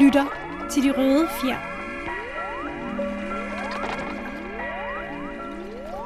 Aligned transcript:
lytter 0.00 0.26
til 0.70 0.82
De 0.82 0.92
Røde 0.92 1.28
Fjer. 1.40 1.58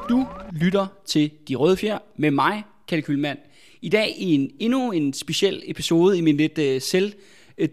Du 0.09 0.27
lytter 0.51 0.87
til 1.05 1.31
De 1.47 1.55
Røde 1.55 1.77
Fjer 1.77 1.97
med 2.15 2.31
mig, 2.31 2.63
Kalle 2.87 3.01
Kylmand. 3.01 3.37
I 3.81 3.89
dag 3.89 4.15
i 4.17 4.33
en 4.33 4.51
endnu 4.59 4.91
en 4.91 5.13
speciel 5.13 5.63
episode 5.65 6.17
i 6.17 6.21
min 6.21 6.37
lidt 6.37 6.57
øh, 6.57 6.75
uh, 6.75 6.81
selv 6.81 7.13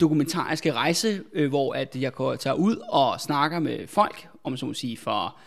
dokumentariske 0.01 0.73
rejse, 0.73 1.23
uh, 1.39 1.47
hvor 1.47 1.75
at 1.75 1.97
jeg 1.97 2.13
går 2.13 2.37
tager 2.37 2.55
ud 2.55 2.77
og 2.77 3.21
snakker 3.21 3.59
med 3.59 3.87
folk, 3.87 4.29
om 4.45 4.57
så 4.57 4.67
må 4.67 4.75
sige, 4.75 4.97
for, 4.97 5.39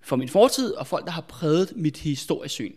for 0.00 0.16
min 0.16 0.28
fortid, 0.28 0.74
og 0.74 0.86
folk, 0.86 1.04
der 1.04 1.12
har 1.12 1.24
præget 1.28 1.72
mit 1.76 1.96
historiesyn. 1.96 2.72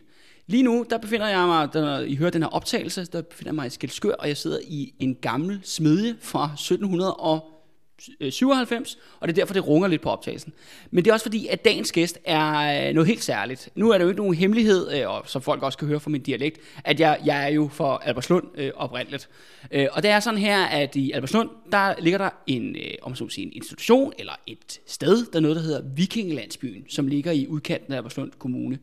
Lige 0.48 0.64
nu, 0.64 0.86
der 0.90 0.98
befinder 0.98 1.28
jeg 1.28 1.48
mig, 1.48 1.70
når 1.74 2.00
I 2.00 2.16
hører 2.16 2.32
den 2.32 2.42
her 2.42 2.50
optagelse, 2.50 3.06
der 3.06 3.22
befinder 3.22 3.50
jeg 3.50 3.56
mig 3.56 3.68
i 3.68 3.70
Skelskør, 3.70 4.14
og 4.14 4.28
jeg 4.28 4.38
sidder 4.38 4.60
i 4.68 4.94
en 5.00 5.16
gammel 5.16 5.60
smedje 5.64 6.16
fra 6.20 6.50
1797, 6.54 8.98
og 9.20 9.28
det 9.28 9.34
er 9.34 9.42
derfor, 9.42 9.54
det 9.54 9.68
runger 9.68 9.88
lidt 9.88 10.02
på 10.02 10.10
optagelsen. 10.10 10.54
Men 10.92 11.06
det 11.06 11.10
er 11.10 11.14
også 11.14 11.24
fordi, 11.24 11.48
at 11.48 11.66
dagens 11.66 11.92
gæst 11.92 12.20
er 12.26 12.88
øh, 12.88 12.94
noget 12.94 13.08
helt 13.08 13.24
særligt. 13.24 13.70
Nu 13.76 13.90
er 13.90 13.98
det 13.98 14.04
jo 14.04 14.10
ikke 14.10 14.22
nogen 14.22 14.36
hemmelighed, 14.36 14.92
øh, 14.92 15.10
og 15.10 15.24
som 15.26 15.42
folk 15.42 15.64
også 15.64 15.78
kan 15.78 15.88
høre 15.88 16.00
fra 16.00 16.10
min 16.10 16.22
dialekt, 16.22 16.60
at 16.84 17.00
jeg, 17.00 17.20
jeg 17.26 17.44
er 17.44 17.48
jo 17.48 17.70
fra 17.74 18.00
Albertslund 18.04 18.48
øh, 18.56 18.72
oprindeligt. 18.76 19.30
Øh, 19.72 19.88
og 19.92 20.04
det 20.04 20.12
er 20.12 20.20
sådan 20.20 20.40
her, 20.40 20.64
at 20.64 20.96
i 20.96 21.12
Albertslund, 21.12 21.50
der 21.72 21.94
ligger 22.00 22.18
der 22.18 22.30
en, 22.48 22.76
øh, 22.76 22.92
om 23.02 23.16
så 23.16 23.30
sige, 23.30 23.46
en 23.46 23.54
institution, 23.54 24.14
eller 24.20 24.34
et 24.48 24.80
sted, 24.88 25.26
der 25.26 25.38
er 25.38 25.42
noget, 25.42 25.56
der 25.56 25.64
hedder 25.64 25.82
Vikingelandsbyen, 25.96 26.84
som 26.90 27.08
ligger 27.08 27.32
i 27.32 27.48
udkanten 27.48 27.94
af 27.94 27.98
Albertslund 27.98 28.32
Kommune. 28.40 28.80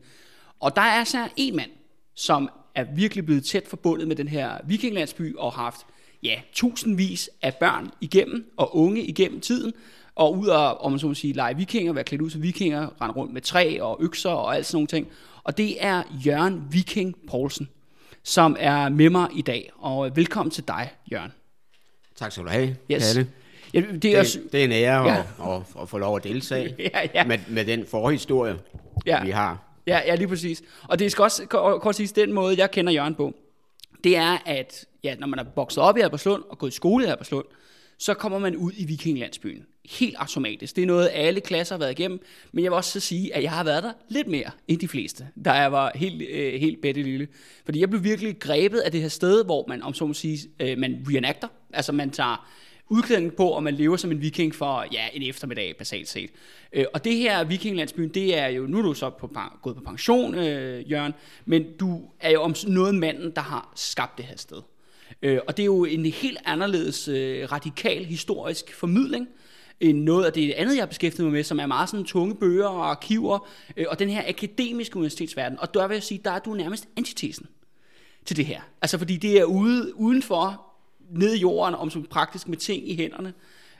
Og 0.59 0.75
der 0.75 0.81
er 0.81 1.03
så 1.03 1.27
en 1.35 1.55
mand, 1.55 1.69
som 2.15 2.49
er 2.75 2.85
virkelig 2.95 3.25
blevet 3.25 3.45
tæt 3.45 3.67
forbundet 3.67 4.07
med 4.07 4.15
den 4.15 4.27
her 4.27 4.57
vikinglandsby 4.63 5.35
og 5.35 5.53
har 5.53 5.63
haft 5.63 5.85
ja, 6.23 6.41
tusindvis 6.53 7.29
af 7.41 7.55
børn 7.55 7.91
igennem 8.01 8.51
og 8.57 8.77
unge 8.77 9.01
igennem 9.03 9.41
tiden, 9.41 9.73
og 10.15 10.37
ud 10.37 10.47
af, 10.47 10.75
om 10.79 10.91
man 10.91 10.99
så 10.99 11.07
må 11.07 11.13
sige, 11.13 11.33
lege 11.33 11.57
vikinger, 11.57 11.93
være 11.93 12.03
klædt 12.03 12.21
ud 12.21 12.29
som 12.29 12.41
vikinger, 12.41 12.89
rende 13.01 13.15
rundt 13.15 13.33
med 13.33 13.41
træ 13.41 13.77
og 13.81 13.97
økser 14.01 14.29
og 14.29 14.55
alt 14.55 14.65
sådan 14.65 14.75
nogle 14.75 14.87
ting. 14.87 15.07
Og 15.43 15.57
det 15.57 15.85
er 15.85 16.03
Jørgen 16.25 16.63
Viking 16.71 17.15
Poulsen, 17.29 17.69
som 18.23 18.55
er 18.59 18.89
med 18.89 19.09
mig 19.09 19.27
i 19.35 19.41
dag. 19.41 19.71
Og 19.77 20.15
velkommen 20.15 20.51
til 20.51 20.63
dig, 20.67 20.89
Jørgen. 21.11 21.31
Tak 22.15 22.31
skal 22.31 22.43
du 22.43 22.49
have, 22.49 22.75
Yes. 22.91 23.13
Kalle. 23.13 23.29
Ja, 23.73 23.79
det 23.79 23.89
er 23.95 23.99
Det, 23.99 24.17
også, 24.19 24.39
det 24.51 24.59
er 24.59 24.63
en 24.65 24.71
ære 24.71 25.07
Ja. 25.07 25.17
at, 25.19 25.25
at, 25.55 25.81
at 25.81 25.89
få 25.89 25.97
lov 25.97 26.15
at 26.15 26.23
deltage 26.23 26.75
Ja, 26.93 27.07
ja. 27.13 27.23
Med, 27.25 27.39
med 27.47 27.65
den 27.65 27.85
forhistorie, 27.91 28.59
ja. 29.05 29.23
vi 29.23 29.29
har. 29.29 29.68
Ja, 29.87 30.01
ja, 30.05 30.15
lige 30.15 30.27
præcis. 30.27 30.63
Og 30.83 30.99
det 30.99 31.11
skal 31.11 31.23
også 31.23 31.45
kort 31.81 31.95
sige, 31.95 32.07
den 32.07 32.33
måde, 32.33 32.55
jeg 32.57 32.71
kender 32.71 32.93
Jørgen 32.93 33.15
på, 33.15 33.33
det 34.03 34.17
er, 34.17 34.37
at 34.45 34.85
ja, 35.03 35.15
når 35.15 35.27
man 35.27 35.39
er 35.39 35.43
vokset 35.55 35.83
op 35.83 35.97
i 35.97 36.01
Alberslund 36.01 36.43
og 36.49 36.57
gået 36.57 36.71
i 36.71 36.75
skole 36.75 37.05
i 37.05 37.07
Alberslund, 37.07 37.45
så 37.97 38.13
kommer 38.13 38.39
man 38.39 38.55
ud 38.55 38.71
i 38.77 38.85
Vikinglandsbyen. 38.85 39.65
Helt 39.89 40.15
automatisk. 40.17 40.75
Det 40.75 40.81
er 40.81 40.85
noget, 40.85 41.09
alle 41.13 41.41
klasser 41.41 41.75
har 41.75 41.79
været 41.79 41.91
igennem. 41.91 42.19
Men 42.51 42.63
jeg 42.63 42.71
vil 42.71 42.75
også 42.75 42.91
så 42.91 42.99
sige, 42.99 43.35
at 43.35 43.43
jeg 43.43 43.51
har 43.51 43.63
været 43.63 43.83
der 43.83 43.91
lidt 44.09 44.27
mere 44.27 44.51
end 44.67 44.79
de 44.79 44.87
fleste, 44.87 45.27
da 45.45 45.51
jeg 45.51 45.71
var 45.71 45.91
helt, 45.95 46.21
øh, 46.29 46.59
helt 46.59 46.81
bedre 46.81 47.01
lille. 47.01 47.27
Fordi 47.65 47.79
jeg 47.79 47.89
blev 47.89 48.03
virkelig 48.03 48.39
grebet 48.39 48.79
af 48.79 48.91
det 48.91 49.01
her 49.01 49.07
sted, 49.07 49.45
hvor 49.45 49.65
man, 49.67 49.81
om 49.81 49.93
så 49.93 50.05
må 50.05 50.13
sige, 50.13 50.39
øh, 50.59 50.77
man 50.77 51.05
reenactor. 51.09 51.51
Altså 51.73 51.91
man 51.91 52.09
tager 52.09 52.49
udklædning 52.89 53.35
på, 53.35 53.49
og 53.49 53.63
man 53.63 53.73
lever 53.73 53.97
som 53.97 54.11
en 54.11 54.21
viking 54.21 54.55
for 54.55 54.85
ja, 54.91 55.07
en 55.13 55.29
eftermiddag, 55.29 55.75
basalt 55.77 56.07
set. 56.07 56.29
Øh, 56.73 56.85
og 56.93 57.03
det 57.03 57.15
her 57.15 57.43
vikinglandsbyen, 57.43 58.09
det 58.09 58.37
er 58.37 58.47
jo, 58.47 58.67
nu 58.67 58.77
er 58.77 58.81
du 58.81 58.93
så 58.93 59.09
på, 59.09 59.31
gået 59.61 59.75
på 59.75 59.81
pension, 59.81 60.35
øh, 60.35 60.91
Jørgen, 60.91 61.13
men 61.45 61.65
du 61.79 62.01
er 62.19 62.31
jo 62.31 62.41
om 62.41 62.55
noget 62.67 62.95
manden, 62.95 63.31
der 63.35 63.41
har 63.41 63.73
skabt 63.75 64.17
det 64.17 64.25
her 64.25 64.37
sted. 64.37 64.61
Øh, 65.21 65.39
og 65.47 65.57
det 65.57 65.63
er 65.63 65.65
jo 65.65 65.85
en 65.85 66.05
helt 66.05 66.37
anderledes 66.45 67.07
øh, 67.07 67.51
radikal 67.51 68.05
historisk 68.05 68.73
formidling, 68.73 69.27
end 69.79 70.03
noget 70.03 70.25
af 70.25 70.33
det 70.33 70.51
andet, 70.51 70.75
jeg 70.75 70.81
har 70.81 70.87
beskæftiget 70.87 71.25
mig 71.25 71.33
med, 71.33 71.43
som 71.43 71.59
er 71.59 71.65
meget 71.65 71.89
sådan 71.89 72.05
tunge 72.05 72.35
bøger 72.35 72.67
og 72.67 72.89
arkiver, 72.89 73.49
øh, 73.77 73.85
og 73.89 73.99
den 73.99 74.09
her 74.09 74.23
akademiske 74.27 74.95
universitetsverden. 74.95 75.59
Og 75.59 75.73
der 75.73 75.87
vil 75.87 75.95
jeg 75.95 76.03
sige, 76.03 76.21
der 76.25 76.31
er 76.31 76.39
du 76.39 76.53
nærmest 76.53 76.87
antitesen 76.97 77.47
til 78.25 78.37
det 78.37 78.45
her. 78.45 78.61
Altså 78.81 78.97
fordi 78.97 79.17
det 79.17 79.39
er 79.39 79.43
ude, 79.43 79.91
udenfor, 79.95 80.68
ned 81.11 81.33
i 81.33 81.39
jorden, 81.39 81.75
om 81.75 81.89
som 81.89 82.03
praktisk 82.03 82.47
med 82.47 82.57
ting 82.57 82.89
i 82.89 82.95
hænderne. 82.95 83.33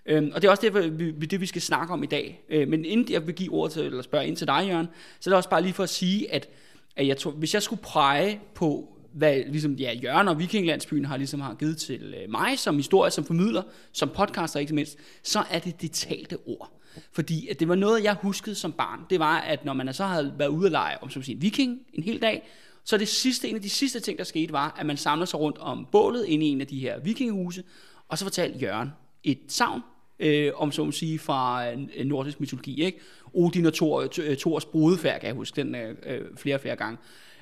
Øhm, 0.06 0.32
og 0.36 0.42
det 0.42 0.48
er 0.48 0.52
også 0.52 0.70
det, 0.70 1.00
vi, 1.00 1.12
det, 1.12 1.42
vi 1.42 1.46
skal 1.46 1.62
snakke 1.62 1.94
om 1.94 2.04
i 2.04 2.06
dag. 2.06 2.44
Øh, 2.50 2.68
men 2.68 2.86
inden 2.86 3.14
jeg 3.14 3.28
vil 3.28 3.36
give 3.36 3.54
ordet 3.54 3.74
til, 3.74 3.86
eller 3.86 4.02
spørge 4.02 4.28
ind 4.28 4.38
til 4.38 4.48
dig, 4.48 4.66
Jørgen, 4.68 4.88
så 5.20 5.30
er 5.30 5.32
det 5.32 5.38
også 5.38 5.50
bare 5.50 5.62
lige 5.62 5.74
for 5.74 5.84
at 5.84 5.90
sige, 5.90 6.34
at, 6.34 6.50
at 6.96 7.08
jeg 7.08 7.18
tror, 7.18 7.32
hvis 7.32 7.54
jeg 7.54 7.64
skulle 7.64 7.82
præge 7.82 8.40
på, 8.56 8.96
hvad 9.14 9.44
ligesom, 9.48 9.74
ja, 9.74 9.94
Jørgen 9.94 10.28
og 10.28 10.40
Vikinglandsbyen 10.40 11.06
har, 11.06 11.18
ligesom 11.18 11.42
har 11.42 11.54
givet 11.54 11.78
til 11.78 12.16
øh, 12.22 12.32
mig 12.32 12.60
som 12.60 12.76
historie, 12.76 13.12
som 13.12 13.24
formidler, 13.24 13.64
som 13.92 14.10
podcaster 14.10 14.60
ikke 14.60 14.76
mindst, 14.76 14.98
så 15.24 15.44
er 15.50 15.60
det 15.60 15.82
det 15.82 15.92
talte 15.92 16.38
ord. 16.46 16.72
Fordi 17.12 17.48
at 17.48 17.60
det 17.60 17.68
var 17.68 17.76
noget, 17.76 18.04
jeg 18.04 18.14
huskede 18.22 18.56
som 18.56 18.72
barn. 18.72 19.00
Det 19.10 19.20
var, 19.20 19.38
at 19.38 19.66
når 19.66 19.74
man 19.74 19.94
så 19.94 20.06
havde 20.06 20.34
været 20.38 20.50
ude 20.50 20.66
at 20.66 20.72
lege 20.72 21.04
om 21.04 21.10
som 21.10 21.24
sige, 21.24 21.40
viking 21.40 21.80
en 21.94 22.04
hel 22.04 22.22
dag, 22.22 22.48
så 22.84 22.98
det 22.98 23.08
sidste, 23.08 23.50
en 23.50 23.56
af 23.56 23.62
de 23.62 23.70
sidste 23.70 24.00
ting, 24.00 24.18
der 24.18 24.24
skete, 24.24 24.54
var, 24.54 24.76
at 24.80 24.86
man 24.86 24.98
samlede 24.98 25.28
sig 25.28 25.40
rundt 25.40 25.58
om 25.58 25.88
bålet 25.92 26.26
inde 26.26 26.46
i 26.46 26.50
en 26.50 26.62
af 26.62 26.68
de 26.68 26.80
her 26.80 27.00
vikingehuse, 27.00 27.64
og 28.08 28.18
så 28.18 28.26
fortalte 28.26 28.60
Jørgen 28.60 28.90
et 29.24 29.40
savn, 29.48 29.82
øh, 30.20 30.52
om 30.56 30.72
så 30.72 30.86
at 30.86 30.94
sige, 30.94 31.20
fra 31.20 31.72
øh, 31.72 32.06
nordisk 32.06 32.40
mytologi. 32.40 32.84
Ikke? 32.84 33.00
Odin 33.34 33.66
og 33.66 33.74
Thor, 33.74 34.08
øh, 34.22 34.38
Thors 34.38 34.66
brudefærd, 34.66 35.20
kan 35.20 35.28
jeg 35.28 35.36
huske 35.36 35.64
den 35.64 35.76
øh, 35.76 35.96
øh, 36.06 36.22
flere 36.38 36.56
og 36.56 36.62
flere 36.62 36.76
gange. 36.76 36.98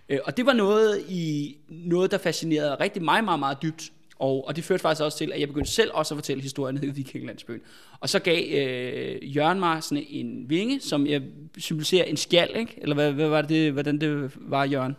Øh, 0.10 0.20
og 0.26 0.38
det 0.38 0.46
var 0.46 0.54
noget, 0.54 1.06
i, 1.10 1.56
noget, 1.70 2.12
der 2.12 2.18
fascinerede 2.18 2.76
rigtig 2.76 3.04
mig 3.04 3.24
meget, 3.24 3.40
meget 3.40 3.58
dybt. 3.62 3.92
Og, 4.20 4.48
og 4.48 4.56
det 4.56 4.64
førte 4.64 4.82
faktisk 4.82 5.04
også 5.04 5.18
til, 5.18 5.32
at 5.34 5.40
jeg 5.40 5.48
begyndte 5.48 5.72
selv 5.72 5.92
også 5.94 6.14
at 6.14 6.18
fortælle 6.18 6.44
historien 6.44 6.84
i 6.84 6.88
Vikinglandsbyen. 6.88 7.62
Og 8.00 8.10
så 8.10 8.20
gav 8.20 8.44
øh, 8.44 9.36
Jørgen 9.36 9.60
mig 9.60 9.84
sådan 9.84 10.06
en 10.10 10.50
vinge, 10.50 10.80
som 10.80 11.08
jeg 11.08 11.22
symboliserer 11.58 12.06
en 12.06 12.18
skjald, 12.18 12.56
ikke? 12.56 12.74
Eller 12.78 12.96
hvad, 12.96 13.12
hvad 13.12 13.28
var 13.28 13.42
det, 13.42 13.72
hvordan 13.72 14.02
det 14.02 14.32
var, 14.36 14.66
Jørgen? 14.66 14.96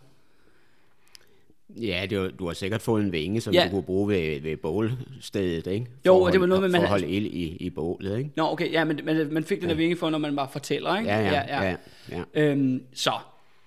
Ja, 1.77 2.07
det 2.11 2.21
var, 2.21 2.29
du 2.29 2.47
har 2.47 2.53
sikkert 2.55 2.83
fået 2.83 3.05
en 3.05 3.13
vinge, 3.13 3.41
som 3.41 3.55
Ja. 3.55 3.61
ja. 3.61 3.67
du 3.67 3.71
kunne 3.71 3.83
bruge 3.83 4.09
ved, 4.09 4.41
ved 4.41 4.57
bålstedet, 4.57 5.67
ikke? 5.67 5.87
Jo, 6.07 6.13
For 6.13 6.21
og 6.21 6.27
at 6.27 6.33
det 6.33 6.41
var 6.41 6.47
noget 6.47 6.63
med, 6.63 6.69
man 6.69 6.79
For 6.81 6.85
at 6.85 6.89
holde 6.89 7.09
ild 7.09 7.27
i, 7.27 7.57
i 7.57 7.71
bålet, 7.71 8.19
ikke? 8.19 8.31
Nå, 8.37 8.53
okay, 8.53 8.73
ja, 8.73 8.85
men, 8.85 9.01
men 9.05 9.35
man 9.35 9.45
fik 9.45 9.61
den 9.61 9.69
der 9.69 9.75
vinge 9.75 9.97
for, 9.97 10.11
når 10.11 10.19
man 10.19 10.37
bare 10.37 10.49
fortæller, 10.53 10.97
ikke? 10.99 11.11
Ja, 11.11 11.21
ja, 11.21 11.63
ja. 11.69 11.77
ja. 12.11 12.23
Øhm, 12.35 12.83
så, 12.95 13.13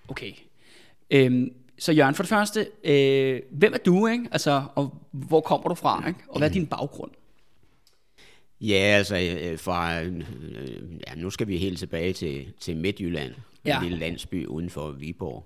okay. 0.07 0.31
Øhm, 1.11 1.53
så 1.79 1.91
Jørgen, 1.91 2.15
for 2.15 2.23
det 2.23 2.29
første, 2.29 2.67
øh, 2.83 3.41
hvem 3.51 3.73
er 3.73 3.77
du, 3.77 4.07
ikke? 4.07 4.25
Altså, 4.31 4.63
og 4.75 4.95
hvor 5.11 5.41
kommer 5.41 5.67
du 5.69 5.75
fra, 5.75 6.07
ikke? 6.07 6.19
Og 6.27 6.37
hvad 6.37 6.49
er 6.49 6.53
din 6.53 6.67
baggrund? 6.67 7.11
Ja, 8.61 8.75
altså 8.97 9.37
øh, 9.41 9.59
fra, 9.59 10.01
øh, 10.01 10.21
ja, 11.07 11.15
nu 11.15 11.29
skal 11.29 11.47
vi 11.47 11.57
helt 11.57 11.79
tilbage 11.79 12.13
til, 12.13 12.45
til 12.59 12.77
Midtjylland, 12.77 13.33
Ja. 13.65 13.69
ja. 13.69 13.77
en 13.77 13.83
lille 13.83 13.99
landsby 13.99 14.45
uden 14.45 14.69
for 14.69 14.91
Viborg. 14.91 15.45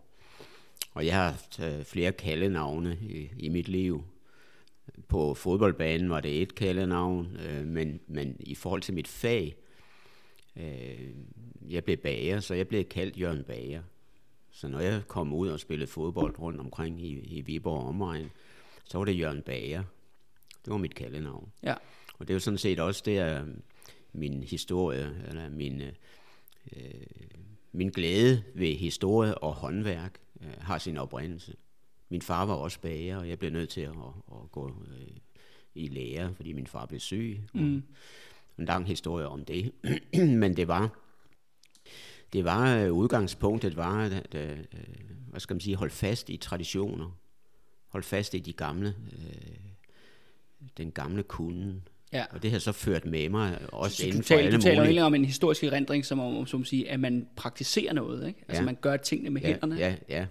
Og 0.95 1.05
jeg 1.05 1.15
har 1.15 1.31
haft 1.31 1.59
øh, 1.59 1.83
flere 1.83 2.11
kaldenavne 2.11 2.97
i, 3.01 3.31
i 3.39 3.49
mit 3.49 3.67
liv. 3.67 4.03
På 5.07 5.33
fodboldbanen 5.33 6.09
var 6.09 6.21
det 6.21 6.41
et 6.41 6.55
kaldenavn, 6.55 7.37
øh, 7.37 7.65
men, 7.65 7.99
men 8.07 8.35
i 8.39 8.55
forhold 8.55 8.81
til 8.81 8.93
mit 8.93 9.07
fag, 9.07 9.55
øh, 10.55 11.09
jeg 11.69 11.83
blev 11.83 11.97
bager, 11.97 12.39
så 12.39 12.53
jeg 12.53 12.67
blev 12.67 12.83
kaldt 12.83 13.19
Jørgen 13.19 13.43
Bager. 13.43 13.81
Så 14.51 14.67
når 14.67 14.79
jeg 14.79 15.01
kom 15.07 15.33
ud 15.33 15.47
og 15.47 15.59
spillede 15.59 15.91
fodbold 15.91 16.39
rundt 16.39 16.59
omkring 16.59 17.01
i, 17.01 17.19
i 17.19 17.41
Viborg 17.41 17.79
og 17.79 17.87
omegn, 17.87 18.31
så 18.83 18.97
var 18.97 19.05
det 19.05 19.19
Jørgen 19.19 19.41
Bager. 19.41 19.83
Det 20.65 20.71
var 20.71 20.77
mit 20.77 20.95
kaldenavn. 20.95 21.51
Ja, 21.63 21.73
Og 22.19 22.27
det 22.27 22.29
er 22.29 22.35
jo 22.35 22.39
sådan 22.39 22.57
set 22.57 22.79
også 22.79 23.01
der, 23.05 23.45
min 24.13 24.43
historie, 24.43 25.25
eller 25.27 25.49
min, 25.49 25.81
øh, 26.75 26.93
min 27.71 27.89
glæde 27.89 28.43
ved 28.53 28.75
historie 28.75 29.37
og 29.37 29.53
håndværk 29.53 30.19
øh, 30.45 30.53
har 30.61 30.77
sin 30.77 30.97
oprindelse. 30.97 31.53
Min 32.09 32.21
far 32.21 32.45
var 32.45 32.53
også 32.53 32.79
bager, 32.79 33.17
og 33.17 33.29
jeg 33.29 33.39
blev 33.39 33.51
nødt 33.51 33.69
til 33.69 33.81
at, 33.81 33.89
at 34.31 34.51
gå 34.51 34.67
øh, 34.69 35.07
i 35.75 35.87
lære, 35.87 36.33
fordi 36.35 36.53
min 36.53 36.67
far 36.67 36.85
blev 36.85 36.99
syg. 36.99 37.39
Mm. 37.53 37.83
En 38.59 38.65
lang 38.65 38.87
historie 38.87 39.27
om 39.27 39.45
det. 39.45 39.71
Men 40.41 40.57
det 40.57 40.67
var, 40.67 40.89
det 42.33 42.43
var 42.45 42.77
øh, 42.77 42.91
udgangspunktet 42.91 43.75
var, 43.75 43.99
at, 44.03 44.35
øh, 44.35 44.57
hvad 45.27 45.39
skal 45.39 45.53
man 45.53 45.61
sige, 45.61 45.75
holde 45.75 45.93
fast 45.93 46.29
i 46.29 46.37
traditioner. 46.37 47.17
Hold 47.87 48.03
fast 48.03 48.33
i 48.33 48.39
de 48.39 48.53
gamle, 48.53 48.95
øh, 49.11 49.55
den 50.77 50.91
gamle 50.91 51.23
kunden. 51.23 51.87
ja. 52.13 52.25
Og 52.31 52.43
det 52.43 52.51
har 52.51 52.59
så 52.59 52.71
ført 52.71 53.05
med 53.05 53.29
mig 53.29 53.59
også 53.73 53.97
Så 53.97 54.07
inden 54.07 54.23
for 54.23 54.35
alle 54.35 54.51
du 54.51 54.61
taler 54.61 54.75
jo 54.75 54.83
mulige... 54.83 55.03
om 55.03 55.15
en 55.15 55.25
historisk 55.25 55.63
erindring, 55.63 56.05
som, 56.05 56.19
om, 56.19 56.45
som 56.45 56.65
siger, 56.65 56.91
at 56.93 56.99
man 56.99 57.27
praktiserer 57.35 57.93
noget, 57.93 58.27
ikke? 58.27 58.39
Altså, 58.47 58.61
Ja. 58.61 58.65
man 58.65 58.77
gør 58.81 58.97
tingene 58.97 59.29
med 59.29 59.41
hænderne. 59.41 59.75
Ja, 59.75 59.95
ja, 60.09 60.15
ja. 60.19 60.25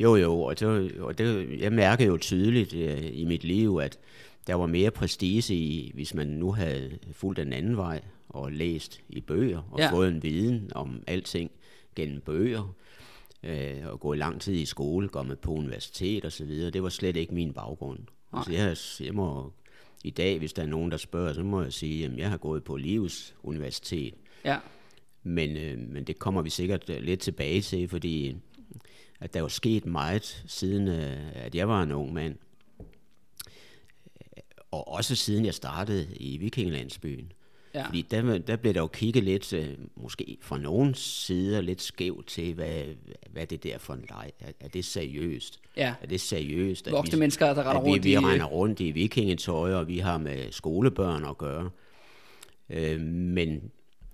Jo, 0.00 0.16
jo, 0.16 0.40
og, 0.40 0.60
det, 0.60 0.92
og 1.00 1.18
det, 1.18 1.60
jeg 1.60 1.72
mærkede 1.72 2.08
jo 2.08 2.16
tydeligt 2.16 2.74
øh, 2.74 3.10
i 3.12 3.24
mit 3.24 3.44
liv, 3.44 3.76
at 3.82 3.98
der 4.46 4.54
var 4.54 4.66
mere 4.66 4.90
prestige 4.90 5.54
i, 5.54 5.90
hvis 5.94 6.14
man 6.14 6.26
nu 6.26 6.52
havde 6.52 6.98
fulgt 7.12 7.36
den 7.40 7.52
anden 7.52 7.76
vej 7.76 8.00
og 8.28 8.52
læst 8.52 9.00
i 9.08 9.20
bøger 9.20 9.68
og 9.72 9.78
Ja. 9.78 9.90
fået 9.92 10.08
en 10.08 10.22
viden 10.22 10.70
om 10.74 11.02
alting 11.06 11.50
gennem 11.96 12.20
bøger, 12.20 12.74
øh, 13.42 13.76
og 13.86 14.00
gå 14.00 14.12
i 14.12 14.16
lang 14.16 14.40
tid 14.40 14.54
i 14.54 14.64
skole, 14.64 15.08
gå 15.08 15.22
med 15.22 15.36
på 15.36 15.52
universitet 15.52 16.24
og 16.24 16.32
så 16.32 16.44
videre. 16.44 16.70
Det 16.70 16.82
var 16.82 16.88
slet 16.88 17.16
ikke 17.16 17.34
min 17.34 17.52
baggrund. 17.52 17.98
Altså, 18.32 18.52
jeg, 18.52 18.76
jeg 19.06 19.14
må 19.14 19.52
I 20.04 20.10
dag, 20.10 20.38
hvis 20.38 20.52
der 20.52 20.62
er 20.62 20.66
nogen, 20.66 20.90
der 20.90 20.96
spørger, 20.96 21.32
så 21.32 21.42
må 21.42 21.62
jeg 21.62 21.72
sige, 21.72 22.04
at 22.04 22.16
jeg 22.16 22.30
har 22.30 22.36
gået 22.36 22.64
på 22.64 22.76
Livs 22.76 23.34
Universitet. 23.42 24.14
Ja. 24.44 24.56
Men, 25.22 25.56
øh, 25.56 25.78
men 25.78 26.04
det 26.04 26.18
kommer 26.18 26.42
vi 26.42 26.50
sikkert 26.50 26.90
øh, 26.90 27.02
lidt 27.02 27.20
tilbage 27.20 27.60
til, 27.60 27.88
fordi 27.88 28.36
at 29.20 29.34
der 29.34 29.40
er 29.40 29.44
jo 29.44 29.48
sket 29.48 29.86
meget, 29.86 30.44
siden 30.46 30.88
øh, 30.88 31.16
at 31.34 31.54
jeg 31.54 31.68
var 31.68 31.82
en 31.82 31.92
ung 31.92 32.12
mand. 32.12 32.36
Og 34.70 34.88
også 34.92 35.14
siden 35.14 35.44
jeg 35.44 35.54
startede 35.54 36.06
i 36.16 36.36
Vikinglandsbyen. 36.36 37.32
Ja. 37.74 37.86
Fordi 37.86 38.02
der, 38.02 38.38
der 38.38 38.56
blev 38.56 38.74
der 38.74 38.80
jo 38.80 38.86
kigget 38.86 39.24
lidt, 39.24 39.52
øh, 39.52 39.68
måske 39.96 40.36
fra 40.40 40.58
nogen 40.58 40.94
sider 40.94 41.60
lidt 41.60 41.82
skævt 41.82 42.26
til, 42.26 42.54
hvad, 42.54 42.82
hvad 43.30 43.46
det 43.46 43.62
der 43.62 43.78
for 43.78 43.94
en 43.94 44.04
leg. 44.08 44.30
Er, 44.40 44.52
er 44.60 44.68
det 44.68 44.84
seriøst? 44.84 45.60
Ja. 45.76 45.94
Er 46.02 46.06
det 46.06 46.20
seriøst? 46.20 46.86
at 46.86 46.92
Voksne 46.92 47.16
vi- 47.16 47.18
mennesker, 47.20 47.54
der 47.54 47.70
render 47.70 47.82
vi, 47.82 47.90
rundt 47.90 48.04
vi 48.04 48.12
i- 48.12 48.16
render 48.18 48.46
rundt 48.46 48.80
i 48.80 48.90
vikingetøj, 48.90 49.72
og 49.74 49.88
vi 49.88 49.98
har 49.98 50.18
med 50.18 50.52
skolebørn 50.52 51.24
at 51.24 51.38
gøre. 51.38 51.70
Øh, 52.70 53.00
men 53.00 53.70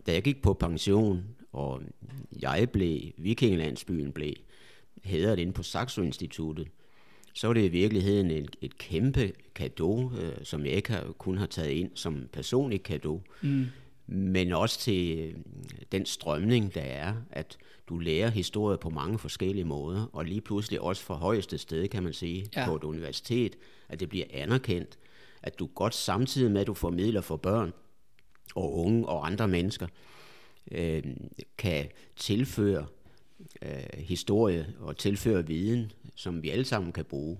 da 0.07 0.13
jeg 0.13 0.23
gik 0.23 0.43
på 0.43 0.55
pension, 0.55 1.25
og 1.53 1.83
jeg 2.43 2.69
blev, 2.73 3.01
Vikingelandsbyen 3.19 4.13
blev 4.13 4.33
hædret 5.05 5.39
inde 5.39 5.53
på 5.53 5.63
Saxo 5.63 6.03
Instituttet, 6.03 6.69
så 7.35 7.47
var 7.47 7.55
det 7.55 7.65
i 7.65 7.69
virkeligheden 7.69 8.31
et, 8.31 8.57
et 8.61 8.79
kæmpe 8.79 9.33
kado, 9.55 10.11
øh, 10.19 10.33
som 10.43 10.65
jeg 10.65 10.73
ikke 10.73 10.93
har, 10.93 11.13
kun 11.19 11.39
har 11.39 11.47
taget 11.47 11.71
ind 11.71 11.91
som 11.95 12.29
personlig 12.33 12.83
kado, 12.83 13.23
mm. 13.43 13.67
men 14.07 14.53
også 14.53 14.79
til 14.81 15.19
øh, 15.19 15.35
den 15.93 16.07
strømning, 16.07 16.75
der 16.75 16.81
er, 16.81 17.15
at 17.31 17.59
du 17.89 17.99
lærer 17.99 18.31
historie 18.31 18.79
på 18.79 18.91
mange 18.91 19.19
forskellige 19.19 19.65
måder, 19.65 20.07
og 20.13 20.25
lige 20.25 20.41
pludselig 20.41 20.81
også 20.81 21.03
fra 21.03 21.15
højeste 21.15 21.59
sted, 21.59 21.89
kan 21.89 22.03
man 22.03 22.13
sige, 22.13 22.47
ja. 22.57 22.67
på 22.67 22.77
et 22.77 22.85
universitet, 22.85 23.57
at 23.89 24.01
det 24.01 24.09
bliver 24.09 24.27
anerkendt, 24.31 24.99
at 25.43 25.59
du 25.59 25.67
godt 25.75 25.95
samtidig 25.95 26.51
med, 26.51 26.61
at 26.61 26.67
du 26.67 26.75
formidler 26.75 27.21
for 27.21 27.37
børn 27.37 27.73
og 28.55 28.79
unge 28.79 29.09
og 29.09 29.27
andre 29.27 29.49
mennesker, 29.49 29.87
øh, 30.71 31.03
kan 31.59 31.89
tilføre 32.17 32.87
øh, 33.63 33.69
historie 33.99 34.67
og 34.81 34.97
tilføre 34.97 35.47
viden, 35.47 35.93
som 36.15 36.43
vi 36.43 36.51
alle 36.51 36.65
sammen 36.65 36.93
kan 36.93 37.05
bruge, 37.05 37.39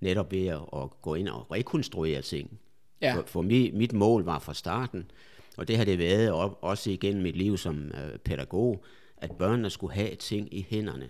netop 0.00 0.32
ved 0.32 0.46
at, 0.46 0.60
at 0.76 1.02
gå 1.02 1.14
ind 1.14 1.28
og 1.28 1.50
rekonstruere 1.52 2.22
ting. 2.22 2.58
Ja. 3.00 3.14
For, 3.16 3.22
for 3.26 3.42
mit, 3.42 3.74
mit 3.74 3.92
mål 3.92 4.24
var 4.24 4.38
fra 4.38 4.54
starten, 4.54 5.10
og 5.56 5.68
det 5.68 5.76
har 5.76 5.84
det 5.84 5.98
været 5.98 6.30
op, 6.32 6.58
også 6.62 6.90
igennem 6.90 7.22
mit 7.22 7.36
liv 7.36 7.56
som 7.56 7.84
øh, 7.84 8.18
pædagog, 8.18 8.84
at 9.16 9.32
børnene 9.32 9.70
skulle 9.70 9.94
have 9.94 10.14
ting 10.14 10.54
i 10.54 10.66
hænderne. 10.68 11.08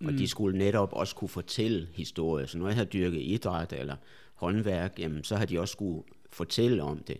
Og 0.00 0.10
Mm. 0.12 0.16
de 0.16 0.28
skulle 0.28 0.58
netop 0.58 0.92
også 0.92 1.14
kunne 1.16 1.28
fortælle 1.28 1.88
historie. 1.92 2.46
Så 2.46 2.58
når 2.58 2.66
jeg 2.66 2.76
har 2.76 2.84
dyrket 2.84 3.20
idræt 3.20 3.72
eller 3.72 3.96
håndværk, 4.34 4.98
jamen, 4.98 5.24
så 5.24 5.36
har 5.36 5.44
de 5.46 5.60
også 5.60 5.72
skulle 5.72 6.02
fortælle 6.30 6.82
om 6.82 6.98
det. 6.98 7.16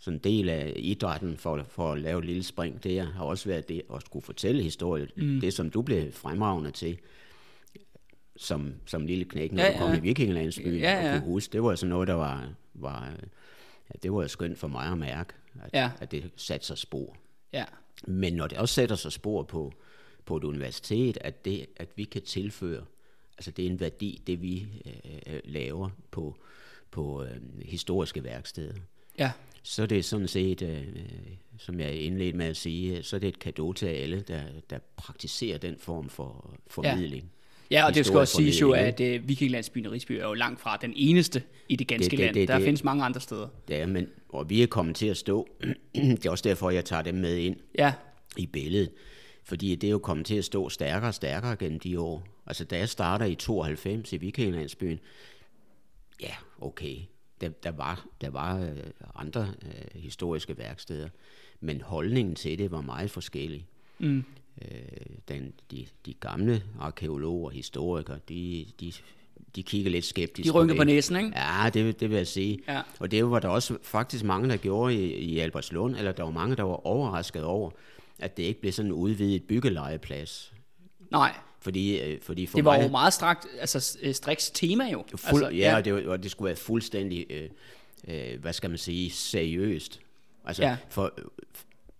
Så 0.00 0.10
en 0.10 0.18
del 0.18 0.48
af 0.48 0.72
idrætten 0.76 1.36
for, 1.36 1.64
for 1.68 1.92
at 1.92 2.00
lave 2.00 2.18
et 2.18 2.24
lille 2.24 2.42
spring, 2.42 2.84
det 2.84 3.00
har 3.06 3.24
også 3.24 3.48
været 3.48 3.68
det 3.68 3.82
at 3.94 4.00
skulle 4.02 4.24
fortælle 4.24 4.62
historie. 4.62 5.08
Mm. 5.16 5.40
Det, 5.40 5.52
som 5.54 5.70
du 5.70 5.82
blev 5.82 6.12
fremragende 6.12 6.70
til 6.70 6.98
som, 8.36 8.74
som 8.86 9.06
lille 9.06 9.24
knæk, 9.24 9.52
når 9.52 9.62
Ja, 9.62 9.66
ja, 9.68 9.72
du 9.72 9.78
kom 9.78 9.90
ja. 9.90 9.96
i 9.98 10.00
Vikingelandsbyen 10.00 10.78
Ja, 10.78 11.06
ja. 11.06 11.14
og 11.14 11.20
kunne 11.22 11.26
huske. 11.32 11.52
Det 11.52 11.62
var 11.62 11.74
sådan 11.74 11.90
noget, 11.90 12.08
der 12.08 12.14
var, 12.14 12.48
var 12.74 13.12
ja, 13.90 13.98
det 14.02 14.12
var 14.12 14.26
skønt 14.26 14.58
for 14.58 14.68
mig 14.68 14.86
at 14.92 14.98
mærke, 14.98 15.34
at, 15.62 15.70
Ja. 15.72 15.90
at 16.00 16.10
det 16.10 16.30
satte 16.36 16.66
sig 16.66 16.78
spor. 16.78 17.16
Ja. 17.52 17.64
Men 18.06 18.32
når 18.34 18.46
det 18.46 18.58
også 18.58 18.74
sætter 18.74 18.96
sig 18.96 19.12
spor 19.12 19.42
på, 19.42 19.72
på 20.24 20.36
et 20.36 20.44
universitet, 20.44 21.18
at, 21.20 21.44
det, 21.44 21.66
at 21.76 21.88
vi 21.96 22.04
kan 22.04 22.22
tilføre, 22.22 22.84
altså 23.38 23.50
det 23.50 23.66
er 23.66 23.70
en 23.70 23.80
værdi, 23.80 24.22
det 24.26 24.42
vi 24.42 24.66
øh, 24.86 25.34
øh, 25.34 25.40
laver 25.44 25.88
på, 26.10 26.36
på 26.90 27.22
øh, 27.24 27.36
historiske 27.62 28.24
værksteder, 28.24 28.74
Ja. 29.18 29.30
Så 29.62 29.82
er 29.82 29.86
det 29.86 30.04
sådan 30.04 30.28
set, 30.28 30.62
øh, 30.62 30.84
som 31.58 31.80
jeg 31.80 31.94
indledte 31.94 32.38
med 32.38 32.46
at 32.46 32.56
sige, 32.56 33.02
så 33.02 33.16
er 33.16 33.20
det 33.20 33.28
et 33.28 33.38
kado 33.38 33.72
til 33.72 33.86
alle, 33.86 34.20
der, 34.20 34.42
der 34.70 34.78
praktiserer 34.96 35.58
den 35.58 35.76
form 35.78 36.08
for 36.08 36.54
formidling. 36.66 37.30
Ja, 37.70 37.86
og 37.86 37.94
det 37.94 38.06
skal 38.06 38.18
også 38.18 38.36
siges 38.36 38.60
jo, 38.60 38.72
at 38.72 39.00
uh, 39.00 39.28
Vikinglandsbyen 39.28 39.84
i 39.84 39.88
Risby 39.88 40.12
er 40.12 40.26
jo 40.28 40.34
langt 40.34 40.60
fra 40.60 40.76
den 40.76 40.92
eneste 40.96 41.42
i 41.68 41.76
det 41.76 41.86
ganske 41.88 42.04
Det- 42.10 42.10
det- 42.10 42.18
land. 42.26 42.34
det- 42.34 42.48
Der 42.48 42.54
det- 42.58 42.64
findes 42.64 42.84
mange 42.84 43.04
andre 43.04 43.20
steder. 43.20 43.48
Ja, 43.68 43.86
men, 43.86 44.08
og 44.28 44.50
vi 44.50 44.62
er 44.62 44.66
kommet 44.66 44.96
til 44.96 45.06
at 45.06 45.16
stå, 45.16 45.48
det 45.94 46.26
er 46.26 46.30
også 46.30 46.42
derfor, 46.48 46.70
jeg 46.70 46.84
tager 46.84 47.02
dem 47.02 47.14
med 47.14 47.36
ind 47.36 47.56
Ja, 47.78 47.92
i 48.36 48.46
billedet, 48.46 48.90
fordi 49.44 49.74
det 49.74 49.86
er 49.86 49.90
jo 49.90 49.98
kommet 49.98 50.26
til 50.26 50.34
at 50.36 50.44
stå 50.44 50.68
stærkere 50.68 51.10
og 51.10 51.14
stærkere 51.14 51.56
gennem 51.56 51.80
de 51.80 52.00
år. 52.00 52.26
Altså 52.46 52.64
da 52.64 52.78
jeg 52.78 52.88
starter 52.88 53.24
i 53.26 53.34
92 53.34 54.12
i 54.12 54.16
Vikinglandsbyen, 54.16 54.98
ja, 56.22 56.32
okay, 56.60 56.96
der, 57.40 57.48
der 57.48 57.70
var, 57.70 58.06
der 58.20 58.30
var 58.30 58.60
øh, 58.60 58.76
andre 59.14 59.54
øh, 59.62 60.00
historiske 60.00 60.58
værksteder, 60.58 61.08
men 61.60 61.80
holdningen 61.80 62.34
til 62.34 62.58
det 62.58 62.70
var 62.70 62.80
meget 62.80 63.10
forskellig. 63.10 63.66
Mm. 63.98 64.24
Øh, 64.62 64.68
den, 65.28 65.52
de, 65.70 65.86
de 66.06 66.14
gamle 66.14 66.62
arkeologer 66.80 67.46
og 67.46 67.52
historikere, 67.52 68.18
de, 68.28 68.66
de, 68.80 68.92
de 69.56 69.62
kigger 69.62 69.90
lidt 69.90 70.04
skeptisk 70.04 70.46
de 70.46 70.50
rynkede 70.50 70.76
på 70.76 70.84
det. 70.84 70.94
næsen, 70.94 71.16
ikke? 71.16 71.32
Ja, 71.36 71.70
det, 71.74 72.00
det 72.00 72.10
vil 72.10 72.16
jeg 72.16 72.26
sige. 72.26 72.58
Ja. 72.68 72.82
Og 73.00 73.10
det 73.10 73.30
var 73.30 73.38
der 73.38 73.48
også 73.48 73.78
faktisk 73.82 74.24
mange, 74.24 74.48
der 74.48 74.56
gjorde 74.56 74.94
i, 74.94 75.14
i 75.14 75.38
Albertslund, 75.38 75.96
eller 75.96 76.12
der 76.12 76.22
var 76.22 76.30
mange, 76.30 76.56
der 76.56 76.62
var 76.62 76.86
overrasket 76.86 77.44
over, 77.44 77.70
at 78.18 78.36
det 78.36 78.42
ikke 78.42 78.60
blev 78.60 78.72
sådan 78.72 78.90
en 78.90 78.92
udvidet 78.92 79.42
byggelejeplads. 79.42 80.52
Nej, 81.10 81.34
Fordi, 81.60 82.00
øh, 82.00 82.20
fordi 82.20 82.46
for 82.46 82.58
det 82.58 82.64
var 82.64 82.76
mig, 82.78 82.84
jo 82.84 82.90
meget 82.90 83.12
strakt, 83.12 83.46
altså 83.60 83.98
øh, 84.02 84.14
striks 84.14 84.50
tema 84.50 84.84
jo. 84.90 85.04
fuld, 85.16 85.44
altså, 85.44 85.56
ja, 85.58 85.76
og 85.76 85.84
det, 85.84 85.94
var- 85.94 86.10
og 86.12 86.22
det 86.22 86.30
skulle 86.30 86.46
være 86.46 86.56
fuldstændig, 86.56 87.26
øh, 87.30 87.48
øh, 88.08 88.40
hvad 88.40 88.52
skal 88.52 88.70
man 88.70 88.78
sige, 88.78 89.10
seriøst. 89.10 90.00
Altså, 90.44 90.62
Ja. 90.62 90.68
ja. 90.68 90.76
for 90.88 91.12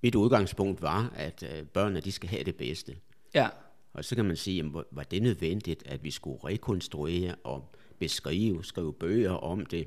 mit 0.03 0.15
udgangspunkt 0.15 0.83
var, 0.83 1.13
at 1.17 1.43
øh, 1.43 1.63
børnene, 1.67 2.01
de 2.01 2.13
skal 2.13 2.29
have 2.29 2.45
det 2.45 2.55
bedste. 2.57 2.97
ja. 3.35 3.49
Og 3.93 4.05
så 4.05 4.15
kan 4.17 4.25
man 4.25 4.37
sige, 4.37 4.57
jamen, 4.57 4.83
var 4.91 5.03
det 5.03 5.23
nødvendigt, 5.23 5.83
at 5.87 6.05
vi 6.05 6.11
skulle 6.11 6.39
rekonstruere 6.45 7.35
og 7.45 7.75
beskrive, 7.99 8.65
skrive 8.65 8.93
bøger 8.93 9.31
om 9.33 9.67
det, 9.67 9.87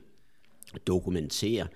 dokumentere, 0.88 1.68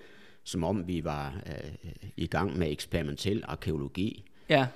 som 0.44 0.64
om 0.64 0.88
vi 0.88 1.04
var 1.04 1.40
øh, 1.46 1.70
i 2.16 2.26
gang 2.26 2.58
med 2.58 2.70
eksperimentel 2.70 3.42
arkeologi. 3.46 4.24
Ja, 4.48 4.66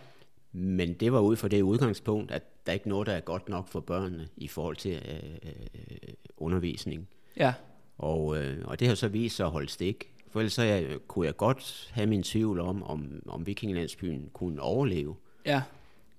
Men 0.53 0.93
det 0.95 1.13
var 1.13 1.21
ud 1.21 1.37
fra 1.37 1.49
det 1.49 1.63
udgangspunkt, 1.63 2.31
at 2.31 2.43
der 2.67 2.73
ikke 2.73 2.85
er 2.87 2.89
noget, 2.89 3.07
der 3.07 3.13
er 3.13 3.21
godt 3.21 3.49
nok 3.49 3.69
for 3.69 3.81
børnene 3.81 4.29
i 4.37 4.49
forhold 4.49 4.77
til 4.77 4.93
øh, 4.93 5.31
øh, 5.45 6.15
undervisning. 6.37 7.09
ja, 7.37 7.53
Og, 7.99 8.39
øh, 8.39 8.59
og 8.65 8.81
det 8.81 8.89
har 8.89 8.95
så 8.95 9.09
vist 9.09 9.37
sig 9.37 9.47
at 9.47 9.53
holde 9.53 9.69
stik. 9.69 10.11
For 10.31 10.41
ellers 10.41 10.53
så 10.53 10.63
jeg, 10.63 10.87
kunne 11.09 11.27
jeg 11.27 11.37
godt 11.37 11.91
have 11.93 12.07
min 12.07 12.23
tvivl 12.23 12.61
om, 12.61 12.83
om, 12.83 13.23
om 13.29 13.47
Vikinglandsbyen 13.47 14.31
kunne 14.33 14.63
overleve. 14.63 15.17
ja. 15.47 15.63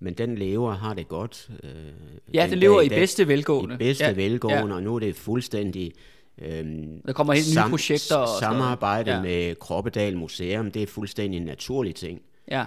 Men 0.04 0.14
den 0.14 0.36
lever 0.38 0.74
har 0.74 0.94
det 0.94 1.08
godt. 1.08 1.50
Øh, 1.64 1.70
Ja, 2.34 2.44
den 2.44 2.50
den 2.52 2.60
lever 2.60 2.78
dag 2.78 2.86
i 2.86 2.90
bedste 2.90 3.28
velgående. 3.28 3.76
I 3.76 3.78
bedste 3.78 4.04
Ja, 4.06 4.12
velgående, 4.12 4.68
ja. 4.68 4.74
og 4.74 4.84
nu 4.84 4.96
er 4.96 5.00
det 5.00 5.16
fuldstændig... 5.16 5.92
Øhm, 6.38 7.02
Der 7.06 7.14
kommer 7.14 7.34
helt 7.34 7.48
nye 7.66 7.70
projekter 7.70 8.16
og. 8.16 8.28
Samarbejde 8.40 9.12
ja. 9.12 9.22
med 9.22 9.56
Kroppedal 9.56 10.18
Museum, 10.18 10.72
det 10.72 10.84
er 10.84 10.88
fuldstændig 10.88 11.38
en 11.38 11.44
naturlig 11.46 11.96
ting. 11.96 12.22
Ja, 12.52 12.66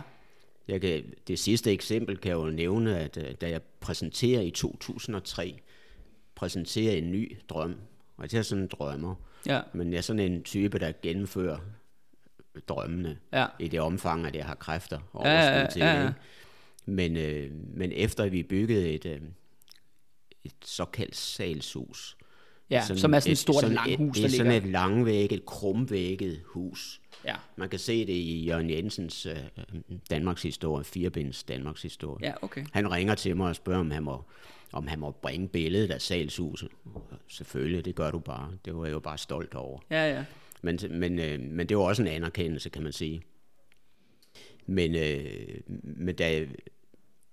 Jeg 0.69 0.81
kan, 0.81 1.15
det 1.29 1.39
sidste 1.39 1.73
eksempel 1.73 2.17
kan 2.17 2.29
jeg 2.29 2.37
jo 2.37 2.51
nævne, 2.51 2.99
at 2.99 3.17
øh, 3.17 3.35
da 3.41 3.51
jeg 3.51 3.63
præsenterer 3.81 4.41
i 4.41 4.51
2003, 4.51 5.61
præsenterer 6.35 6.95
en 6.97 7.13
ny 7.13 7.37
drøm, 7.49 7.77
og 8.17 8.31
det 8.31 8.39
er 8.39 8.43
sådan 8.43 8.63
en 8.63 8.69
drømmer, 8.69 9.15
ja, 9.47 9.61
men 9.73 9.91
jeg 9.93 9.99
er 9.99 10.03
sådan 10.03 10.33
en 10.33 10.43
type, 10.43 10.79
der 10.79 10.93
gennemfører 11.03 11.59
drømmene 12.69 13.19
ja. 13.33 13.47
i 13.59 13.69
det 13.69 13.81
omfang, 13.81 14.27
at 14.27 14.37
jeg 14.37 14.45
har 14.45 14.55
kræfter 14.55 14.99
og 15.13 15.25
Ja, 15.25 15.31
ja, 15.31 15.59
overskud 15.59 15.73
til 15.73 15.81
ja, 15.81 16.01
ja. 16.01 16.09
ikke? 16.09 16.15
Men, 16.87 17.17
øh, 17.17 17.51
men 17.53 17.93
efter 17.93 18.29
vi 18.29 18.43
byggede 18.43 18.89
et, 18.89 19.07
øh, 19.07 19.21
et 20.45 20.55
såkaldt 20.65 21.17
salshus, 21.17 22.17
Ja, 22.71 22.83
som 22.97 23.15
er 23.15 23.21
sådan 23.21 23.33
et 23.33 23.39
stort 23.39 23.61
sådan 23.61 23.75
langhus, 23.75 24.17
et, 24.19 24.23
der 24.23 24.29
Det 24.29 24.35
er 24.35 24.37
sådan 24.37 24.53
ligger. 24.53 24.67
et 24.67 24.73
langvægget, 24.73 25.47
krumvægget 25.47 26.41
hus. 26.45 27.01
Ja, 27.25 27.35
Man 27.57 27.69
kan 27.69 27.79
se 27.79 28.07
det 28.07 28.13
i 28.13 28.45
Jørgen 28.45 28.71
Jensens 28.71 29.27
øh, 29.27 29.37
Danmarks 30.11 30.43
historie, 30.43 30.85
firebinds 30.85 31.43
Danmarks 31.45 31.83
historie. 31.83 32.27
ja, 32.27 32.33
okay. 32.43 32.65
Han 32.73 32.91
ringer 32.91 33.15
til 33.15 33.37
mig 33.37 33.49
og 33.49 33.57
spørger, 33.57 33.81
om 33.81 33.91
han 33.91 34.03
må, 34.03 34.25
om 34.73 34.87
han 34.87 34.99
må 34.99 35.11
bringe 35.11 35.49
billedet 35.49 35.91
af 35.91 36.01
salshuset. 36.01 36.69
Selvfølgelig, 37.29 37.85
det 37.85 37.95
gør 37.95 38.11
du 38.11 38.19
bare. 38.19 38.51
Det 38.65 38.77
var 38.77 38.85
jeg 38.85 38.93
jo 38.93 39.01
bare 39.01 39.19
stolt 39.19 39.55
over. 39.55 39.79
Ja, 39.91 40.15
ja. 40.17 40.25
Men, 40.63 40.79
men, 40.91 41.19
øh, 41.19 41.41
men 41.41 41.67
det 41.69 41.77
var 41.77 41.83
også 41.83 42.03
en 42.03 42.09
anerkendelse, 42.09 42.69
kan 42.69 42.83
man 42.83 42.93
sige. 42.93 43.23
Men, 44.67 44.95
øh, 44.95 45.61
men 45.83 46.15
da 46.15 46.47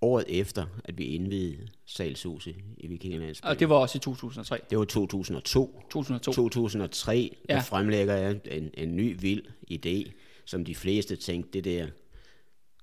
året 0.01 0.25
efter, 0.27 0.65
at 0.85 0.97
vi 0.97 1.03
indvidede 1.05 1.67
salshuset 1.85 2.55
i 2.77 2.87
Vikingerlandsbyen, 2.87 3.49
Og 3.49 3.59
det 3.59 3.69
var 3.69 3.75
også 3.75 3.97
i 3.97 3.99
2003. 3.99 4.57
det 4.69 4.77
var 4.77 4.85
2002. 4.85 5.81
2002. 5.91 6.31
2003, 6.33 7.35
Ja. 7.49 7.55
der 7.55 7.61
fremlægger 7.61 8.15
jeg 8.15 8.39
en, 8.51 8.69
en 8.73 8.95
ny 8.95 9.15
vild 9.19 9.43
idé, 9.71 10.11
som 10.45 10.65
de 10.65 10.75
fleste 10.75 11.15
tænkte, 11.15 11.51
det 11.61 11.63
der, 11.65 11.87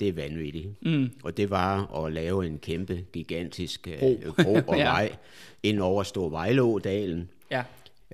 det 0.01 0.09
er 0.09 0.13
vanvittigt. 0.13 0.69
Mm. 0.83 1.11
Og 1.23 1.37
det 1.37 1.51
var 1.51 2.05
at 2.05 2.13
lave 2.13 2.47
en 2.47 2.59
kæmpe, 2.59 3.05
gigantisk 3.13 3.89
øh, 3.89 3.99
Bro. 3.99 4.43
bro 4.43 4.55
og 4.55 4.77
Ja. 4.79 4.85
vej 4.85 5.17
ind 5.63 5.81
over 5.81 6.03
Stor 6.03 6.29
Vejlådalen, 6.29 7.29
Ja, 7.51 7.63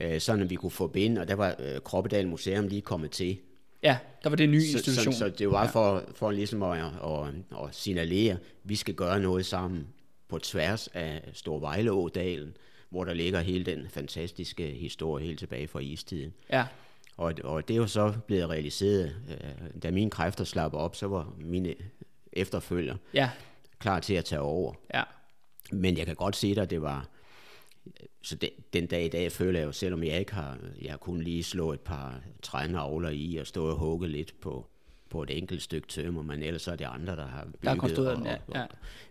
øh, 0.01 0.21
sådan 0.21 0.43
at 0.43 0.51
vi 0.51 0.55
kunne 0.55 0.71
forbinde, 0.71 1.21
og 1.21 1.29
der 1.29 1.35
var 1.35 1.57
øh, 1.59 1.81
Kroppedal 1.81 2.29
Museum 2.29 2.69
lige 2.69 2.81
kommet 2.81 3.11
til. 3.11 3.39
Ja, 3.85 3.99
der 4.23 4.29
var 4.29 4.37
det 4.37 4.45
en 4.45 4.51
ny 4.51 4.61
Så, 4.61 4.79
institution. 4.79 5.13
så, 5.13 5.19
så 5.19 5.29
det 5.29 5.51
var 5.51 5.67
for, 5.69 6.05
for 6.15 6.31
ligesom 6.31 6.63
at, 6.63 6.79
at, 6.85 7.29
at 7.65 7.69
signalere, 7.75 8.33
at 8.33 8.39
vi 8.65 8.77
skal 8.77 8.95
gøre 8.95 9.21
noget 9.21 9.47
sammen 9.47 9.87
på 10.29 10.39
tværs 10.39 10.89
af 10.95 11.23
Storvejleådalen, 11.33 12.57
hvor 12.91 13.05
der 13.05 13.15
ligger 13.15 13.41
hele 13.41 13.65
den 13.65 13.87
fantastiske 13.91 14.67
historie 14.67 15.27
helt 15.27 15.39
tilbage 15.39 15.69
fra 15.69 15.79
istiden. 15.81 16.33
Ja, 16.53 16.65
Og, 17.17 17.35
og 17.45 17.69
det 17.69 17.75
er 17.75 17.79
jo 17.79 17.87
så 17.87 18.13
blevet 18.27 18.49
realiseret. 18.51 19.17
Øh, 19.31 19.83
Da 19.83 19.91
mine 19.91 20.11
kræfter 20.11 20.45
slap 20.45 20.75
op, 20.75 20.97
så 20.97 21.07
var 21.07 21.35
mine 21.41 21.75
efterfølger 22.33 22.97
ja, 23.15 23.31
klar 23.79 24.01
til 24.01 24.15
at 24.15 24.25
tage 24.25 24.41
over. 24.41 24.75
ja. 24.95 25.03
Men 25.73 25.99
jeg 25.99 26.07
kan 26.07 26.15
godt 26.15 26.37
se 26.37 26.55
dig, 26.55 26.63
at 26.63 26.71
det 26.71 26.83
var... 26.83 27.09
Så 28.23 28.37
den, 28.37 28.51
den 28.73 28.87
dag 28.87 29.05
i 29.05 29.09
dag 29.09 29.33
føler 29.33 29.59
jeg 29.61 29.67
jo, 29.67 29.73
selvom 29.73 30.05
jeg 30.05 30.19
ikke 30.19 30.35
har... 30.35 30.59
Jeg 30.83 30.91
har 30.91 30.97
kun 30.99 31.21
lige 31.21 31.43
slå 31.43 31.73
et 31.73 31.81
par 31.81 32.21
trænavler 32.43 33.11
i 33.11 33.37
og 33.37 33.47
stå 33.47 33.67
og 33.71 33.77
hugge 33.77 34.09
lidt 34.09 34.41
på, 34.41 34.67
på 35.11 35.23
et 35.23 35.31
enkelt 35.39 35.63
stykke 35.63 35.89
tømmer, 35.89 36.23
men 36.23 36.43
ellers 36.43 36.69
er 36.69 36.77
det 36.77 36.85
andre, 36.85 37.17
der 37.17 37.27
har 37.27 37.45
bygget. 37.45 37.63
Der 37.63 37.75
konstrueret 37.77 38.17
den, 38.19 38.27
ja, 38.27 38.37
ja. 38.55 38.65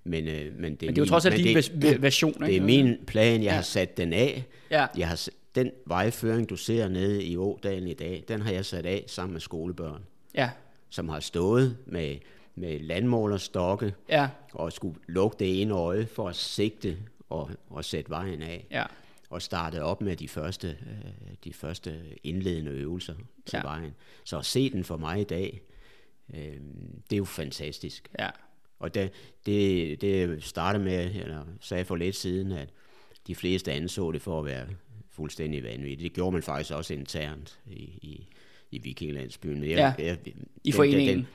men, 0.04 0.28
øh, 0.28 0.34
men, 0.34 0.44
det 0.46 0.56
er 0.56 0.62
Men 0.66 0.76
det 0.80 0.88
er 0.98 1.02
jo 1.02 1.06
trods 1.06 1.26
alt 1.26 1.36
din 1.38 1.46
det- 1.46 1.56
vers- 1.56 2.02
version, 2.02 2.34
Det 2.34 2.48
ikke? 2.48 2.58
er 2.58 2.66
min 2.66 2.98
plan, 3.08 3.44
jeg 3.44 3.56
har 3.56 3.62
sat 3.62 3.98
den 3.98 4.14
af. 4.14 4.44
Ja. 4.72 4.88
Jeg 4.98 5.08
har, 5.08 5.28
den 5.56 5.72
vejføring, 5.86 6.50
du 6.50 6.56
ser 6.56 6.88
nede 6.88 7.24
i 7.24 7.38
Ådalen 7.38 7.88
i 7.88 7.94
dag, 7.94 8.24
den 8.28 8.42
har 8.42 8.52
jeg 8.52 8.66
sat 8.66 8.86
af 8.86 9.04
sammen 9.08 9.34
med 9.34 9.42
skolebørn, 9.42 10.02
Ja, 10.36 10.50
som 10.90 11.10
har 11.10 11.20
stået 11.20 11.78
med, 11.86 12.16
med 12.56 12.80
landmålerstokke 12.80 13.94
ja, 14.10 14.30
og 14.54 14.74
skulle 14.74 14.96
lukke 15.08 15.36
det 15.40 15.62
ene 15.62 15.74
øje 15.74 16.06
for 16.06 16.30
at 16.30 16.36
sigte 16.36 16.98
og, 17.34 17.52
og 17.70 17.86
sætte 17.86 18.10
vejen 18.10 18.42
af. 18.42 18.68
ja. 18.72 18.84
Og 19.30 19.42
starte 19.42 19.84
op 19.84 20.02
med 20.02 20.16
de 20.16 20.28
første, 20.28 20.68
øh, 20.68 21.12
de 21.44 21.54
første 21.54 22.00
indledende 22.24 22.72
øvelser 22.72 23.14
til 23.46 23.58
Ja. 23.58 23.62
vejen. 23.64 23.92
Så 24.24 24.38
at 24.38 24.46
se 24.46 24.70
den 24.70 24.84
for 24.84 24.98
mig 24.98 25.22
i 25.22 25.24
dag, 25.24 25.62
øh, 26.34 26.40
det 27.10 27.14
er 27.14 27.18
jo 27.18 27.26
fantastisk. 27.26 28.10
Ja, 28.20 28.30
Og 28.80 28.94
det, 28.94 29.12
det, 29.46 30.02
det 30.02 30.44
startede 30.44 30.84
med, 30.84 31.16
eller 31.16 31.46
sagde 31.62 31.86
for 31.86 31.96
lidt 31.96 32.16
siden, 32.16 32.52
at 32.52 32.70
de 33.28 33.36
fleste 33.36 33.72
anså 33.72 34.12
det 34.12 34.22
for 34.22 34.40
at 34.40 34.46
være 34.46 34.68
fuldstændig 35.10 35.64
vanvittigt. 35.64 36.00
Det 36.02 36.14
gjorde 36.14 36.32
man 36.32 36.44
faktisk 36.44 36.72
også 36.74 36.94
internt 36.94 37.60
i, 37.68 37.80
i, 37.84 38.28
i 38.72 38.78
Vikinglandsbyen. 38.78 39.60
Men 39.60 39.70
Ja, 39.70 39.94
i 40.64 40.72
foreningen. 40.72 41.20
ja, 41.20 41.26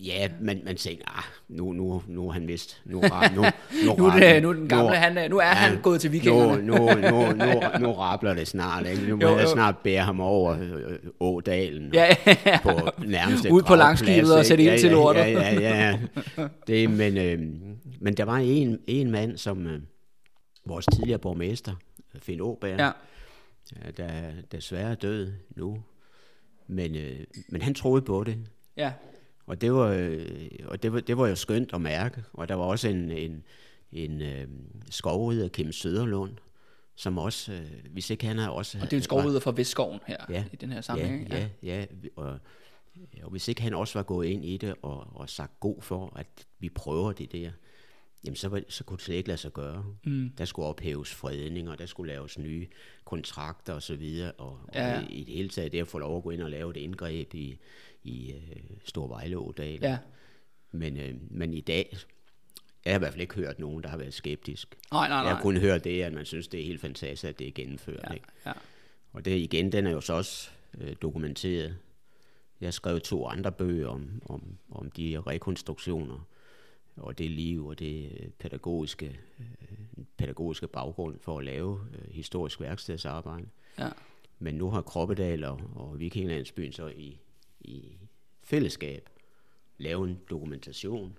ja, 0.00 0.28
man, 0.40 0.60
man 0.64 0.76
tænkte, 0.76 1.04
ah, 1.08 1.22
nu, 1.48 1.72
nu, 1.72 2.02
nu 2.06 2.28
er 2.28 2.32
han 2.32 2.48
vist, 2.48 2.82
nu, 2.84 3.00
ra- 3.00 3.34
nu, 3.34 3.42
nu, 3.86 3.94
Nu 3.98 4.06
er 4.06 4.10
det- 4.18 4.42
nu 4.42 4.48
er 4.48 4.52
den 4.52 4.68
gamle, 4.68 4.96
han 4.96 5.18
er- 5.18 5.28
nu 5.28 5.38
er 5.38 5.44
han 5.44 5.80
gået 5.82 6.00
til 6.00 6.10
nu, 6.10 6.12
vikingerne. 6.12 6.62
nu, 6.62 6.74
nu, 6.76 7.32
nu, 7.32 7.60
nu 7.80 7.92
rabler 7.92 8.34
det 8.34 8.48
snart, 8.48 8.86
ikke? 8.86 9.02
Nu 9.08 9.16
må 9.16 9.22
Jo, 9.22 9.36
jeg 9.36 9.44
jo. 9.44 9.50
snart 9.52 9.78
bære 9.78 10.04
ham 10.04 10.20
over 10.20 10.56
øh, 10.60 10.98
Ådalen. 11.20 11.88
og- 11.88 11.94
ja, 11.94 12.14
ja. 12.46 12.58
på 12.62 12.70
nærmeste 13.06 13.52
Ud 13.52 13.62
på 13.62 13.74
langskibet 13.74 14.36
og 14.38 14.44
sætte 14.46 14.64
ild 14.64 14.78
til 14.78 14.90
lortet. 14.90 15.20
Ja, 15.20 15.30
ja, 15.30 15.60
ja, 15.60 15.98
ja. 16.38 16.48
Det, 16.66 16.90
men, 16.90 17.16
øh, 17.16 17.38
men 18.00 18.14
der 18.16 18.24
var 18.24 18.36
en, 18.36 18.78
en 18.86 19.10
mand, 19.10 19.36
som 19.36 19.66
øh, 19.66 19.80
vores 20.66 20.86
tidligere 20.86 21.18
borgmester, 21.18 21.72
Finn 22.18 22.40
Åberg, 22.40 22.78
ja. 22.78 22.84
ja. 22.86 22.92
der 23.96 24.04
er 24.04 24.30
desværre 24.52 24.94
død 24.94 25.32
nu. 25.56 25.78
Men, 26.66 26.96
øh, 26.96 27.20
men 27.48 27.62
han 27.62 27.74
troede 27.74 28.02
på 28.02 28.24
det. 28.24 28.36
ja. 28.76 28.92
Og 29.46 29.60
det 29.60 29.72
var, 29.72 29.86
øh, 29.98 30.26
og 30.64 30.82
det 30.82 30.92
var, 30.92 31.00
det 31.00 31.16
var 31.18 31.28
jo 31.28 31.34
skønt 31.34 31.74
at 31.74 31.80
mærke. 31.80 32.24
Og 32.32 32.48
der 32.48 32.54
var 32.54 32.64
også 32.64 32.88
en, 32.88 33.10
en, 33.10 33.42
en 33.92 34.22
øh, 34.22 34.46
skovrider, 34.90 35.48
Kim 35.48 35.72
Søderlund, 35.72 36.32
som 36.96 37.18
også, 37.18 37.52
øh, 37.52 37.66
hvis 37.92 38.10
ikke 38.10 38.26
han 38.26 38.38
har 38.38 38.48
også... 38.50 38.78
Og 38.78 38.84
det 38.84 38.92
er 38.92 38.96
en 38.96 39.02
skovrider 39.02 39.40
fra 39.40 39.52
Vestskoven 39.56 40.00
her 40.06 40.16
Ja. 40.30 40.44
i 40.52 40.56
den 40.56 40.72
her 40.72 40.80
sammenhæng. 40.80 41.28
Ja, 41.28 41.48
ja, 41.62 41.78
ja. 41.80 41.86
Og, 42.16 42.38
og 43.22 43.30
hvis 43.30 43.48
ikke 43.48 43.62
han 43.62 43.74
også 43.74 43.98
var 43.98 44.02
gået 44.02 44.26
ind 44.26 44.44
i 44.44 44.56
det 44.56 44.74
og, 44.82 45.06
og 45.16 45.30
sagt 45.30 45.60
god 45.60 45.82
for, 45.82 46.12
at 46.16 46.26
vi 46.58 46.68
prøver 46.68 47.12
det 47.12 47.32
der, 47.32 47.50
jamen 48.24 48.36
så, 48.36 48.48
var, 48.48 48.62
så 48.68 48.84
kunne 48.84 48.96
det 48.96 49.04
slet 49.04 49.16
ikke 49.16 49.28
lade 49.28 49.38
sig 49.38 49.52
gøre. 49.52 49.84
Mm. 50.04 50.30
Der 50.38 50.44
skulle 50.44 50.66
ophæves 50.68 51.14
fredninger, 51.14 51.74
der 51.76 51.86
skulle 51.86 52.12
laves 52.12 52.38
nye 52.38 52.66
kontrakter 53.04 53.72
osv., 53.72 53.76
og, 53.76 53.82
så 53.82 53.96
videre, 53.96 54.32
og, 54.32 54.58
Ja, 54.74 54.88
ja. 54.88 54.96
og 54.98 55.04
i 55.10 55.24
det 55.24 55.34
hele 55.34 55.48
taget 55.48 55.72
det 55.72 55.80
at 55.80 55.88
få 55.88 55.98
lov 55.98 56.16
at 56.16 56.22
gå 56.22 56.30
ind 56.30 56.42
og 56.42 56.50
lave 56.50 56.70
et 56.70 56.76
indgreb 56.76 57.34
i, 57.34 57.58
i 58.04 58.34
uh, 58.34 58.76
Storvejleådal. 58.84 59.78
Ja. 59.82 59.98
Men, 60.70 60.96
øh, 60.96 61.14
men 61.30 61.54
i 61.54 61.60
dag, 61.60 61.96
jeg 62.84 62.92
har 62.92 62.98
i 62.98 62.98
hvert 62.98 63.12
fald 63.12 63.20
ikke 63.20 63.34
hørt 63.34 63.58
nogen, 63.58 63.82
der 63.82 63.88
har 63.88 63.96
været 63.96 64.14
skeptisk. 64.14 64.76
Nej, 64.92 65.08
nej, 65.08 65.16
Jeg 65.16 65.24
nej. 65.24 65.34
har 65.34 65.42
kun 65.42 65.56
hørt 65.56 65.84
det, 65.84 66.02
at 66.02 66.12
man 66.12 66.24
synes, 66.24 66.48
det 66.48 66.60
er 66.60 66.64
helt 66.64 66.80
fantastisk, 66.80 67.24
at 67.24 67.38
det 67.38 67.46
er 67.46 67.52
gennemført. 67.52 68.04
Ja, 68.08 68.14
Ikke? 68.14 68.26
ja. 68.46 68.52
Og 69.12 69.24
det 69.24 69.36
igen, 69.38 69.72
den 69.72 69.86
er 69.86 69.90
jo 69.90 70.00
så 70.00 70.12
også 70.12 70.50
øh, 70.80 70.96
dokumenteret. 71.02 71.76
Jeg 72.60 72.66
har 72.66 72.72
skrevet 72.72 73.02
to 73.02 73.26
andre 73.26 73.52
bøger 73.52 73.88
om, 73.88 74.22
om, 74.26 74.42
om 74.70 74.90
de 74.90 75.20
rekonstruktioner, 75.26 76.26
og 76.96 77.18
det 77.18 77.30
liv 77.30 77.66
og 77.66 77.78
det 77.78 78.12
øh, 78.20 78.28
pædagogiske, 78.28 79.18
øh, 79.40 80.04
pædagogiske 80.16 80.66
baggrund 80.66 81.18
for 81.20 81.38
at 81.38 81.44
lave 81.44 81.80
øh, 81.94 82.12
historisk 82.14 82.60
værkstedsarbejde. 82.60 83.46
Ja. 83.78 83.88
Men 84.38 84.54
nu 84.54 84.70
har 84.70 84.82
Kroppedal 84.82 85.44
og, 85.44 85.60
og 85.74 85.98
Vikinglandsbyen 86.00 86.72
så 86.72 86.88
i, 86.88 87.18
i 87.64 87.98
fællesskab 88.44 89.08
lavet 89.78 90.08
en 90.08 90.18
dokumentation 90.30 91.18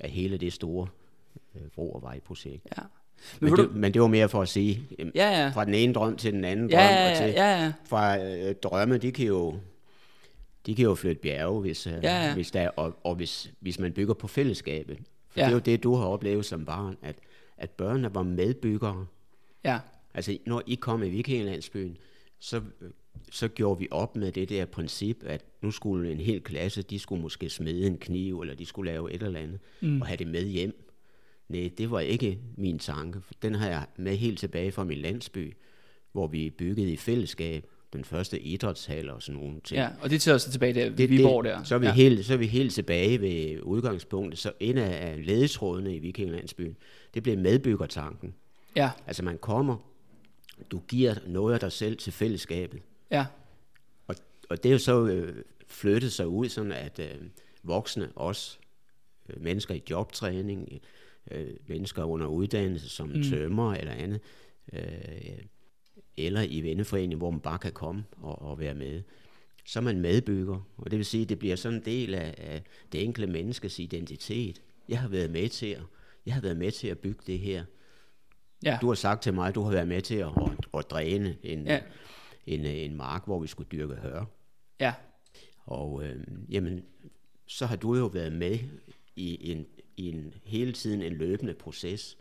af 0.00 0.10
hele 0.10 0.36
det 0.36 0.52
store 0.52 0.88
øh, 1.54 1.62
bro- 1.74 1.92
og 1.92 2.02
vejprojekt. 2.02 2.66
ja. 2.76 2.82
Men, 3.40 3.50
ved 3.50 3.58
det, 3.58 3.68
du- 3.68 3.72
men 3.78 3.94
det 3.94 4.02
var 4.02 4.08
mere 4.08 4.28
for 4.28 4.42
at 4.42 4.48
sige, 4.48 4.82
jamen, 4.98 5.12
Ja, 5.14 5.30
ja. 5.42 5.48
fra 5.54 5.64
den 5.64 5.74
ene 5.74 5.92
drøm 5.94 6.16
til 6.16 6.32
den 6.32 6.44
anden 6.44 6.70
Ja, 6.70 6.76
drøm, 6.76 6.84
ja, 6.84 7.04
og 7.04 7.10
ja, 7.10 7.26
til, 7.26 7.32
ja, 7.34 7.62
ja. 7.64 7.72
fra 7.84 8.18
øh, 8.18 8.54
drømme, 8.54 8.98
de 8.98 9.12
kan 9.12 9.26
jo 9.26 9.58
de 10.66 10.74
kan 10.74 10.84
jo 10.84 10.94
flytte 10.94 11.22
bjerge, 11.22 11.60
hvis, 11.60 11.86
øh, 11.86 11.92
Ja, 11.92 12.24
ja. 12.26 12.34
hvis 12.34 12.50
der, 12.50 12.68
og, 12.68 12.96
og 13.04 13.14
hvis, 13.14 13.52
hvis 13.60 13.78
man 13.78 13.92
bygger 13.92 14.14
på 14.14 14.28
fællesskabet. 14.28 14.98
For 15.28 15.40
Ja. 15.40 15.44
det 15.44 15.50
er 15.50 15.54
jo 15.54 15.58
det, 15.58 15.82
du 15.82 15.94
har 15.94 16.06
oplevet 16.06 16.44
som 16.44 16.64
barn, 16.64 16.96
at, 17.02 17.16
at 17.56 17.70
børnene 17.70 18.14
var 18.14 18.22
medbyggere. 18.22 19.06
Ja, 19.64 19.78
Altså, 20.14 20.38
når 20.46 20.62
I 20.66 20.74
kom 20.74 21.02
i 21.02 21.08
Vikingelandsbyen, 21.08 21.96
så, 22.38 22.60
så 23.30 23.48
gjorde 23.48 23.78
vi 23.80 23.88
op 23.90 24.16
med 24.16 24.32
det 24.32 24.48
der 24.48 24.64
princip, 24.64 25.22
at 25.26 25.44
nu 25.62 25.70
skulle 25.70 26.12
en 26.12 26.20
hel 26.20 26.40
klasse, 26.40 26.82
de 26.82 26.98
skulle 26.98 27.22
måske 27.22 27.50
smede 27.50 27.86
en 27.86 27.98
kniv, 27.98 28.40
eller 28.40 28.54
de 28.54 28.66
skulle 28.66 28.92
lave 28.92 29.12
et 29.12 29.22
eller 29.22 29.40
andet, 29.40 29.60
mm. 29.80 30.00
og 30.00 30.06
have 30.06 30.16
det 30.16 30.26
med 30.26 30.46
hjem. 30.46 30.88
Nej, 31.48 31.70
det 31.78 31.90
var 31.90 32.00
ikke 32.00 32.38
min 32.56 32.78
tanke. 32.78 33.20
Den 33.42 33.54
har 33.54 33.68
jeg 33.68 33.86
med 33.96 34.16
helt 34.16 34.38
tilbage 34.38 34.72
fra 34.72 34.84
min 34.84 34.98
landsby, 34.98 35.56
hvor 36.12 36.26
vi 36.26 36.50
byggede 36.50 36.92
i 36.92 36.96
fællesskab 36.96 37.66
den 37.92 38.04
første 38.04 38.40
idrætshal 38.40 39.10
og 39.10 39.22
sådan 39.22 39.40
nogle 39.40 39.60
ting. 39.64 39.78
ja. 39.78 39.88
Og 40.00 40.10
det 40.10 40.20
tager 40.22 40.34
os 40.34 40.44
tilbage 40.44 40.74
der, 40.74 40.90
Det, 40.90 41.10
Viborg 41.10 41.44
der. 41.44 41.62
Så 41.62 41.74
er, 41.74 41.78
vi 41.78 41.86
ja. 41.86 41.92
helt, 41.92 42.26
så 42.26 42.32
er 42.32 42.36
vi 42.36 42.46
helt 42.46 42.72
tilbage 42.72 43.20
ved 43.20 43.60
udgangspunktet. 43.62 44.38
Så 44.38 44.52
en 44.60 44.78
af 44.78 45.26
ledetrådene 45.26 45.96
i 45.96 45.98
Vikingelandsbyen, 45.98 46.76
det 47.14 47.22
blev 47.22 47.38
medbyggertanken. 47.38 48.34
Ja, 48.76 48.90
Altså 49.06 49.24
man 49.24 49.38
kommer, 49.38 49.76
du 50.70 50.80
giver 50.88 51.14
noget 51.26 51.54
af 51.54 51.60
dig 51.60 51.72
selv 51.72 51.96
til 51.96 52.12
fællesskabet. 52.12 52.80
Ja, 53.12 53.26
Og, 54.06 54.14
og 54.50 54.62
det 54.62 54.68
er 54.68 54.72
jo 54.72 54.78
så 54.78 55.06
øh, 55.06 55.44
flyttet 55.66 56.12
sig 56.12 56.28
ud, 56.28 56.48
sådan 56.48 56.72
at 56.72 56.98
øh, 56.98 57.20
voksne, 57.62 58.12
også 58.14 58.58
øh, 59.28 59.42
mennesker 59.42 59.74
i 59.74 59.82
jobtræning, 59.90 60.80
øh, 61.30 61.50
mennesker 61.66 62.04
under 62.04 62.26
uddannelse 62.26 62.88
som 62.88 63.08
mm. 63.08 63.22
tømmer 63.22 63.74
eller 63.74 63.92
andet, 63.92 64.20
øh, 64.72 64.82
eller 66.16 66.42
i 66.42 66.60
venneforening, 66.60 67.18
hvor 67.18 67.30
man 67.30 67.40
bare 67.40 67.58
kan 67.58 67.72
komme 67.72 68.04
og, 68.16 68.42
og 68.42 68.58
være 68.58 68.74
med, 68.74 69.02
så 69.64 69.78
er 69.78 69.82
man 69.82 70.00
medbygger. 70.00 70.68
Og 70.76 70.90
det 70.90 70.96
vil 70.96 71.06
sige, 71.06 71.22
at 71.22 71.28
det 71.28 71.38
bliver 71.38 71.56
sådan 71.56 71.78
en 71.78 71.84
del 71.84 72.14
af, 72.14 72.34
af 72.38 72.62
det 72.92 73.04
enkelte 73.04 73.32
menneskes 73.32 73.78
identitet. 73.78 74.62
Jeg 74.88 75.00
har 75.00 75.08
været 75.08 75.30
med 75.30 75.48
til 75.48 75.66
at, 75.66 75.82
jeg 76.26 76.34
har 76.34 76.40
været 76.40 76.56
med 76.56 76.70
til 76.70 76.88
at 76.88 76.98
bygge 76.98 77.20
det 77.26 77.38
her. 77.38 77.64
ja. 78.64 78.78
Du 78.80 78.88
har 78.88 78.94
sagt 78.94 79.22
til 79.22 79.34
mig, 79.34 79.48
at 79.48 79.54
du 79.54 79.62
har 79.62 79.70
været 79.70 79.88
med 79.88 80.02
til 80.02 80.14
at, 80.14 80.26
at, 80.26 80.78
at 80.78 80.90
dræne 80.90 81.36
en, 81.42 81.66
Ja. 81.66 81.80
En, 82.46 82.66
en 82.66 82.96
mark, 82.96 83.22
hvor 83.26 83.40
vi 83.40 83.46
skulle 83.46 83.68
dyrke 83.72 83.94
hør. 83.94 84.24
Ja, 84.80 84.94
Og 85.64 86.04
øh, 86.04 86.16
jamen, 86.50 86.84
så 87.46 87.66
har 87.66 87.76
du 87.76 87.94
jo 87.96 88.06
været 88.06 88.32
med 88.32 88.58
i 89.16 89.50
en, 89.52 89.66
i 89.96 90.08
en 90.08 90.34
hele 90.44 90.72
tiden 90.72 91.02
en 91.02 91.12
løbende 91.12 91.54
proces. 91.54 92.18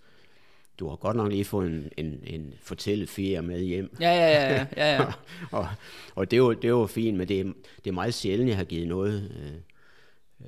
Du 0.80 0.88
har 0.90 0.96
godt 0.96 1.18
nok 1.18 1.32
lige 1.32 1.46
fået 1.46 1.68
en, 1.72 1.90
en, 1.98 2.20
en 2.24 2.54
fortælleferie 2.62 3.42
med 3.42 3.62
hjem. 3.64 3.96
ja, 4.00 4.12
ja, 4.14 4.32
ja, 4.32 4.54
ja, 4.54 4.66
ja, 4.78 5.02
ja. 5.04 5.12
og, 5.58 5.68
og 6.16 6.32
det 6.32 6.38
er 6.38 6.42
jo, 6.42 6.54
det 6.54 6.66
er 6.66 6.70
jo 6.70 6.86
fint, 6.86 7.18
men 7.18 7.28
det 7.28 7.40
er, 7.40 7.44
det 7.84 7.88
er 7.88 7.92
meget 7.92 8.14
sjældent, 8.14 8.50
jeg 8.50 8.58
har 8.58 8.64
givet 8.64 8.88
noget 8.88 9.32
øh, 9.40 9.54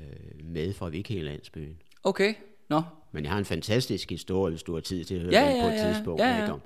øh, 0.04 0.46
med 0.46 0.74
fra 0.74 0.90
Vikingelandsbyen. 0.90 1.78
Okay, 2.04 2.34
nå. 2.70 2.82
Men 3.12 3.24
jeg 3.24 3.32
har 3.32 3.40
en 3.40 3.46
fantastisk 3.46 4.10
historie, 4.10 4.52
hvis 4.52 4.64
du 4.64 4.74
har 4.74 4.82
tid 4.82 5.04
til 5.04 5.16
at 5.16 5.22
høre 5.22 5.32
Ja, 5.34 5.52
den 5.54 5.62
på 5.62 5.68
et 5.68 5.74
ja, 5.74 5.94
tidspunkt. 5.94 6.22
ja, 6.22 6.30
ja. 6.36 6.42
Ikke? 6.42 6.54
Om, 6.54 6.62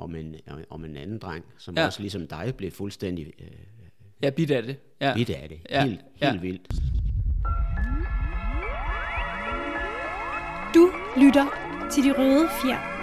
om, 0.00 0.14
en, 0.14 0.34
om 0.70 0.84
en 0.84 0.96
anden 0.96 1.18
dreng, 1.18 1.44
som 1.58 1.74
Ja. 1.74 1.80
ja. 1.80 1.86
også 1.86 2.00
ligesom 2.00 2.26
dig 2.26 2.54
blev 2.56 2.70
fuldstændig 2.70 3.26
øh, 3.40 3.46
Ja, 4.22 4.30
bit 4.30 4.50
af 4.50 4.62
det. 4.62 4.76
Ja. 5.00 5.14
bidt 5.14 5.30
af 5.30 5.48
det. 5.48 5.58
Ja, 5.70 5.84
Helt, 5.84 6.00
ja. 6.20 6.30
helt 6.30 6.42
vildt. 6.42 6.68
Du 10.74 10.90
lytter 11.16 11.46
til 11.92 12.04
de 12.04 12.12
røde 12.18 12.48
fjer. 12.62 12.96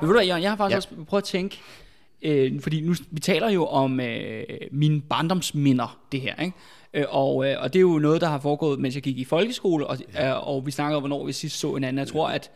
Men 0.00 0.08
ved 0.08 0.08
du 0.08 0.12
hvad, 0.18 0.26
Jørgen, 0.26 0.42
jeg 0.42 0.50
har 0.50 0.56
faktisk 0.56 0.90
Ja. 0.90 0.94
ja. 0.96 1.00
også 1.00 1.04
prøvet 1.08 1.22
at 1.22 1.26
tænke, 1.28 1.58
øh, 2.22 2.60
fordi 2.60 2.80
nu, 2.80 2.94
vi 3.10 3.20
taler 3.20 3.50
jo 3.50 3.66
om 3.66 4.00
øh, 4.00 4.44
mine 4.70 5.00
barndomsminder, 5.00 5.98
det 6.12 6.20
her, 6.20 6.36
ikke? 6.36 6.56
Øh, 6.94 7.04
og, 7.08 7.50
øh, 7.50 7.56
og 7.62 7.72
det 7.72 7.78
er 7.78 7.80
jo 7.80 7.98
noget, 7.98 8.20
der 8.20 8.26
har 8.28 8.40
foregået, 8.40 8.78
mens 8.78 8.94
jeg 8.94 9.02
gik 9.02 9.18
i 9.18 9.24
folkeskole, 9.24 9.86
og, 9.86 9.98
ja. 10.14 10.30
øh, 10.30 10.48
og 10.48 10.66
vi 10.66 10.70
snakker 10.70 10.96
om, 10.96 11.02
hvornår 11.02 11.26
vi 11.26 11.32
sidst 11.32 11.58
så 11.58 11.74
hinanden. 11.74 11.98
Jeg 11.98 12.08
tror, 12.08 12.28
at, 12.28 12.50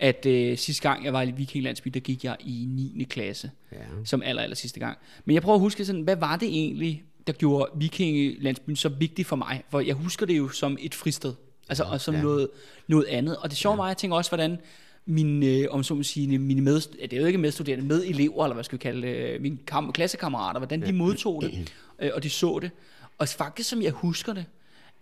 at 0.00 0.26
øh, 0.26 0.58
sidste 0.58 0.82
gang, 0.82 1.04
jeg 1.04 1.12
var 1.12 1.22
i 1.22 1.30
Viking 1.30 1.64
Landsby, 1.64 1.88
der 1.88 2.00
gik 2.00 2.24
jeg 2.24 2.36
i 2.40 2.66
9. 2.94 3.06
klasse, 3.10 3.50
Ja. 3.72 3.78
som 4.04 4.22
aller, 4.24 4.42
aller 4.42 4.56
sidste 4.56 4.80
gang. 4.80 4.98
Men 5.24 5.34
jeg 5.34 5.42
prøver 5.42 5.54
at 5.54 5.60
huske 5.60 5.84
sådan, 5.84 6.00
hvad 6.00 6.16
var 6.16 6.36
det 6.36 6.48
egentlig, 6.48 7.02
der 7.26 7.32
gjorde 7.32 7.70
Viking 7.76 8.34
Landsbyen 8.42 8.76
så 8.76 8.88
vigtig 8.88 9.26
for 9.26 9.36
mig? 9.36 9.62
For 9.70 9.80
jeg 9.80 9.94
husker 9.94 10.26
det 10.26 10.38
jo 10.38 10.48
som 10.48 10.76
et 10.80 10.94
fristed, 10.94 11.32
altså 11.68 11.84
og 11.84 12.00
som 12.00 12.14
ja. 12.14 12.22
noget, 12.22 12.48
noget 12.88 13.06
andet. 13.06 13.36
Og 13.36 13.50
det 13.50 13.58
sjove 13.58 13.78
var, 13.78 13.86
jeg 13.86 13.96
tænker 13.96 14.16
også, 14.16 14.30
hvordan 14.30 14.58
mine, 15.06 15.70
om 15.70 15.82
så 15.82 15.94
må 15.94 16.02
sige, 16.02 16.38
mine 16.38 16.60
med, 16.60 16.80
det 17.02 17.12
er 17.12 17.20
jo 17.20 17.26
ikke 17.26 17.38
medstuderende, 17.38 17.84
medelever, 17.84 18.44
eller 18.44 18.54
hvad 18.54 18.64
skal 18.64 18.78
vi 18.78 18.82
kalde 18.82 19.06
det, 19.06 19.40
mine 19.40 19.58
kam, 19.66 19.92
klassekammerater, 19.92 20.60
hvordan 20.60 20.82
de 20.82 20.92
modtog 20.92 21.42
det, 21.42 21.72
og 22.14 22.22
de 22.22 22.30
så 22.30 22.58
det. 22.62 22.70
Og 23.18 23.28
faktisk, 23.28 23.70
som 23.70 23.82
jeg 23.82 23.92
husker 23.92 24.32
det, 24.32 24.44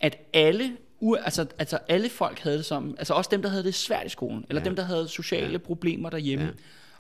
at 0.01 0.17
alle, 0.33 0.77
u- 1.03 1.25
altså, 1.25 1.47
altså 1.59 1.79
alle 1.89 2.09
folk 2.09 2.39
havde 2.39 2.57
det 2.57 2.65
som, 2.65 2.95
altså 2.99 3.15
også 3.15 3.29
dem, 3.33 3.43
der 3.43 3.49
havde 3.49 3.65
det 3.65 3.75
svært 3.75 4.07
i 4.07 4.09
skolen, 4.09 4.45
eller 4.49 4.61
Ja. 4.61 4.65
dem, 4.65 4.77
der 4.77 4.83
havde 4.83 5.09
sociale 5.09 5.53
Ja. 5.53 5.59
problemer 5.59 6.11
derhjemme. 6.11 6.45
Ja. 6.45 6.51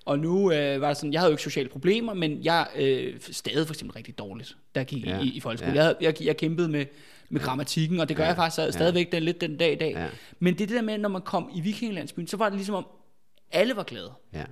Og 0.04 0.18
nu 0.18 0.52
øh, 0.52 0.80
var 0.80 0.88
det 0.88 0.96
sådan, 0.96 1.12
jeg 1.12 1.20
havde 1.20 1.30
jo 1.30 1.32
ikke 1.34 1.42
sociale 1.42 1.68
problemer, 1.68 2.14
men 2.14 2.44
jeg 2.44 2.66
øh, 2.76 3.20
stadig 3.20 3.66
for 3.66 3.74
eksempel 3.74 3.94
rigtig 3.94 4.18
dårligt, 4.18 4.56
jeg 4.74 4.86
gik 4.86 5.06
Ja. 5.06 5.16
ja. 5.16 5.22
i, 5.22 5.26
i 5.28 5.40
folkeskole. 5.40 5.72
Ja. 5.74 5.80
Ja. 5.82 5.86
Jeg, 5.86 5.96
jeg, 6.00 6.22
jeg 6.26 6.36
kæmpede 6.36 6.68
med, 6.68 6.86
med 7.28 7.40
grammatikken, 7.40 8.00
og 8.00 8.08
det 8.08 8.16
gør 8.16 8.22
Ja. 8.24 8.28
jeg 8.28 8.36
faktisk 8.36 8.54
stadig- 8.54 8.72
stadigvæk 8.74 9.12
den, 9.12 9.22
lidt 9.22 9.40
den 9.40 9.56
dag 9.56 9.72
i 9.72 9.76
dag. 9.76 9.92
Ja. 9.92 10.06
Men 10.38 10.58
det 10.58 10.68
det 10.68 10.76
der 10.76 10.82
med, 10.82 10.98
når 10.98 11.08
man 11.08 11.22
kom 11.22 11.50
i 11.54 11.60
Vikingelandsbyen, 11.60 12.26
så 12.26 12.36
var 12.36 12.48
det 12.48 12.56
ligesom 12.58 12.74
om, 12.74 12.86
alle 13.52 13.76
var 13.76 13.82
glade. 13.82 14.12
Ja. 14.32 14.44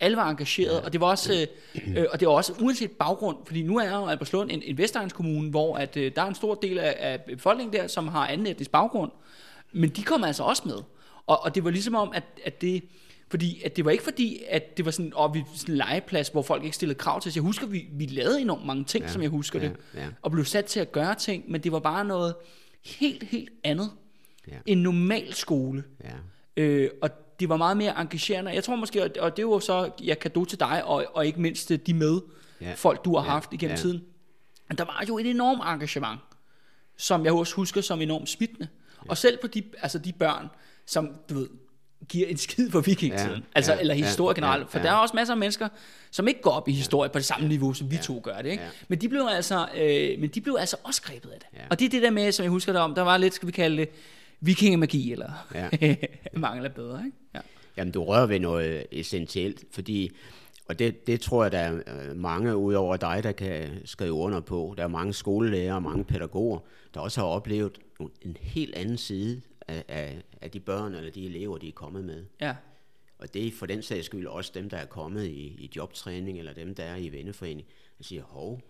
Alle 0.00 0.16
var 0.16 0.30
engageret, 0.30 0.74
ja. 0.74 0.84
og 0.84 0.92
det 0.92 1.00
var 1.00 1.06
også, 1.06 1.46
øh, 1.74 1.98
øh, 1.98 2.04
og 2.12 2.20
det 2.20 2.28
var 2.28 2.34
også 2.34 2.52
uanset 2.60 2.90
baggrund, 2.90 3.36
fordi 3.46 3.62
nu 3.62 3.78
er 3.78 3.98
jo 3.98 4.06
Albertslund 4.06 4.50
en, 4.50 4.62
en 4.62 4.78
Vestegns-kommune, 4.78 5.50
hvor 5.50 5.76
at, 5.76 5.96
øh, 5.96 6.12
der 6.16 6.22
er 6.22 6.26
en 6.26 6.34
stor 6.34 6.54
del 6.54 6.78
af, 6.78 6.96
af 6.98 7.20
befolkningen 7.20 7.72
der, 7.72 7.86
som 7.86 8.08
har 8.08 8.26
anden 8.26 8.46
etnisk 8.46 8.70
baggrund, 8.70 9.10
men 9.72 9.90
de 9.90 10.02
kom 10.02 10.24
altså 10.24 10.42
også 10.42 10.62
med. 10.66 10.78
Og, 11.26 11.44
og 11.44 11.54
det 11.54 11.64
var 11.64 11.70
ligesom 11.70 11.94
om, 11.94 12.12
at, 12.14 12.24
at 12.44 12.60
det, 12.60 12.84
fordi 13.28 13.62
at 13.64 13.76
det 13.76 13.84
var 13.84 13.90
ikke 13.90 14.04
fordi, 14.04 14.42
at 14.48 14.76
det 14.76 14.84
var 14.84 14.90
sådan, 14.90 15.12
og 15.14 15.34
vi 15.34 15.44
sådan 15.54 15.72
en 15.72 15.76
legeplads, 15.76 16.28
hvor 16.28 16.42
folk 16.42 16.64
ikke 16.64 16.76
stillede 16.76 16.98
krav 16.98 17.20
til 17.20 17.28
os. 17.28 17.36
Jeg 17.36 17.42
husker, 17.42 17.66
vi, 17.66 17.86
vi 17.92 18.06
lavede 18.06 18.40
enormt 18.40 18.66
mange 18.66 18.84
ting, 18.84 19.04
ja. 19.04 19.10
som 19.10 19.22
jeg 19.22 19.30
husker 19.30 19.60
ja, 19.60 19.68
det, 19.68 19.76
ja. 19.94 20.06
og 20.22 20.30
blev 20.30 20.44
sat 20.44 20.64
til 20.64 20.80
at 20.80 20.92
gøre 20.92 21.14
ting, 21.14 21.44
men 21.50 21.60
det 21.60 21.72
var 21.72 21.78
bare 21.80 22.04
noget 22.04 22.34
helt, 22.84 23.22
helt 23.22 23.50
andet. 23.64 23.90
Ja. 24.48 24.56
En 24.66 24.78
normal 24.78 25.34
skole. 25.34 25.84
Ja. 26.04 26.62
Øh, 26.62 26.90
og 27.02 27.10
det 27.40 27.48
var 27.48 27.56
meget 27.56 27.76
mere 27.76 28.00
engagerende. 28.00 28.50
Jeg 28.50 28.64
tror 28.64 28.76
måske, 28.76 29.02
og 29.02 29.14
det- 29.14 29.36
det 29.36 29.46
var 29.46 29.58
så, 29.58 29.90
jeg 30.02 30.18
kan 30.18 30.30
til 30.46 30.60
dig, 30.60 30.84
og, 30.84 31.04
og 31.14 31.26
ikke 31.26 31.40
mindst 31.40 31.70
øh, 31.70 31.78
de 31.86 31.94
med 31.94 32.20
Ja. 32.60 32.72
folk, 32.76 33.04
du 33.04 33.16
har 33.16 33.24
Ja. 33.24 33.30
haft 33.30 33.52
igennem 33.52 33.76
Ja. 33.76 33.80
tiden. 33.80 34.02
Der 34.78 34.84
var 34.84 35.04
jo 35.08 35.18
et 35.18 35.26
enormt 35.26 35.62
engagement, 35.66 36.20
som 36.96 37.24
jeg 37.24 37.32
også 37.32 37.54
husker 37.54 37.80
som 37.80 38.00
enormt 38.00 38.28
smittende. 38.28 38.68
Og 39.08 39.16
selv 39.16 39.38
på 39.38 39.46
de, 39.46 39.62
altså 39.82 39.98
de 39.98 40.12
børn, 40.12 40.48
som 40.86 41.08
du 41.30 41.34
ved, 41.34 41.48
giver 42.08 42.28
en 42.28 42.36
skid 42.36 42.70
for 42.70 42.80
vikingtiden, 42.80 43.30
Ja. 43.30 43.40
altså, 43.54 43.72
Ja. 43.72 43.80
eller 43.80 43.94
Ja. 43.94 44.04
historie 44.04 44.34
generelt, 44.34 44.60
Ja. 44.62 44.66
for 44.68 44.78
Ja. 44.78 44.84
der 44.84 44.90
er 44.90 44.94
også 44.94 45.16
masser 45.16 45.34
af 45.34 45.38
mennesker, 45.38 45.68
som 46.10 46.28
ikke 46.28 46.40
går 46.42 46.50
op 46.50 46.68
i 46.68 46.72
historie 46.72 47.10
på 47.10 47.18
det 47.18 47.24
samme 47.26 47.48
niveau, 47.48 47.72
som 47.72 47.90
vi 47.90 47.96
to 48.02 48.20
gør 48.24 48.42
det, 48.42 48.50
ikke? 48.50 48.62
Ja. 48.62 48.68
Men 48.88 49.00
de 49.00 49.08
blev 49.08 49.28
altså, 49.30 49.68
øh, 49.76 50.20
men 50.20 50.30
de 50.30 50.40
blev 50.40 50.56
altså 50.60 50.76
også 50.84 51.02
grebet 51.02 51.28
af 51.30 51.38
det. 51.38 51.48
Ja. 51.58 51.64
Og 51.70 51.78
det 51.78 51.84
er 51.84 51.88
det 51.88 52.02
der 52.02 52.10
med, 52.10 52.32
som 52.32 52.42
jeg 52.42 52.50
husker 52.50 52.72
det 52.72 52.82
om, 52.82 52.94
der 52.94 53.02
var 53.02 53.16
lidt, 53.16 53.34
skal 53.34 53.46
vi 53.46 53.52
kalde 53.52 53.76
det, 53.76 53.88
vikingemagi, 54.40 55.12
eller 55.12 55.46
Ja. 55.54 55.96
mangel 56.36 56.64
af 56.64 56.74
bedre, 56.74 57.02
ikke? 57.06 57.16
Ja. 57.34 57.40
Jamen, 57.76 57.92
du 57.92 58.04
rører 58.04 58.26
ved 58.26 58.40
noget 58.40 58.86
essentielt, 58.92 59.64
fordi, 59.70 60.10
og 60.68 60.78
det, 60.78 61.06
det 61.06 61.20
tror 61.20 61.42
jeg, 61.44 61.52
der 61.52 61.58
er 61.58 61.74
øh, 62.10 62.16
mange 62.16 62.56
ud 62.56 62.74
over 62.74 62.96
dig, 62.96 63.22
der 63.22 63.32
kan 63.32 63.68
skrive 63.84 64.12
under 64.12 64.40
på. 64.40 64.74
Der 64.76 64.84
er 64.84 64.88
mange 64.88 65.12
skolelærer 65.12 65.74
og 65.74 65.82
mange 65.82 66.04
pædagoger, 66.04 66.58
der 66.94 67.00
også 67.00 67.20
har 67.20 67.28
oplevet 67.28 67.78
en 68.22 68.36
helt 68.40 68.74
anden 68.74 68.98
side 68.98 69.40
af, 69.68 69.84
af, 69.88 70.22
af 70.40 70.50
de 70.50 70.60
børn 70.60 70.94
eller 70.94 71.10
de 71.10 71.26
elever, 71.26 71.58
de 71.58 71.68
er 71.68 71.72
kommet 71.72 72.04
med. 72.04 72.24
Ja. 72.40 72.54
Og 73.18 73.34
det 73.34 73.46
er 73.46 73.50
for 73.58 73.66
den 73.66 73.82
sags 73.82 74.06
skyld 74.06 74.26
også 74.26 74.52
dem, 74.54 74.70
der 74.70 74.76
er 74.76 74.86
kommet 74.86 75.24
i, 75.26 75.40
i 75.46 75.70
jobtræning, 75.76 76.38
eller 76.38 76.52
dem, 76.52 76.74
der 76.74 76.82
er 76.84 76.96
i 76.96 77.08
venneforening, 77.08 77.66
og 77.98 78.04
siger, 78.04 78.22
hov, 78.22 78.60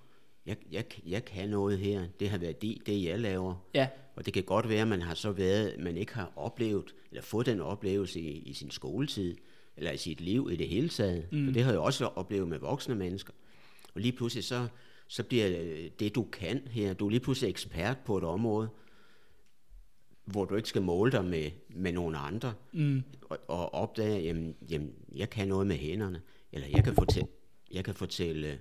jeg, 0.47 0.57
jeg, 0.73 0.85
jeg 1.07 1.25
kan 1.25 1.49
noget 1.49 1.79
her, 1.79 2.03
det 2.21 2.31
har 2.31 2.39
været 2.39 2.63
det, 2.63 2.79
det 2.87 3.05
jeg 3.05 3.19
laver. 3.19 3.55
Ja. 3.75 3.89
Og 4.17 4.27
det 4.27 4.35
kan 4.35 4.43
godt 4.43 4.69
være, 4.69 4.83
at 4.83 4.89
man 4.89 5.03
har 5.03 5.15
så 5.15 5.33
været, 5.33 5.75
man 5.79 5.97
ikke 5.97 6.15
har 6.15 6.33
oplevet, 6.37 6.95
eller 7.11 7.23
fået 7.23 7.47
den 7.47 7.61
oplevelse 7.61 8.21
i, 8.21 8.39
i 8.39 8.53
sin 8.53 8.71
skoletid, 8.71 9.37
eller 9.77 9.91
i 9.91 9.97
sit 9.97 10.21
liv 10.21 10.49
i 10.53 10.57
det 10.57 10.69
hele 10.69 10.89
taget. 10.89 11.33
Mm. 11.33 11.49
Og 11.49 11.55
det 11.55 11.63
har 11.63 11.71
jeg 11.71 11.81
også 11.81 12.07
oplevet 12.07 12.49
med 12.49 12.59
voksne 12.59 12.95
mennesker. 12.95 13.33
Og 13.95 14.01
lige 14.01 14.13
pludselig 14.13 14.45
så, 14.45 14.69
så 15.09 15.23
bliver 15.23 15.49
det, 15.99 16.15
du 16.15 16.23
kan 16.23 16.63
her, 16.71 16.95
du 16.95 17.07
er 17.07 17.11
lige 17.11 17.21
pludselig 17.21 17.51
ekspert 17.51 17.99
på 17.99 18.19
et 18.19 18.25
område, 18.25 18.69
hvor 20.25 20.45
du 20.45 20.57
ikke 20.57 20.69
skal 20.69 20.83
måle 20.83 21.13
dig 21.13 21.25
med, 21.25 21.51
med 21.69 21.93
nogle 21.93 22.19
andre, 22.19 22.55
mm. 22.73 23.03
og, 23.23 23.39
og 23.49 23.75
opdage, 23.75 24.23
jamen, 24.23 24.57
jamen, 24.71 24.93
jeg 25.15 25.31
kan 25.31 25.49
noget 25.49 25.67
med 25.67 25.77
hænderne, 25.77 26.21
eller 26.53 26.69
jeg 26.69 26.85
kan 26.85 26.95
fortælle, 26.95 27.29
jeg 27.73 27.85
kan 27.85 27.95
fortælle, 27.95 28.59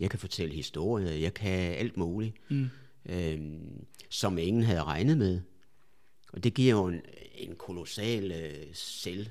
jeg 0.00 0.10
kan 0.10 0.18
fortælle 0.18 0.54
historier, 0.54 1.10
jeg 1.10 1.34
kan 1.34 1.74
alt 1.74 1.96
muligt, 1.96 2.34
mm. 2.50 2.68
Øhm, 3.06 3.84
som 4.08 4.38
ingen 4.38 4.62
havde 4.62 4.82
regnet 4.84 5.18
med. 5.18 5.40
Og 6.32 6.44
det 6.44 6.54
giver 6.54 6.74
jo 6.74 6.86
en, 6.86 7.02
en 7.34 7.56
kolossal 7.56 8.32
øh, 8.32 8.66
selv 8.72 9.26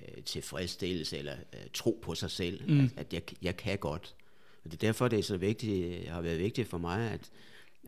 øh, 0.00 0.22
tilfredsstillelse, 0.24 1.18
eller 1.18 1.34
øh, 1.52 1.60
tro 1.74 1.98
på 2.02 2.14
sig 2.14 2.30
selv, 2.30 2.70
mm. 2.70 2.80
at, 2.80 2.90
at 2.96 3.12
jeg, 3.12 3.22
jeg 3.42 3.56
kan 3.56 3.78
godt. 3.78 4.14
Og 4.64 4.70
det 4.70 4.82
er 4.82 4.86
derfor, 4.86 5.08
det 5.08 5.18
er 5.18 5.22
så 5.22 5.36
vigtigt, 5.36 6.08
har 6.08 6.20
været 6.20 6.38
vigtigt 6.38 6.68
for 6.68 6.78
mig, 6.78 7.10
at, 7.10 7.30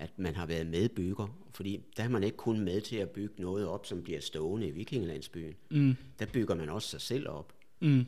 at 0.01 0.11
man 0.17 0.35
har 0.35 0.47
været 0.47 0.67
medbygger, 0.67 1.38
fordi 1.55 1.81
der 1.97 2.03
er 2.03 2.09
man 2.09 2.25
ikke 2.25 2.37
kun 2.37 2.61
med 2.61 2.81
til 2.81 2.97
at 2.97 3.11
bygge 3.11 3.35
noget 3.43 3.67
op, 3.67 3.87
som 3.87 4.03
bliver 4.03 4.21
stående 4.21 4.67
i 4.67 4.71
Vikingelandsbyen. 4.71 5.55
Mm. 5.71 5.97
Der 6.19 6.27
bygger 6.27 6.55
man 6.55 6.69
også 6.69 6.88
sig 6.88 7.01
selv 7.01 7.29
op, 7.29 7.53
Mm. 7.81 8.07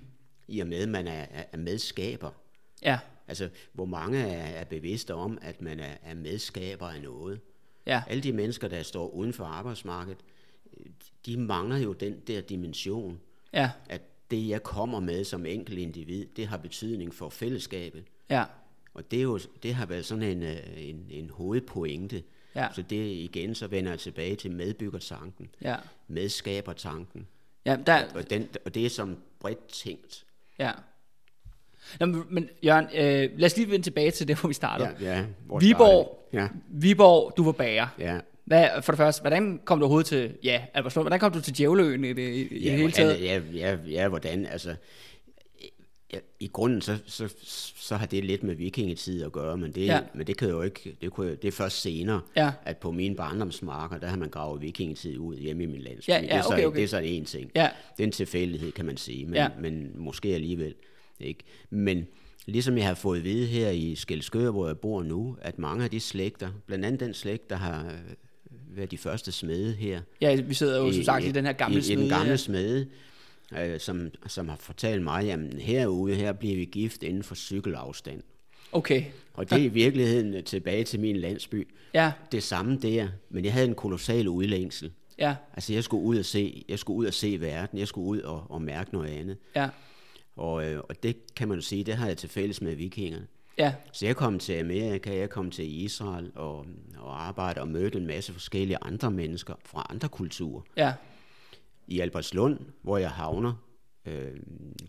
i 0.49 0.61
og 0.61 0.67
med, 0.67 0.79
at 0.79 0.89
man 0.89 1.07
er, 1.07 1.27
er 1.31 1.45
er 1.53 1.57
medskaber. 1.57 2.31
Ja. 2.83 2.99
Altså, 3.29 3.49
hvor 3.73 3.85
mange 3.85 4.19
er, 4.19 4.61
er 4.61 4.65
bevidste 4.65 5.15
om, 5.15 5.39
at 5.43 5.61
man 5.63 5.81
er, 5.81 5.95
er 6.03 6.15
medskaber 6.15 6.87
af 6.87 7.03
noget. 7.03 7.41
Ja. 7.87 8.03
Alle 8.07 8.23
de 8.23 8.33
mennesker, 8.33 8.69
der 8.69 8.83
står 8.83 9.09
uden 9.09 9.33
for 9.33 9.45
arbejdsmarkedet, 9.45 10.19
de 11.27 11.37
mangler 11.37 11.77
jo 11.77 11.93
den 11.93 12.21
der 12.27 12.41
dimension, 12.41 13.21
Ja. 13.53 13.71
at 13.89 14.03
det, 14.31 14.49
jeg 14.49 14.63
kommer 14.63 15.01
med 15.01 15.25
som 15.25 15.47
enkelt 15.47 15.79
individ, 15.79 16.27
det 16.37 16.47
har 16.47 16.57
betydning 16.57 17.15
for 17.15 17.29
fællesskabet. 17.29 18.05
Ja. 18.31 18.45
Og 18.95 19.11
det, 19.11 19.19
er 19.19 19.23
jo, 19.23 19.39
det 19.63 19.75
har 19.75 19.87
været 19.87 20.05
sådan 20.05 20.23
en, 20.23 20.43
øh, 20.43 20.57
en, 20.77 21.07
en 21.11 21.31
hovedpointe. 21.31 22.23
Ja. 22.55 22.69
Så 22.75 22.83
det 22.83 23.07
igen, 23.13 23.55
så 23.55 23.67
vender 23.67 23.91
jeg 23.93 23.99
tilbage 24.01 24.37
til 24.37 24.51
medbyggertanken, 24.51 25.49
Ja. 25.61 25.77
medskabertanken. 26.09 27.27
Ja, 27.67 27.77
der, 27.87 28.15
Og, 28.15 28.31
den, 28.31 28.49
og 28.65 28.75
det 28.75 28.87
er 28.87 28.91
som 28.91 29.17
bredt 29.41 29.67
tænkt. 29.69 30.25
ja. 30.59 30.73
Nå, 32.01 32.07
men, 32.31 32.49
Jørgen, 32.65 32.85
øh, 32.95 33.31
lad 33.39 33.45
os 33.47 33.57
lige 33.57 33.71
vende 33.71 33.85
tilbage 33.87 34.11
til 34.11 34.29
det, 34.29 34.41
hvor 34.41 34.49
vi 34.49 34.55
startede. 34.55 34.91
Ja, 35.01 35.17
ja. 35.17 35.25
Hvor 35.47 35.59
Viborg, 35.61 36.29
starter 36.33 36.49
Viborg, 36.71 37.33
du 37.37 37.45
var 37.45 37.53
bager. 37.53 37.87
Ja. 37.99 38.19
Hvad, 38.45 38.69
for 38.83 38.93
det 38.93 38.99
første, 38.99 39.21
hvordan 39.23 39.61
kom 39.65 39.79
du 39.79 39.85
overhovedet 39.85 40.07
til, 40.07 40.33
ja, 40.43 40.63
Albertslund, 40.75 41.05
hvordan 41.05 41.21
kom 41.21 41.33
du 41.33 41.41
til 41.41 41.57
Djævleøen 41.57 42.05
i 42.05 42.13
det, 42.13 42.35
i, 42.35 42.65
Ja, 42.65 42.71
det 42.71 42.79
hele 42.79 42.93
taget? 42.93 43.23
ja, 43.23 43.41
ja, 43.55 43.77
ja, 43.89 44.09
hvordan, 44.09 44.47
altså, 44.47 44.75
ja, 46.13 46.19
i 46.41 46.47
grunden, 46.53 46.81
så, 46.81 46.99
så, 47.07 47.35
så 47.77 47.97
har 47.97 48.07
det 48.07 48.25
lidt 48.25 48.43
med 48.43 48.55
vikingetid 48.55 49.25
at 49.25 49.33
gøre, 49.33 49.57
men 49.57 49.73
det, 49.73 49.87
Ja. 49.87 49.95
ja. 49.95 50.01
men 50.15 50.27
det 50.27 50.37
kan 50.37 50.49
jo 50.49 50.63
ikke, 50.63 50.97
det, 51.01 51.11
kunne, 51.13 51.31
det 51.37 51.49
er 51.49 51.53
først 51.53 51.81
senere, 51.81 52.21
Ja. 52.37 52.51
at 52.65 52.77
på 52.77 52.91
mine 52.91 53.17
barndomsmarker, 53.17 53.99
der 53.99 54.07
har 54.07 54.17
man 54.17 54.29
gravet 54.29 54.63
vikingetid 54.63 55.19
ud 55.19 55.37
hjemme 55.37 55.63
i 55.63 55.67
min 55.67 55.81
landsby. 55.81 56.09
Ja, 56.11 56.15
ja, 56.17 56.23
det, 56.23 56.33
er 56.33 56.43
så, 56.43 56.49
okay, 56.53 56.65
okay. 56.65 56.77
det 56.77 56.85
er 56.85 56.89
så 56.89 56.99
en 56.99 57.25
ting. 57.25 57.51
Ja. 57.57 57.69
Det 57.97 58.03
er 58.03 58.07
en 58.07 58.13
tilfældighed, 58.13 58.73
kan 58.73 58.85
man 58.85 58.97
sige, 58.97 59.25
men, 59.25 59.35
Ja. 59.35 59.43
ja. 59.43 59.49
men 59.61 59.91
måske 59.95 60.35
alligevel 60.35 60.75
ikke. 61.21 61.45
Men 61.71 62.07
ligesom 62.47 62.77
jeg 62.79 62.87
har 62.87 62.95
fået 62.95 63.19
at 63.19 63.25
vide 63.25 63.47
her 63.47 63.71
i 63.71 63.95
Skelskør, 63.95 64.51
hvor 64.51 64.67
jeg 64.67 64.79
bor 64.79 65.03
nu, 65.03 65.37
at 65.43 65.59
mange 65.59 65.85
af 65.85 65.91
de 65.91 66.01
slægter, 66.01 66.51
blandt 66.67 66.85
andet 66.85 67.01
den 67.01 67.15
slægt, 67.15 67.51
der 67.51 67.57
har 67.57 67.85
øh, 67.87 67.99
været 68.77 68.91
de 68.91 68.99
første 68.99 69.33
smede 69.33 69.73
her, 69.73 70.01
Ja, 70.21 70.41
vi 70.41 70.55
sidder 70.55 70.79
jo 70.79 70.93
som 70.93 71.03
sagt 71.03 71.25
i, 71.25 71.31
den 71.31 71.45
her 71.47 71.53
gamle 71.53 71.79
i, 71.79 71.83
smede. 71.83 71.99
I 72.01 72.03
den 72.03 72.11
gamle 72.11 72.31
ja. 72.31 72.37
smede, 72.37 72.87
øh, 73.59 73.81
som, 73.81 74.09
som 74.27 74.49
har 74.49 74.57
fortalt 74.57 75.03
mig, 75.03 75.25
jamen 75.25 75.53
herude, 75.61 76.15
her 76.15 76.33
bliver 76.33 76.57
vi 76.57 76.65
gift 76.65 77.03
inden 77.03 77.23
for 77.23 77.35
cykelafstand. 77.35 78.23
Okay, 78.73 79.05
Og 79.35 79.51
det 79.51 79.59
er 79.59 79.63
i 79.65 79.69
virkeligheden 79.69 80.35
øh, 80.35 80.45
tilbage 80.45 80.85
til 80.85 81.01
min 81.01 81.17
landsby. 81.17 81.69
ja, 81.95 82.13
Det 82.33 82.43
samme 82.43 82.79
der, 82.83 83.09
men 83.31 83.45
jeg 83.45 83.53
havde 83.53 83.67
en 83.69 83.75
kolossal 83.75 84.29
udlængsel. 84.29 84.93
ja, 85.19 85.35
Altså 85.55 85.73
jeg 85.73 85.85
skulle 85.85 86.05
ud 86.05 86.19
og 86.19 86.25
se, 86.25 86.65
jeg 86.69 86.79
skulle 86.79 86.97
ud 86.97 87.07
og 87.07 87.15
se 87.15 87.41
verden, 87.41 87.79
jeg 87.79 87.89
skulle 87.89 88.07
ud 88.09 88.21
og, 88.21 88.45
og 88.51 88.63
mærke 88.63 88.93
noget 88.93 89.09
andet. 89.09 89.37
ja, 89.57 89.69
Og, 90.37 90.67
øh, 90.71 90.81
og 90.89 91.03
det 91.03 91.35
kan 91.37 91.49
man 91.49 91.59
jo 91.59 91.63
sige, 91.63 91.85
det 91.85 91.95
har 91.95 92.07
jeg 92.07 92.17
til 92.17 92.29
fælles 92.29 92.61
med 92.63 92.75
vikingerne. 92.75 93.27
ja, 93.59 93.75
Så 93.93 94.07
jeg 94.07 94.17
kom 94.17 94.39
til 94.39 94.53
Amerika, 94.53 95.17
jeg 95.17 95.31
kom 95.31 95.51
til 95.51 95.83
Israel 95.85 96.33
og, 96.35 96.67
og 96.99 97.23
arbejdede 97.27 97.61
og 97.63 97.69
mødte 97.69 97.99
en 97.99 98.07
masse 98.07 98.33
forskellige 98.33 98.79
andre 98.83 99.11
mennesker 99.11 99.55
fra 99.65 99.87
andre 99.91 100.09
kulturer. 100.09 100.63
ja, 100.77 100.93
I 101.87 102.01
Albertslund, 102.01 102.59
hvor 102.83 102.99
jeg 102.99 103.11
havner, 103.11 103.53
øh, 104.07 104.31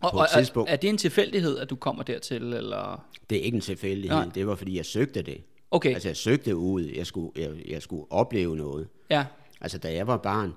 Og, 0.02 0.12
på 0.12 0.18
og, 0.18 0.24
et 0.24 0.30
tidspunkt. 0.38 0.70
er, 0.70 0.74
er 0.74 0.78
det 0.78 0.90
en 0.90 0.98
tilfældighed, 0.98 1.58
at 1.58 1.70
du 1.70 1.76
kommer 1.76 2.04
dertil, 2.04 2.44
eller? 2.54 3.06
Det 3.30 3.38
er 3.38 3.42
ikke 3.42 3.56
en 3.56 3.62
tilfældighed, 3.62 4.18
Nej. 4.18 4.30
det 4.36 4.48
var 4.48 4.56
fordi 4.56 4.78
jeg 4.78 4.86
søgte 4.86 5.22
det. 5.22 5.42
Okay, 5.72 5.94
Altså 5.94 6.10
jeg 6.10 6.18
søgte 6.18 6.56
ud, 6.56 6.82
jeg 6.84 7.08
skulle, 7.08 7.32
jeg, 7.36 7.52
jeg 7.68 7.82
skulle 7.82 8.06
opleve 8.12 8.56
noget. 8.58 8.88
ja, 9.10 9.26
Altså 9.62 9.78
da 9.78 9.94
jeg 9.94 10.08
var 10.08 10.18
barn, 10.18 10.54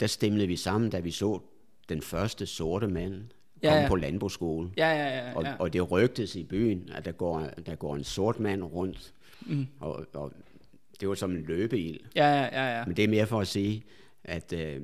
der 0.00 0.06
stemlede 0.06 0.46
vi 0.46 0.56
sammen, 0.56 0.90
da 0.90 0.98
vi 1.00 1.10
så 1.10 1.40
den 1.88 2.02
første 2.02 2.46
sorte 2.46 2.88
mand 2.88 3.24
Ja, 3.62 3.68
komme 3.68 3.82
ja. 3.82 3.88
på 3.88 3.96
landbrugsskolen. 3.96 4.72
ja, 4.76 4.88
ja, 4.90 5.16
ja, 5.28 5.34
Og, 5.34 5.44
ja. 5.44 5.54
og 5.58 5.72
det 5.72 5.90
rygtes 5.90 6.36
i 6.36 6.44
byen, 6.44 6.90
at 6.94 7.04
der 7.04 7.12
går, 7.12 7.40
der 7.66 7.74
går 7.74 7.96
en 7.96 8.04
sort 8.04 8.40
mand 8.40 8.62
rundt. 8.64 9.12
Mm. 9.40 9.66
Og, 9.80 10.06
og 10.14 10.32
det 11.00 11.08
var 11.08 11.14
som 11.14 11.30
en 11.30 11.42
løbeild. 11.42 12.00
ja, 12.16 12.26
ja, 12.34 12.44
ja, 12.52 12.78
ja. 12.78 12.84
Men 12.86 12.96
det 12.96 13.04
er 13.04 13.08
mere 13.08 13.26
for 13.26 13.40
at 13.40 13.46
sige, 13.46 13.82
at 14.24 14.52
øh, 14.52 14.80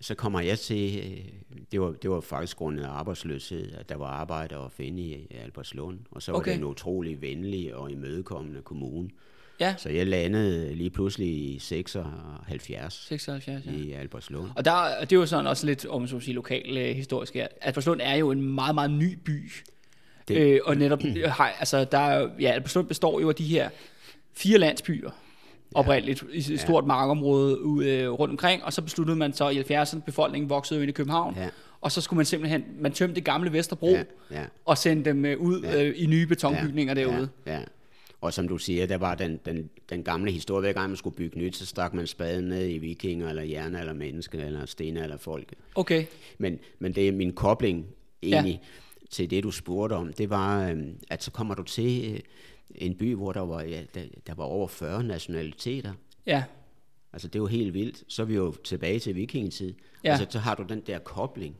så 0.00 0.14
kommer 0.14 0.40
jeg 0.40 0.58
til, 0.58 0.98
øh, 0.98 1.32
det, 1.72 1.80
var, 1.80 1.92
det 1.92 2.10
var 2.10 2.20
faktisk 2.20 2.56
grundet 2.56 2.82
af 2.84 2.88
arbejdsløshed, 2.90 3.72
at 3.72 3.88
der 3.88 3.96
var 3.96 4.06
arbejde 4.06 4.56
at 4.56 4.72
finde 4.72 5.02
i 5.02 5.26
Albertslund. 5.44 5.98
Og 6.10 6.22
så 6.22 6.32
var 6.32 6.38
Okay. 6.38 6.50
det 6.50 6.58
en 6.58 6.64
utrolig 6.64 7.22
venlig 7.22 7.74
og 7.74 7.90
imødekommende 7.90 8.62
kommune. 8.62 9.10
Ja, 9.60 9.74
Så 9.78 9.88
jeg 9.88 10.06
landede 10.06 10.74
lige 10.74 10.90
pludselig 10.90 11.28
i 11.28 11.58
76 11.58 13.06
76, 13.08 13.64
ja. 13.66 13.70
i 13.70 13.92
Albertslund. 13.92 14.50
Og 14.56 14.64
der, 14.64 14.86
det 15.00 15.12
er 15.12 15.16
jo 15.16 15.26
sådan 15.26 15.46
også 15.46 15.66
lidt, 15.66 15.86
om 15.86 16.00
man 16.00 16.08
så 16.08 16.20
sige, 16.20 16.34
lokal 16.34 16.76
øh, 16.78 16.96
historisk 16.96 17.34
her. 17.34 17.46
Albertslund 17.60 18.00
er 18.04 18.14
jo 18.14 18.30
en 18.30 18.42
meget, 18.42 18.74
meget 18.74 18.90
ny 18.90 19.18
by. 19.24 19.52
Det, 20.28 20.36
øh, 20.36 20.60
og 20.64 20.76
netop, 20.76 21.00
har, 21.26 21.44
altså, 21.58 21.84
der 21.84 21.98
er, 21.98 22.28
ja, 22.40 22.50
Albertslund 22.50 22.86
består 22.86 23.20
jo 23.20 23.28
af 23.28 23.34
de 23.34 23.44
her 23.44 23.68
fire 24.34 24.58
landsbyer, 24.58 25.10
oprindeligt, 25.74 26.24
i 26.32 26.52
et 26.52 26.60
stort 26.60 26.86
markområde 26.86 27.62
ude, 27.62 27.90
øh, 27.90 28.10
rundt 28.10 28.30
omkring, 28.32 28.64
og 28.64 28.72
så 28.72 28.82
besluttede 28.82 29.16
man 29.18 29.32
så 29.32 29.48
i 29.48 29.58
70'erne, 29.60 30.00
befolkningen 30.00 30.50
voksede 30.50 30.78
jo 30.78 30.82
ind 30.82 30.88
i 30.88 30.92
København, 30.92 31.34
Ja. 31.38 31.48
og 31.80 31.92
så 31.92 32.00
skulle 32.00 32.16
man 32.16 32.26
simpelthen, 32.26 32.64
man 32.80 32.92
tømte 32.92 33.14
det 33.14 33.24
gamle 33.24 33.52
Vesterbro, 33.52 33.90
Ja, 33.90 34.02
ja. 34.30 34.44
og 34.64 34.78
sendte 34.78 35.10
dem 35.10 35.24
øh, 35.24 35.38
ud 35.38 35.60
Ja. 35.62 35.84
øh, 35.84 35.94
i 35.96 36.06
nye 36.06 36.26
betonbygninger 36.26 36.94
derude. 36.94 37.28
Ja, 37.46 37.52
ja. 37.54 37.62
Og 38.26 38.32
som 38.32 38.48
du 38.48 38.58
siger, 38.58 38.86
der 38.86 38.96
var 38.96 39.14
den, 39.14 39.40
den, 39.44 39.70
den 39.90 40.04
gamle 40.04 40.30
historie, 40.30 40.60
hver 40.60 40.72
gang 40.72 40.90
man 40.90 40.96
skulle 40.96 41.16
bygge 41.16 41.38
nyt, 41.38 41.56
så 41.56 41.66
stak 41.66 41.94
man 41.94 42.06
spaden 42.06 42.44
ned 42.44 42.68
i 42.68 42.78
vikinger, 42.78 43.28
eller 43.28 43.42
jern, 43.42 43.74
eller 43.74 43.92
mennesker, 43.92 44.44
eller 44.44 44.66
sten, 44.66 44.96
eller 44.96 45.16
folk. 45.16 45.52
Okay, 45.74 46.04
Men, 46.38 46.58
men 46.78 46.94
det 46.94 47.08
er 47.08 47.12
min 47.12 47.32
kobling 47.32 47.86
egentlig 48.22 48.60
ja. 48.62 48.68
til 49.10 49.30
det, 49.30 49.42
du 49.42 49.50
spurgte 49.50 49.94
om, 49.94 50.12
det 50.12 50.30
var, 50.30 50.68
øhm, 50.68 50.98
at 51.10 51.22
så 51.22 51.30
kommer 51.30 51.54
du 51.54 51.62
til 51.62 52.14
øh, 52.14 52.20
en 52.74 52.94
by, 52.94 53.14
hvor 53.14 53.32
der 53.32 53.40
var, 53.40 53.62
ja, 53.62 53.82
der, 53.94 54.02
der 54.26 54.34
var 54.34 54.44
over 54.44 54.68
40 54.68 55.04
nationaliteter. 55.04 55.92
ja, 56.26 56.44
Altså 57.12 57.28
det 57.28 57.34
er 57.34 57.42
jo 57.42 57.46
helt 57.46 57.74
vildt. 57.74 58.04
Så 58.08 58.22
er 58.22 58.26
vi 58.26 58.34
jo 58.34 58.54
tilbage 58.64 58.98
til 58.98 59.14
vikingetid. 59.14 59.74
Ja. 60.04 60.10
Altså 60.10 60.26
så 60.30 60.38
har 60.38 60.54
du 60.54 60.62
den 60.62 60.80
der 60.80 60.98
kobling. 60.98 61.56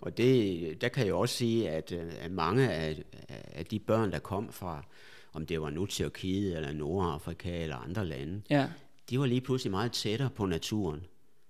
Og 0.00 0.16
det, 0.16 0.80
der 0.80 0.88
kan 0.88 1.06
jeg 1.06 1.14
også 1.14 1.34
sige, 1.34 1.70
at, 1.70 1.92
øh, 1.92 2.12
at 2.20 2.30
mange 2.30 2.72
af, 2.72 3.02
af 3.28 3.66
de 3.66 3.78
børn, 3.78 4.12
der 4.12 4.18
kom 4.18 4.52
fra, 4.52 4.84
om 5.32 5.46
det 5.46 5.60
var 5.60 5.70
nu 5.70 5.86
Tyrkiet, 5.86 6.56
eller 6.56 6.72
Nordafrika, 6.72 7.62
eller 7.62 7.76
andre 7.76 8.06
lande, 8.06 8.42
ja, 8.50 8.68
de 9.10 9.18
var 9.18 9.26
lige 9.26 9.40
pludselig 9.40 9.70
meget 9.70 9.92
tættere 9.92 10.30
på 10.30 10.46
naturen. 10.46 11.06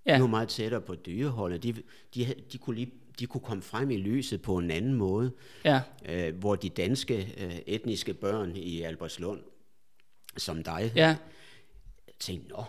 Ja. 0.07 0.16
De 0.16 0.21
var 0.21 0.27
meget 0.27 0.49
tættere 0.49 0.81
på 0.81 0.95
dyreholdet. 0.95 1.62
De, 1.62 1.75
de, 2.14 2.35
de, 2.53 2.59
kunne 2.59 2.77
lige, 2.77 2.93
de 3.19 3.27
kunne 3.27 3.40
komme 3.40 3.62
frem 3.62 3.90
i 3.90 3.97
lyset 3.97 4.43
på 4.43 4.59
en 4.59 4.71
anden 4.71 4.95
måde, 4.95 5.33
ja, 5.64 5.81
øh, 6.09 6.37
hvor 6.37 6.57
de 6.57 6.69
danske 6.69 7.35
øh, 7.38 7.57
etniske 7.66 8.14
børn 8.14 8.57
i 8.57 8.83
Albertslund, 8.83 9.40
som 10.37 10.62
dig, 10.62 10.93
ja, 10.97 11.16
tænkte, 12.19 12.49
nå 12.49 12.64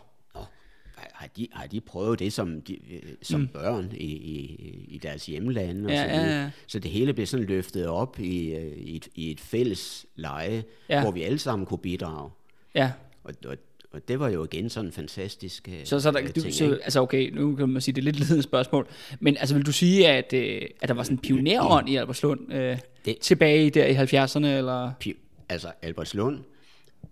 har, 1.22 1.28
de, 1.38 1.48
har 1.52 1.68
de 1.68 1.82
prøvet 1.82 2.20
det 2.20 2.34
som, 2.34 2.62
de, 2.62 2.74
øh, 2.94 3.02
som 3.22 3.40
mm. 3.42 3.48
børn 3.48 3.90
i, 3.94 4.06
i, 4.06 4.86
i 4.88 4.98
deres 4.98 5.26
hjemlande? 5.26 5.86
Og 5.86 5.92
Ja, 5.92 6.04
så, 6.04 6.10
ja, 6.32 6.42
ja. 6.42 6.50
så 6.68 6.80
det 6.80 6.92
hele 6.92 7.14
blev 7.14 7.26
sådan 7.26 7.46
løftet 7.46 7.88
op 7.88 8.20
i, 8.20 8.54
øh, 8.54 8.78
i, 8.78 8.96
et, 8.96 9.08
i 9.16 9.32
et 9.32 9.40
fælles 9.40 10.06
leje, 10.16 10.64
Ja. 10.90 11.02
hvor 11.02 11.12
vi 11.12 11.22
alle 11.24 11.40
sammen 11.40 11.66
kunne 11.66 11.78
bidrage. 11.78 12.30
ja. 12.76 12.92
Og, 13.24 13.34
og, 13.46 13.58
og 13.92 14.08
det 14.08 14.20
var 14.20 14.30
jo 14.30 14.44
igen 14.44 14.70
sådan 14.70 14.86
en 14.88 14.92
fantastisk 14.92 15.68
øh, 15.68 15.86
Så, 15.86 16.00
så, 16.00 16.12
der, 16.12 16.22
øh, 16.22 16.28
du, 16.36 16.42
ting, 16.42 16.54
så 16.54 16.80
altså 16.84 17.02
okay, 17.02 17.30
nu 17.34 17.56
kan 17.56 17.70
man 17.70 17.82
sige, 17.82 17.96
det 17.96 18.02
er 18.02 18.06
lidt 18.06 18.20
ledende 18.20 18.44
spørgsmål, 18.44 18.88
men 19.20 19.38
altså 19.38 19.56
vil 19.56 19.66
du 19.66 19.72
sige, 19.72 20.08
at, 20.08 20.34
at 20.34 20.88
der 20.88 20.94
var 20.94 21.04
sådan 21.04 21.16
en 21.18 21.22
pionerånd 21.22 21.90
i 21.90 21.96
Albertslund 21.96 22.54
øh, 22.54 22.78
Det- 23.06 23.18
tilbage 23.20 23.70
der 23.70 23.86
i 23.86 23.96
70'erne, 23.96 24.46
eller? 24.58 24.92
Pi- 25.06 25.46
altså 25.50 25.68
Albertslund, 25.82 26.40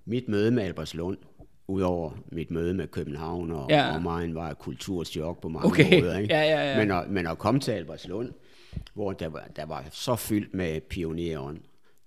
mit 0.05 0.27
møde 0.29 0.51
med 0.51 0.63
Albertslund, 0.63 1.17
udover 1.69 2.11
mit 2.31 2.51
møde 2.51 2.73
med 2.73 2.87
København 2.87 3.51
og, 3.51 3.65
Ja. 3.69 3.99
mig, 3.99 4.35
var 4.35 4.53
kulturchok 4.53 5.41
på 5.41 5.49
mange 5.49 5.67
Okay. 5.67 6.01
måder. 6.01 6.17
Ikke? 6.19 6.33
Ja, 6.33 6.41
ja, 6.41 6.71
ja. 6.71 6.77
Men, 6.77 6.91
at, 6.91 7.09
men 7.09 7.27
at 7.27 7.37
komme 7.37 7.59
til 7.59 7.71
Albertslund, 7.71 8.33
hvor 8.93 9.11
der 9.13 9.27
var, 9.27 9.47
der 9.55 9.65
var 9.65 9.85
så 9.91 10.15
fyldt 10.15 10.53
med 10.53 10.81
pionerånd, 10.81 11.57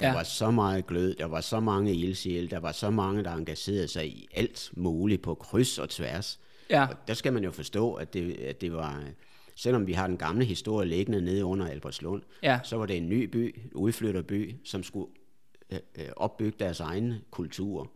der 0.00 0.06
Ja. 0.08 0.14
var 0.14 0.22
så 0.22 0.50
meget 0.50 0.86
glød, 0.86 1.14
der 1.14 1.24
var 1.26 1.40
så 1.40 1.60
mange 1.60 1.94
ildsjæle, 1.94 2.48
der 2.48 2.58
var 2.58 2.72
så 2.72 2.90
mange, 2.90 3.24
der 3.24 3.32
engagerede 3.32 3.88
sig 3.88 4.06
i 4.06 4.28
alt 4.34 4.70
muligt 4.76 5.22
på 5.22 5.34
kryds 5.34 5.78
og 5.78 5.88
tværs. 5.88 6.40
Ja, 6.70 6.86
Og 6.86 6.94
der 7.08 7.14
skal 7.14 7.32
man 7.32 7.44
jo 7.44 7.50
forstå, 7.50 7.92
at 7.94 8.14
det, 8.14 8.32
at 8.32 8.60
det 8.60 8.72
var, 8.72 9.02
selvom 9.56 9.86
vi 9.86 9.92
har 9.92 10.06
den 10.06 10.16
gamle 10.16 10.44
historie 10.44 10.88
liggende 10.88 11.20
nede 11.20 11.44
under 11.44 11.66
Albertslund, 11.66 12.22
Ja. 12.42 12.60
så 12.64 12.76
var 12.76 12.86
det 12.86 12.96
en 12.96 13.08
ny 13.08 13.24
by, 13.24 13.56
udflytterby, 13.74 14.54
som 14.64 14.82
skulle 14.82 15.06
øh, 15.72 15.78
øh, 15.98 16.04
opbygge 16.16 16.56
deres 16.58 16.80
egen 16.80 17.14
kultur. 17.30 17.90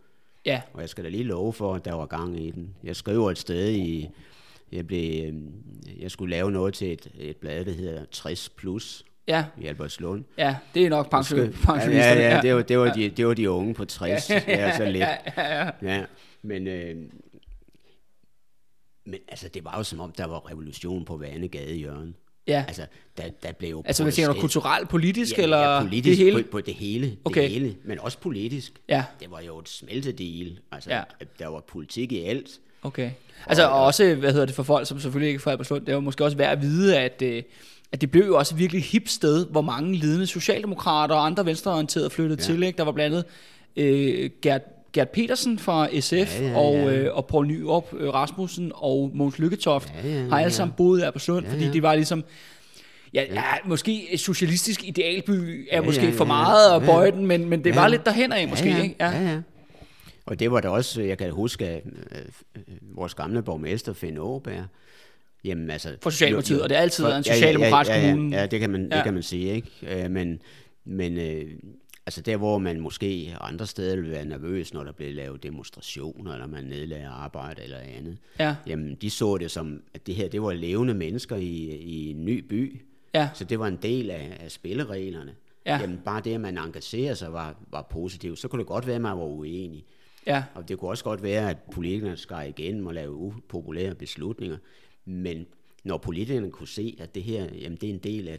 Ja, 0.46 0.62
Og 0.72 0.80
jeg 0.80 0.88
skal 0.88 1.04
da 1.04 1.08
lige 1.08 1.24
love 1.24 1.52
for, 1.52 1.74
at 1.74 1.84
der 1.84 1.92
var 1.94 2.06
gang 2.06 2.40
i 2.40 2.50
den. 2.50 2.74
Jeg 2.84 2.96
skriver 2.96 3.30
et 3.30 3.38
sted 3.38 3.70
i, 3.70 4.08
jeg, 4.72 4.86
blev, 4.86 5.24
øh, 5.28 5.34
jeg 6.00 6.10
skulle 6.10 6.30
lave 6.30 6.50
noget 6.52 6.74
til 6.74 6.92
et, 6.92 7.10
et 7.18 7.36
blad, 7.36 7.64
der 7.64 7.72
hedder 7.72 8.04
60 8.10 8.48
plus 8.48 9.04
ja, 9.28 9.44
i 9.60 9.66
Albertslund. 9.66 10.24
ja, 10.38 10.56
det 10.74 10.84
er 10.86 10.90
nok 10.90 11.10
pension, 11.10 11.40
Ja, 11.40 11.46
pensionisterne. 11.64 12.20
ja, 12.20 12.34
ja, 12.34 12.40
det 12.42 12.54
var, 12.54 12.62
det 12.62 12.78
var, 12.78 12.92
de, 12.92 13.08
det 13.08 13.26
var 13.26 13.34
de 13.34 13.50
unge 13.50 13.74
på 13.74 13.84
60. 13.84 14.30
Ja, 14.30 14.42
ja, 14.48 14.76
så 14.76 14.84
lidt. 14.84 14.96
ja, 14.96 15.16
ja, 15.36 15.64
ja. 15.64 15.70
Ja, 15.82 16.04
men, 16.42 16.66
øh, 16.66 16.96
men 19.06 19.20
altså, 19.28 19.48
det 19.48 19.64
var 19.64 19.76
jo 19.76 19.82
som 19.82 20.00
om, 20.00 20.12
der 20.12 20.26
var 20.26 20.50
revolution 20.50 21.04
på 21.04 21.16
hver 21.16 21.28
andet 21.28 21.50
gadehjørne. 21.50 22.12
Ja. 22.48 22.64
Altså, 22.68 22.82
der, 23.16 23.22
der 23.42 23.52
blev 23.52 23.70
jo 23.70 23.82
Altså, 23.86 24.02
hvad 24.02 24.12
tænker 24.12 24.32
du, 24.32 24.40
kulturelt, 24.40 24.88
politisk, 24.88 25.38
ja, 25.38 25.42
eller 25.42 25.58
ja, 25.58 25.80
politisk, 25.82 26.18
det 26.18 26.26
hele? 26.26 26.42
På, 26.42 26.48
på 26.50 26.60
det 26.60 26.74
hele, 26.74 27.06
det 27.06 27.18
Okay. 27.24 27.48
hele, 27.48 27.74
men 27.84 27.98
også 28.00 28.18
politisk. 28.18 28.72
Ja. 28.88 29.04
Det 29.20 29.30
var 29.30 29.40
jo 29.40 29.58
et 29.58 29.68
smeltedel. 29.68 30.58
Altså, 30.72 30.90
Ja. 30.90 31.02
der 31.38 31.46
var 31.48 31.60
politik 31.60 32.12
i 32.12 32.24
alt. 32.24 32.50
Okay. 32.82 33.10
Altså, 33.46 33.66
og 33.68 33.84
også, 33.84 34.14
hvad 34.14 34.32
hedder 34.32 34.46
det 34.46 34.54
for 34.54 34.62
folk, 34.62 34.86
som 34.88 35.00
selvfølgelig 35.00 35.28
ikke 35.28 35.38
er 35.38 35.40
fra 35.40 35.50
Albertslund, 35.50 35.86
det 35.86 35.92
jo 35.92 36.00
måske 36.00 36.24
også 36.24 36.36
værd 36.36 36.52
at 36.52 36.62
vide, 36.62 36.98
at, 36.98 37.22
øh, 37.22 37.42
at 37.92 38.00
det 38.00 38.10
blev 38.10 38.26
jo 38.26 38.38
også 38.38 38.54
et 38.54 38.58
virkelig 38.58 38.82
hip 38.82 39.08
sted, 39.08 39.46
hvor 39.46 39.60
mange 39.62 39.96
ledende 39.96 40.26
socialdemokrater 40.26 41.14
og 41.14 41.26
andre 41.26 41.46
venstreorienterede 41.46 42.10
flyttede 42.10 42.40
ja. 42.40 42.44
til. 42.46 42.62
Ikke? 42.62 42.76
Der 42.76 42.84
var 42.84 42.92
blandt 42.92 43.16
andet 43.16 43.24
øh, 43.76 44.30
Gert, 44.42 44.62
Gert 44.92 45.08
Petersen 45.10 45.58
fra 45.58 46.00
SF, 46.00 46.12
ja, 46.12 46.24
Ja, 46.24 46.42
ja, 46.42 46.48
ja, 46.50 46.56
og, 46.58 46.74
ja. 46.74 46.92
øh, 46.98 47.16
og 47.16 47.26
Poul 47.26 47.46
Nyrup 47.46 47.94
øh, 47.98 48.14
Rasmussen 48.14 48.72
og 48.74 49.10
Mogens 49.14 49.38
Lykketoft 49.38 49.92
Ja, 50.04 50.08
ja, 50.08 50.14
har 50.20 50.36
alle 50.38 50.42
ja. 50.42 50.48
sammen 50.48 50.74
boet 50.76 51.00
i 51.00 51.02
Albertslund, 51.02 51.44
ja, 51.44 51.50
Ja, 51.50 51.54
fordi 51.54 51.66
ja. 51.66 51.72
det 51.72 51.82
var 51.82 51.94
ligesom... 51.94 52.24
Ja, 53.14 53.24
ja, 53.32 53.42
måske 53.64 54.12
et 54.12 54.20
socialistisk 54.20 54.84
idealby 54.84 55.30
er 55.32 55.64
ja, 55.72 55.76
Ja, 55.76 55.80
måske 55.86 56.04
ja, 56.04 56.10
for 56.10 56.24
ja, 56.24 56.28
meget 56.28 56.74
at 56.76 56.82
ja. 56.82 56.86
bøje 56.86 57.10
den, 57.10 57.26
men, 57.26 57.48
men 57.48 57.64
det 57.64 57.70
Ja. 57.70 57.80
var 57.80 57.88
lidt 57.88 58.06
derhen 58.06 58.32
af 58.32 58.48
måske, 58.48 58.68
ja, 58.68 58.76
ja, 58.76 58.82
ikke? 58.82 58.96
Ja. 59.00 59.10
ja, 59.30 59.40
Og 60.26 60.40
det 60.40 60.50
var 60.50 60.60
da 60.60 60.68
også, 60.68 61.02
jeg 61.02 61.18
kan 61.18 61.30
huske, 61.30 61.64
at 61.66 61.82
øh, 62.56 62.62
vores 62.96 63.14
gamle 63.14 63.42
borgmester, 63.42 63.92
Finn 63.92 64.18
Åberg, 64.18 64.64
Jamen, 65.44 65.70
altså, 65.70 65.88
For 66.02 66.10
Socialdemokratiet, 66.10 66.62
og 66.62 66.68
det 66.68 66.76
har 66.76 66.82
altid 66.82 67.04
været 67.04 67.16
en 67.18 67.24
socialdemokratisk 67.24 67.90
ja, 67.90 67.96
ja, 68.00 68.06
ja, 68.06 68.10
kommune. 68.12 68.36
Ja, 68.36 68.46
det 68.46 68.60
kan 68.60 68.70
man, 68.70 68.88
Ja. 68.90 68.96
det 68.96 69.04
kan 69.04 69.14
man 69.14 69.22
sige, 69.22 69.54
ikke? 69.54 70.04
Øh, 70.04 70.10
Men, 70.10 70.38
men 70.84 71.18
øh, 71.18 71.44
altså 72.06 72.20
der, 72.20 72.36
hvor 72.36 72.58
man 72.58 72.80
måske 72.80 73.36
andre 73.40 73.66
steder 73.66 73.96
vil 73.96 74.10
være 74.10 74.24
nervøs, 74.24 74.74
når 74.74 74.84
der 74.84 74.92
bliver 74.92 75.12
lavet 75.12 75.42
demonstrationer, 75.42 76.32
eller 76.32 76.46
man 76.46 76.64
nedlægger 76.64 77.10
arbejde 77.10 77.62
eller 77.62 77.78
andet, 77.78 78.18
Ja. 78.38 78.56
jamen 78.66 78.94
de 78.94 79.10
så 79.10 79.36
det 79.38 79.50
som, 79.50 79.82
at 79.94 80.06
det 80.06 80.14
her, 80.14 80.28
det 80.28 80.42
var 80.42 80.52
levende 80.52 80.94
mennesker 80.94 81.36
i, 81.36 81.46
i 81.76 82.10
en 82.10 82.24
ny 82.24 82.38
by, 82.48 82.80
Ja. 83.14 83.28
så 83.34 83.44
det 83.44 83.58
var 83.58 83.66
en 83.66 83.78
del 83.82 84.10
af, 84.10 84.36
af 84.40 84.50
spillereglerne. 84.50 85.34
Ja. 85.66 85.78
Jamen 85.80 86.00
bare 86.04 86.20
det, 86.20 86.34
at 86.34 86.40
man 86.40 86.58
engagerer 86.58 87.14
sig, 87.14 87.32
var, 87.32 87.56
var 87.70 87.82
positivt. 87.82 88.38
Så 88.38 88.48
kunne 88.48 88.58
det 88.60 88.66
godt 88.66 88.86
være, 88.86 88.96
at 88.96 89.02
man 89.02 89.16
var 89.18 89.24
uenig. 89.24 89.84
Ja. 90.26 90.44
Og 90.54 90.68
det 90.68 90.78
kunne 90.78 90.90
også 90.90 91.04
godt 91.04 91.22
være, 91.22 91.50
at 91.50 91.56
politikerne 91.72 92.16
skar 92.16 92.42
igen 92.42 92.86
og 92.86 92.94
lave 92.94 93.12
upopulære 93.14 93.94
beslutninger. 93.94 94.56
Men 95.04 95.46
når 95.84 95.98
politikerne 95.98 96.50
kunne 96.50 96.68
se, 96.68 96.96
at 97.00 97.14
det 97.14 97.22
her, 97.22 97.44
jamen 97.54 97.78
det 97.80 97.88
er 97.90 97.92
en 97.94 97.98
del 97.98 98.28
af, 98.28 98.38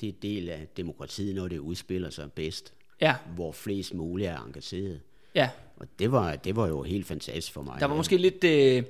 det 0.00 0.08
er 0.08 0.12
en 0.12 0.18
del 0.22 0.48
af 0.48 0.66
demokratiet, 0.76 1.34
når 1.34 1.48
det 1.48 1.58
udspiller 1.58 2.10
sig 2.10 2.32
bedst, 2.32 2.72
Ja. 3.00 3.14
hvor 3.34 3.52
flest 3.52 3.94
muligt 3.94 4.28
er 4.28 4.44
engageret. 4.46 5.00
Ja. 5.34 5.48
Og 5.76 5.86
det 5.98 6.12
var, 6.12 6.36
det 6.36 6.56
var 6.56 6.68
jo 6.68 6.82
helt 6.82 7.06
fantastisk 7.06 7.52
for 7.52 7.62
mig. 7.62 7.80
Der 7.80 7.86
var 7.86 7.96
måske 7.96 8.16
lidt, 8.16 8.44
øh, 8.44 8.82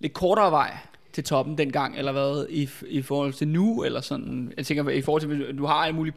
lidt 0.00 0.12
kortere 0.12 0.50
vej 0.50 0.76
til 1.12 1.24
toppen 1.24 1.58
dengang, 1.58 1.98
eller 1.98 2.12
hvad, 2.12 2.46
i, 2.50 2.68
i 2.88 3.02
forhold 3.02 3.32
til 3.32 3.48
nu, 3.48 3.84
eller 3.84 4.00
sådan. 4.00 4.52
Jeg 4.56 4.66
tænker, 4.66 4.88
i 4.88 5.02
forhold 5.02 5.20
til, 5.22 5.58
du 5.58 5.66
har 5.66 5.74
alle 5.74 5.96
mulige 5.96 6.14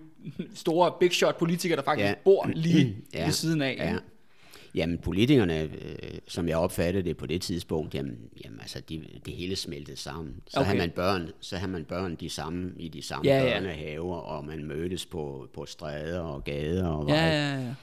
store 0.56 0.93
big 0.99 1.12
shot 1.12 1.38
politikere, 1.38 1.77
der 1.77 1.84
faktisk 1.84 2.08
ja. 2.08 2.13
Bor 2.23 2.49
lige. 2.53 2.95
Ja. 3.13 3.25
ved 3.25 3.32
siden 3.34 3.62
af. 3.62 3.75
Ja. 3.79 3.97
Jamen 4.75 4.97
politikerne, 4.97 5.62
øh, 5.63 5.69
som 6.27 6.47
jeg 6.47 6.57
opfattede 6.57 7.03
det 7.09 7.17
på 7.17 7.25
det 7.25 7.41
tidspunkt, 7.41 7.95
jamen, 7.95 8.17
jamen 8.45 8.59
altså, 8.59 8.81
de, 8.89 9.05
det 9.25 9.33
hele 9.33 9.55
smeltede 9.55 9.97
sammen. 9.97 10.36
Så 10.47 10.59
Okay. 10.59 10.65
havde 10.67 10.79
man 10.79 10.89
børn, 10.91 11.29
så 11.39 11.57
havde 11.57 11.71
man 11.71 11.86
børn 11.86 12.15
de 12.15 12.29
samme, 12.29 12.73
i 12.79 12.88
de 12.88 13.01
samme 13.01 13.29
Ja, 13.31 13.38
ja, 13.39 13.45
ja. 13.49 13.59
børnehaver, 13.59 14.15
og 14.15 14.45
man 14.45 14.63
mødtes 14.63 15.05
på, 15.05 15.47
på 15.53 15.65
stræder 15.65 16.19
og 16.19 16.43
gader 16.43 16.88
og 16.88 17.07
Ja, 17.09 17.13
veje. 17.13 17.31
ja, 17.55 17.59
ja. 17.67 17.73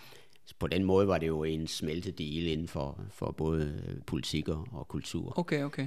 På 0.59 0.67
den 0.67 0.85
måde 0.85 1.09
var 1.09 1.19
det 1.19 1.27
jo 1.27 1.45
en 1.45 1.67
smeltedel 1.67 2.47
inden 2.47 2.69
for, 2.69 3.01
for 3.11 3.31
både 3.31 3.83
øh, 3.89 3.95
politik 4.07 4.49
og, 4.49 4.87
kultur. 4.89 5.39
Okay, 5.39 5.63
okay. 5.65 5.87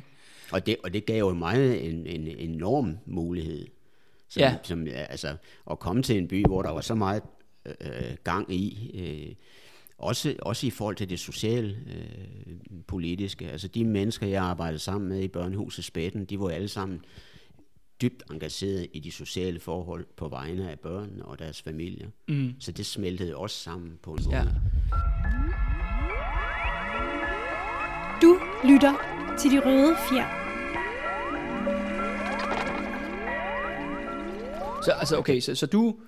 Og 0.51 0.65
det, 0.65 0.75
og 0.83 0.93
det 0.93 1.05
gav 1.05 1.19
jo 1.19 1.33
mig 1.33 1.79
en, 1.89 2.07
en 2.07 2.27
enorm 2.27 2.97
mulighed. 3.05 3.67
Som, 4.29 4.39
Ja. 4.41 4.55
som, 4.63 4.87
altså, 5.09 5.35
at 5.71 5.79
komme 5.79 6.03
til 6.03 6.17
en 6.17 6.27
by, 6.27 6.45
hvor 6.45 6.61
der 6.61 6.69
var 6.69 6.81
så 6.81 6.95
meget 6.95 7.23
øh, 7.65 8.15
gang 8.23 8.53
i, 8.53 8.91
øh, 8.93 9.35
også, 9.97 10.35
også 10.41 10.67
i 10.67 10.69
forhold 10.69 10.95
til 10.95 11.09
det 11.09 11.19
sociale, 11.19 11.77
øh, 11.87 12.55
politiske. 12.87 13.49
Altså 13.49 13.67
de 13.67 13.85
mennesker, 13.85 14.27
jeg 14.27 14.43
arbejdede 14.43 14.79
sammen 14.79 15.09
med 15.09 15.23
i 15.23 15.27
børnehuset 15.27 15.85
Spætten, 15.85 16.25
de 16.25 16.39
var 16.39 16.49
alle 16.49 16.67
sammen 16.67 17.01
dybt 18.01 18.23
engageret 18.31 18.87
i 18.93 18.99
de 18.99 19.11
sociale 19.11 19.59
forhold 19.59 20.05
på 20.17 20.27
vegne 20.27 20.71
af 20.71 20.79
børnene 20.79 21.25
og 21.25 21.39
deres 21.39 21.61
familier. 21.61 22.07
Mm. 22.27 22.53
Så 22.59 22.71
det 22.71 22.85
smeltede 22.85 23.35
også 23.35 23.59
sammen 23.59 23.99
på 24.03 24.13
en 24.13 24.19
måde. 24.25 24.37
Ja. 24.37 24.43
Du 28.21 28.39
lytter 28.63 28.93
til 29.39 29.51
de 29.51 29.59
røde 29.59 29.95
fjer. 30.09 30.43
Så, 34.83 34.91
altså, 34.91 35.17
okay, 35.17 35.39
så, 35.39 35.55
så 35.55 35.65
du, 35.65 35.99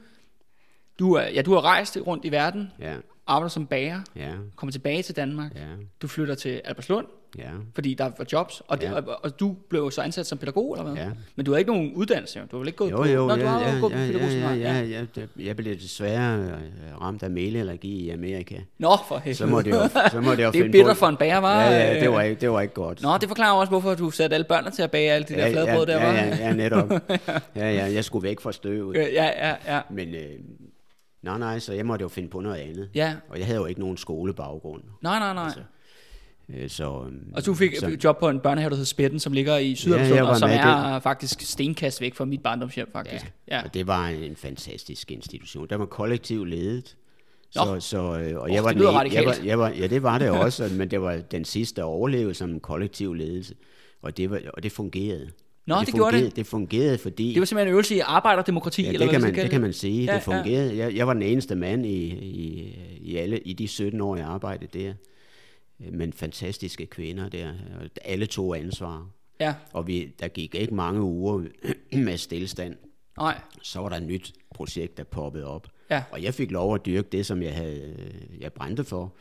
du, 0.99 1.13
er, 1.13 1.27
ja, 1.27 1.41
du 1.41 1.53
har 1.53 1.61
rejst 1.61 1.97
rundt 2.07 2.25
i 2.25 2.31
verden, 2.31 2.71
Ja, 2.79 2.97
arbejder 3.27 3.49
som 3.49 3.65
bager, 3.67 3.99
ja, 4.15 4.29
kommer 4.55 4.71
tilbage 4.71 5.03
til 5.03 5.15
Danmark, 5.15 5.51
ja, 5.55 5.61
du 6.01 6.07
flytter 6.07 6.35
til 6.35 6.61
Albertslund, 6.65 7.05
ja. 7.37 7.49
fordi 7.75 7.93
der 7.93 8.03
var 8.17 8.25
jobs, 8.33 8.61
og, 8.67 8.81
det, 8.81 8.87
Ja. 8.87 8.93
og, 8.93 9.19
og 9.23 9.39
du 9.39 9.55
blev 9.69 9.91
så 9.91 10.01
ansat 10.01 10.25
som 10.27 10.37
pædagog, 10.37 10.73
eller 10.77 10.91
hvad? 10.93 11.03
Ja. 11.03 11.09
Men 11.35 11.45
du 11.45 11.51
har 11.51 11.57
ikke 11.57 11.71
nogen 11.71 11.93
uddannelse, 11.93 12.39
jo. 12.39 12.45
du 12.51 12.55
har 12.55 12.59
vel 12.59 12.67
ikke 12.67 12.77
gået 12.77 12.91
Jo, 12.91 12.97
på... 12.97 13.05
jo, 13.05 13.27
Nå, 13.27 13.35
du 13.35 13.41
ja, 13.41 13.47
har 13.47 13.61
ja, 13.61 13.79
gået 13.79 13.91
på 13.93 13.97
ja, 13.97 14.05
ja, 14.05 14.53
ja, 14.53 14.81
ja, 14.81 15.05
ja, 15.17 15.25
jeg 15.45 15.55
blev 15.55 15.75
desværre 15.75 16.39
øh, 16.39 17.01
ramt 17.01 17.23
af 17.23 17.29
mæleallergi 17.31 18.05
i 18.05 18.09
Amerika. 18.09 18.55
Nå, 18.79 18.89
for 19.07 19.17
helvede. 19.17 19.35
Så 19.37 19.45
må 19.45 19.61
det 19.61 19.71
jo, 19.71 19.87
så 20.11 20.21
må 20.21 20.31
det 20.35 20.43
jo 20.43 20.51
det 20.51 20.61
er 20.61 20.71
bitter 20.71 20.93
på- 20.93 20.99
for 20.99 21.07
en 21.07 21.17
bager, 21.17 21.37
var. 21.37 21.61
Ja, 21.63 21.93
ja, 21.93 21.99
det 21.99 22.11
var 22.11 22.21
ikke, 22.21 22.41
det 22.41 22.51
var 22.51 22.61
ikke 22.61 22.73
godt. 22.73 23.01
Nå, 23.01 23.17
det 23.17 23.27
forklarer 23.29 23.53
også, 23.53 23.69
hvorfor 23.69 23.93
du 23.95 24.11
satte 24.11 24.33
alle 24.33 24.43
børnene 24.49 24.71
til 24.71 24.81
at 24.81 24.91
bage 24.91 25.11
alle 25.11 25.25
de 25.27 25.33
der 25.33 25.47
ja, 25.47 25.51
fladbrød 25.53 25.87
ja, 25.87 25.93
der, 25.93 25.99
ja, 26.01 26.07
var. 26.07 26.13
ja, 26.13 26.47
ja, 26.47 26.53
netop. 26.53 26.91
Ja, 27.55 27.71
ja, 27.73 27.93
jeg 27.93 28.03
skulle 28.05 28.23
væk 28.23 28.39
fra 28.39 28.51
støvet. 28.51 28.95
Ja, 28.97 29.03
ja, 29.49 29.55
ja. 29.75 29.81
Men, 29.89 30.15
øh, 30.15 30.21
nej, 31.25 31.37
nej, 31.37 31.59
så 31.59 31.73
jeg 31.73 31.85
måtte 31.85 32.03
jo 32.03 32.09
finde 32.09 32.29
på 32.29 32.39
noget 32.39 32.55
andet. 32.57 32.89
Ja, 32.95 33.15
Og 33.29 33.37
jeg 33.39 33.45
havde 33.45 33.59
jo 33.59 33.65
ikke 33.65 33.79
nogen 33.81 33.97
skolebaggrund. 33.97 34.83
nej, 35.01 35.19
nej, 35.19 35.33
nej. 35.33 35.43
Altså, 35.43 35.59
Øh, 36.49 36.69
så, 36.69 37.03
øhm, 37.07 37.31
Og 37.35 37.45
du 37.45 37.53
fik 37.53 37.75
så, 37.75 37.97
job 38.03 38.19
på 38.19 38.29
en 38.29 38.39
børnehave, 38.39 38.69
der 38.69 38.75
hedder 38.75 38.85
Spætten, 38.85 39.19
som 39.19 39.33
ligger 39.33 39.57
i 39.57 39.69
Ja, 39.69 39.75
Sydhavnslund, 39.75 40.13
jeg 40.19 40.23
og 40.29 40.37
som 40.37 40.49
er 40.49 40.99
faktisk 40.99 41.41
stenkast 41.41 42.01
væk 42.01 42.15
fra 42.15 42.25
mit 42.25 42.43
barndomshjem, 42.43 42.89
faktisk. 42.91 43.33
Ja. 43.47 43.61
Og 43.63 43.73
det 43.73 43.87
var 43.87 44.07
en 44.07 44.35
fantastisk 44.35 45.11
institution. 45.11 45.67
Der 45.69 45.75
var 45.75 45.85
kollektiv 45.85 46.45
ledet. 46.45 46.97
Nå. 47.55 47.61
Så, 47.65 47.79
så, 47.79 47.97
øh, 47.97 48.35
og 48.37 48.43
Åh, 48.43 48.53
jeg 48.53 48.63
var 48.63 48.69
det 48.69 48.75
den 48.75 48.79
lyder 48.81 48.89
ene- 48.91 48.99
radikalt. 48.99 49.25
jeg 49.25 49.25
var, 49.27 49.45
jeg 49.45 49.59
var, 49.59 49.69
ja, 49.69 49.87
det 49.87 50.03
var 50.03 50.17
det 50.17 50.29
også, 50.29 50.69
men 50.77 50.91
det 50.91 51.01
var 51.01 51.17
den 51.31 51.45
sidste 51.45 51.81
at 51.81 51.85
overleve 51.85 52.33
som 52.33 52.49
en 52.49 52.59
kollektiv 52.59 53.13
ledelse. 53.13 53.55
Og 54.01 54.17
det, 54.17 54.29
var, 54.29 54.41
og 54.53 54.63
det 54.63 54.71
fungerede. 54.71 55.29
Nå, 55.67 55.75
Og 55.75 55.85
det 55.85 55.93
gjorde 55.93 56.11
fungerede, 56.11 56.29
det. 56.29 56.35
Det 56.35 56.45
fungerede, 56.47 56.97
fordi... 56.97 57.33
Det 57.33 57.39
var 57.39 57.45
simpelthen 57.45 57.67
en 57.67 57.71
øvelse 57.71 57.95
i 57.95 57.99
arbejderdemokrati, 57.99 58.81
ja, 58.81 58.87
eller 58.87 58.99
det, 58.99 59.07
hvad 59.07 59.19
kan 59.19 59.27
vi 59.27 59.31
man, 59.35 59.43
det 59.43 59.51
kan 59.51 59.61
man 59.61 59.73
sige. 59.73 60.03
Ja, 60.03 60.11
ja. 60.11 60.15
det 60.15 60.23
fungerede. 60.23 60.77
Jeg, 60.77 60.95
jeg 60.95 61.07
var 61.07 61.13
den 61.13 61.21
eneste 61.21 61.55
mand 61.55 61.85
i, 61.85 62.05
i, 62.13 62.75
i, 63.01 63.15
alle, 63.15 63.39
i 63.39 63.53
de 63.53 63.67
17 63.67 64.01
år, 64.01 64.15
jeg 64.15 64.25
arbejdede 64.25 64.79
der. 64.79 64.93
Men 65.91 66.13
fantastiske 66.13 66.85
kvinder 66.85 67.29
der. 67.29 67.53
Alle 68.05 68.25
tog 68.25 68.57
ansvar. 68.59 69.07
Ja, 69.39 69.53
Og 69.73 69.87
vi, 69.87 70.13
der 70.19 70.27
gik 70.27 70.55
ikke 70.55 70.75
mange 70.75 71.01
uger 71.01 71.43
med 72.05 72.17
stillestand. 72.17 72.75
nej. 73.17 73.39
Så 73.61 73.79
var 73.79 73.89
der 73.89 73.95
et 73.97 74.03
nyt 74.03 74.33
projekt, 74.55 74.97
der 74.97 75.03
poppede 75.03 75.45
op. 75.45 75.67
Ja. 75.89 76.03
Og 76.11 76.23
jeg 76.23 76.33
fik 76.33 76.51
lov 76.51 76.75
at 76.75 76.85
dyrke 76.85 77.07
det, 77.11 77.25
som 77.25 77.41
jeg, 77.41 77.53
havde, 77.55 77.95
jeg 78.39 78.53
brændte 78.53 78.83
for. 78.83 79.13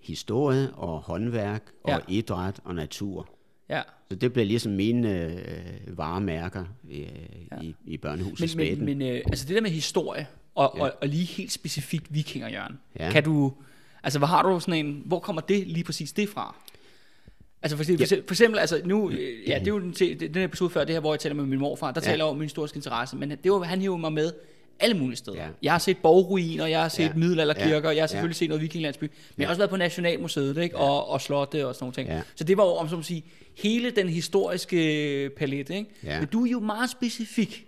Historie 0.00 0.70
og 0.74 1.00
håndværk 1.00 1.62
og 1.84 1.90
Ja. 1.90 1.98
idræt 2.08 2.60
og 2.64 2.74
natur. 2.74 3.28
Ja. 3.68 3.82
Så 4.10 4.16
det 4.16 4.32
blev 4.32 4.46
ligesom 4.46 4.72
mine 4.72 5.24
øh, 5.24 5.98
varemærker 5.98 6.64
øh, 6.90 6.98
ja. 7.52 7.60
i, 7.62 7.74
i 7.86 7.96
børnehuset 7.96 8.56
Men, 8.56 8.84
men, 8.84 8.84
men 8.98 9.02
øh, 9.02 9.22
altså 9.26 9.46
det 9.48 9.54
der 9.56 9.62
med 9.62 9.70
historie, 9.70 10.26
og, 10.54 10.72
Ja. 10.76 10.82
og, 10.82 10.92
og 11.00 11.08
lige 11.08 11.24
helt 11.24 11.52
specifikt 11.52 12.14
vikinger, 12.14 12.48
Jørgen. 12.48 12.78
Ja. 12.98 13.10
Kan 13.10 13.24
du, 13.24 13.52
altså 14.02 14.18
hvor 14.18 14.26
har 14.26 14.42
du 14.42 14.60
sådan 14.60 14.86
en, 14.86 15.02
hvor 15.06 15.18
kommer 15.18 15.42
det 15.42 15.66
lige 15.66 15.84
præcis 15.84 16.12
det 16.12 16.28
fra? 16.28 16.56
Altså 17.62 17.76
for, 17.76 17.82
eksempel- 17.82 17.98
for, 17.98 18.04
eksempel- 18.04 18.26
for 18.28 18.34
eksempel, 18.34 18.58
altså 18.58 18.80
nu, 18.84 19.10
øh, 19.10 19.48
ja, 19.48 19.58
det 19.58 19.68
er 19.68 19.72
jo 19.72 19.78
den, 19.80 19.92
den 20.34 20.42
episode 20.42 20.70
før 20.70 20.84
det 20.84 20.94
her, 20.94 21.00
hvor 21.00 21.12
jeg 21.14 21.20
taler 21.20 21.34
med 21.34 21.44
min 21.46 21.58
morfar, 21.58 21.90
der 21.90 22.00
Ja. 22.04 22.04
taler 22.10 22.24
jeg 22.24 22.30
om 22.30 22.36
min 22.36 22.44
historiske 22.44 22.76
interesse, 22.76 23.16
men 23.16 23.30
det 23.30 23.52
var, 23.52 23.62
han 23.62 23.80
hiver 23.80 23.96
mig 23.96 24.12
med 24.12 24.32
alle 24.80 24.96
mulige 24.98 25.16
steder. 25.16 25.36
Ja. 25.42 25.48
Jeg 25.62 25.72
har 25.72 25.78
set 25.78 25.96
borgruiner, 26.02 26.66
jeg 26.66 26.80
har 26.82 26.88
set 26.88 27.02
Ja. 27.04 27.12
middelalderkirker, 27.14 27.90
jeg 27.90 27.96
har 27.96 28.02
Ja. 28.02 28.06
selvfølgelig 28.06 28.36
set 28.36 28.48
noget 28.48 28.62
vikinglandsby, 28.62 29.02
men 29.04 29.10
jeg 29.38 29.46
har 29.46 29.50
også 29.50 29.60
været 29.60 29.70
på 29.70 29.76
Nationalmuseet, 29.76 30.56
ikke? 30.58 30.76
Og, 30.76 31.08
og 31.08 31.20
slotte 31.20 31.66
og 31.66 31.74
sådan 31.74 31.84
nogle 31.84 31.94
ting. 31.94 32.08
Ja. 32.08 32.22
Så 32.34 32.44
det 32.44 32.56
var 32.56 32.64
jo, 32.64 32.70
om 32.70 32.88
som 32.88 32.98
at 32.98 33.04
sige, 33.04 33.24
hele 33.58 33.90
den 33.90 34.08
historiske 34.08 35.30
palette, 35.36 35.74
ikke? 35.76 35.90
Ja. 36.04 36.20
Men 36.20 36.28
du 36.28 36.44
er 36.46 36.50
jo 36.50 36.60
meget 36.60 36.90
specifik 36.90 37.66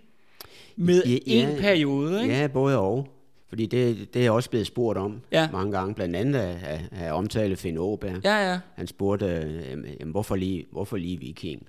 med 0.75 1.03
Ja, 1.05 1.17
en 1.25 1.49
ja. 1.49 1.55
periode, 1.61 2.21
ikke? 2.21 2.35
Ja, 2.35 2.47
både 2.47 2.77
og. 2.79 3.07
Fordi 3.49 3.65
det, 3.65 4.13
det 4.13 4.25
er 4.25 4.31
også 4.31 4.49
blevet 4.49 4.67
spurgt 4.67 4.97
om 4.99 5.21
Ja. 5.31 5.49
mange 5.51 5.71
gange, 5.71 5.95
blandt 5.95 6.15
andet 6.15 6.39
af, 6.39 6.57
af, 6.63 6.81
af 7.05 7.11
omtale 7.11 7.55
Finn 7.55 7.77
Åberg. 7.77 8.21
Ja, 8.23 8.51
ja, 8.51 8.59
Han 8.75 8.87
spurgte, 8.87 9.25
øh, 9.25 10.07
hvorfor, 10.11 10.35
lige, 10.35 10.65
hvorfor 10.71 10.97
lige 10.97 11.19
viking? 11.19 11.67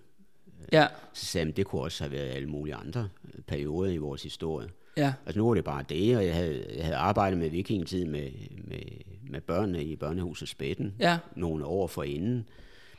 ja, 0.72 0.86
Så 1.12 1.26
sagde 1.26 1.44
han, 1.46 1.54
det 1.56 1.66
kunne 1.66 1.82
også 1.82 2.04
have 2.04 2.12
været 2.12 2.28
alle 2.28 2.48
mulige 2.48 2.74
andre 2.74 3.08
øh, 3.24 3.40
perioder 3.46 3.90
i 3.90 3.96
vores 3.96 4.22
historie. 4.22 4.68
Ja, 4.98 5.12
Altså 5.26 5.38
nu 5.38 5.46
var 5.46 5.54
det 5.54 5.64
bare 5.64 5.84
det, 5.88 6.16
og 6.16 6.26
jeg 6.26 6.34
havde, 6.34 6.64
jeg 6.76 6.84
havde 6.84 6.96
arbejdet 6.96 7.38
med 7.38 7.50
vikingetid 7.50 8.04
med, 8.04 8.30
med, 8.64 8.82
med 9.30 9.40
børnene 9.40 9.84
i 9.84 9.96
børnehuset 9.96 10.48
Spætten 10.48 10.94
ja, 10.98 11.18
nogle 11.36 11.64
år 11.64 11.86
forinden. 11.86 12.48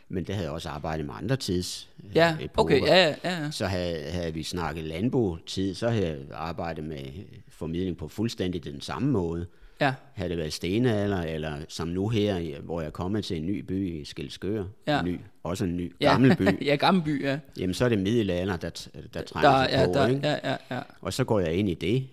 Men 0.09 0.23
det 0.23 0.35
havde 0.35 0.45
jeg 0.45 0.53
også 0.53 0.69
arbejdet 0.69 1.05
med 1.05 1.13
andre 1.17 1.35
tids 1.35 1.89
øh, 2.05 2.15
ja, 2.15 2.37
epoker. 2.41 2.75
okay, 2.75 2.87
ja, 2.87 3.07
ja, 3.07 3.15
ja, 3.23 3.43
ja. 3.43 3.51
Så 3.51 3.65
havde, 3.65 4.03
havde 4.03 4.33
vi 4.33 4.43
snakket 4.43 4.83
landbrugtid, 4.83 5.73
så 5.73 5.89
havde 5.89 6.07
jeg 6.07 6.17
arbejdet 6.33 6.83
med 6.83 7.05
formidling 7.49 7.97
på 7.97 8.07
fuldstændig 8.07 8.63
den 8.63 8.81
samme 8.81 9.11
måde. 9.11 9.45
Ja, 9.81 9.93
Havde 10.13 10.29
det 10.29 10.37
været 10.37 10.53
stenalder, 10.53 11.21
eller 11.21 11.55
som 11.67 11.87
nu 11.87 12.09
her, 12.09 12.61
hvor 12.61 12.81
jeg 12.81 12.87
er 12.87 12.91
kommet 12.91 13.25
til 13.25 13.37
en 13.37 13.45
ny 13.45 13.59
by 13.59 14.01
i 14.01 14.05
Skelskør, 14.05 14.63
Ja. 14.87 15.01
ny, 15.03 15.19
også 15.43 15.65
en 15.65 15.77
ny, 15.77 15.95
ja. 16.01 16.11
gammel 16.11 16.35
by, 16.35 16.47
ja, 16.65 16.75
gammel 16.75 17.03
by, 17.03 17.23
ja. 17.23 17.39
jamen 17.59 17.73
så 17.73 17.85
er 17.85 17.89
det 17.89 17.99
middelalder, 17.99 18.57
der, 18.57 18.87
der 19.13 19.21
trænger 19.21 19.49
Der, 19.51 19.63
sig 19.67 19.71
ja, 19.71 19.85
på, 19.85 19.93
der, 19.93 20.07
ikke? 20.07 20.27
ja, 20.27 20.51
ja, 20.51 20.55
ja. 20.71 20.81
Og 21.01 21.13
så 21.13 21.23
går 21.23 21.39
jeg 21.39 21.53
ind 21.53 21.69
i 21.69 21.73
det. 21.73 22.07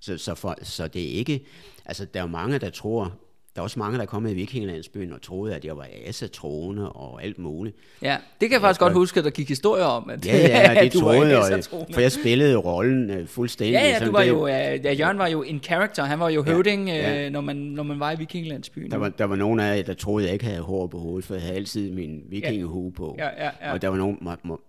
Så, 0.00 0.18
så, 0.18 0.34
for, 0.34 0.58
så 0.62 0.88
det 0.88 1.02
er 1.04 1.08
ikke... 1.18 1.44
Altså, 1.84 2.04
der 2.04 2.20
er 2.20 2.24
jo 2.24 2.30
mange, 2.30 2.58
der 2.58 2.70
tror... 2.70 3.18
Der 3.58 3.62
er 3.62 3.64
også 3.64 3.78
mange, 3.78 3.96
der 3.96 4.02
er 4.02 4.06
kommet 4.06 4.30
i 4.30 4.34
vikingelandsbyen 4.34 5.12
og 5.12 5.22
troede, 5.22 5.54
at 5.56 5.64
jeg 5.64 5.76
var 5.76 5.86
asatroende 6.06 6.92
og 6.92 7.22
alt 7.24 7.38
muligt. 7.38 7.76
Ja, 8.02 8.16
det 8.40 8.48
kan 8.48 8.52
jeg 8.52 8.60
faktisk 8.60 8.80
Ja, 8.80 8.84
godt 8.84 8.92
huske, 8.94 9.18
at 9.18 9.24
der 9.24 9.30
gik 9.30 9.48
historier 9.48 9.84
om, 9.84 10.10
at 10.10 10.26
Ja, 10.26 10.36
ja, 10.72 10.80
det 10.84 10.92
du 10.92 11.04
var 11.04 11.12
troede 11.12 11.28
jeg, 11.30 11.38
asatroende. 11.58 11.92
for 11.94 12.00
jeg 12.00 12.12
spillede 12.12 12.56
rollen 12.56 13.10
øh, 13.10 13.26
fuldstændig. 13.26 13.72
Ja, 13.72 13.88
ja, 14.00 14.06
du 14.06 14.12
var 14.12 14.20
det- 14.20 14.28
jo, 14.28 14.46
ja, 14.46 14.74
ja, 14.74 14.92
Jørgen 14.92 15.18
var 15.18 15.26
jo 15.26 15.42
en 15.42 15.60
character, 15.62 16.04
han 16.04 16.20
var 16.20 16.28
jo 16.28 16.44
Ja, 16.46 16.52
høvding, 16.52 16.88
ja. 16.88 17.24
øh, 17.26 17.30
når, 17.32 17.40
man, 17.40 17.56
når 17.56 17.82
man 17.82 18.00
var 18.00 18.12
i 18.12 18.16
Vikinglandsbyen. 18.18 18.90
Der 18.90 18.96
var, 18.96 19.08
der 19.08 19.24
var 19.24 19.36
nogen 19.36 19.60
af 19.60 19.76
jer, 19.76 19.82
der 19.82 19.94
troede, 19.94 20.24
jeg 20.24 20.32
ikke 20.32 20.44
havde 20.44 20.60
hår 20.60 20.86
på 20.86 20.98
hovedet, 20.98 21.24
for 21.24 21.34
jeg 21.34 21.42
havde 21.42 21.56
altid 21.56 21.90
min 21.92 22.22
vikingehue 22.28 22.92
på. 22.92 23.16
Ja, 23.18 23.44
ja, 23.44 23.50
ja. 23.62 23.72
Og 23.72 23.82
der 23.82 23.88
var 23.88 23.96
nogen, 23.96 24.18
må, 24.20 24.30
må, 24.42 24.60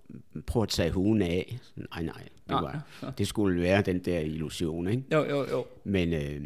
prøv 0.47 0.63
at 0.63 0.69
tage 0.69 0.91
huen 0.91 1.21
af. 1.21 1.57
Nej, 1.75 2.03
nej, 2.03 2.13
det, 2.47 2.55
var, 2.55 2.83
nå. 3.01 3.07
det 3.17 3.27
skulle 3.27 3.61
være 3.61 3.81
den 3.81 3.99
der 3.99 4.19
illusion, 4.19 4.87
ikke? 4.87 5.03
Jo, 5.13 5.25
jo, 5.29 5.45
jo. 5.51 5.65
Men, 5.83 6.13
øh, 6.13 6.41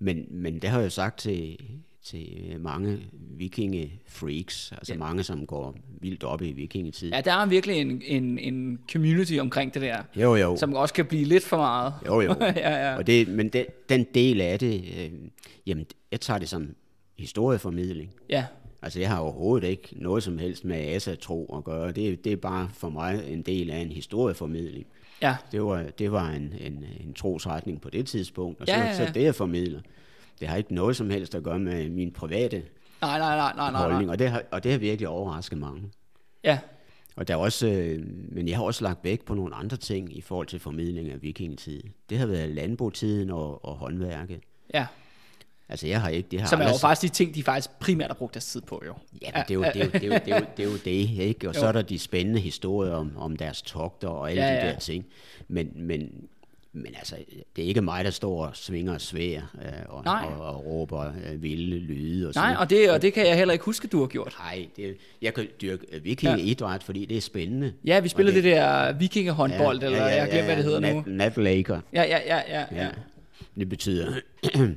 men, 0.00 0.26
men 0.30 0.58
det 0.58 0.70
har 0.70 0.78
jeg 0.78 0.84
jo 0.84 0.90
sagt 0.90 1.18
til, 1.18 1.58
til 2.02 2.56
mange 2.58 2.98
vikinge-freaks, 3.36 4.72
altså 4.72 4.92
ja. 4.92 4.98
mange, 4.98 5.22
som 5.22 5.46
går 5.46 5.76
vildt 6.00 6.24
op 6.24 6.42
i 6.42 6.52
vikingetid. 6.52 7.10
Ja, 7.12 7.20
der 7.20 7.32
er 7.32 7.46
virkelig 7.46 7.76
en, 7.76 8.02
en, 8.04 8.38
en 8.38 8.78
community 8.92 9.38
omkring 9.40 9.74
det 9.74 9.82
der, 9.82 10.02
Jo, 10.16 10.34
jo. 10.36 10.56
som 10.56 10.74
også 10.74 10.94
kan 10.94 11.06
blive 11.06 11.24
lidt 11.24 11.44
for 11.44 11.56
meget. 11.56 11.94
Jo, 12.06 12.20
jo. 12.20 12.34
ja, 12.40 12.88
ja. 12.90 12.96
Og 12.96 13.06
det, 13.06 13.28
men 13.28 13.48
den, 13.48 13.64
den 13.88 14.06
del 14.14 14.40
af 14.40 14.58
det, 14.58 14.84
øh, 14.98 15.10
jamen, 15.66 15.86
jeg 16.12 16.20
tager 16.20 16.38
det 16.38 16.48
som 16.48 16.74
historieformidling. 17.18 18.10
Ja, 18.28 18.44
Altså, 18.82 19.00
jeg 19.00 19.08
har 19.08 19.18
overhovedet 19.18 19.68
ikke 19.68 19.88
noget 19.92 20.22
som 20.22 20.38
helst 20.38 20.64
med 20.64 20.76
asatro 20.76 21.56
at 21.58 21.64
gøre. 21.64 21.92
Det, 21.92 22.24
det 22.24 22.32
er 22.32 22.36
bare 22.36 22.70
for 22.74 22.88
mig 22.88 23.24
en 23.28 23.42
del 23.42 23.70
af 23.70 23.78
en 23.78 23.92
historieformidling. 23.92 24.86
Ja, 25.22 25.36
Det 25.52 25.62
var, 25.62 25.82
det 25.98 26.12
var 26.12 26.28
en, 26.30 26.54
en, 26.60 26.84
en 27.00 27.14
trosretning 27.14 27.80
på 27.80 27.90
det 27.90 28.06
tidspunkt, 28.06 28.60
og 28.60 28.66
Ja, 28.68 28.74
så, 28.74 28.80
ja, 28.80 28.86
ja. 28.86 29.06
så 29.06 29.12
det, 29.14 29.22
jeg 29.22 29.34
formidler. 29.34 29.80
Det 30.40 30.48
har 30.48 30.56
ikke 30.56 30.74
noget 30.74 30.96
som 30.96 31.10
helst 31.10 31.34
at 31.34 31.42
gøre 31.42 31.58
med 31.58 31.88
min 31.90 32.12
private 32.12 32.62
nej, 33.00 33.18
nej, 33.18 33.36
nej, 33.36 33.52
nej, 33.56 33.70
nej, 33.70 33.80
holdning, 33.82 34.10
og 34.10 34.18
det, 34.18 34.30
har, 34.30 34.42
og 34.50 34.64
det 34.64 34.72
har 34.72 34.78
virkelig 34.78 35.08
overrasket 35.08 35.58
mange. 35.58 35.82
Ja, 36.44 36.58
Og 37.16 37.28
der 37.28 37.34
er 37.34 37.38
også, 37.38 37.68
øh, 37.68 38.06
men 38.32 38.48
jeg 38.48 38.56
har 38.56 38.64
også 38.64 38.84
lagt 38.84 39.04
vægt 39.04 39.24
på 39.24 39.34
nogle 39.34 39.54
andre 39.54 39.76
ting 39.76 40.16
i 40.16 40.20
forhold 40.20 40.46
til 40.46 40.60
formidling 40.60 41.10
af 41.10 41.22
vikingetid. 41.22 41.82
Det 42.10 42.18
har 42.18 42.26
været 42.26 42.50
landbrugtiden 42.50 43.30
og, 43.30 43.64
og 43.64 43.74
håndværket. 43.76 44.40
ja, 44.74 44.86
Altså, 45.70 45.86
jeg 45.86 46.00
har 46.00 46.08
ikke... 46.08 46.28
Det 46.30 46.40
har 46.40 46.48
Som 46.48 46.60
er 46.60 46.68
jo 46.68 46.76
faktisk 46.80 47.12
de 47.12 47.16
ting, 47.16 47.34
de 47.34 47.42
faktisk 47.42 47.70
primært 47.80 48.08
har 48.10 48.14
brugt 48.14 48.34
deres 48.34 48.46
tid 48.46 48.60
på, 48.60 48.82
jo. 48.86 48.94
Ja, 49.22 49.30
men 49.34 49.42
det 49.48 49.50
er 49.50 49.54
jo 49.54 49.62
det, 49.62 49.76
er 49.76 49.84
jo, 49.84 49.90
det, 49.90 50.02
er 50.04 50.08
jo, 50.08 50.14
det, 50.24 50.32
er 50.32 50.38
jo, 50.38 50.46
det, 50.56 50.64
er 50.64 50.68
jo 50.70 50.76
det 50.84 51.20
ikke? 51.26 51.48
Og 51.48 51.54
Jo. 51.54 51.60
så 51.60 51.66
er 51.66 51.72
der 51.72 51.82
de 51.82 51.98
spændende 51.98 52.40
historier 52.40 52.92
om, 52.92 53.12
om 53.16 53.36
deres 53.36 53.62
togter 53.62 54.08
og 54.08 54.30
alle 54.30 54.42
Ja, 54.42 54.48
de 54.50 54.66
ja. 54.66 54.72
der 54.72 54.78
ting. 54.78 55.06
Men, 55.48 55.70
men, 55.74 56.10
men 56.72 56.94
altså, 56.98 57.16
det 57.56 57.64
er 57.64 57.68
ikke 57.68 57.82
mig, 57.82 58.04
der 58.04 58.10
står 58.10 58.46
og 58.46 58.56
svinger 58.56 58.98
svær 58.98 59.40
øh, 59.62 59.68
og, 59.88 60.04
Nej. 60.04 60.24
og, 60.24 60.46
og 60.54 60.66
råber 60.66 61.12
øh, 61.30 61.42
vilde 61.42 61.78
lyde. 61.78 62.28
Og 62.28 62.32
Nej, 62.34 62.48
sådan. 62.48 62.56
og 62.56 62.70
det, 62.70 62.90
og 62.90 63.02
det 63.02 63.12
kan 63.12 63.26
jeg 63.26 63.36
heller 63.36 63.52
ikke 63.52 63.64
huske, 63.64 63.88
du 63.88 64.00
har 64.00 64.06
gjort. 64.06 64.34
Nej, 64.38 64.66
det, 64.76 64.96
jeg 65.22 65.34
kan 65.34 65.46
dyrke 65.62 65.86
øh, 65.92 66.04
vikingeidræt, 66.04 66.82
fordi 66.82 67.04
det 67.04 67.16
er 67.16 67.20
spændende. 67.20 67.72
Ja, 67.84 68.00
vi 68.00 68.08
spillede 68.08 68.38
Og 68.38 68.42
det, 68.42 68.44
der 68.56 68.92
vikingehåndbold, 68.92 69.82
eller 69.82 70.06
jeg 70.06 70.22
har 70.22 70.28
glemt, 70.30 70.44
hvad 70.44 70.56
det 70.56 70.64
hedder 70.64 70.80
nat, 70.80 70.94
nu. 70.94 71.04
Natlaker. 71.06 71.80
Ja, 71.92 72.02
ja, 72.02 72.18
ja, 72.26 72.36
ja, 72.48 72.64
ja. 72.72 72.84
Ja. 72.84 72.88
Det 73.58 73.68
betyder, 73.68 74.12
ja, 74.56 74.68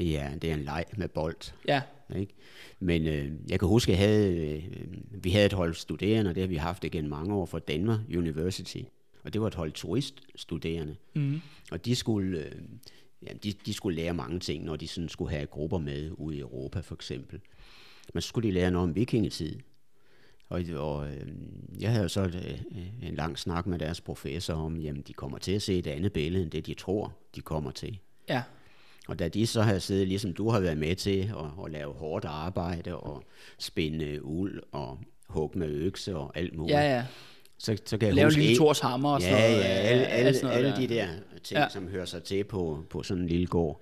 det 0.00 0.18
er, 0.18 0.34
det 0.34 0.50
er 0.50 0.54
en 0.54 0.64
leg 0.64 0.84
med 0.96 1.08
bold. 1.08 1.52
ja. 1.68 1.82
Ikke? 2.16 2.34
Men 2.80 3.06
øh, 3.06 3.30
jeg 3.48 3.58
kan 3.58 3.68
huske, 3.68 3.92
at 3.92 3.98
jeg 3.98 4.08
havde, 4.08 4.36
øh, 4.36 4.64
vi 5.10 5.30
havde 5.30 5.46
et 5.46 5.52
hold 5.52 5.74
studerende, 5.74 6.28
og 6.28 6.34
det 6.34 6.42
har 6.42 6.48
vi 6.48 6.56
haft 6.56 6.84
igen 6.84 7.08
mange 7.08 7.34
år 7.34 7.46
fra 7.46 7.58
Danmark 7.58 8.00
University. 8.16 8.82
Og 9.24 9.32
det 9.32 9.40
var 9.40 9.46
et 9.46 9.54
hold 9.54 9.72
turiststuderende. 9.72 10.96
Mm. 11.14 11.40
Og 11.70 11.84
de 11.84 11.96
skulle, 11.96 12.38
øh, 12.38 12.52
ja, 13.22 13.32
de, 13.42 13.52
de 13.52 13.74
skulle 13.74 13.96
lære 13.96 14.14
mange 14.14 14.38
ting, 14.38 14.64
når 14.64 14.76
de 14.76 14.88
sådan 14.88 15.08
skulle 15.08 15.30
have 15.30 15.46
grupper 15.46 15.78
med 15.78 16.10
ude 16.14 16.36
i 16.36 16.40
Europa 16.40 16.80
for 16.80 16.94
eksempel. 16.94 17.40
Men 18.14 18.20
så 18.20 18.28
skulle 18.28 18.48
de 18.48 18.54
lære 18.54 18.70
noget 18.70 18.88
om 18.88 18.94
vikingetid. 18.94 19.58
Og, 20.48 20.62
og 20.76 21.08
øh, 21.08 21.26
jeg 21.80 21.92
havde 21.92 22.08
så 22.08 22.22
et, 22.22 22.34
øh, 22.34 23.08
en 23.08 23.14
lang 23.14 23.38
snak 23.38 23.66
med 23.66 23.78
deres 23.78 24.00
professor 24.00 24.54
om, 24.54 24.76
jamen 24.76 25.02
de 25.02 25.12
kommer 25.12 25.38
til 25.38 25.52
at 25.52 25.62
se 25.62 25.78
et 25.78 25.86
andet 25.86 26.12
billede, 26.12 26.42
end 26.42 26.50
det 26.50 26.66
de 26.66 26.74
tror, 26.74 27.16
de 27.34 27.40
kommer 27.40 27.70
til. 27.70 27.98
Ja, 28.28 28.42
Og 29.10 29.18
da 29.18 29.28
de 29.28 29.46
så 29.46 29.62
havde 29.62 29.80
siddet, 29.80 30.08
ligesom 30.08 30.32
du 30.32 30.50
har 30.50 30.60
været 30.60 30.78
med 30.78 30.96
til, 30.96 31.18
at, 31.20 31.64
at 31.66 31.72
lave 31.72 31.92
hårdt 31.94 32.24
arbejde 32.24 32.96
og 32.96 33.22
spænde 33.58 34.24
uld 34.24 34.60
og 34.72 34.98
hugge 35.28 35.58
med 35.58 35.68
økse 35.68 36.16
og 36.16 36.32
alt 36.34 36.56
muligt, 36.56 36.76
ja, 36.78 36.94
ja. 36.96 37.04
så, 37.58 37.76
så 37.84 37.98
kan 37.98 38.06
jeg 38.06 38.14
Lave 38.14 38.26
huske... 38.26 38.40
lille 38.40 38.56
Thors 38.56 38.80
hammer 38.80 39.10
og 39.10 39.20
ja, 39.20 39.28
sådan 39.30 39.50
noget. 39.50 39.64
ja, 39.64 39.68
alle, 39.68 40.02
ja, 40.02 40.08
alle, 40.08 40.34
sådan 40.34 40.56
noget 40.56 40.66
alle 40.76 40.88
de 40.88 40.94
der 40.94 41.06
ting, 41.42 41.58
Ja. 41.58 41.62
ja. 41.62 41.68
som 41.68 41.88
hører 41.88 42.04
sig 42.04 42.22
til 42.22 42.44
på, 42.44 42.84
på 42.90 43.02
sådan 43.02 43.22
en 43.22 43.28
lille 43.28 43.46
gård. 43.46 43.80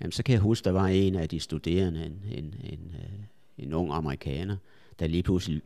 Jamen, 0.00 0.12
så 0.12 0.22
kan 0.22 0.32
jeg 0.32 0.40
huske, 0.40 0.64
der 0.64 0.70
var 0.72 0.86
en 0.86 1.14
af 1.14 1.28
de 1.28 1.40
studerende, 1.40 2.04
en, 2.06 2.24
en, 2.38 2.54
en, 2.72 2.94
øh, 2.94 3.64
en 3.64 3.72
ung 3.72 3.92
amerikaner, 3.92 4.56
der 4.98 5.06
lige 5.06 5.22
pludselig 5.22 5.62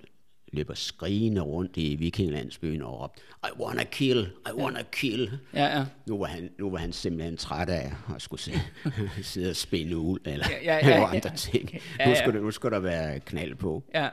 løber 0.54 0.74
skrigende 0.74 1.40
rundt 1.40 1.76
i 1.76 1.94
vikinglandsbyen 1.94 2.82
og 2.82 3.00
råbte, 3.00 3.20
I 3.44 3.60
wanna 3.60 3.84
kill, 3.84 4.30
I 4.46 4.52
wanna 4.60 4.82
kill. 4.92 5.30
Ja, 5.54 5.78
ja. 5.78 5.84
Nu 6.06 6.18
var, 6.18 6.26
han, 6.26 6.50
nu 6.58 6.70
var 6.70 6.78
han 6.78 6.92
simpelthen 6.92 7.36
træt 7.36 7.68
af 7.68 7.92
at 8.14 8.22
skulle 8.22 8.40
se, 8.40 8.52
sidde 9.22 9.50
og 9.50 9.56
spænde 9.56 9.96
uld 9.96 10.20
eller 10.26 10.46
Ja, 10.64 10.76
ja, 10.76 10.86
ja, 10.86 10.88
ja, 10.88 11.00
ja. 11.00 11.14
andre 11.14 11.36
ting. 11.36 11.70
Ja, 11.72 12.04
Nu, 12.04 12.10
ja. 12.10 12.14
skulle 12.22 12.38
der, 12.38 12.44
nu 12.44 12.50
skulle 12.50 12.74
der 12.74 12.80
være 12.80 13.20
knald 13.20 13.54
på. 13.54 13.82
ja. 13.94 14.08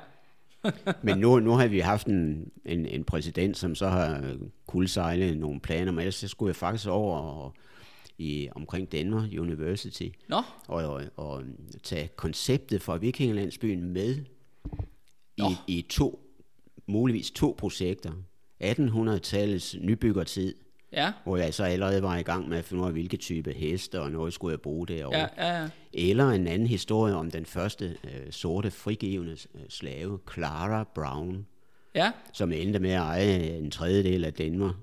Men 1.04 1.18
nu, 1.18 1.40
nu 1.40 1.52
har 1.52 1.68
vi 1.68 1.80
haft 1.80 2.08
en, 2.08 2.52
en, 2.66 2.86
en 2.86 3.04
præsident, 3.04 3.58
som 3.58 3.76
så 3.76 3.88
har 3.88 4.36
kuldsejlet 4.68 5.38
nogle 5.38 5.60
planer, 5.60 5.92
men 5.92 6.00
ellers 6.00 6.16
så 6.16 6.28
skulle 6.28 6.50
jeg 6.50 6.56
faktisk 6.56 6.88
over 6.88 7.18
og, 7.18 7.54
i, 8.18 8.50
omkring 8.56 8.92
Denver 8.92 9.28
University 9.40 10.08
Nå, 10.28 10.42
og, 10.68 10.84
og, 10.86 11.04
og 11.18 11.44
tage 11.84 12.08
konceptet 12.16 12.82
fra 12.82 12.98
Vikingelandsbyen 12.98 13.90
med 13.94 14.16
i, 14.16 15.42
Nå. 15.42 15.48
i 15.68 15.86
to, 15.90 16.21
muligvis 16.92 17.32
to 17.32 17.56
projekter. 17.58 18.12
1800-tallets 18.64 19.78
nybyggertid, 19.80 20.56
ja. 20.94 21.14
hvor 21.24 21.38
jeg 21.38 21.54
så 21.54 21.64
allerede 21.64 22.04
var 22.04 22.18
i 22.18 22.22
gang 22.22 22.50
med 22.50 22.58
at 22.58 22.66
finde 22.66 22.82
ud 22.84 22.88
af, 22.88 22.94
hvilke 22.94 23.18
type 23.18 23.52
heste 23.54 24.02
og 24.02 24.12
noget 24.12 24.34
skulle 24.34 24.52
jeg 24.52 24.62
bruge 24.62 24.88
derovre. 24.88 25.18
Ja, 25.18 25.28
ja, 25.38 25.62
ja. 25.62 25.70
Eller 25.94 26.30
en 26.30 26.48
anden 26.48 26.68
historie 26.68 27.16
om 27.16 27.32
den 27.32 27.46
første 27.46 27.98
øh, 28.04 28.32
sorte 28.32 28.72
frigivende 28.72 29.32
øh, 29.32 29.62
slave, 29.70 30.20
Clara 30.34 30.84
Brown, 30.96 31.48
Ja, 31.96 32.12
som 32.34 32.52
endte 32.52 32.80
med 32.80 32.92
at 32.92 33.00
eje 33.02 33.58
en 33.58 33.72
tredjedel 33.72 34.26
af 34.26 34.34
Denver 34.34 34.74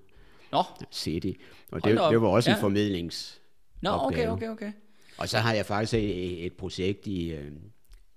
nå. 0.53 0.63
City. 0.93 1.33
Og 1.73 1.85
det, 1.85 2.01
det 2.11 2.23
var 2.23 2.29
også 2.29 2.51
en 2.51 2.57
Ja. 2.57 2.63
formidlings 2.63 3.41
Nå, 3.83 3.91
okay, 3.91 4.29
okay, 4.29 4.49
okay. 4.49 4.73
Og 5.19 5.29
så 5.29 5.39
har 5.39 5.55
jeg 5.55 5.67
faktisk 5.67 5.95
et, 5.95 6.47
et 6.47 6.53
projekt 6.53 7.07
i, 7.07 7.31
øh, 7.33 7.53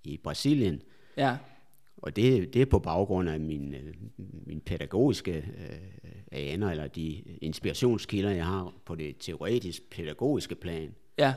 i 0.04 0.18
Brasilien, 0.24 0.82
Ja, 1.18 1.38
og 2.02 2.16
det, 2.16 2.54
det 2.54 2.62
er 2.62 2.66
på 2.66 2.80
baggrund 2.80 3.30
af 3.30 3.40
min, 3.40 3.74
øh, 3.74 3.94
min 4.46 4.60
pædagogiske 4.60 5.34
øh, 5.34 6.12
aner, 6.32 6.72
eller 6.72 6.88
de 6.88 7.12
inspirationskilder, 7.42 8.32
jeg 8.32 8.46
har 8.46 8.74
på 8.86 8.96
det 8.96 9.16
teoretisk 9.20 9.90
pædagogiske 9.90 10.56
plan. 10.56 10.96
ja, 11.18 11.34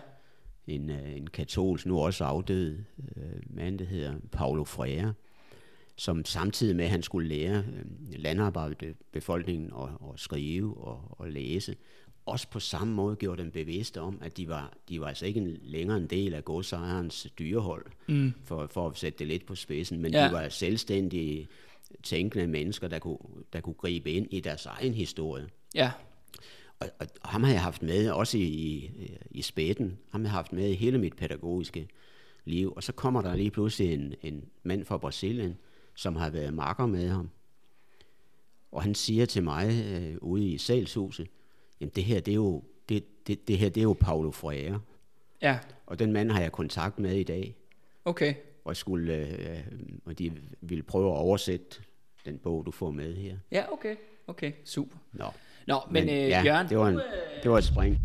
En, 0.66 0.90
øh, 0.90 1.16
en 1.16 1.27
katolsk, 1.27 1.87
nu 1.87 2.00
også 2.00 2.24
afdød 2.24 2.79
øh, 3.16 3.57
mand, 3.57 3.79
der 3.79 3.85
hedder 3.85 4.14
Paulo 4.33 4.64
Freire, 4.64 5.14
som 5.96 6.24
samtidig 6.24 6.77
med, 6.77 6.85
at 6.85 6.90
han 6.90 7.03
skulle 7.03 7.29
lære 7.29 7.57
øh, 7.59 7.85
landarbejderbefolkningen 8.18 9.72
at, 9.83 9.88
at 10.12 10.20
skrive 10.20 10.77
og, 10.77 11.00
og 11.11 11.29
læse, 11.31 11.77
også 12.26 12.48
på 12.48 12.60
samme 12.60 12.94
måde 12.94 13.16
gjorde 13.16 13.42
dem 13.42 13.50
bevidste 13.50 14.00
om, 14.00 14.18
at 14.22 14.37
de 14.37 14.48
var, 14.48 14.72
de 14.88 15.00
var 15.00 15.06
altså 15.06 15.26
ikke 15.26 15.40
en, 15.40 15.58
længere 15.62 15.96
en 15.96 16.06
del 16.06 16.34
af 16.34 16.44
godsejerens 16.44 17.26
dyrehold, 17.38 17.87
mm. 18.08 18.32
for, 18.44 18.66
for 18.66 18.88
at 18.88 18.96
sætte 18.98 19.18
det 19.18 19.26
lidt 19.26 19.46
på 19.46 19.54
spidsen, 19.54 20.02
men 20.02 20.12
Ja. 20.12 20.26
de 20.28 20.32
var 20.32 20.48
selvstændige 20.48 21.48
tænkende 22.02 22.46
mennesker, 22.46 22.88
der 22.88 22.98
kunne, 22.98 23.18
der 23.52 23.60
kunne 23.60 23.74
gribe 23.74 24.10
ind 24.12 24.26
i 24.30 24.40
deres 24.40 24.66
egen 24.66 24.94
historie. 24.94 25.48
ja. 25.74 25.90
Og, 26.80 26.88
og, 26.98 27.06
og 27.22 27.28
ham 27.28 27.42
har 27.42 27.52
jeg 27.52 27.62
haft 27.62 27.82
med, 27.82 28.10
også 28.10 28.38
i, 28.38 28.42
i, 28.42 28.90
i 29.30 29.42
spætten, 29.42 29.98
ham 30.10 30.20
har 30.20 30.28
jeg 30.28 30.32
haft 30.32 30.52
med 30.52 30.68
i 30.70 30.74
hele 30.74 30.98
mit 30.98 31.16
pædagogiske 31.16 31.88
liv. 32.44 32.72
Og 32.76 32.82
så 32.82 32.92
kommer 32.92 33.22
der 33.22 33.37
lige 33.37 33.50
pludselig 33.50 33.92
en, 33.94 34.14
en 34.22 34.44
mand 34.62 34.84
fra 34.84 34.98
Brasilien, 34.98 35.56
som 35.94 36.16
har 36.16 36.30
været 36.30 36.54
makker 36.54 36.87
med 36.87 37.08
ham. 37.08 37.30
Og 38.72 38.82
han 38.82 38.94
siger 38.94 39.26
til 39.26 39.42
mig 39.42 39.84
øh, 39.92 40.16
ude 40.20 40.48
i 40.48 40.58
salgshuset, 40.58 41.28
jamen 41.80 41.92
det 41.96 42.04
her, 42.04 42.20
det 42.20 42.32
er 42.32 42.37
jo, 42.37 42.62
det, 42.88 43.26
det, 43.26 43.48
det 43.48 43.58
her, 43.58 43.68
det 43.68 43.80
er 43.80 43.84
jo 43.84 43.96
Paulo 44.00 44.30
Freire. 44.30 44.80
Ja, 45.42 45.58
Og 45.87 45.98
den 45.98 46.12
mand 46.12 46.30
har 46.30 46.40
jeg 46.40 46.52
kontakt 46.52 46.98
med 46.98 47.16
i 47.16 47.22
dag, 47.22 47.56
okay. 48.04 48.34
og, 48.64 48.76
skulle, 48.76 49.14
øh, 49.14 49.58
og 50.04 50.18
de 50.18 50.32
vil 50.60 50.82
prøve 50.82 51.10
at 51.12 51.16
oversætte 51.16 51.82
den 52.24 52.38
bog, 52.38 52.66
du 52.66 52.70
får 52.70 52.90
med 52.90 53.14
her. 53.16 53.37
Ja, 53.50 53.72
okay. 53.72 53.96
Okay, 54.26 54.52
super. 54.64 54.96
Nå, 55.12 55.24
Nå, 55.66 55.80
men, 55.90 56.06
men 56.06 56.14
øh, 56.14 56.28
ja, 56.28 56.42
Jørgen, 56.42 56.68
det 56.68 56.78
var, 56.78 56.88
en, 56.88 57.00
det 57.42 57.50
var 57.50 57.58
et 57.58 57.64
spring. 57.64 57.98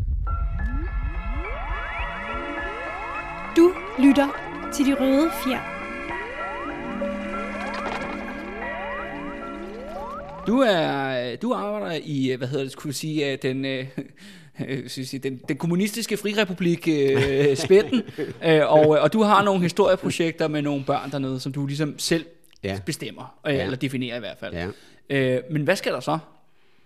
Du 3.58 3.74
lytter 4.00 4.28
til 4.74 4.86
de 4.86 4.94
røde 5.00 5.30
fjer. 5.44 5.79
Du 10.50 10.60
er 10.60 11.36
du 11.36 11.54
arbejder 11.54 12.00
i 12.06 12.36
hvad 12.38 12.48
hedder 12.48 12.64
det 12.64 12.72
skulle 12.72 12.96
sige 12.96 13.32
øh, 13.32 13.38
den 13.42 13.66
øh, 13.66 13.88
øh, 14.68 14.90
synes 14.90 15.14
jeg, 15.14 15.24
den, 15.24 15.42
den 15.48 15.58
kommunistiske 15.58 16.18
frirepublik 16.18 16.88
øh, 16.88 17.56
Spætten 17.66 18.02
øh, 18.46 18.62
og 18.72 18.88
og 18.90 19.14
du 19.14 19.22
har 19.24 19.44
nogle 19.44 19.62
historieprojekter 19.62 20.48
med 20.48 20.62
nogle 20.62 20.84
børn 20.86 21.12
dernede 21.12 21.40
som 21.40 21.52
du 21.52 21.66
ligesom 21.66 22.00
selv 22.00 22.26
Ja. 22.64 22.80
bestemmer 22.86 23.40
øh, 23.48 23.54
Ja. 23.56 23.64
eller 23.64 23.78
definerer 23.78 24.18
i 24.18 24.20
hvert 24.20 24.38
fald. 24.38 24.54
Ja. 24.54 24.68
Øh, 25.10 25.44
men 25.52 25.62
hvad 25.64 25.76
skal 25.76 25.94
der 25.94 26.00
så 26.00 26.20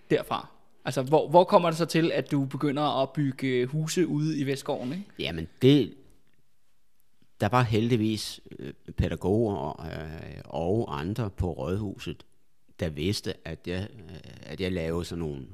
derfra? 0.09 0.47
Altså 0.85 1.01
hvor, 1.01 1.29
hvor 1.29 1.43
kommer 1.43 1.69
det 1.69 1.77
så 1.77 1.85
til 1.85 2.11
at 2.11 2.31
du 2.31 2.45
begynder 2.45 3.01
at 3.01 3.09
bygge 3.09 3.65
huse 3.65 4.07
ude 4.07 4.39
i 4.39 4.45
Vestgården, 4.45 4.91
ikke? 4.91 5.03
Jamen, 5.19 5.47
det, 5.61 5.93
der 7.41 7.49
var 7.49 7.61
heldigvis 7.61 8.39
øh, 8.59 8.73
pædagoger 8.97 9.55
og, 9.55 9.85
øh, 9.87 10.41
og 10.45 10.99
andre 10.99 11.29
på 11.29 11.51
rådhuset, 11.51 12.25
der 12.83 12.89
vidste, 12.89 13.47
at 13.47 13.67
jeg, 13.67 13.87
øh, 13.93 14.15
at 14.41 14.61
jeg 14.61 14.71
lavede 14.71 15.05
sådan 15.05 15.19
nogle 15.19 15.45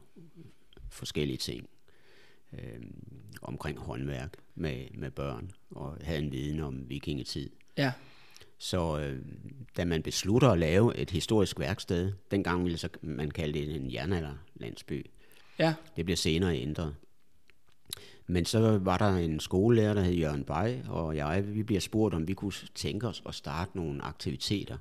forskellige 0.89 1.38
ting 1.38 1.70
øh, 2.54 2.82
omkring 3.42 3.80
håndværk 3.80 4.34
med, 4.56 4.86
med 4.94 5.12
børn, 5.12 5.52
og 5.72 5.98
havde 6.02 6.20
en 6.20 6.32
viden 6.32 6.60
om 6.60 6.89
vikingetid. 6.89 7.50
Ja. 7.78 7.92
Så 8.58 9.00
øh, 9.00 9.22
da 9.78 9.86
man 9.86 10.04
beslutter 10.04 10.50
at 10.50 10.60
lave 10.60 10.98
et 10.98 11.10
historisk 11.12 11.60
værksted, 11.60 12.13
dengang 12.32 12.63
ville 12.63 12.77
så, 12.77 12.90
man 13.02 13.32
kalde 13.32 13.60
det 13.60 13.75
en 13.75 13.94
jernalderlandsby, 13.94 15.06
Ja. 15.60 15.73
det 15.96 16.06
bliver 16.06 16.17
senere 16.17 16.58
ændret. 16.58 16.96
Men 18.27 18.46
så 18.46 18.77
var 18.77 18.98
der 18.98 19.15
en 19.17 19.40
skolelærer, 19.40 19.94
der 19.94 20.02
hed 20.02 20.13
Jørgen 20.13 20.44
Bay, 20.44 20.84
og 20.88 21.15
jeg, 21.15 21.54
vi 21.56 21.63
bliver 21.63 21.82
spurgt, 21.82 22.15
om 22.15 22.27
vi 22.27 22.34
kunne 22.34 22.54
tænke 22.75 23.08
os 23.08 23.23
at 23.25 23.36
starte 23.36 23.71
nogle 23.77 24.02
aktiviteter 24.04 24.77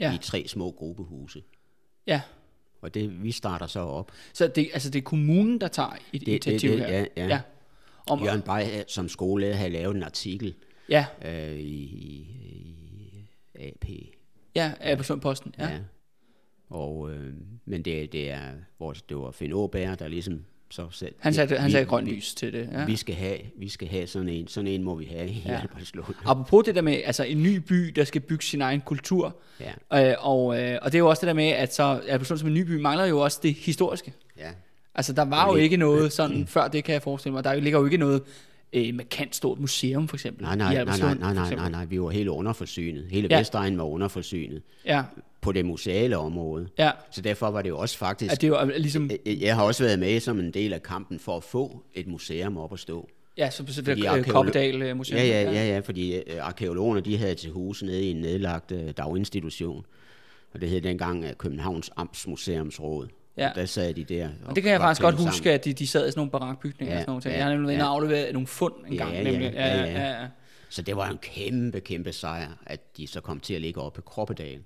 Ja. 0.00 0.14
i 0.14 0.18
tre 0.18 0.44
små 0.48 0.70
gruppehuse. 0.70 1.42
Ja. 2.06 2.20
Og 2.82 2.94
det, 2.94 3.22
vi 3.22 3.32
starter 3.32 3.66
så 3.66 3.80
op. 3.80 4.12
Så 4.32 4.46
det, 4.48 4.70
altså 4.72 4.90
det 4.90 4.98
er 4.98 5.02
kommunen, 5.02 5.60
der 5.60 5.68
tager 5.68 5.88
et 6.12 6.20
det- 6.20 6.28
initiativ 6.28 6.70
det- 6.70 6.78
her? 6.78 6.88
ja, 6.88 7.04
ja. 7.16 7.26
ja. 7.26 7.40
Om, 8.10 8.22
Jørgen 8.24 8.42
Bay 8.42 8.62
som 8.88 9.08
skolelærer 9.08 9.54
havde 9.56 9.70
lavet 9.70 9.96
en 9.96 10.02
artikel 10.02 10.54
Ja, 10.88 11.06
øh, 11.24 11.52
i, 11.58 11.82
i, 11.84 13.28
AP. 13.54 13.84
ja, 14.54 14.72
Albertslund 14.80 15.20
Posten. 15.20 15.54
Ja. 15.58 15.68
Ja. 15.68 15.78
Og, 16.68 17.10
øh, 17.12 17.34
men 17.64 17.82
det, 17.82 18.12
det 18.12 18.30
er, 18.30 18.50
vores, 18.78 19.02
det 19.02 19.16
var 19.16 19.30
Finn 19.30 19.52
Åberg, 19.52 19.98
der 19.98 20.08
ligesom 20.08 20.44
så 20.70 20.86
selv. 20.90 21.14
Han 21.18 21.34
satte, 21.34 21.56
han 21.56 21.66
vi- 21.66 21.72
satte 21.72 21.88
grønt 21.88 22.06
vi- 22.06 22.14
lys 22.14 22.34
til 22.34 22.52
det. 22.52 22.68
Ja. 22.72 22.84
Vi 22.84 22.96
skal 22.96 23.14
have, 23.14 23.38
vi 23.58 23.68
skal 23.68 23.88
have 23.88 24.06
sådan 24.06 24.28
en, 24.28 24.48
sådan 24.48 24.66
en 24.68 24.82
må 24.82 24.94
vi 24.94 25.04
have 25.04 25.28
i 25.28 25.42
Ja. 25.46 25.60
Albertslund. 25.62 26.06
Apropos 26.24 26.64
det 26.64 26.74
der 26.74 26.82
med 26.82 27.00
altså 27.04 27.24
en 27.24 27.42
ny 27.42 27.56
by, 27.56 27.74
der 27.96 28.04
skal 28.04 28.20
bygge 28.20 28.44
sin 28.44 28.62
egen 28.62 28.80
kultur. 28.80 29.36
Ja, 29.92 30.10
Øh, 30.10 30.14
og, 30.18 30.60
øh, 30.62 30.78
og 30.82 30.92
det 30.92 30.94
er 30.94 30.98
jo 30.98 31.08
også 31.08 31.20
det 31.20 31.26
der 31.28 31.34
med, 31.34 31.48
at 31.48 31.74
så 31.74 32.00
Albertslund 32.08 32.38
som 32.38 32.48
en 32.48 32.54
ny 32.54 32.62
by 32.64 32.76
mangler 32.80 33.04
jo 33.04 33.18
også 33.20 33.40
det 33.42 33.54
historiske. 33.54 34.12
ja. 34.38 34.50
Altså 34.98 35.12
der 35.12 35.22
var 35.24 35.48
jo 35.48 35.54
ikke 35.54 35.76
noget 35.76 36.12
sådan, 36.12 36.46
før 36.46 36.68
det 36.68 36.84
kan 36.84 36.92
jeg 36.92 37.02
forestille 37.02 37.32
mig. 37.32 37.44
Der 37.44 37.54
ligger 37.54 37.78
jo 37.78 37.84
ikke 37.84 37.96
noget 37.96 38.22
øh, 38.72 38.94
markant 38.94 39.36
stort 39.36 39.58
museum 39.60 40.08
for 40.08 40.16
eksempel. 40.16 40.42
Nej, 40.44 40.56
nej, 40.56 40.74
nej, 40.74 40.84
nej, 40.84 41.14
nej, 41.14 41.34
nej, 41.34 41.54
nej, 41.54 41.70
nej, 41.70 41.84
vi 41.84 42.00
var 42.00 42.10
helt 42.10 42.28
underforsynet. 42.28 43.06
Hele 43.10 43.28
ja. 43.30 43.38
Vestegnen 43.38 43.78
var 43.78 43.84
underforsynet 43.84 44.62
Ja, 44.84 45.02
på 45.46 45.52
det 45.52 45.64
museale 45.66 46.16
område. 46.18 46.68
ja. 46.78 46.90
Så 47.10 47.20
derfor 47.20 47.50
var 47.50 47.62
det 47.62 47.68
jo 47.68 47.78
også 47.78 47.98
faktisk... 47.98 48.32
At 48.32 48.40
det 48.40 48.46
er 48.52 48.60
jo 48.64 48.70
ligesom, 48.78 49.10
Jeg- 49.26 49.54
har 49.56 49.62
også 49.64 49.84
været 49.84 49.98
med 49.98 50.20
som 50.20 50.40
en 50.40 50.50
del 50.50 50.72
af 50.72 50.82
kampen 50.82 51.18
for 51.18 51.36
at 51.36 51.42
få 51.44 51.82
et 51.94 52.06
museum 52.06 52.56
op 52.56 52.72
at 52.72 52.78
stå. 52.78 53.08
ja, 53.38 53.50
så, 53.50 53.64
så 53.68 53.84
Fordi 53.84 54.00
det 54.00 54.06
er 54.08 54.12
arkeolo- 54.22 54.30
Koppedal 54.32 54.82
øh, 54.82 54.96
Museum. 54.96 55.18
Ja, 55.20 55.26
ja, 55.26 55.42
ja, 55.52 55.66
ja, 55.74 55.78
fordi 55.78 56.14
øh, 56.16 56.22
arkeologerne 56.46 57.00
de 57.00 57.18
havde 57.18 57.34
til 57.34 57.50
huse 57.50 57.86
nede 57.86 58.02
i 58.02 58.10
en 58.10 58.16
nedlagt 58.16 58.72
øh, 58.72 58.90
daginstitution. 58.96 59.84
Og 60.54 60.60
det 60.60 60.68
hed 60.68 60.80
dengang 60.80 61.24
øh, 61.24 61.30
Københavns 61.38 61.90
Amtsmuseumsråd. 61.96 63.08
Ja. 63.38 63.48
Og 63.50 63.54
der 63.56 63.64
sad 63.66 63.94
de 63.94 64.04
der. 64.04 64.28
Og 64.44 64.54
det 64.54 64.62
kan 64.62 64.72
jeg 64.72 64.80
var 64.80 64.86
faktisk 64.86 65.02
godt 65.02 65.14
klemt 65.14 65.28
huske, 65.28 65.36
sammen. 65.44 65.54
at 65.54 65.64
de, 65.64 65.72
de 65.72 65.86
sad 65.86 66.08
i 66.08 66.10
sådan 66.10 66.18
nogle 66.18 66.30
barakbygninger 66.30 66.94
Ja, 66.94 66.98
og 66.98 67.02
sådan 67.02 67.10
nogle 67.10 67.22
ting. 67.22 67.32
ja, 67.32 67.36
Jeg 67.38 67.44
har 67.46 67.52
nemlig 67.52 67.68
været 67.68 67.78
ja. 67.78 67.84
og 67.84 67.90
afleveret 67.90 68.32
nogle 68.32 68.46
fund 68.46 68.74
en 68.86 68.92
Ja, 68.94 68.98
gang. 69.04 69.14
ja, 69.16 69.22
nemlig. 69.22 69.52
ja, 69.54 69.66
ja, 69.76 69.84
ja. 69.84 70.10
ja. 70.20 70.26
Så 70.68 70.82
det 70.82 70.96
var 70.96 71.08
en 71.10 71.18
kæmpe, 71.18 71.80
kæmpe 71.80 72.12
sejr, 72.12 72.48
at 72.66 72.96
de 72.96 73.06
så 73.06 73.20
kom 73.20 73.40
til 73.40 73.54
at 73.54 73.60
ligge 73.60 73.80
oppe 73.80 73.98
i 73.98 74.02
Kroppedal. 74.06 74.58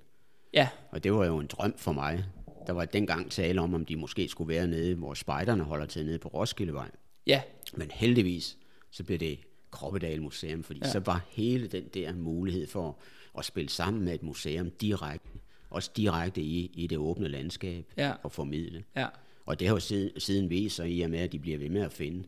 Ja. 0.53 0.67
Og 0.89 1.03
det 1.03 1.13
var 1.13 1.25
jo 1.25 1.37
en 1.39 1.47
drøm 1.47 1.73
for 1.77 1.91
mig. 1.91 2.25
Der 2.67 2.73
var 2.73 2.85
dengang 2.85 3.31
tale 3.31 3.61
om, 3.61 3.73
om 3.73 3.85
de 3.85 3.95
måske 3.95 4.27
skulle 4.27 4.47
være 4.47 4.67
nede, 4.67 4.95
hvor 4.95 5.13
spejderne 5.13 5.63
holder 5.63 5.85
til 5.85 6.05
nede 6.05 6.19
på 6.19 6.27
Roskildevej. 6.27 6.91
ja. 7.27 7.41
Men 7.73 7.91
heldigvis, 7.91 8.57
så 8.91 9.03
blev 9.03 9.17
det 9.17 9.39
Kroppedal 9.71 10.21
Museum, 10.21 10.63
fordi 10.63 10.79
Ja. 10.83 10.89
så 10.91 10.99
var 10.99 11.25
hele 11.29 11.67
den 11.67 11.83
der 11.93 12.13
mulighed 12.13 12.67
for 12.67 12.99
at 13.37 13.45
spille 13.45 13.69
sammen 13.69 14.03
med 14.05 14.13
et 14.13 14.23
museum 14.23 14.71
direkte, 14.71 15.29
også 15.69 15.91
direkte 15.97 16.41
i, 16.41 16.71
i 16.73 16.87
det 16.87 16.97
åbne 16.97 17.27
landskab 17.27 17.85
Ja. 17.97 18.11
og 18.23 18.31
formidle. 18.31 18.83
ja. 18.95 19.07
Og 19.45 19.59
det 19.59 19.67
har 19.67 19.75
jo 19.75 19.79
siden, 19.79 20.19
siden 20.19 20.49
vist 20.49 20.75
sig 20.75 20.91
i 20.91 21.01
og 21.01 21.09
med, 21.09 21.19
at 21.19 21.31
de 21.31 21.39
bliver 21.39 21.57
ved 21.57 21.69
med 21.69 21.81
at 21.81 21.93
finde 21.93 22.23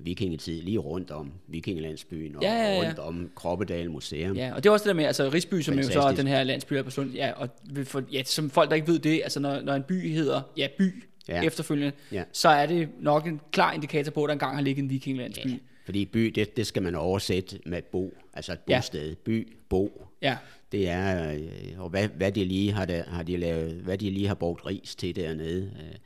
vikingetid 0.00 0.62
lige 0.62 0.78
rundt 0.78 1.10
om 1.10 1.32
Vikingelandsbyen 1.48 2.36
og 2.36 2.42
Ja, 2.42 2.52
ja, 2.54 2.74
ja. 2.74 2.86
rundt 2.86 2.98
om 2.98 3.30
Kroppedal 3.36 3.90
Museum. 3.90 4.36
Ja, 4.36 4.52
og 4.54 4.64
det 4.64 4.68
er 4.68 4.72
også 4.72 4.82
det 4.84 4.88
der 4.88 4.94
med, 4.94 5.04
altså 5.04 5.30
Risby, 5.34 5.60
som 5.60 5.74
jo 5.76 5.82
så 5.82 5.88
er 5.88 5.92
Fantastisk. 5.92 6.18
den 6.18 6.26
her 6.26 6.42
landsby 6.44 6.72
her 6.74 6.82
på 6.82 6.90
Sund, 6.90 7.10
ja, 7.10 7.32
og 7.36 7.48
for, 7.84 8.02
ja, 8.12 8.22
som 8.24 8.50
folk, 8.50 8.70
der 8.70 8.76
ikke 8.76 8.88
ved 8.88 8.98
det, 8.98 9.20
altså 9.22 9.40
når, 9.40 9.60
når 9.60 9.74
en 9.74 9.82
by 9.82 10.12
hedder, 10.12 10.42
ja, 10.56 10.66
by, 10.78 11.04
ja. 11.28 11.36
Ja. 11.40 11.46
efterfølgende, 11.46 11.92
Ja. 12.12 12.24
så 12.32 12.48
er 12.48 12.66
det 12.66 12.88
nok 13.00 13.26
en 13.26 13.40
klar 13.52 13.72
indikator 13.72 14.10
på, 14.12 14.24
at 14.24 14.28
der 14.28 14.32
engang 14.32 14.54
har 14.54 14.62
ligget 14.62 14.82
en 14.82 14.90
vikinglandsby. 14.90 15.46
Ja, 15.48 15.56
fordi 15.84 16.04
by, 16.04 16.20
det, 16.26 16.56
det 16.56 16.66
skal 16.66 16.82
man 16.82 16.94
oversætte 16.94 17.58
med 17.66 17.82
bo, 17.82 18.14
altså 18.34 18.52
et 18.52 18.58
Ja. 18.68 18.78
bosted. 18.78 19.14
By, 19.16 19.48
bo, 19.68 20.06
Ja, 20.22 20.36
det 20.72 20.88
er, 20.88 21.32
øh, 21.34 21.40
og 21.78 21.88
hvad, 21.88 22.08
hvad 22.08 22.32
de 22.32 22.44
lige 22.44 22.72
har, 22.72 22.84
der, 22.84 23.02
har 23.08 23.22
de 23.22 23.36
lavet, 23.36 23.72
hvad 23.72 23.98
de 23.98 24.10
lige 24.10 24.28
har 24.28 24.34
brugt 24.34 24.66
ris 24.66 24.94
til 24.94 25.16
dernede. 25.16 25.62
øh, 25.80 25.96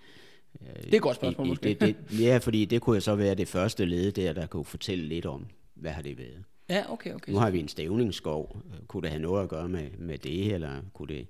det 0.60 0.92
er 0.92 0.96
et 0.96 1.02
godt 1.02 1.16
spørgsmål 1.16 1.46
i, 1.46 1.50
måske. 1.50 1.68
det, 1.68 1.80
det, 1.80 1.96
ja, 2.24 2.38
fordi 2.42 2.64
det 2.64 2.80
kunne 2.80 2.94
jo 2.96 3.00
så 3.00 3.14
være 3.14 3.34
det 3.34 3.48
første 3.48 3.84
led 3.84 4.12
der, 4.12 4.32
der 4.32 4.46
kunne 4.46 4.64
fortælle 4.64 5.04
lidt 5.04 5.26
om, 5.26 5.46
hvad 5.74 5.90
har 5.90 6.02
det 6.02 6.18
været. 6.18 6.44
ja, 6.68 6.92
okay, 6.92 7.14
okay. 7.14 7.32
Nu 7.32 7.38
har 7.38 7.50
vi 7.50 7.60
en 7.60 7.68
stævningsskov. 7.68 8.56
Kunne 8.88 9.02
det 9.02 9.10
have 9.10 9.22
noget 9.22 9.42
at 9.42 9.48
gøre 9.48 9.68
med, 9.68 9.86
med 9.98 10.18
det, 10.18 10.54
eller 10.54 10.70
kunne 10.94 11.14
det 11.14 11.26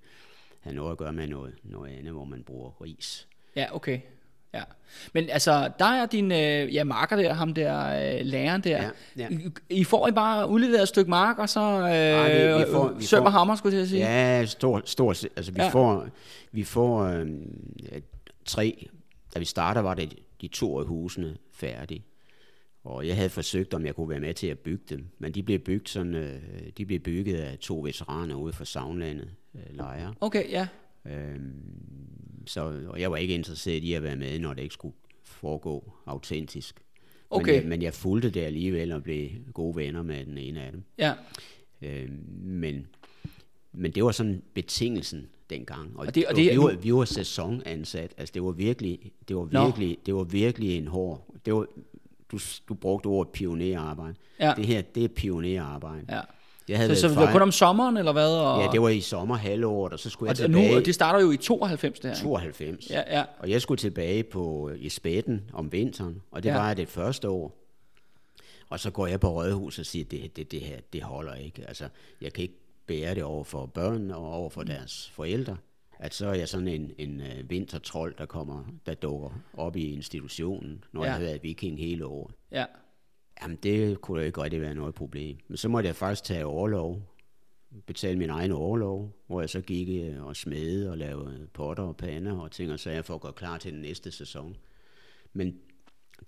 have 0.61 0.75
noget 0.77 0.93
at 0.93 0.99
gøre 0.99 1.13
med 1.13 1.27
noget, 1.27 1.55
noget 1.65 1.93
andet, 1.99 2.13
hvor 2.13 2.25
man 2.25 2.43
bruger 2.43 2.83
ris? 2.83 3.29
Ja, 3.57 3.67
okay. 3.77 3.99
Ja. 4.55 4.63
Men 5.15 5.31
altså, 5.31 5.71
der 5.79 5.85
er 5.85 6.07
din 6.07 6.33
øh, 6.33 6.75
ja, 6.75 6.85
marker 6.85 7.17
der, 7.17 7.33
ham 7.33 7.55
der 7.55 7.87
øh, 8.19 8.21
læreren 8.27 8.61
der. 8.61 8.83
Ja, 8.83 8.89
ja. 9.17 9.29
I, 9.31 9.51
I 9.71 9.85
får 9.85 10.09
I 10.09 10.13
bare 10.13 10.49
udleveret 10.49 10.83
et 10.83 10.89
stykke 10.89 11.11
mark, 11.11 11.39
og 11.39 11.49
så 11.49 11.61
øh, 11.61 11.81
Nej, 11.83 12.49
vi- 12.59 12.65
vi 12.65 12.71
får- 12.73 12.93
vi 12.99 13.05
søm 13.05 13.19
får- 13.21 13.27
og 13.27 13.33
hammer, 13.33 13.57
skulle 13.57 13.79
jeg 13.79 13.87
sige. 13.87 14.01
Ja, 14.03 14.45
stor, 14.47 14.83
stor, 14.85 15.09
altså 15.37 15.53
vi 15.53 15.61
ja. 15.63 15.69
får, 15.69 16.07
vi 16.53 16.65
får 16.65 17.03
øh, 17.03 17.27
tre, 18.45 18.89
da 19.35 19.39
vi 19.39 19.45
starter, 19.45 19.81
var 19.81 19.95
det 19.95 20.19
de 20.41 20.49
to 20.49 20.79
af 20.79 20.87
husene 20.87 21.37
færdige. 21.53 22.05
Og 22.85 23.07
jeg 23.07 23.17
havde 23.17 23.29
forsøgt, 23.29 23.75
om 23.75 23.87
jeg 23.87 23.95
kunne 23.95 24.09
være 24.09 24.21
med 24.21 24.35
til 24.35 24.47
at 24.47 24.59
bygge 24.59 24.85
dem, 24.89 25.07
men 25.19 25.33
de 25.33 25.43
blev 25.43 25.59
bygget, 25.59 25.89
sådan, 25.89 26.15
øh, 26.15 26.41
de 26.79 26.87
blev 26.87 27.01
bygget 27.01 27.37
af 27.37 27.59
to 27.59 27.81
veteraner 27.81 28.35
ude 28.35 28.53
fra 28.53 28.65
Savnlandet 28.65 29.31
øh, 29.55 29.77
lejre. 29.77 30.15
Okay, 30.21 30.51
ja. 30.51 30.69
Øhm, 31.05 31.53
så, 32.47 32.83
og 32.89 33.01
jeg 33.01 33.11
var 33.11 33.17
ikke 33.17 33.35
interesseret 33.35 33.83
i 33.83 33.93
at 33.93 34.03
være 34.03 34.17
med, 34.17 34.39
når 34.39 34.55
det 34.55 34.63
ikke 34.63 34.73
skulle 34.73 34.95
foregå 35.23 35.93
autentisk. 36.07 36.81
Okay. 37.31 37.53
Men, 37.53 37.61
jeg, 37.61 37.69
men 37.69 37.83
jeg 37.83 37.95
fulgte 37.95 38.31
det 38.31 38.41
alligevel 38.41 38.93
og 38.93 39.03
blev 39.03 39.31
gode 39.55 39.77
venner 39.77 40.03
med 40.03 40.25
den 40.25 40.39
ene 40.39 40.63
af 40.63 40.73
dem. 40.73 40.83
Ja, 40.99 41.15
Øhm, 41.83 42.25
men, 42.43 42.87
men 43.73 43.93
det 43.93 44.05
var 44.05 44.13
sådan 44.13 44.43
betingelsen 44.55 45.27
dengang. 45.51 45.91
Og, 45.95 46.01
Og 46.01 46.07
og 46.07 46.15
det- 46.15 46.25
og 46.27 46.31
og 46.31 46.37
det- 46.37 46.53
vi, 46.53 46.59
var, 46.59 46.77
vi 46.83 46.95
var 46.95 47.05
sæsonansat. 47.05 48.15
Altså 48.17 48.33
det 48.35 48.43
var 48.43 48.51
virkelig, 48.51 49.13
det 49.29 49.37
var 49.37 49.45
virkelig, 49.45 49.99
det 50.07 50.15
var 50.15 50.25
virkelig 50.25 50.77
en 50.79 50.87
hård. 50.87 51.27
Det 51.47 51.55
var, 51.55 51.67
du, 52.33 52.39
du 52.69 52.75
brugte 52.75 53.07
ordet 53.07 53.33
pionerarbejde. 53.33 54.15
Ja. 54.41 54.53
Det 54.57 54.67
her, 54.67 54.83
det 54.83 55.05
er 55.05 55.09
pionerarbejde. 55.09 56.05
ja. 56.09 56.21
Jeg 56.69 56.79
havde 56.79 56.95
Så, 56.97 57.01
så 57.01 57.09
det 57.09 57.17
var 57.17 57.33
kun 57.33 57.43
om 57.43 57.53
sommeren, 57.53 57.97
eller 57.97 58.13
hvad? 58.13 58.29
Og, 58.37 58.63
Ja, 58.63 58.69
det 58.73 58.83
var 58.83 58.89
i 58.89 59.01
sommerhalvåret, 59.01 59.93
og 59.93 59.99
så 59.99 60.11
skulle 60.11 60.31
jeg 60.31 60.41
og, 60.41 60.45
og 60.45 60.51
nu, 60.51 60.59
tilbage 60.59 60.77
og 60.77 60.87
det 60.87 60.95
starter 60.95 61.21
jo 61.21 61.31
i 61.31 61.37
92, 61.37 62.01
det 62.01 62.11
her. 62.11 62.17
ikke? 62.17 62.23
92. 62.25 62.91
Ja, 62.91 63.19
ja. 63.19 63.25
Og 63.39 63.51
jeg 63.51 63.63
skulle 63.63 63.79
tilbage 63.79 64.23
på 64.23 64.71
i 64.79 64.89
spætten 64.89 65.43
om 65.53 65.73
vinteren, 65.73 66.23
og 66.31 66.43
det 66.43 66.49
Ja. 66.49 66.55
var 66.59 66.75
det 66.75 66.89
første 66.89 67.29
år. 67.29 67.63
Og 68.71 68.81
så 68.81 68.91
går 68.91 69.07
jeg 69.07 69.21
på 69.21 69.29
rådhus 69.31 69.79
og 69.79 69.87
siger, 69.87 70.05
det, 70.05 70.37
det, 70.37 70.51
det 70.53 70.61
her, 70.61 70.77
det 70.93 71.03
holder 71.03 71.35
ikke. 71.35 71.65
Altså, 71.69 71.85
jeg 72.21 72.33
kan 72.33 72.43
ikke 72.43 72.59
bære 72.87 73.15
det 73.15 73.23
over 73.25 73.45
for 73.45 73.67
børnene 73.67 74.17
og 74.17 74.33
over 74.33 74.51
for 74.51 74.63
deres 74.63 75.11
forældre. 75.11 75.57
At 75.99 76.15
så 76.15 76.27
er 76.27 76.35
jeg 76.35 76.49
sådan 76.49 76.69
en, 76.69 76.93
en 76.99 77.21
uh, 77.21 77.51
vintertrold, 77.51 78.15
der 78.19 78.27
kommer, 78.27 78.65
der 78.87 78.95
dukker 78.95 79.31
op 79.57 79.77
i 79.77 79.93
institutionen, 79.93 80.85
når 80.93 81.01
Ja. 81.01 81.07
jeg 81.07 81.15
har 81.15 81.21
været 81.25 81.43
viking 81.43 81.79
hele 81.79 82.07
året. 82.07 82.35
ja. 82.53 82.65
Jamen, 83.43 83.59
det 83.63 84.01
kunne 84.01 84.21
da 84.21 84.27
ikke 84.27 84.43
rigtig 84.43 84.61
være 84.61 84.75
noget 84.75 84.95
problem. 84.95 85.37
Men 85.49 85.57
så 85.57 85.69
måtte 85.69 85.87
jeg 85.87 85.97
faktisk 85.97 86.25
tage 86.25 86.47
overlov, 86.47 87.03
betale 87.87 88.19
min 88.19 88.31
egen 88.31 88.53
overlov, 88.53 89.13
hvor 89.27 89.41
jeg 89.41 89.51
så 89.51 89.61
gik 89.61 90.05
øh, 90.05 90.25
og 90.27 90.37
smede 90.37 90.91
og 90.91 90.99
lavede 90.99 91.49
potter 91.53 91.85
og 91.85 91.97
pander 91.97 92.39
og 92.39 92.51
ting 92.51 92.73
og 92.73 92.81
sager 92.81 93.03
for 93.03 93.15
at 93.15 93.21
gøre 93.21 93.33
klar 93.33 93.59
til 93.59 93.73
den 93.73 93.81
næste 93.81 94.11
sæson. 94.11 94.57
Men 95.33 95.59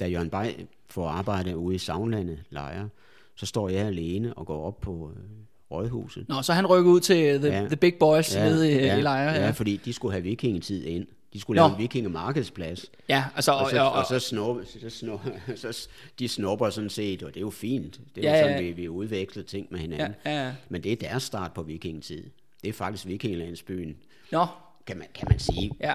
da 0.01 0.07
Jørgen 0.09 0.31
Bay 0.31 0.51
får 0.91 1.09
arbejde 1.09 1.57
ude 1.57 1.75
i 1.75 1.79
Savnlandet 1.79 2.45
lejre, 2.51 2.89
så 3.35 3.47
står 3.47 3.69
jeg 3.69 3.87
alene 3.87 4.35
og 4.35 4.47
går 4.47 4.63
op 4.67 4.81
på 4.81 5.13
øh, 5.17 5.23
rådhuset. 5.71 6.29
Nå, 6.29 6.43
så 6.43 6.53
han 6.53 6.67
rykker 6.67 6.91
ud 6.93 7.01
til 7.01 7.39
The, 7.41 7.49
Ja. 7.49 7.67
the 7.67 7.77
Big 7.77 7.95
Boys 8.01 8.35
ja, 8.35 8.45
nede 8.45 8.71
i, 8.73 8.75
ja, 8.75 8.97
i 8.99 9.01
lejre. 9.03 9.31
ja. 9.33 9.39
Ja, 9.39 9.45
ja, 9.45 9.51
fordi 9.51 9.77
de 9.77 9.93
skulle 9.93 10.13
have 10.13 10.23
vikingetid 10.23 10.85
ind. 10.85 11.07
De 11.33 11.41
skulle 11.41 11.61
Nå. 11.61 11.67
lave 11.67 11.77
en 11.77 11.83
vikingemarkedsplads. 11.83 12.87
ja 13.09 13.25
altså, 13.37 13.53
og, 13.53 13.59
Og 13.59 13.71
så, 13.71 13.81
og, 13.81 13.93
og 13.93 14.05
så, 14.09 14.19
snupper, 14.19 14.63
så, 14.81 14.91
snupper, 14.91 15.31
så 15.57 15.89
de 16.19 16.29
snupper 16.29 16.71
sådan 16.71 16.91
set, 16.91 17.23
og 17.23 17.29
det 17.29 17.37
er 17.37 17.41
jo 17.41 17.51
fint. 17.51 18.01
Det 18.15 18.25
er 18.25 18.31
Ja, 18.31 18.37
ja, 18.39 18.47
ja. 18.47 18.53
sådan, 18.53 18.65
vi, 18.65 18.73
vi 18.73 18.89
udveksler 18.89 19.43
ting 19.43 19.67
med 19.71 19.79
hinanden. 19.81 20.15
Ja, 20.25 20.45
ja. 20.47 20.53
Men 20.69 20.83
det 20.83 20.93
er 20.93 20.97
deres 20.97 21.23
start 21.23 21.53
på 21.53 21.63
vikingetid. 21.63 22.25
Det 22.63 22.69
er 22.69 22.73
faktisk 22.73 23.07
vikingelandsbyen, 23.07 23.97
Nå, 24.33 24.47
kan 24.87 24.99
man, 24.99 25.07
kan 25.15 25.29
man 25.31 25.39
sige, 25.39 25.71
ja. 25.81 25.93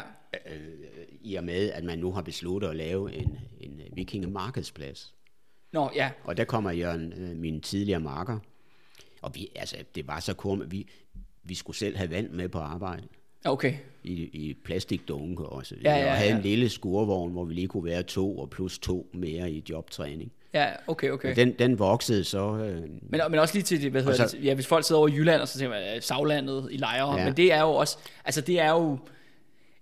øh, 0.51 0.57
i 1.21 1.35
og 1.35 1.43
med, 1.43 1.71
at 1.71 1.83
man 1.83 1.99
nu 1.99 2.11
har 2.11 2.21
besluttet 2.21 2.67
at 2.69 2.75
lave 2.75 3.13
en, 3.15 3.37
en 3.61 3.81
vikingemarkedsplads. 3.93 5.13
Nå, 5.71 5.89
ja. 5.95 6.09
Og 6.23 6.37
der 6.37 6.43
kommer 6.43 6.71
Jørgen, 6.71 7.13
øh, 7.17 7.37
min 7.37 7.61
tidligere 7.61 7.99
marker, 7.99 8.39
og 9.23 9.35
vi, 9.35 9.47
altså, 9.55 9.75
det 9.95 10.07
var 10.07 10.19
så 10.19 10.33
kom, 10.33 10.63
vi, 10.71 10.87
vi 11.43 11.55
skulle 11.55 11.77
selv 11.77 11.97
have 11.97 12.09
vand 12.11 12.29
med 12.29 12.49
på 12.49 12.59
arbejde 12.59 13.03
Okay. 13.45 13.73
i, 14.03 14.11
i 14.13 14.53
plastikdunke 14.65 15.45
og 15.45 15.65
så 15.65 15.75
Ja, 15.75 15.79
videre. 15.79 15.97
ja, 16.05 16.11
og 16.11 16.17
havde 16.17 16.29
ja. 16.31 16.35
en 16.37 16.41
lille 16.43 16.69
skurvogn, 16.69 17.31
hvor 17.31 17.45
vi 17.45 17.53
lige 17.53 17.67
kunne 17.67 17.85
være 17.85 18.03
to 18.03 18.37
og 18.39 18.49
plus 18.49 18.79
to 18.79 19.07
mere 19.13 19.51
i 19.51 19.63
jobtræning. 19.69 20.31
Ja, 20.53 20.65
okay, 20.87 21.09
okay. 21.09 21.31
Okay. 21.31 21.41
Den, 21.45 21.53
den 21.59 21.79
voksede 21.79 22.23
så... 22.23 22.55
Øh, 22.57 22.81
Men, 22.81 23.21
men 23.29 23.39
også 23.39 23.53
lige 23.55 23.63
til, 23.63 23.81
det, 23.81 23.91
hvad 23.91 24.03
hedder 24.03 24.27
så- 24.27 24.37
det, 24.37 24.45
ja, 24.45 24.53
hvis 24.53 24.67
folk 24.67 24.85
sidder 24.85 24.99
over 24.99 25.07
i 25.07 25.11
Jylland, 25.13 25.41
og 25.41 25.47
så 25.47 25.59
tænker 25.59 25.79
man, 25.79 25.95
øh, 25.95 26.01
Savlandet 26.01 26.67
i 26.71 26.77
lejre, 26.77 27.17
Ja. 27.19 27.25
men 27.25 27.37
det 27.37 27.51
er 27.53 27.61
jo 27.61 27.69
også, 27.69 27.97
altså 28.25 28.41
det 28.41 28.59
er 28.59 28.69
jo, 28.71 28.97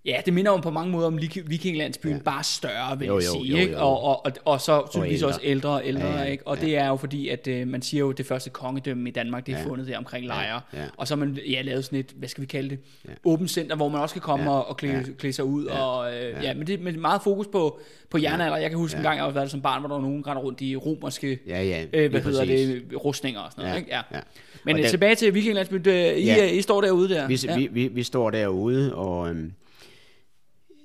ja, 0.04 0.20
det 0.26 0.34
minder 0.34 0.50
jo 0.50 0.56
på 0.56 0.70
mange 0.70 0.92
måder 0.92 1.06
om 1.06 1.18
Vikinglandsbyen, 1.46 2.12
ja. 2.16 2.18
bare 2.22 2.42
større, 2.44 2.98
vil 2.98 3.06
Jo, 3.06 3.18
jeg 3.18 3.26
jo, 3.26 3.32
sige, 3.32 3.44
jo, 3.44 3.56
ikke? 3.56 3.72
jo. 3.72 3.78
Og, 3.78 4.02
og, 4.04 4.26
og, 4.26 4.32
og 4.44 4.60
så 4.60 4.82
tydeligvis 4.92 5.18
ældre. 5.18 5.28
også 5.28 5.40
ældre 5.42 5.70
og 5.70 5.82
ældre, 5.84 6.06
Ja, 6.06 6.18
ja, 6.18 6.24
ikke? 6.24 6.46
Og 6.46 6.56
ja. 6.60 6.64
det 6.66 6.76
er 6.76 6.86
jo 6.88 6.96
fordi, 6.96 7.28
at 7.28 7.48
øh, 7.48 7.68
man 7.68 7.82
siger 7.82 7.98
jo, 8.00 8.10
at 8.10 8.18
det 8.18 8.26
første 8.26 8.50
kongedømme 8.50 9.08
i 9.08 9.12
Danmark, 9.12 9.46
det 9.46 9.54
er 9.54 9.58
Ja. 9.58 9.64
fundet 9.66 9.86
der 9.86 9.98
omkring 9.98 10.26
lejre, 10.26 10.60
ja. 10.74 10.78
og 10.96 11.08
så 11.08 11.14
har 11.16 11.18
man 11.24 11.38
ja, 11.50 11.62
lavet 11.62 11.84
sådan 11.84 11.98
et, 11.98 12.12
hvad 12.16 12.28
skal 12.28 12.40
vi 12.42 12.46
kalde 12.46 12.70
det, 12.70 12.78
Ja. 13.08 13.10
åbent 13.24 13.50
center, 13.50 13.76
hvor 13.76 13.88
man 13.88 14.00
også 14.00 14.14
kan 14.14 14.22
komme 14.22 14.44
Ja. 14.44 14.50
og, 14.50 14.68
og 14.68 14.76
klæde, 14.76 14.94
Ja. 14.94 15.02
klæde 15.18 15.32
sig 15.32 15.44
ud, 15.44 15.64
Ja. 15.66 15.78
og 15.84 16.14
øh, 16.14 16.20
ja. 16.22 16.42
Ja. 16.42 16.54
men 16.54 16.66
det 16.66 16.80
med 16.80 16.92
meget 16.92 17.20
fokus 17.24 17.46
på, 17.46 17.80
på 18.10 18.18
jernalder. 18.18 18.56
Jeg 18.56 18.70
kan 18.70 18.78
huske 18.78 18.96
en 18.96 19.02
Ja. 19.02 19.08
gang, 19.08 19.16
jeg 19.16 19.24
har 19.24 19.30
været 19.32 19.50
som 19.50 19.60
barn, 19.60 19.80
hvor 19.80 19.88
der 19.88 19.94
var 19.94 20.02
nogen, 20.02 20.22
der 20.22 20.28
rendte 20.30 20.42
rundt 20.44 20.60
i 20.60 20.76
romerske 20.76 21.38
ja, 21.46 21.62
ja, 21.62 21.84
øh, 21.92 22.10
hvad 22.10 22.20
hedder 22.20 22.40
præcis. 22.40 22.82
det, 22.90 23.04
rustninger 23.04 23.40
og 23.40 23.52
sådan 23.52 23.62
noget, 23.62 23.74
Ja, 23.74 23.78
ikke? 23.78 23.90
Ja. 23.90 24.00
ja. 24.12 24.20
Men 24.64 24.72
Og 24.74 24.78
øh, 24.78 24.82
den- 24.84 24.90
tilbage 24.90 25.14
til 25.14 25.34
Vikinglandsbyen, 25.34 25.82
øh, 25.88 25.94
I, 25.94 25.98
Ja. 25.98 26.12
ja. 26.36 26.44
I 26.50 26.62
står 26.62 26.80
derude 26.80 27.08
der. 27.08 27.26
Vi, 27.28 27.38
ja. 27.44 27.56
vi, 27.56 27.68
vi, 27.72 27.88
vi 27.88 28.02
står 28.02 28.30
derude, 28.30 28.94
og 28.94 29.28
øhm, 29.28 29.52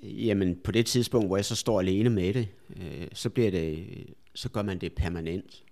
Jamen, 0.02 0.56
på 0.64 0.72
det 0.72 0.86
tidspunkt, 0.86 1.26
hvor 1.28 1.36
jeg 1.36 1.44
så 1.44 1.56
står 1.56 1.80
alene 1.80 2.10
med 2.10 2.34
det, 2.34 2.48
øh, 2.76 3.06
så, 3.12 3.30
bliver 3.30 3.50
det, 3.50 3.86
så 4.34 4.48
gør 4.48 4.62
man 4.62 4.78
det 4.78 4.92
permanent. 4.92 5.62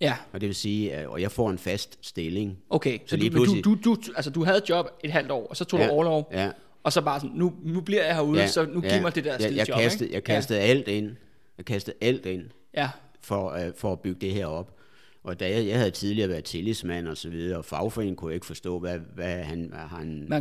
Ja, 0.00 0.14
Og 0.32 0.40
det 0.40 0.46
vil 0.46 0.54
sige, 0.56 0.92
at 0.94 1.06
og 1.06 1.20
jeg 1.20 1.30
får 1.32 1.50
en 1.50 1.58
fast 1.58 1.98
stilling. 2.00 2.58
okay. 2.70 2.98
Så, 2.98 3.02
Så 3.06 3.16
du, 3.16 3.20
lige 3.20 3.30
du, 3.30 3.34
pludselig- 3.34 3.64
du, 3.64 3.74
du, 3.84 3.96
altså, 4.16 4.30
du 4.30 4.44
havde 4.44 4.58
et 4.58 4.68
job 4.68 4.86
et 5.04 5.10
halvt 5.12 5.30
år, 5.30 5.46
og 5.46 5.56
så 5.56 5.64
tog 5.64 5.80
Ja, 5.80 5.86
du 5.86 5.92
overlov, 5.92 6.28
Ja, 6.32 6.50
og 6.82 6.92
så 6.92 7.00
bare 7.02 7.20
sådan, 7.20 7.36
nu, 7.36 7.52
nu 7.64 7.80
bliver 7.80 8.04
jeg 8.04 8.14
herude, 8.14 8.48
så 8.48 8.64
nu 8.66 8.80
giv 8.80 9.02
mig 9.02 9.14
det 9.14 9.24
der 9.24 9.34
skide 9.38 9.48
jeg, 9.48 9.56
jeg 9.58 9.68
job, 9.68 9.78
kastede, 9.78 10.04
ikke? 10.04 10.14
Jeg 10.14 10.24
kastede 10.24 10.58
ja. 10.58 10.64
alt 10.64 10.88
ind. 10.88 11.10
Jeg 11.58 11.64
kastede 11.64 11.96
alt 12.00 12.26
ind 12.26 12.42
Ja, 12.74 12.90
for, 13.20 13.50
uh, 13.54 13.60
for 13.76 13.92
at 13.92 14.00
bygge 14.00 14.20
det 14.20 14.30
her 14.34 14.46
op. 14.46 14.76
Og 15.24 15.40
da 15.40 15.50
jeg, 15.50 15.66
jeg 15.66 15.78
havde 15.78 15.90
tidligere 15.90 16.28
været 16.28 16.44
tillidsmand 16.44 17.08
og 17.08 17.16
så 17.16 17.28
videre, 17.30 17.58
og 17.58 17.64
fagforeningen 17.64 18.16
kunne 18.16 18.34
ikke 18.34 18.46
forstå, 18.46 18.78
hvad, 18.78 18.98
hvad 19.14 19.42
han, 19.42 19.66
hvad 19.68 19.78
han, 19.78 20.24
Hvad 20.28 20.40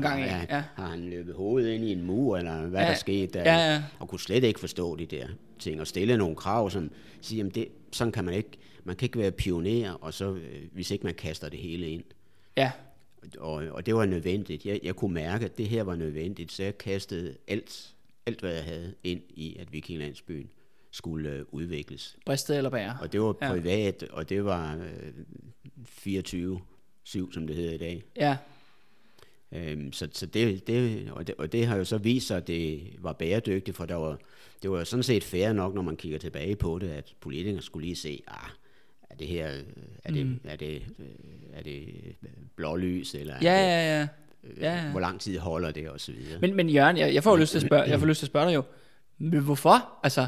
ja. 0.50 0.64
har 0.76 0.88
han 0.88 1.00
løbet 1.10 1.36
hovedet 1.36 1.74
ind 1.74 1.84
i 1.84 1.92
en 1.92 2.04
mur, 2.06 2.38
eller 2.38 2.68
hvad 2.68 2.82
Ja, 2.82 2.88
der 2.88 2.94
skete 2.96 3.34
der, 3.34 3.54
ja, 3.54 3.74
ja. 3.74 3.84
og 4.00 4.08
kunne 4.10 4.20
slet 4.20 4.44
ikke 4.44 4.60
forstå 4.60 4.96
de 4.96 5.06
der 5.06 5.28
ting, 5.60 5.82
og 5.82 5.88
stille 5.88 6.18
nogle 6.18 6.36
krav, 6.36 6.70
som 6.70 6.92
siger, 7.22 7.38
jamen 7.38 7.52
det, 7.56 7.68
sådan 7.92 8.12
kan 8.12 8.26
man 8.26 8.34
ikke, 8.34 8.50
man 8.84 8.96
kan 8.96 9.06
ikke 9.06 9.20
være 9.20 9.32
pioner, 9.32 9.92
og 9.92 10.14
så, 10.14 10.34
øh, 10.34 10.62
hvis 10.72 10.92
ikke 10.92 11.04
man 11.04 11.14
kaster 11.14 11.50
det 11.50 11.60
hele 11.60 11.90
ind. 11.90 12.04
ja, 12.58 12.72
Og, 13.40 13.54
og 13.72 13.86
det 13.86 13.96
var 13.96 14.06
nødvendigt. 14.06 14.66
Jeg, 14.66 14.80
jeg 14.84 14.96
kunne 14.96 15.14
mærke, 15.14 15.46
at 15.46 15.58
det 15.58 15.68
her 15.68 15.84
var 15.84 15.96
nødvendigt, 15.96 16.52
så 16.52 16.64
jeg 16.64 16.78
kastede 16.78 17.36
alt, 17.48 17.94
alt 18.26 18.40
hvad 18.40 18.54
jeg 18.54 18.64
havde 18.64 18.94
ind 19.04 19.22
i, 19.30 19.56
at 19.60 19.74
Vikinglandsbyen 19.74 20.50
skulle 20.92 21.30
øh, 21.30 21.46
udvikles. 21.52 22.18
bristet 22.26 22.58
eller 22.58 22.70
bære. 22.70 22.98
Og 23.02 23.12
det 23.14 23.22
var 23.22 23.36
Ja. 23.42 23.52
privat, 23.52 24.04
og 24.12 24.30
det 24.30 24.46
var 24.46 24.76
øh, 24.76 25.14
24 25.86 26.62
7 27.04 27.32
som 27.34 27.48
det 27.48 27.56
hedder 27.56 27.74
i 27.74 27.78
dag. 27.78 28.04
Ja, 28.16 28.38
Øhm, 29.54 29.94
så 29.94 30.08
så 30.12 30.26
det, 30.26 30.68
det, 30.68 31.12
og 31.12 31.28
det, 31.28 31.36
og 31.38 31.52
det 31.52 31.66
har 31.68 31.78
jo 31.78 31.84
så 31.86 31.98
vist 31.98 32.28
sig, 32.28 32.38
at 32.38 32.48
det 32.48 32.82
var 33.00 33.14
bæredygtigt, 33.14 33.78
for 33.78 33.86
der 33.86 33.96
var, 33.96 34.18
det 34.62 34.72
var 34.72 34.80
jo 34.80 34.86
sådan 34.86 35.04
set 35.04 35.24
fair 35.24 35.54
nok, 35.54 35.74
når 35.76 35.82
man 35.82 35.96
kigger 35.98 36.18
tilbage 36.18 36.56
på 36.56 36.80
det, 36.80 36.90
at 36.90 37.14
politikere 37.22 37.62
skulle 37.62 37.86
lige 37.86 37.96
se, 37.96 38.24
ah, 38.28 38.50
er 39.10 39.16
det 39.16 39.28
her, 39.28 39.48
er 40.04 40.12
det, 40.12 40.26
Mm. 40.26 40.40
er 40.44 40.56
det, 40.56 40.82
øh, 41.00 41.06
er 41.54 41.64
det 41.64 41.88
blålys, 42.56 43.16
eller 43.16 43.36
ja, 43.42 43.52
er 43.54 43.62
det, 43.62 43.88
ja, 43.88 43.98
ja. 44.00 44.08
øh, 44.44 44.58
ja, 44.64 44.84
ja. 44.86 44.92
hvor 44.92 45.00
lang 45.00 45.20
tid 45.20 45.38
holder 45.40 45.72
det, 45.72 45.90
og 45.90 46.00
så 46.00 46.12
videre. 46.12 46.40
Men, 46.40 46.56
men 46.56 46.70
Jørgen, 46.70 46.98
jeg, 46.98 47.14
jeg 47.14 47.24
får 47.24 47.38
lyst 47.38 47.52
til 47.52 47.58
at 47.58 47.66
spørge, 47.66 47.84
jeg 47.90 48.00
får 48.00 48.08
lyst 48.12 48.20
til 48.20 48.26
at 48.26 48.32
spørge 48.32 48.48
dig 48.48 48.56
jo, 48.56 48.64
men 49.18 49.40
hvorfor? 49.44 50.00
Altså, 50.04 50.28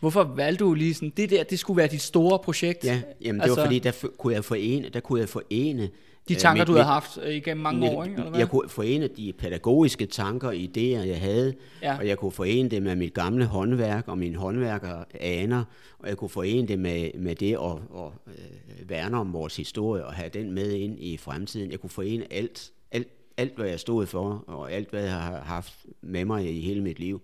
hvorfor 0.00 0.22
valgte 0.24 0.64
du 0.64 0.74
lige 0.74 0.94
sådan, 0.94 1.12
det 1.16 1.30
der, 1.30 1.42
det 1.44 1.58
skulle 1.58 1.76
være 1.76 1.86
dit 1.88 2.02
store 2.02 2.38
projekt? 2.38 2.84
Ja, 2.84 3.02
jamen 3.20 3.40
det 3.40 3.42
altså, 3.42 3.60
var 3.60 3.66
fordi, 3.66 3.78
der 3.78 3.92
kunne 4.18 4.34
jeg 4.34 4.44
forene, 4.44 4.88
der 4.88 5.00
kunne 5.00 5.20
jeg 5.20 5.28
forene 5.28 5.90
De 6.28 6.34
øh, 6.34 6.40
tanker, 6.40 6.64
du 6.64 6.72
havde 6.72 6.84
haft 6.84 7.18
øh, 7.22 7.34
igennem 7.34 7.62
mange 7.62 7.90
år, 7.90 8.04
ikke? 8.04 8.14
Eller 8.16 8.30
hvad? 8.30 8.38
Jeg 8.40 8.48
kunne 8.48 8.68
forene 8.68 9.08
de 9.08 9.32
pædagogiske 9.38 10.06
tanker 10.06 10.48
og 10.48 10.54
idéer, 10.54 10.78
jeg 11.06 11.20
havde, 11.20 11.54
Ja. 11.82 11.98
og 11.98 12.06
jeg 12.06 12.18
kunne 12.18 12.32
forene 12.32 12.68
det 12.68 12.82
med 12.82 12.96
mit 12.96 13.14
gamle 13.14 13.46
håndværk 13.46 14.08
og 14.08 14.18
mine 14.18 14.36
håndværker 14.36 15.04
aner, 15.20 15.64
og 15.98 16.08
jeg 16.08 16.16
kunne 16.16 16.28
forene 16.28 16.68
det 16.68 16.78
med, 16.78 17.10
med 17.14 17.34
det 17.34 17.52
at, 17.54 18.00
at 18.00 18.12
øh, 18.26 18.90
værne 18.90 19.16
om 19.16 19.32
vores 19.32 19.56
historie 19.56 20.04
og 20.06 20.12
have 20.12 20.28
den 20.28 20.52
med 20.52 20.72
ind 20.72 20.96
i 20.98 21.16
fremtiden. 21.16 21.70
Jeg 21.70 21.80
kunne 21.80 21.90
forene 21.90 22.32
alt, 22.32 22.70
alt, 22.92 23.08
alt 23.36 23.56
hvad 23.56 23.68
jeg 23.68 23.80
stod 23.80 24.06
for, 24.06 24.44
og 24.46 24.72
alt 24.72 24.90
hvad 24.90 25.02
jeg 25.02 25.12
har 25.12 25.40
haft 25.40 25.72
med 26.00 26.24
mig 26.24 26.56
i 26.56 26.60
hele 26.60 26.80
mit 26.80 26.98
liv. 26.98 27.20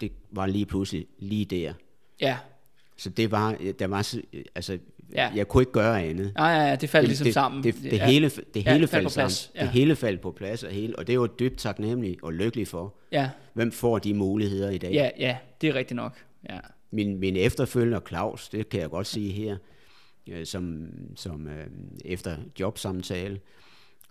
Det 0.00 0.12
var 0.30 0.46
lige 0.46 0.66
pludselig 0.66 1.06
lige 1.18 1.44
der. 1.44 1.72
Ja, 2.28 2.36
Så 2.96 3.10
det 3.10 3.30
var, 3.30 3.56
der 3.78 3.86
var, 3.86 4.02
så- 4.02 4.22
altså, 4.54 4.78
Ja. 5.14 5.30
jeg 5.34 5.48
kunne 5.48 5.62
ikke 5.62 5.72
gøre 5.72 6.02
andet. 6.02 6.32
ja, 6.38 6.46
ja, 6.46 6.68
ja, 6.68 6.76
det 6.76 6.88
faldt 6.90 7.08
ligesom 7.08 7.24
det, 7.24 7.34
sammen. 7.34 7.62
Det, 7.64 7.74
det, 7.82 7.92
ja. 7.92 8.06
hele, 8.06 8.28
det 8.28 8.66
Ja, 8.66 8.72
hele 8.72 8.80
det 8.82 8.88
faldt 8.88 8.90
faldt 8.90 9.04
på 9.04 9.08
sammen. 9.10 9.26
plads, 9.28 9.50
ja. 9.54 9.60
Det 9.60 9.68
hele 9.68 9.96
faldt 9.96 10.20
på 10.20 10.30
plads, 10.30 10.62
og, 10.62 10.70
hele, 10.70 10.98
og 10.98 11.06
det 11.06 11.14
jo 11.14 11.26
dybt 11.26 11.58
taknemmelig 11.58 12.16
og 12.22 12.32
lykkelig 12.32 12.68
for. 12.68 12.94
Ja, 13.12 13.30
Hvem 13.52 13.72
får 13.72 13.98
de 13.98 14.14
muligheder 14.14 14.70
i 14.70 14.78
dag? 14.78 14.92
ja, 14.92 15.10
ja, 15.18 15.36
det 15.60 15.68
er 15.68 15.74
rigtigt 15.74 15.96
nok. 15.96 16.16
Ja, 16.50 16.58
Min, 16.90 17.18
min 17.18 17.36
efterfølger 17.36 18.00
Claus, 18.08 18.48
det 18.48 18.68
kan 18.68 18.80
jeg 18.80 18.90
godt 18.90 19.06
sige 19.06 19.32
her, 19.32 19.56
øh, 20.28 20.46
som, 20.46 20.88
som 21.16 21.48
øh, 21.48 21.66
efter 22.04 22.36
jobsamtale, 22.60 23.40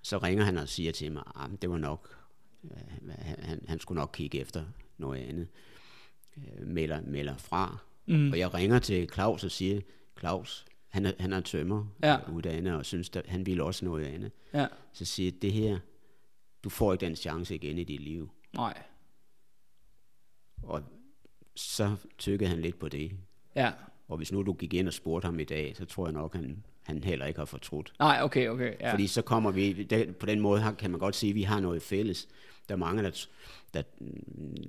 så 0.02 0.18
ringer 0.18 0.44
han 0.46 0.58
og 0.58 0.70
siger 0.70 0.92
til 0.92 1.12
mig, 1.12 1.24
at 1.36 1.62
det 1.62 1.70
var 1.70 1.78
nok, 1.78 2.16
øh, 2.64 3.14
han, 3.40 3.62
han 3.68 3.80
skulle 3.80 4.00
nok 4.00 4.10
kigge 4.14 4.40
efter 4.40 4.64
noget 4.98 5.22
andet. 5.30 5.48
Øh, 6.38 6.68
melder, 6.68 7.02
melder 7.08 7.38
fra. 7.38 7.78
Mm. 8.06 8.32
Og 8.32 8.40
jeg 8.40 8.54
ringer 8.54 8.80
til 8.80 9.10
Claus 9.14 9.44
og 9.44 9.52
siger, 9.52 9.82
Claus, 10.20 10.66
han 10.90 11.06
er, 11.06 11.12
han 11.20 11.34
er 11.34 11.40
tømmer 11.40 11.86
Ja. 12.04 12.12
ja. 12.12 12.32
uddannet, 12.32 12.74
og 12.74 12.86
synes, 12.86 13.10
at 13.16 13.26
han 13.28 13.46
ville 13.46 13.64
også 13.64 13.86
noget 13.86 14.06
andet. 14.06 14.32
ja, 14.54 14.68
Så 14.94 15.06
siger 15.06 15.32
jeg, 15.32 15.42
det 15.42 15.52
her, 15.54 15.80
du 16.64 16.70
får 16.70 16.94
ikke 16.94 17.06
den 17.06 17.16
chance 17.16 17.56
igen 17.56 17.78
i 17.78 17.84
dit 17.84 18.00
liv. 18.02 18.30
nej, 18.56 18.82
Og 20.64 20.84
så 21.56 21.96
tykkede 22.18 22.50
han 22.50 22.62
lidt 22.62 22.80
på 22.80 22.90
det. 22.90 23.12
ja, 23.56 23.72
Og 24.08 24.18
hvis 24.18 24.32
nu 24.32 24.44
du 24.44 24.54
gik 24.54 24.74
ind 24.74 24.88
og 24.88 24.94
spurgte 24.94 25.26
ham 25.26 25.40
i 25.40 25.44
dag, 25.44 25.76
så 25.78 25.86
tror 25.86 26.06
jeg 26.08 26.14
nok, 26.14 26.36
han, 26.36 26.64
han 26.84 27.04
heller 27.04 27.26
ikke 27.26 27.40
har 27.40 27.46
fortrudt. 27.46 27.94
nej, 28.00 28.20
okay, 28.22 28.48
okay, 28.48 28.74
ja. 28.80 28.92
Fordi 28.92 29.08
så 29.08 29.22
kommer 29.22 29.52
vi, 29.52 29.84
der, 29.84 30.12
på 30.14 30.26
den 30.26 30.40
måde 30.40 30.76
kan 30.80 30.92
man 30.92 31.00
godt 31.00 31.16
sige, 31.16 31.30
at 31.30 31.36
vi 31.36 31.44
har 31.44 31.60
noget 31.60 31.82
fælles. 31.82 32.28
Der 32.70 32.76
er 32.76 32.80
mange, 32.80 33.04
der, 33.04 33.26
der, 33.74 33.82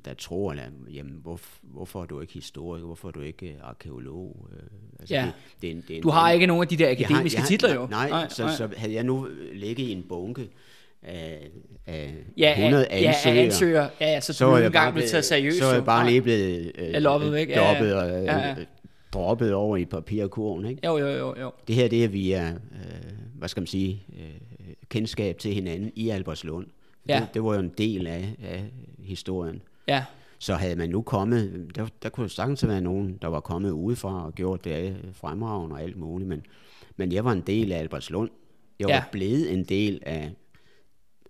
der 0.05 0.15
tror, 0.15 0.53
at, 0.53 0.59
jamen, 0.95 1.19
hvor, 1.23 1.41
hvorfor 1.63 2.03
er 2.03 2.07
du 2.07 2.21
ikke 2.21 2.33
historiker, 2.33 2.85
hvorfor 2.85 3.09
er 3.09 3.13
du 3.13 3.21
ikke 3.21 3.47
øh, 3.49 3.55
arkeolog? 3.63 4.49
Øh, 4.53 4.63
Altså, 5.01 5.15
Ja. 5.15 5.23
det, 5.25 5.33
det, 5.63 5.67
er 5.69 5.73
en- 5.73 5.85
det 5.89 5.91
er 5.91 5.97
en- 5.97 6.03
Du 6.03 6.11
har 6.11 6.31
ikke 6.31 6.47
nogen 6.47 6.63
af 6.63 6.69
de 6.69 6.77
der 6.77 6.89
Jeg 6.89 6.97
har- 6.99 7.05
akademiske 7.05 7.37
jeg 7.37 7.43
har- 7.43 7.49
titler 7.49 7.75
jo. 7.75 7.87
Nej, 7.91 8.09
nej, 8.09 8.29
så, 8.29 8.49
så 8.57 8.69
havde 8.77 8.95
jeg 8.95 9.05
nu 9.05 9.29
ligget 9.53 9.85
i 9.85 9.93
en 9.93 10.03
bunke 10.09 10.49
af, 11.03 11.49
af 11.87 12.15
ja, 12.37 12.55
100 12.61 12.87
ja, 12.91 12.97
ansøgere, 12.97 13.37
ja, 13.39 13.45
ansøger. 13.45 13.89
Ja, 14.01 14.07
ja, 14.13 14.21
så, 14.21 14.33
så 14.33 14.45
du 14.45 14.51
jeg 14.51 14.59
ikke 14.59 14.67
engang 14.67 14.95
blevet 14.95 15.11
taget 15.11 15.25
seriøst. 15.25 15.59
Så 15.59 15.65
er 15.67 15.73
jeg 15.75 15.85
bare 15.85 16.03
Nej. 16.05 16.11
lige 16.11 16.23
blevet 16.23 16.73
øh, 16.79 16.95
loppet 17.03 17.33
væk, 17.33 17.49
ja, 17.49 17.61
droppet, 17.61 17.95
og, 17.95 18.09
øh, 18.09 18.25
Ja, 18.25 18.39
ja. 18.49 18.55
droppet 19.13 19.55
over 19.55 19.77
i 19.77 19.85
papirkurven. 19.85 20.67
Ikke? 20.67 20.87
Jo, 20.87 20.99
jo, 20.99 21.07
jo, 21.09 21.35
jo. 21.41 21.53
Det 21.69 21.75
her 21.77 21.89
det 21.89 22.05
er 22.05 22.09
via, 22.09 22.49
øh, 22.51 23.13
hvad 23.39 23.49
skal 23.49 23.61
man 23.61 23.67
sige, 23.67 24.03
øh, 24.19 24.31
kendskab 24.89 25.39
til 25.39 25.55
hinanden 25.55 25.93
i 25.97 26.09
Albertslund. 26.09 26.67
Ja. 27.09 27.21
Det, 27.21 27.29
det 27.35 27.45
var 27.45 27.55
jo 27.55 27.61
en 27.61 27.73
del 27.79 28.07
af, 28.07 28.37
af 28.43 28.65
historien. 28.99 29.63
Ja, 29.89 30.05
Så 30.39 30.55
havde 30.55 30.77
man 30.77 30.89
nu 30.89 31.03
kommet, 31.03 31.71
der, 31.75 31.87
der 32.03 32.09
kunne 32.09 32.29
sagtens 32.29 32.67
være 32.67 32.81
nogen, 32.81 33.19
der 33.23 33.29
var 33.29 33.41
kommet 33.41 33.71
udefra 33.71 34.27
og 34.27 34.35
gjort 34.35 34.65
det 34.65 34.97
fremragende 35.13 35.75
og 35.75 35.83
alt 35.83 35.97
muligt, 35.97 36.29
men, 36.29 36.43
men 36.97 37.13
jeg 37.13 37.25
var 37.25 37.33
en 37.33 37.41
del 37.41 37.73
af 37.73 37.79
Albertslund. 37.79 38.31
Jeg 38.79 38.89
var 38.89 38.95
Ja. 38.95 39.03
blevet 39.13 39.53
en 39.53 39.65
del 39.65 40.01
af 40.07 40.33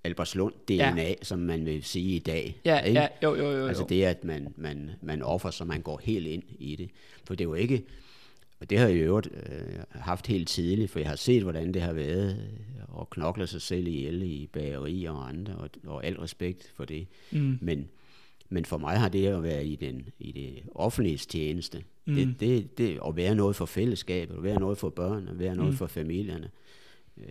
Albertslund 0.04 0.52
DNA, 0.68 1.02
Ja. 1.08 1.14
som 1.22 1.38
man 1.38 1.64
vil 1.66 1.82
sige 1.84 2.16
i 2.16 2.18
dag. 2.18 2.60
ja, 2.64 2.78
ikke? 2.80 3.00
ja, 3.00 3.06
jo, 3.22 3.34
jo, 3.34 3.50
jo. 3.50 3.58
jo. 3.58 3.66
Altså 3.66 3.84
det, 3.88 4.04
at 4.04 4.24
man, 4.24 4.54
man, 4.56 4.90
man 5.02 5.22
offer, 5.22 5.50
så 5.50 5.64
man 5.64 5.80
går 5.80 6.00
helt 6.04 6.26
ind 6.26 6.42
i 6.58 6.76
det. 6.76 6.90
For 7.26 7.34
det 7.34 7.44
jo 7.44 7.54
ikke, 7.54 7.84
og 8.64 8.70
det 8.70 8.78
har 8.78 8.86
jeg 8.88 8.96
i 8.96 9.00
øvrigt 9.00 9.28
øh, 9.32 9.78
haft 9.90 10.26
helt 10.26 10.48
tidligt, 10.48 10.90
for 10.90 10.98
jeg 10.98 11.08
har 11.08 11.16
set, 11.16 11.42
hvordan 11.42 11.74
det 11.74 11.82
har 11.82 11.92
været 11.92 12.36
øh, 12.36 13.00
at 13.00 13.10
knokle 13.10 13.46
sig 13.46 13.62
selv 13.62 13.86
ihjel 13.86 14.22
i 14.22 14.48
bagerier 14.52 15.10
og 15.10 15.28
andre, 15.28 15.54
og, 15.56 15.70
og 15.86 16.06
al 16.06 16.14
respekt 16.16 16.72
for 16.76 16.84
det. 16.84 17.06
Mm. 17.32 17.58
Men, 17.60 17.88
men 18.48 18.64
for 18.64 18.78
mig 18.78 18.98
har 18.98 19.08
det 19.08 19.26
at 19.26 19.42
være 19.42 19.66
i, 19.66 19.76
den, 19.76 20.06
i 20.18 20.32
det 20.32 20.62
offentlige 20.74 21.16
tjeneste, 21.18 21.82
Mm. 22.06 22.14
det, 22.14 22.40
det, 22.40 22.78
det, 22.78 22.98
at 23.08 23.16
være 23.16 23.34
noget 23.34 23.56
for 23.56 23.66
fællesskabet, 23.66 24.36
at 24.36 24.42
være 24.42 24.60
noget 24.60 24.78
for 24.78 24.88
børn, 24.88 25.28
at 25.28 25.38
være 25.38 25.56
noget 25.56 25.70
Mm. 25.72 25.76
for 25.76 25.86
familierne, 25.86 26.50
øh, 27.18 27.24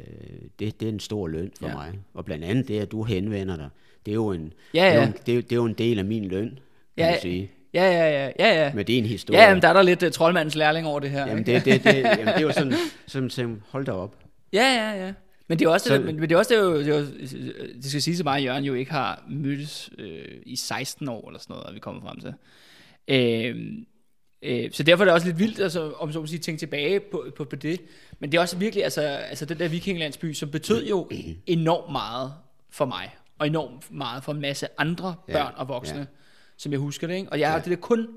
det, 0.59 0.79
det 0.79 0.85
er 0.85 0.89
en 0.91 0.99
stor 0.99 1.27
løn 1.27 1.51
for 1.59 1.67
Ja. 1.67 1.73
mig. 1.73 1.99
Og 2.13 2.25
blandt 2.25 2.43
andet 2.45 2.67
det, 2.67 2.79
at 2.79 2.91
du 2.91 3.03
henvender 3.03 3.55
dig, 3.55 3.69
det 4.05 4.11
er 4.11 4.15
jo 4.15 4.31
en, 4.31 4.53
Ja, 4.73 4.79
det 4.85 4.89
er 4.91 4.95
jo 4.95 5.01
ja. 5.01 5.07
en, 5.07 5.13
det 5.25 5.29
er, 5.31 5.35
jo- 5.35 5.41
det 5.41 5.51
er 5.51 5.55
jo 5.55 5.65
en 5.65 5.73
del 5.73 5.99
af 5.99 6.05
min 6.05 6.25
løn, 6.25 6.49
kan 6.49 6.59
Ja, 6.97 7.11
man 7.11 7.19
sige. 7.21 7.51
Ja, 7.73 7.83
ja, 7.91 8.23
ja, 8.25 8.31
ja, 8.39 8.63
ja. 8.65 8.73
Med 8.73 8.85
din 8.85 9.05
historie. 9.05 9.39
Ja, 9.39 9.47
jamen, 9.47 9.61
der 9.61 9.67
er 9.67 9.73
der 9.73 9.81
lidt 9.81 10.03
uh, 10.03 10.11
troldmandens 10.11 10.55
lærling 10.55 10.87
over 10.87 10.99
det 10.99 11.09
her. 11.09 11.27
Jamen, 11.27 11.45
det, 11.45 11.65
det, 11.65 11.83
det, 11.83 11.95
jamen, 11.95 12.27
det 12.27 12.35
er 12.35 12.39
jo 12.41 12.51
sådan, 12.59 12.73
som, 13.07 13.29
som 13.29 13.61
hold 13.69 13.85
da 13.85 13.91
op. 13.91 14.15
Ja, 14.53 14.63
ja, 14.91 15.05
ja. 15.05 15.13
Men 15.47 15.59
det 15.59 15.65
er 15.65 15.69
også, 15.69 15.87
Så- 15.87 15.93
det, 15.97 16.05
men, 16.05 16.15
men 16.19 16.29
det, 16.29 16.35
er 16.35 16.39
også 16.39 16.53
det, 16.53 16.59
er 16.59 16.63
jo, 16.63 16.79
det, 16.79 16.87
er 16.87 16.99
jo, 16.99 17.05
det 17.75 17.85
skal 17.85 18.01
sige 18.01 18.17
så 18.17 18.23
meget, 18.23 18.37
at 18.37 18.45
Jørgen 18.45 18.63
jo 18.63 18.73
ikke 18.73 18.91
har 18.91 19.23
mødtes 19.29 19.89
øh, 19.97 20.25
i 20.45 20.55
16 20.55 21.07
år, 21.09 21.27
eller 21.29 21.39
sådan 21.39 21.53
noget, 21.53 21.69
er 21.69 21.73
vi 21.73 21.79
kommet 21.79 22.03
frem 22.03 22.19
til. 22.19 22.33
Øh, 23.07 23.55
øh, 24.43 24.71
så 24.71 24.83
derfor 24.83 25.03
er 25.03 25.05
det 25.05 25.13
også 25.13 25.27
lidt 25.27 25.39
vildt, 25.39 25.59
altså, 25.59 25.91
om 25.91 26.11
så 26.11 26.19
må 26.19 26.25
sige, 26.27 26.39
tænke 26.39 26.59
tilbage 26.59 26.99
på, 26.99 27.25
på, 27.37 27.43
på 27.45 27.55
det. 27.55 27.81
Men 28.19 28.31
det 28.31 28.37
er 28.37 28.41
også 28.41 28.57
virkelig, 28.57 28.83
altså, 28.83 29.01
altså 29.01 29.45
den 29.45 29.59
der 29.59 29.67
vikinglandsby, 29.67 30.33
som 30.33 30.49
betød 30.51 30.85
jo 30.87 31.09
enormt 31.47 31.91
meget 31.91 32.33
for 32.69 32.85
mig, 32.85 33.09
og 33.39 33.47
enormt 33.47 33.91
meget 33.91 34.23
for 34.23 34.31
en 34.31 34.41
masse 34.41 34.67
andre 34.77 35.15
Ja, 35.27 35.33
børn 35.33 35.53
og 35.57 35.67
voksne, 35.67 35.99
ja. 35.99 36.05
Som 36.57 36.71
jeg 36.71 36.79
husker 36.79 37.07
det, 37.07 37.15
ikke? 37.15 37.31
Og 37.31 37.39
jeg 37.39 37.47
har 37.49 37.55
Ja. 37.57 37.61
det 37.61 37.69
der 37.69 37.75
kun 37.75 38.07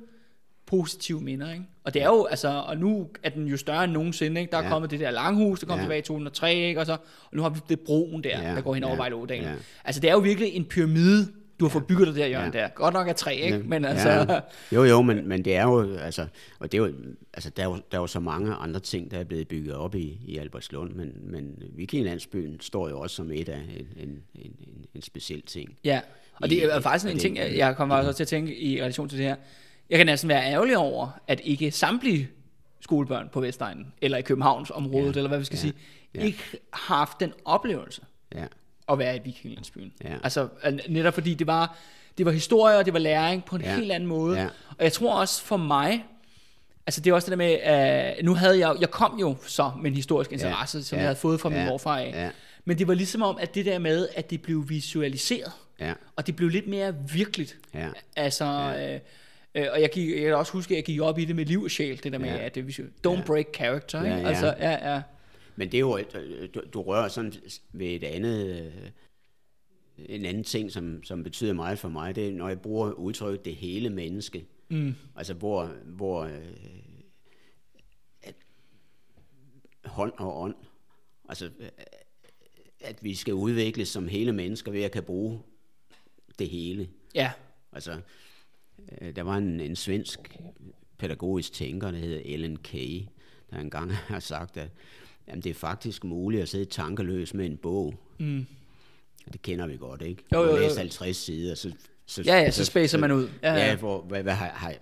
positive 0.66 1.20
minder, 1.20 1.52
ikke? 1.52 1.64
Og 1.84 1.94
det 1.94 2.02
er 2.02 2.06
jo, 2.06 2.24
altså, 2.24 2.48
og 2.66 2.76
nu 2.78 3.08
er 3.22 3.30
den 3.30 3.46
jo 3.46 3.56
større 3.56 3.84
end 3.84 3.92
nogensinde, 3.92 4.40
ikke? 4.40 4.50
Der 4.50 4.58
er 4.58 4.62
ja. 4.62 4.68
Kommet 4.68 4.90
det 4.90 5.00
der 5.00 5.10
langhus, 5.10 5.60
der 5.60 5.66
kom 5.66 5.76
ja. 5.78 5.82
Tilbage 5.84 5.98
i 5.98 6.02
2003, 6.02 6.54
ikke? 6.54 6.80
Og, 6.80 6.86
så, 6.86 6.92
og 6.92 6.98
nu 7.32 7.42
har 7.42 7.48
vi 7.48 7.60
det 7.68 7.80
broen 7.80 8.24
der, 8.24 8.42
ja. 8.42 8.54
Der 8.54 8.60
går 8.60 8.74
hen 8.74 8.84
over 8.84 8.94
ja, 8.94 9.00
Vejleådalen. 9.00 9.44
Ja. 9.44 9.54
Altså, 9.84 10.00
det 10.00 10.08
er 10.10 10.12
jo 10.14 10.18
virkelig 10.20 10.52
en 10.54 10.64
pyramide, 10.64 11.28
du 11.60 11.64
har 11.64 11.70
fået 11.70 11.86
bygget 11.86 12.06
det 12.06 12.16
der, 12.16 12.26
Jørgen, 12.26 12.54
ja. 12.54 12.60
Der. 12.60 12.68
Godt 12.68 12.94
nok 12.94 13.08
er 13.08 13.12
træ, 13.12 13.32
ikke? 13.42 13.58
Men 13.58 13.84
altså, 13.84 14.08
Ja. 14.08 14.40
Jo, 14.72 14.84
jo, 14.84 15.02
men, 15.02 15.28
men 15.28 15.44
det 15.44 15.56
er 15.56 15.62
jo, 15.62 15.96
altså, 15.96 16.26
og 16.58 16.72
det 16.72 16.78
er 16.78 16.82
jo, 16.86 16.92
altså, 17.34 17.50
der 17.50 17.62
er 17.62 17.66
jo, 17.66 17.74
der 17.92 17.96
er 17.98 18.00
jo 18.02 18.06
så 18.06 18.20
mange 18.20 18.54
andre 18.54 18.80
ting, 18.80 19.10
der 19.10 19.18
er 19.18 19.24
blevet 19.24 19.48
bygget 19.48 19.74
op 19.74 19.94
i, 19.94 20.18
i 20.24 20.36
Albertslund, 20.38 20.94
men, 20.94 21.12
men 21.22 21.62
Vikinglandsbyen 21.72 22.60
står 22.60 22.88
jo 22.88 23.00
også 23.00 23.16
som 23.16 23.30
et 23.32 23.48
af 23.48 23.58
en, 23.96 24.08
en, 24.08 24.22
en, 24.34 24.84
en 24.94 25.02
speciel 25.02 25.42
ting. 25.42 25.76
ja. 25.84 26.00
Og 26.42 26.50
det 26.50 26.64
er 26.64 26.80
faktisk 26.80 27.12
en 27.14 27.18
ting, 27.18 27.36
jeg 27.38 27.76
kommer 27.76 27.94
også 27.96 28.12
til 28.12 28.24
at 28.24 28.28
tænke 28.28 28.56
i 28.60 28.80
relation 28.80 29.08
til 29.08 29.18
det 29.18 29.26
her. 29.26 29.36
Jeg 29.90 29.98
kan 29.98 30.06
næsten 30.06 30.28
være 30.28 30.44
ærgerlig 30.44 30.76
over, 30.76 31.08
at 31.28 31.40
ikke 31.44 31.70
samtlige 31.70 32.28
skolebørn 32.80 33.28
på 33.32 33.40
Vestegnen, 33.40 33.92
eller 34.02 34.18
i 34.18 34.22
Københavns 34.22 34.70
området, 34.70 35.14
Ja. 35.16 35.18
eller 35.20 35.28
hvad 35.28 35.38
vi 35.38 35.44
skal 35.44 35.56
Ja. 35.56 35.60
sige, 35.60 35.72
Ja. 36.14 36.20
ikke 36.20 36.42
har 36.72 36.94
haft 36.94 37.20
den 37.20 37.32
oplevelse 37.44 38.02
Ja, 38.34 38.44
at 38.88 38.98
være 38.98 39.16
i 39.16 39.20
Vikinglandsbyen. 39.24 39.92
Ja. 40.04 40.14
Altså 40.24 40.48
al- 40.62 40.80
netop 40.88 41.14
fordi 41.14 41.34
det 41.34 41.46
var, 41.46 41.76
det 42.18 42.26
var 42.26 42.32
historie, 42.32 42.76
og 42.78 42.84
det 42.84 42.92
var 42.92 42.98
læring 42.98 43.44
på 43.44 43.56
en 43.56 43.62
Ja. 43.62 43.76
helt 43.76 43.92
anden 43.92 44.08
måde. 44.08 44.40
Ja. 44.40 44.46
Og 44.78 44.84
jeg 44.84 44.92
tror 44.92 45.14
også 45.20 45.42
for 45.42 45.56
mig, 45.56 46.04
altså 46.86 47.00
det 47.00 47.10
er 47.10 47.14
også 47.14 47.26
det 47.26 47.30
der 47.38 47.44
med, 47.44 47.52
at 47.52 48.24
nu 48.24 48.34
havde 48.34 48.58
jeg, 48.68 48.74
jeg 48.80 48.90
kom 48.90 49.18
jo 49.20 49.36
så 49.46 49.70
med 49.82 49.90
en 49.90 49.96
historisk 49.96 50.32
interesse, 50.32 50.84
som 50.84 50.96
Ja. 50.96 51.00
jeg 51.02 51.08
havde 51.08 51.18
fået 51.18 51.40
fra 51.40 51.48
min 51.48 51.58
Ja. 51.58 51.66
morfar 51.68 51.98
af. 51.98 52.12
Ja. 52.14 52.30
Men 52.64 52.78
det 52.78 52.88
var 52.88 52.94
ligesom 52.94 53.22
om, 53.22 53.38
at 53.40 53.54
det 53.54 53.64
der 53.66 53.78
med, 53.78 54.08
at 54.14 54.30
det 54.30 54.42
blev 54.42 54.68
visualiseret, 54.68 55.52
ja, 55.80 55.94
og 56.16 56.26
det 56.26 56.36
blev 56.36 56.48
lidt 56.48 56.66
mere 56.66 56.94
virkeligt. 57.12 57.58
ja. 57.74 57.90
Altså, 58.16 58.44
øh, 58.44 59.00
øh, 59.62 59.68
og 59.72 59.80
jeg, 59.80 59.90
gik, 59.92 60.10
jeg 60.10 60.20
kan 60.20 60.34
også 60.34 60.52
huske, 60.52 60.74
at 60.74 60.76
jeg 60.76 60.84
gik 60.84 61.00
op 61.00 61.18
i 61.18 61.24
det 61.24 61.36
med 61.36 61.44
liv 61.44 61.62
og 61.62 61.70
sjæl, 61.70 62.02
det 62.02 62.12
der 62.12 62.18
med, 62.18 62.28
Ja. 62.28 62.44
at 62.44 62.54
det, 62.54 62.80
don't 63.06 63.24
break 63.26 63.46
character. 63.54 64.02
Ja, 64.02 64.16
ja. 64.16 64.28
Altså, 64.28 64.46
ja, 64.46 64.94
ja. 64.94 65.02
Men 65.56 65.68
det 65.72 65.78
er 65.78 65.80
jo, 65.80 65.98
øh, 65.98 66.48
du, 66.54 66.62
du 66.74 66.82
rører 66.82 67.08
sådan 67.08 67.32
ved 67.72 67.86
et 67.86 68.04
andet, 68.04 68.60
øh, 68.60 68.72
en 70.08 70.24
anden 70.24 70.44
ting, 70.44 70.72
som, 70.72 71.02
som 71.04 71.22
betyder 71.22 71.52
meget 71.52 71.78
for 71.78 71.88
mig, 71.88 72.14
det 72.16 72.28
er, 72.28 72.32
når 72.32 72.48
jeg 72.48 72.60
bruger 72.60 72.92
udtrykket 72.92 73.44
det 73.44 73.54
hele 73.54 73.90
menneske. 73.90 74.44
Mm. 74.68 74.94
Altså, 75.16 75.34
hvor, 75.34 75.64
hvor 75.84 76.22
øh, 76.24 76.32
at 78.22 78.34
hånd 79.84 80.12
og 80.16 80.40
ånd, 80.40 80.54
altså, 81.28 81.50
at 82.80 83.04
vi 83.04 83.14
skal 83.14 83.34
udvikles 83.34 83.88
som 83.88 84.08
hele 84.08 84.32
mennesker 84.32 84.72
ved 84.72 84.82
at 84.82 84.92
kan 84.92 85.02
bruge 85.02 85.40
det 86.38 86.48
hele. 86.48 86.88
Ja, 87.14 87.30
Altså, 87.72 88.00
øh, 89.00 89.16
der 89.16 89.22
var 89.22 89.36
en, 89.36 89.60
en 89.60 89.76
svensk 89.76 90.36
pædagogisk 90.98 91.52
tænker, 91.52 91.90
der 91.90 91.98
hedder 91.98 92.20
Ellen 92.24 92.56
Key, 92.56 93.00
der 93.50 93.58
engang 93.58 93.92
har 94.12 94.20
sagt, 94.20 94.56
at 94.56 94.68
jamen, 95.28 95.42
det 95.42 95.50
er 95.50 95.54
faktisk 95.54 96.04
muligt 96.04 96.42
at 96.42 96.48
sidde 96.48 96.64
tankeløs 96.64 97.34
med 97.34 97.46
en 97.46 97.56
bog. 97.56 97.94
Mm. 98.18 98.46
Det 99.32 99.42
kender 99.42 99.66
vi 99.66 99.76
godt, 99.76 100.02
ikke? 100.02 100.24
Jo, 100.32 100.42
jo, 100.42 100.46
Du 100.50 100.56
jo. 100.56 100.62
læser 100.62 100.78
50 100.78 101.16
sider, 101.16 101.54
så... 101.54 101.72
så 102.06 102.22
ja, 102.22 102.34
ja, 102.38 102.50
så 102.50 102.64
spacer 102.64 102.98
man 102.98 103.12
ud. 103.12 103.28
Ja, 103.42 103.52
Ja, 103.52 103.58
ja. 103.58 103.66
ja 103.66 103.76
hvor, 103.76 104.02
hvad, 104.02 104.22
hvad, 104.22 104.34
har, 104.34 104.48
har, 104.48 104.74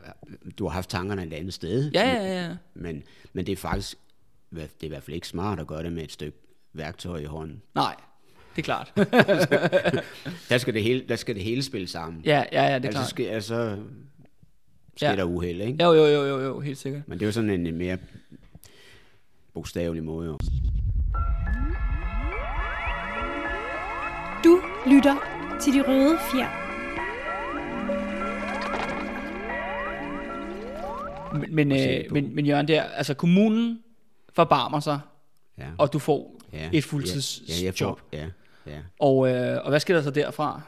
du 0.58 0.64
har 0.64 0.72
haft 0.72 0.90
tankerne 0.90 1.26
et 1.26 1.32
andet 1.32 1.54
sted. 1.54 1.90
Ja, 1.90 2.08
ja, 2.08 2.44
ja. 2.44 2.56
Men, 2.74 3.02
men 3.32 3.46
det 3.46 3.52
er 3.52 3.56
faktisk, 3.56 3.96
det 4.50 4.62
er 4.62 4.84
i 4.84 4.88
hvert 4.88 5.02
fald 5.02 5.14
ikke 5.14 5.28
smart 5.28 5.60
at 5.60 5.66
gøre 5.66 5.82
det 5.82 5.92
med 5.92 6.02
et 6.02 6.12
stykke 6.12 6.38
værktøj 6.72 7.18
i 7.18 7.24
hånden. 7.24 7.62
Nej, 7.74 7.96
det 8.56 8.62
er 8.62 8.62
klart. 8.62 8.92
Der 10.48 10.58
skal 10.58 10.74
det 10.74 10.82
hele, 10.82 11.04
der 11.08 11.16
skal 11.16 11.34
det 11.34 11.42
hele 11.44 11.62
spille 11.62 11.88
sammen. 11.88 12.22
ja, 12.24 12.44
ja, 12.52 12.62
ja, 12.62 12.74
det 12.78 12.84
er 12.84 12.88
altså, 12.88 12.90
klart. 12.90 13.08
skal, 13.08 13.26
altså, 13.26 13.76
sker 14.96 15.10
Ja. 15.10 15.16
der 15.16 15.24
uheld, 15.24 15.60
ikke? 15.60 15.84
Jo, 15.84 15.92
jo, 15.92 16.06
jo, 16.06 16.24
jo, 16.26 16.40
jo, 16.40 16.60
helt 16.60 16.78
sikkert. 16.78 17.02
Men 17.08 17.18
det 17.18 17.24
er 17.24 17.28
jo 17.28 17.32
sådan 17.32 17.50
en, 17.50 17.66
en 17.66 17.76
mere 17.76 17.98
bogstavelig 19.54 20.04
måde. 20.04 20.26
Jo. 20.26 20.38
Du 24.44 24.60
lytter 24.86 25.16
til 25.60 25.72
de 25.72 25.82
røde 25.88 26.18
fjer. 26.32 26.60
Men, 31.38 31.54
men, 31.54 31.72
øh, 31.72 32.04
men, 32.12 32.34
men 32.34 32.46
Jørgen, 32.46 32.68
der, 32.68 32.82
altså 32.82 33.14
kommunen 33.14 33.78
forbarmer 34.32 34.80
sig, 34.80 35.00
Ja. 35.58 35.66
og 35.78 35.92
du 35.92 35.98
får 35.98 36.40
ja. 36.52 36.68
et 36.72 36.84
fuldtidsjob. 36.84 37.48
Ja, 37.48 37.54
ja, 37.60 37.64
jeg 37.64 37.74
får, 37.74 38.00
ja, 38.12 38.26
ja. 38.66 38.78
Og, 38.98 39.28
øh, 39.30 39.58
og 39.64 39.68
hvad 39.70 39.80
sker 39.80 39.94
der 39.94 40.02
så 40.02 40.10
derfra? 40.10 40.60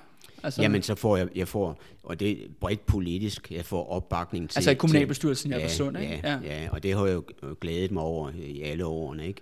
Altså, 0.43 0.63
Jamen, 0.63 0.83
så 0.83 0.95
får 0.95 1.17
jeg, 1.17 1.29
jeg 1.35 1.49
får, 1.49 1.81
og 2.03 2.21
det 2.21 2.31
er 2.31 2.37
bredt 2.61 2.87
politisk, 2.87 3.53
jeg 3.53 3.65
får 3.65 3.89
opbakning 3.91 4.51
til... 4.51 4.59
altså 4.59 4.71
i 4.71 4.75
til- 4.75 4.79
kommunalbestyrelsen 4.79 5.51
i 5.51 5.55
Albertslund, 5.55 5.99
ikke? 5.99 6.21
Ja, 6.25 6.39
ja, 6.45 6.63
ja, 6.63 6.69
og 6.73 6.83
det 6.83 6.95
har 6.97 7.07
jeg 7.07 7.15
jo 7.15 7.25
glædet 7.61 7.91
mig 7.91 8.03
over 8.03 8.31
i 8.39 8.63
alle 8.63 8.85
årene, 8.87 9.27
ikke? 9.27 9.41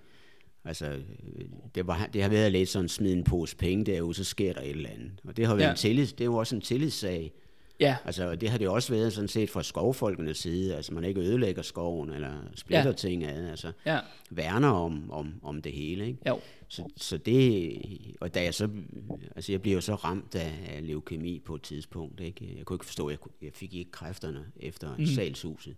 Altså, 0.65 0.87
det, 1.75 1.87
var, 1.87 2.09
det 2.13 2.23
har 2.23 2.29
været 2.29 2.53
lidt 2.53 2.69
sådan, 2.69 2.89
smid 2.89 3.13
en 3.13 3.25
pose 3.25 3.57
penge 3.57 3.85
derude, 3.85 4.15
så 4.15 4.25
sker 4.25 4.53
der 4.53 4.61
et 4.61 4.71
eller 4.71 4.91
andet. 4.91 5.11
Og 5.29 5.37
det 5.37 5.47
har 5.47 5.55
været 5.55 5.67
Ja. 5.67 5.71
en 5.71 5.77
tillid, 5.77 6.07
det 6.07 6.21
er 6.21 6.25
jo 6.25 6.37
også 6.37 6.55
en 6.55 6.61
tillidssag. 6.61 7.33
ja. 7.81 7.97
Altså, 8.05 8.29
og 8.31 8.41
det 8.41 8.49
har 8.51 8.59
det 8.59 8.69
også 8.69 8.93
været 8.93 9.13
sådan 9.13 9.29
set 9.29 9.51
fra 9.51 9.63
skovfolkenes 9.63 10.39
side, 10.39 10.77
altså 10.77 10.95
man 10.95 11.05
ikke 11.05 11.21
ødelægger 11.21 11.63
skoven, 11.63 12.11
eller 12.13 12.31
splitter 12.55 12.83
Ja. 12.83 12.87
ja. 12.89 12.93
ting 12.93 13.25
ad, 13.25 13.51
altså 13.51 13.73
Ja, 13.87 13.99
værner 14.31 14.69
om, 14.71 15.11
om, 15.11 15.33
om 15.43 15.63
det 15.63 15.73
hele, 15.73 16.07
ikke? 16.07 16.19
jo. 16.29 16.41
Så, 16.75 16.89
så 16.97 17.17
det, 17.19 17.77
og 18.21 18.35
da 18.35 18.43
jeg 18.43 18.55
så, 18.55 18.69
altså 19.37 19.53
jeg 19.53 19.63
blev 19.63 19.75
jo 19.75 19.81
så 19.81 19.95
ramt 19.95 20.35
af, 20.35 20.81
leukemi 20.83 21.39
på 21.45 21.55
et 21.55 21.63
tidspunkt, 21.63 22.21
ikke? 22.21 22.55
Jeg 22.57 22.65
kunne 22.65 22.75
ikke 22.75 22.85
forstå, 22.85 23.11
jeg, 23.11 23.21
kunne, 23.21 23.33
jeg 23.43 23.51
fik 23.55 23.75
ikke 23.75 23.91
kræfterne 23.91 24.47
efter 24.57 24.97
mm. 24.97 25.07
salgshuset. 25.07 25.77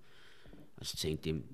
Og 0.76 0.86
så 0.86 0.96
tænkte 0.96 1.28
jeg, 1.30 1.34
det, 1.36 1.44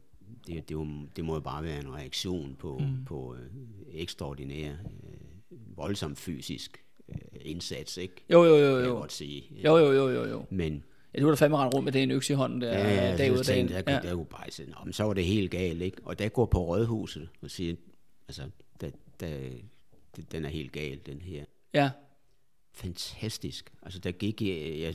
det, 0.46 0.68
det, 0.68 0.76
var, 0.76 1.06
det 1.16 1.24
må 1.24 1.34
jo 1.34 1.40
bare 1.40 1.62
være 1.64 1.80
en 1.80 1.94
reaktion 1.94 2.56
på, 2.58 2.78
mm. 2.78 3.04
på 3.04 3.34
øh, 3.34 3.50
ekstraordinær, 3.92 4.70
øh, 4.72 5.76
voldsom 5.76 6.16
fysisk 6.16 6.84
øh, 7.08 7.16
indsats, 7.40 7.96
ikke? 7.96 8.14
Jo, 8.30 8.44
jo, 8.44 8.56
jo, 8.56 8.66
Kan 8.74 8.80
jeg 8.80 8.88
jo. 8.88 8.94
godt 8.94 9.12
sige. 9.12 9.44
Jo, 9.64 9.76
jo, 9.76 9.92
jo, 9.92 10.08
jo, 10.10 10.24
jo. 10.24 10.44
Men, 10.50 10.84
Ja, 11.14 11.20
du 11.20 11.24
har 11.26 11.34
da 11.34 11.36
fandme 11.44 11.56
rendt 11.56 11.74
rundt 11.74 11.84
med 11.84 11.92
det 11.92 12.02
en 12.02 12.10
økse 12.10 12.32
i 12.32 12.36
hånden 12.36 12.60
der, 12.60 12.78
Ja, 12.78 12.94
ja, 13.10 13.16
dag 13.16 13.32
ud 13.32 13.38
af 13.38 13.44
dagen. 13.44 13.68
tænkte 13.68 13.74
jeg, 13.74 13.84
Ja. 14.04 14.08
der 14.08 14.14
kunne 14.14 14.26
bare 14.26 14.50
sige, 14.50 14.74
men 14.84 14.92
så 14.92 15.04
var 15.04 15.12
det 15.14 15.24
helt 15.24 15.50
galt, 15.50 15.82
ikke? 15.82 15.96
Og 16.04 16.18
der 16.18 16.28
går 16.28 16.46
på 16.46 16.64
rådhuset 16.66 17.28
og 17.42 17.50
siger, 17.50 17.74
altså, 18.28 18.42
der, 19.22 19.50
den 20.32 20.44
er 20.44 20.48
helt 20.48 20.72
gal, 20.72 21.00
den 21.06 21.20
her. 21.20 21.44
ja, 21.74 21.90
Fantastisk. 22.74 23.72
Altså, 23.82 23.98
der 23.98 24.12
gik 24.12 24.42
jeg, 24.42 24.78
jeg 24.78 24.94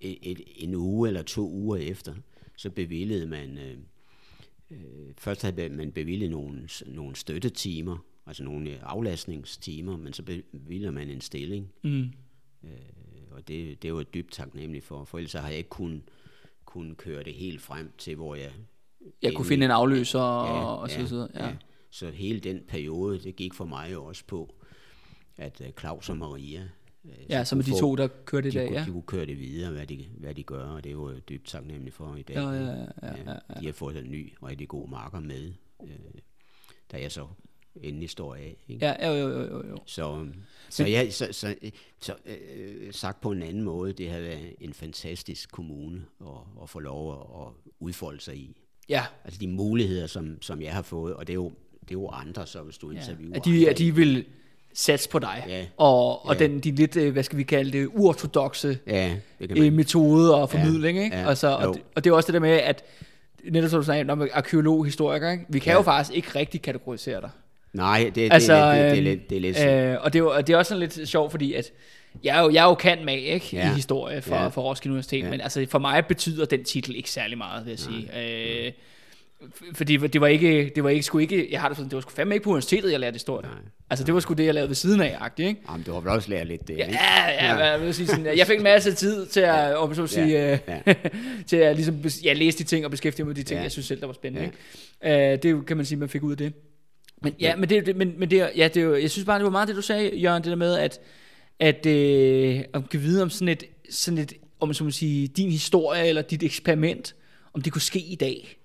et, 0.00 0.40
en 0.56 0.74
uge 0.74 1.08
eller 1.08 1.22
to 1.22 1.50
uger 1.50 1.76
efter, 1.76 2.14
så 2.56 2.70
bevilgede 2.70 3.26
man, 3.26 3.58
øh, 3.58 3.76
øh, 4.70 5.12
først 5.18 5.42
havde 5.42 5.68
man 5.68 5.92
bevilget 5.92 6.30
nogle, 6.30 6.68
nogle 6.86 7.16
støttetimer, 7.16 7.98
altså 8.26 8.44
nogle 8.44 8.70
øh, 8.70 8.78
aflastningstimer, 8.82 9.96
men 9.96 10.12
så 10.12 10.22
bevilger 10.52 10.90
man 10.90 11.10
en 11.10 11.20
stilling. 11.20 11.72
mm. 11.82 12.12
Øh, 12.64 12.70
og 13.30 13.48
det, 13.48 13.82
det 13.82 13.92
var 13.92 14.00
jeg 14.00 14.14
dybt 14.14 14.32
taknemmelig 14.32 14.82
for, 14.82 15.04
for 15.04 15.18
ellers 15.18 15.32
har 15.32 15.48
jeg 15.48 15.58
ikke 15.58 15.70
kun, 15.70 16.02
kun 16.64 16.94
køre 16.94 17.24
det 17.24 17.34
helt 17.34 17.62
frem 17.62 17.92
til, 17.98 18.16
hvor 18.16 18.34
jeg... 18.34 18.52
Jeg 19.22 19.32
kunne 19.34 19.46
finde 19.46 19.64
en 19.64 19.70
afløser 19.70 20.20
og, 20.20 20.46
Ja, 20.46 20.64
og 20.64 20.90
så 20.90 20.98
ja, 21.00 21.06
videre. 21.06 21.28
Ja. 21.34 21.46
ja. 21.46 21.56
Så 21.90 22.10
hele 22.10 22.40
den 22.40 22.60
periode, 22.68 23.18
det 23.18 23.36
gik 23.36 23.54
for 23.54 23.64
mig 23.64 23.96
også 23.96 24.24
på, 24.26 24.54
at 25.36 25.60
øh, 25.60 25.72
Claus 25.80 26.08
og 26.08 26.16
Maria... 26.16 26.68
øh, 27.04 27.10
ja, 27.30 27.44
så 27.44 27.48
som 27.48 27.62
de 27.62 27.70
få- 27.70 27.78
to, 27.78 27.96
der 27.96 28.08
kørte 28.24 28.48
i 28.48 28.50
de, 28.50 28.58
dag, 28.58 28.68
kunne, 28.68 28.78
ja. 28.78 28.84
de 28.86 28.90
kunne 28.90 29.02
køre 29.02 29.26
det 29.26 29.38
videre, 29.38 29.72
hvad 29.72 29.86
de, 29.86 30.06
hvad 30.18 30.34
de 30.34 30.42
gør, 30.42 30.64
og 30.64 30.84
det 30.84 30.90
er 30.90 30.94
jo 30.94 31.10
jeg 31.12 31.28
dybt 31.28 31.46
taknemmelig 31.46 31.92
for 31.92 32.16
i 32.16 32.22
dag. 32.22 32.34
Ja, 32.36 32.50
ja, 32.50 32.64
ja, 32.64 32.84
ja, 33.02 33.14
ja, 33.26 33.60
De 33.60 33.66
har 33.66 33.72
fået 33.72 33.96
en 33.96 34.10
ny 34.10 34.32
og 34.40 34.48
rigtig 34.48 34.68
god 34.68 34.88
marker 34.88 35.20
med, 35.20 35.52
øh, 35.82 35.88
da 36.92 37.00
jeg 37.00 37.12
så 37.12 37.26
endelig 37.82 38.10
står 38.10 38.34
af. 38.34 38.56
Ikke? 38.68 38.86
Ja, 38.86 39.08
jo, 39.08 39.28
jo, 39.28 39.40
jo, 39.42 39.66
jo. 39.68 39.76
Så, 39.86 40.26
så, 40.70 40.86
jeg, 40.86 41.12
så, 41.12 41.28
så, 41.32 41.54
så 42.00 42.14
øh, 42.26 42.92
sagt 42.92 43.20
på 43.20 43.30
en 43.32 43.42
anden 43.42 43.62
måde, 43.62 43.92
det 43.92 44.10
har 44.10 44.20
været 44.20 44.54
en 44.60 44.72
fantastisk 44.72 45.50
kommune 45.52 46.04
at, 46.20 46.26
at 46.62 46.68
få 46.70 46.78
lov 46.80 47.12
at, 47.12 47.46
at 47.46 47.72
udfolde 47.80 48.20
sig 48.20 48.36
i. 48.36 48.56
Ja, 48.88 49.04
Altså 49.24 49.40
de 49.40 49.48
muligheder, 49.48 50.06
som, 50.06 50.42
som 50.42 50.62
jeg 50.62 50.74
har 50.74 50.82
fået, 50.82 51.14
og 51.14 51.26
det 51.26 51.32
er 51.32 51.34
jo, 51.34 51.52
det 51.88 51.94
er 51.94 51.98
jo 51.98 52.08
andre, 52.08 52.46
så 52.46 52.58
hvis 52.58 52.78
du 52.78 52.90
ja. 52.90 52.96
interviewer 52.98 53.36
At, 53.36 53.44
de, 53.44 53.70
at 53.70 53.78
de 53.78 53.94
vil 53.94 54.24
satse 54.74 55.08
på 55.08 55.18
dig. 55.18 55.44
Ja. 55.48 55.64
Og, 55.76 56.26
og 56.26 56.34
Ja. 56.34 56.38
den, 56.38 56.60
de 56.60 56.70
lidt, 56.70 56.96
øh, 56.96 57.12
hvad 57.12 57.22
skal 57.22 57.38
vi 57.38 57.42
kalde 57.42 57.78
det, 57.78 57.88
uortodoxe 57.94 58.78
Ja, 58.86 59.10
det 59.40 59.58
øh, 59.58 59.72
metode 59.72 60.34
og 60.34 60.50
formidling, 60.50 61.04
ikke? 61.04 61.16
ja, 61.16 61.28
Altså, 61.28 61.48
og, 61.48 61.74
det, 61.74 61.82
og 61.94 62.04
det 62.04 62.10
er 62.10 62.14
også 62.14 62.26
det 62.26 62.34
der 62.34 62.40
med, 62.40 62.50
at 62.50 62.84
netop 63.44 63.70
som 63.70 63.80
du 63.80 63.84
sagde, 63.86 64.00
er 64.10 64.26
arkeolog, 64.32 64.84
historiker, 64.84 65.30
ikke? 65.30 65.44
vi 65.48 65.58
kan 65.58 65.70
Ja. 65.70 65.76
jo 65.76 65.82
faktisk 65.82 66.16
ikke 66.16 66.28
rigtig 66.38 66.62
kategorisere 66.62 67.20
dig. 67.20 67.30
Nej, 67.72 68.12
det, 68.14 68.32
Altså, 68.32 68.52
det, 68.52 68.60
er 68.62 68.72
det, 68.72 68.80
er 68.84 68.92
øhm, 68.94 69.04
lidt, 69.04 69.30
det 69.30 69.36
er 69.36 69.40
lidt, 69.40 69.58
øh, 69.66 69.96
og, 70.00 70.12
det 70.12 70.18
er 70.18 70.22
og 70.24 70.46
det 70.46 70.52
er 70.52 70.56
også 70.56 70.68
sådan 70.68 70.80
lidt 70.80 71.08
sjovt, 71.08 71.30
fordi 71.30 71.52
at 71.54 71.72
jeg 72.24 72.38
er 72.38 72.42
jo, 72.42 72.50
jeg 72.50 72.64
er 72.64 72.68
jo 72.68 72.74
kan 72.74 73.04
med 73.04 73.18
ikke, 73.18 73.48
ja. 73.52 73.58
Ja. 73.66 73.70
i 73.70 73.74
historie 73.74 74.22
for, 74.22 74.34
ja. 74.34 74.42
Ja. 74.42 74.48
for 74.48 74.62
Roskilde 74.62 74.92
Universitet, 74.92 75.18
ja. 75.18 75.24
Ja. 75.24 75.30
men 75.30 75.40
altså, 75.40 75.66
for 75.70 75.78
mig 75.78 76.06
betyder 76.06 76.44
den 76.44 76.64
titel 76.64 76.96
ikke 76.96 77.10
særlig 77.10 77.38
meget, 77.38 77.64
vil 77.64 77.70
jeg 77.70 77.78
sige. 77.78 78.10
Øh, 78.66 78.72
fordi 79.74 79.96
det 79.96 80.20
var 80.20 80.26
ikke, 80.26 80.72
det 80.74 80.84
var 80.84 80.90
ikke, 80.90 81.02
sgu 81.02 81.18
ikke, 81.18 81.48
jeg 81.50 81.60
har 81.60 81.68
det 81.68 81.76
sådan, 81.76 81.90
det 81.90 81.96
var 81.96 82.00
sgu 82.00 82.10
fandme 82.10 82.34
ikke 82.34 82.44
på 82.44 82.50
universitetet, 82.50 82.92
jeg 82.92 83.00
lærte 83.00 83.14
historie. 83.14 83.46
Nej. 83.46 83.58
Altså, 83.90 84.04
det 84.04 84.14
var 84.14 84.20
sgu 84.20 84.34
det, 84.34 84.44
jeg 84.46 84.54
lavede 84.54 84.68
ved 84.68 84.74
siden 84.74 85.00
af, 85.00 85.16
agtigt, 85.20 85.48
ikke? 85.48 85.60
jamen, 85.70 85.82
du 85.82 85.92
har 85.92 86.00
vel 86.00 86.08
også 86.08 86.30
lært 86.30 86.46
lidt 86.46 86.68
det, 86.68 86.76
Ja, 86.78 86.86
ikke? 86.86 86.98
ja, 87.02 87.54
ja. 87.56 87.64
Jeg, 87.64 87.80
vil 87.80 87.94
sige 87.94 88.06
sådan, 88.06 88.38
jeg 88.38 88.46
fik 88.46 88.56
en 88.56 88.62
masse 88.62 88.92
tid 88.94 89.26
til 89.26 89.40
at, 89.40 89.70
ja. 89.70 89.94
så 89.94 90.02
at 90.02 90.10
sige, 90.10 90.28
Ja, 90.28 90.58
ja. 90.86 90.94
til 91.46 91.56
at 91.56 91.76
ligesom, 91.76 92.04
ja, 92.24 92.32
læse 92.32 92.58
de 92.58 92.64
ting 92.64 92.84
og 92.84 92.90
beskæftige 92.90 93.24
mig 93.24 93.28
med 93.28 93.34
de 93.34 93.42
ting, 93.42 93.50
ja. 93.50 93.56
Ja. 93.56 93.62
jeg 93.62 93.72
synes 93.72 93.86
selv, 93.86 94.00
der 94.00 94.06
var 94.06 94.14
spændende. 94.14 94.50
Ja. 95.02 95.16
Ikke? 95.28 95.34
Uh, 95.34 95.42
det 95.42 95.66
kan 95.66 95.76
man 95.76 95.86
sige, 95.86 95.98
man 95.98 96.08
fik 96.08 96.22
ud 96.22 96.30
af 96.30 96.36
det. 96.36 96.52
Men 97.22 97.34
ja, 97.40 97.56
men 97.56 97.68
det, 97.68 97.96
men, 97.96 98.14
men 98.18 98.30
det, 98.30 98.50
ja, 98.56 98.68
det 98.74 98.82
jo, 98.82 98.94
jeg 98.96 99.10
synes 99.10 99.26
bare, 99.26 99.38
det 99.38 99.44
var 99.44 99.50
meget 99.50 99.68
det, 99.68 99.76
du 99.76 99.82
sagde, 99.82 100.16
Jørgen, 100.16 100.42
det 100.42 100.50
der 100.50 100.56
med, 100.56 100.74
at, 100.78 101.00
at 101.60 101.86
øh, 101.86 102.60
om 102.72 102.82
kan 102.82 103.02
vide 103.02 103.22
om 103.22 103.30
sådan 103.30 103.48
et, 103.48 103.64
sådan 103.90 104.18
et, 104.18 104.32
om 104.60 104.74
så 104.74 104.84
man 104.84 104.92
sige, 104.92 105.28
din 105.28 105.50
historie 105.50 106.06
eller 106.06 106.22
dit 106.22 106.42
eksperiment, 106.42 107.14
om 107.54 107.60
det 107.60 107.72
kunne 107.72 107.82
ske 107.82 107.98
i 107.98 108.14
dag. 108.14 108.56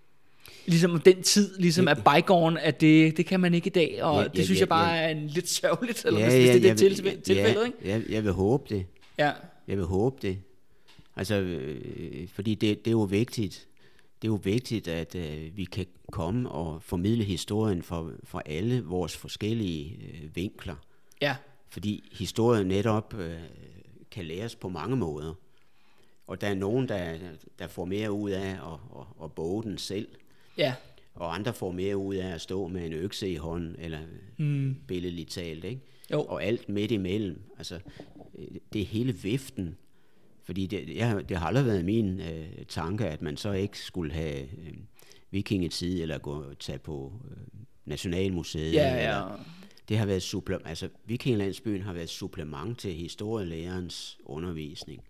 Ligesom 0.65 0.91
om 0.91 0.99
den 1.01 1.23
tid, 1.23 1.57
ligesom 1.59 1.87
er 1.87 1.93
bygone, 1.95 2.61
at 2.61 2.81
det, 2.81 3.17
det 3.17 3.25
kan 3.25 3.39
man 3.39 3.53
ikke 3.53 3.67
i 3.67 3.69
dag, 3.69 4.03
og 4.03 4.21
Ja, 4.23 4.27
det 4.27 4.37
ja, 4.39 4.43
synes 4.43 4.57
ja, 4.59 4.61
jeg 4.61 4.69
bare 4.69 4.89
ja. 4.93 5.01
er 5.01 5.09
en 5.09 5.27
lidt 5.27 5.49
sørgeligt, 5.49 6.05
eller 6.05 6.19
ja, 6.19 6.25
hvis, 6.25 6.35
hvis 6.35 6.45
det 6.49 6.55
er 6.55 6.73
det 6.75 6.81
vil- 6.85 6.95
tilfælde, 6.95 7.21
tilfældet, 7.21 7.65
ikke? 7.65 7.77
Ja, 7.85 7.89
jeg, 7.93 8.03
jeg 8.09 8.23
vil 8.23 8.31
håbe 8.31 8.75
det. 8.75 8.85
Ja. 9.17 9.31
Jeg 9.67 9.77
vil 9.77 9.85
håbe 9.85 10.17
det. 10.21 10.37
Altså, 11.15 11.35
øh, 11.39 12.27
fordi 12.27 12.55
det, 12.55 12.79
det 12.79 12.87
er 12.87 12.91
jo 12.91 13.01
vigtigt. 13.01 13.67
Det 14.21 14.27
er 14.27 14.31
jo 14.31 14.39
vigtigt, 14.43 14.87
at 14.87 15.15
øh, 15.15 15.57
vi 15.57 15.63
kan 15.65 15.85
komme 16.11 16.49
og 16.49 16.83
formidle 16.83 17.23
historien 17.23 17.83
fra, 17.83 18.05
fra 18.23 18.41
alle 18.45 18.83
vores 18.83 19.17
forskellige 19.17 19.99
øh, 20.13 20.35
vinkler. 20.35 20.75
Ja, 21.21 21.35
Fordi 21.69 22.03
historien 22.11 22.67
netop 22.67 23.13
øh, 23.19 23.35
kan 24.11 24.25
læres 24.25 24.55
på 24.55 24.69
mange 24.69 24.95
måder. 24.95 25.33
Og 26.27 26.41
der 26.41 26.47
er 26.47 26.53
nogen, 26.55 26.87
der, 26.89 27.17
der 27.59 27.67
får 27.67 27.85
mere 27.85 28.11
ud 28.11 28.29
af 28.29 28.49
at, 28.49 28.55
at, 28.99 29.05
at 29.23 29.31
boge 29.31 29.63
den 29.63 29.77
selv, 29.77 30.07
ja, 30.61 30.73
og 31.15 31.35
andre 31.35 31.53
får 31.53 31.71
mere 31.71 31.97
ud 31.97 32.15
af 32.15 32.33
at 32.33 32.41
stå 32.41 32.67
med 32.67 32.85
en 32.85 32.93
økse 32.93 33.29
i 33.29 33.35
hånden, 33.35 33.75
eller 33.79 33.99
mm. 34.37 34.75
billedligt 34.87 35.29
talt, 35.29 35.63
ikke? 35.63 35.81
Jo. 36.11 36.21
Og 36.23 36.43
alt 36.43 36.69
midt 36.69 36.91
imellem. 36.91 37.41
Altså, 37.57 37.79
det 38.73 38.81
er 38.81 38.85
hele 38.85 39.13
viften. 39.13 39.77
Fordi 40.43 40.67
det, 40.67 40.95
jeg, 40.95 41.29
det 41.29 41.37
har 41.37 41.47
aldrig 41.47 41.65
været 41.65 41.85
min 41.85 42.19
øh, 42.19 42.65
tanke, 42.67 43.05
at 43.05 43.21
man 43.21 43.37
så 43.37 43.51
ikke 43.51 43.79
skulle 43.79 44.13
have 44.13 44.41
øh, 44.41 44.73
vikingetid, 45.31 46.01
eller 46.01 46.17
gå 46.17 46.53
tage 46.59 46.79
på 46.79 47.13
øh, 47.31 47.37
Nationalmuseet. 47.85 48.73
ja, 48.73 48.89
eller, 48.89 49.17
ja. 49.17 49.25
det 49.89 49.97
har 49.97 50.05
været 50.05 50.33
supple- 50.33 50.67
altså 50.67 50.89
Vikingelandsbyen 51.05 51.81
har 51.81 51.93
været 51.93 52.09
supplement 52.09 52.79
til 52.79 52.93
historielærerens 52.93 54.17
undervisning 54.25 55.03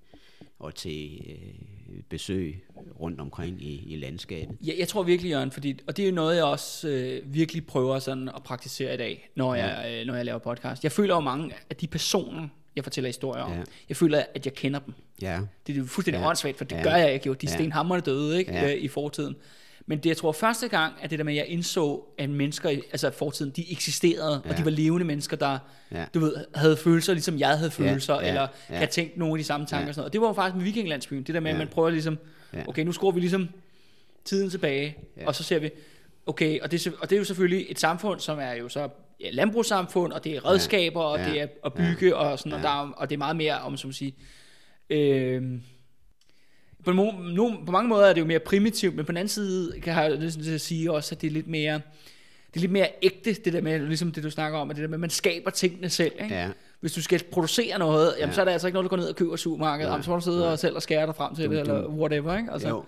og 0.62 0.76
til 0.76 1.22
øh, 1.30 2.02
besøg 2.10 2.64
rundt 3.00 3.20
omkring 3.22 3.62
i, 3.64 3.94
i 3.94 3.96
landskabet. 3.98 4.58
Ja, 4.68 4.72
jeg 4.80 4.88
tror 4.88 5.04
virkelig, 5.04 5.30
Jørgen, 5.30 5.52
fordi, 5.52 5.80
og 5.88 5.98
det 5.98 6.04
er 6.06 6.10
jo 6.10 6.16
noget, 6.16 6.36
jeg 6.36 6.44
også 6.44 6.88
øh, 6.88 7.34
virkelig 7.34 7.66
prøver 7.66 8.00
sådan 8.00 8.30
at 8.30 8.44
praktisere 8.44 8.94
i 8.94 8.98
dag, 8.98 9.30
når, 9.36 9.56
jeg, 9.56 9.86
øh, 10.02 10.08
når 10.08 10.16
jeg 10.16 10.26
laver 10.26 10.40
podcast. 10.40 10.84
Jeg 10.84 10.92
føler 10.92 11.16
jo 11.16 11.20
mange 11.22 11.54
af 11.70 11.76
de 11.76 11.88
personer, 11.88 12.48
jeg 12.76 12.84
fortæller 12.84 13.08
historier 13.08 13.44
om, 13.44 13.52
Ja. 13.52 13.64
jeg 13.90 13.98
føler, 13.98 14.24
at 14.36 14.46
jeg 14.46 14.54
kender 14.54 14.80
dem. 14.80 14.94
Ja, 15.22 15.40
Det 15.68 15.74
er 15.74 15.78
jo 15.78 15.86
fuldstændig 15.86 16.22
ja. 16.22 16.28
Åndssvagt, 16.30 16.58
for 16.58 16.66
det 16.66 16.76
Ja. 16.76 16.84
gør 16.84 16.96
jeg 16.96 17.14
ikke 17.14 17.28
jo. 17.28 17.34
De 17.34 17.48
Ja. 17.50 17.54
stenhammerne 17.56 18.02
døde 18.02 18.40
ikke? 18.40 18.52
Ja. 18.52 18.76
Øh, 18.76 18.82
i 18.82 18.88
fortiden. 18.88 19.36
Men 19.86 19.98
det, 20.00 20.06
jeg 20.10 20.18
tror 20.18 20.32
første 20.32 20.68
gang, 20.68 20.94
at 21.02 21.10
det 21.10 21.20
der 21.20 21.26
med, 21.26 21.34
at 21.34 21.38
jeg 21.38 21.46
indså, 21.48 22.04
at 22.18 22.30
mennesker, 22.30 22.70
altså 22.70 23.12
fortiden, 23.12 23.52
de 23.56 23.72
eksisterede, 23.72 24.32
ja. 24.46 24.50
og 24.50 24.56
de 24.58 24.62
Ja. 24.62 24.64
var 24.64 24.70
levende 24.72 25.06
mennesker, 25.06 25.38
der, 25.38 25.58
Ja. 25.92 26.06
du 26.14 26.20
ved, 26.20 26.36
havde 26.56 26.78
følelser, 26.78 27.14
ligesom 27.14 27.40
jeg 27.40 27.58
havde 27.58 27.72
følelser, 27.72 28.14
ja, 28.22 28.28
eller 28.28 28.48
ja. 28.70 28.76
havde 28.76 28.92
tænkt 28.92 29.18
nogle 29.18 29.34
af 29.34 29.38
de 29.38 29.44
samme 29.44 29.66
tanker 29.66 29.84
Ja. 29.86 29.88
og 29.90 29.94
sådan 29.96 30.00
noget. 30.02 30.10
Og 30.10 30.14
det 30.14 30.22
var 30.22 30.28
jo 30.28 30.34
faktisk 30.34 30.56
med 30.56 30.64
Vikinglandsbyen, 30.64 31.24
det 31.24 31.36
der 31.36 31.42
med, 31.42 31.52
at 31.52 31.56
Ja. 31.56 31.58
man 31.60 31.68
prøver 31.68 31.90
ligesom, 31.90 32.18
Ja. 32.54 32.64
okay, 32.68 32.84
nu 32.84 32.92
skruer 32.92 33.12
vi 33.12 33.20
ligesom 33.20 33.50
tiden 34.26 34.50
tilbage, 34.50 34.98
Ja. 35.18 35.28
og 35.28 35.36
så 35.36 35.44
ser 35.44 35.60
vi, 35.60 35.70
okay, 36.26 36.60
og 36.60 36.72
det, 36.72 36.88
er 36.88 36.92
og 37.02 37.10
det 37.10 37.16
er 37.16 37.20
jo 37.20 37.26
selvfølgelig 37.26 37.66
et 37.70 37.80
samfund, 37.80 38.20
som 38.20 38.40
er 38.40 38.54
jo 38.54 38.70
så 38.70 38.90
ja, 39.20 39.30
landbrugssamfund, 39.32 40.14
og 40.14 40.24
det 40.24 40.36
er 40.36 40.46
redskaber, 40.46 41.02
og 41.02 41.20
Ja. 41.20 41.30
det 41.30 41.42
er 41.42 41.48
at 41.66 41.74
bygge, 41.74 42.16
og 42.16 42.40
sådan, 42.40 42.54
og, 42.54 42.60
Ja. 42.60 42.64
der, 42.68 42.70
er- 42.84 42.92
og 42.98 43.10
det 43.10 43.16
er 43.16 43.18
meget 43.18 43.36
mere 43.36 43.60
om, 43.60 43.78
som 43.78 43.88
man 43.88 43.94
sige, 43.94 44.16
øh, 44.90 45.42
på, 46.86 46.92
no, 46.92 47.12
no, 47.12 47.50
på 47.66 47.72
mange 47.72 47.90
måder 47.90 48.06
er 48.06 48.14
det 48.14 48.22
jo 48.22 48.26
mere 48.26 48.40
primitivt, 48.40 48.96
men 48.96 49.06
på 49.06 49.12
den 49.12 49.18
anden 49.18 49.30
side 49.30 49.80
kan 49.82 49.94
jeg 49.94 50.12
lyst 50.18 50.40
til 50.44 50.54
at 50.54 50.62
sige 50.62 50.92
også, 50.92 51.16
at 51.16 51.22
det 51.22 51.28
er 51.28 51.32
lidt 51.32 51.48
mere, 51.48 51.74
det 52.54 52.56
er 52.56 52.60
lidt 52.60 52.72
mere 52.72 52.88
ægte, 53.02 53.34
det 53.34 53.54
der 53.54 53.62
med, 53.62 53.80
ligesom 53.80 54.12
det 54.12 54.24
du 54.24 54.30
snakker 54.30 54.60
om, 54.60 54.70
at 54.70 54.76
det 54.76 54.82
der 54.82 54.88
med, 54.88 54.96
at 54.96 55.00
man 55.00 55.10
skaber 55.10 55.52
tingene 55.52 55.90
selv. 55.90 56.12
Ikke? 56.24 56.36
Ja. 56.36 56.50
Hvis 56.80 56.94
du 56.94 57.02
skal 57.02 57.24
producere 57.32 57.80
noget, 57.80 58.14
jamen, 58.20 58.30
Ja. 58.30 58.36
så 58.36 58.42
er 58.42 58.46
det 58.46 58.52
altså 58.52 58.68
ikke 58.68 58.74
noget, 58.74 58.84
du 58.86 58.90
går 58.90 58.98
ned 58.98 59.10
og 59.10 59.16
køber 59.16 59.34
i 59.34 59.38
supermarkedet, 59.38 59.92
jamen, 59.92 60.04
så 60.04 60.10
må 60.10 60.16
du 60.16 60.22
sidde 60.24 60.40
nej. 60.40 60.48
og 60.52 60.60
selv 60.60 60.76
og 60.76 60.82
skære 60.82 61.06
dig 61.08 61.16
frem 61.16 61.36
til 61.36 61.46
Du- 61.46 61.52
det, 61.52 61.60
eller 61.60 61.82
du- 61.82 61.90
whatever. 61.90 62.38
Ikke? 62.38 62.52
Altså, 62.52 62.68
Jo. 62.70 62.84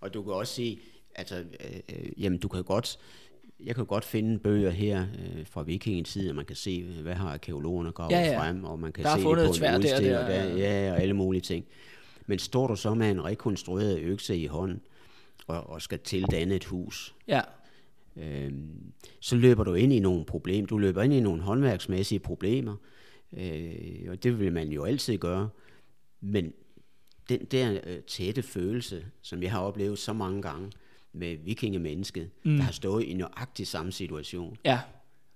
Og 0.00 0.14
du 0.14 0.22
kan 0.22 0.32
også 0.32 0.54
sige, 0.54 0.78
altså, 1.16 1.34
øh, 1.36 1.42
øh, 1.88 2.22
jamen 2.22 2.38
du 2.38 2.48
kan 2.48 2.64
godt, 2.64 2.98
jeg 3.64 3.74
kan 3.74 3.86
godt 3.86 4.04
finde 4.04 4.38
bøger 4.38 4.70
her 4.70 5.00
øh, 5.00 5.46
fra 5.50 5.62
vikingens 5.62 6.12
tid, 6.12 6.30
og 6.30 6.36
man 6.36 6.44
kan 6.44 6.56
se, 6.56 6.84
hvad 7.02 7.14
har 7.14 7.28
arkeologerne 7.28 7.92
gravet 7.92 8.12
Ja, 8.12 8.20
ja. 8.20 8.38
frem, 8.40 8.64
og 8.64 8.78
man 8.78 8.92
kan 8.92 9.04
Der 9.04 9.10
er 9.10 9.14
se 9.14 9.18
det 9.18 9.24
på 9.24 9.32
en 9.32 9.38
der, 9.38 9.48
udstilling, 9.48 10.14
der, 10.14 10.26
der, 10.26 10.56
ja, 10.56 10.92
og 10.92 11.00
alle 11.00 11.14
mulige 11.14 11.40
ting. 11.42 11.64
Men 12.26 12.38
står 12.38 12.66
du 12.66 12.76
så 12.76 12.94
med 12.94 13.10
en 13.10 13.24
rekonstrueret 13.24 14.00
økse 14.00 14.36
i 14.36 14.46
hånden, 14.46 14.80
og, 15.46 15.70
og 15.70 15.82
skal 15.82 15.98
tildanne 15.98 16.54
et 16.54 16.64
hus, 16.64 17.14
ja. 17.28 17.40
øhm, 18.16 18.92
så 19.20 19.36
løber 19.36 19.64
du 19.64 19.74
ind 19.74 19.92
i 19.92 19.98
nogle 19.98 20.24
problemer. 20.24 20.66
Du 20.66 20.78
løber 20.78 21.02
ind 21.02 21.12
i 21.12 21.20
nogle 21.20 21.42
håndværksmæssige 21.42 22.18
problemer, 22.18 22.76
øh, 23.32 24.06
og 24.08 24.22
det 24.22 24.38
vil 24.38 24.52
man 24.52 24.68
jo 24.68 24.84
altid 24.84 25.18
gøre. 25.18 25.48
Men 26.20 26.52
den 27.28 27.44
der 27.44 27.80
øh, 27.84 28.02
tætte 28.02 28.42
følelse, 28.42 29.06
som 29.22 29.42
jeg 29.42 29.52
har 29.52 29.60
oplevet 29.60 29.98
så 29.98 30.12
mange 30.12 30.42
gange 30.42 30.72
med 31.12 31.36
vikingemennesket, 31.36 32.30
mm. 32.44 32.56
der 32.56 32.62
har 32.62 32.72
stået 32.72 33.04
i 33.04 33.14
nøjagtig 33.14 33.66
samme 33.66 33.92
situation. 33.92 34.56
ja. 34.64 34.80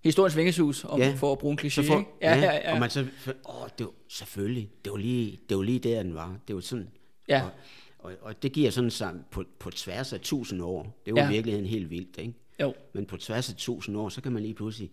Historiens 0.04 0.36
vingesus, 0.36 0.84
om 0.84 1.00
Ja. 1.00 1.14
for 1.16 1.32
at 1.32 1.38
bruge 1.38 1.52
en 1.52 1.58
kliché. 1.58 1.86
Får, 1.86 1.98
ikke? 1.98 2.10
Ja, 2.22 2.36
ja, 2.38 2.54
ja. 2.54 2.72
Og 2.74 2.80
man 2.80 2.90
så, 2.90 3.00
åh, 3.00 3.68
det 3.78 3.86
var, 3.86 3.92
selvfølgelig, 4.08 4.70
det 4.84 4.92
var, 4.92 4.98
lige, 4.98 5.38
det 5.48 5.56
var 5.56 5.62
lige 5.62 5.78
der, 5.78 6.02
den 6.02 6.14
var. 6.14 6.38
Det 6.48 6.54
var 6.54 6.60
sådan, 6.60 6.88
Ja. 7.28 7.42
og, 7.42 7.50
og, 7.98 8.12
og 8.22 8.42
det 8.42 8.52
giver 8.52 8.70
sådan 8.70 8.90
sammen 8.90 9.24
på, 9.30 9.44
på 9.58 9.70
tværs 9.70 10.12
af 10.12 10.20
tusind 10.20 10.62
år. 10.62 11.02
Det 11.06 11.10
jo 11.10 11.16
Ja. 11.16 11.22
ja. 11.22 11.30
i 11.30 11.32
virkeligheden 11.32 11.66
helt 11.66 11.90
vildt, 11.90 12.18
ikke? 12.18 12.32
Jo, 12.60 12.74
Men 12.92 13.06
på 13.06 13.16
tværs 13.16 13.50
af 13.50 13.56
tusind 13.56 13.96
år, 13.96 14.08
så 14.08 14.20
kan 14.20 14.32
man 14.32 14.42
lige 14.42 14.54
pludselig 14.54 14.90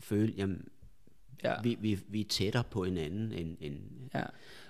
føle, 0.00 0.32
jamen, 0.36 0.68
ja. 1.44 1.54
vi, 1.62 1.76
vi, 1.80 1.98
vi 2.08 2.20
er 2.20 2.24
tættere 2.28 2.64
på 2.70 2.84
hinanden 2.84 3.32
end... 3.32 3.56
end 3.60 3.76
Ja. 4.14 4.22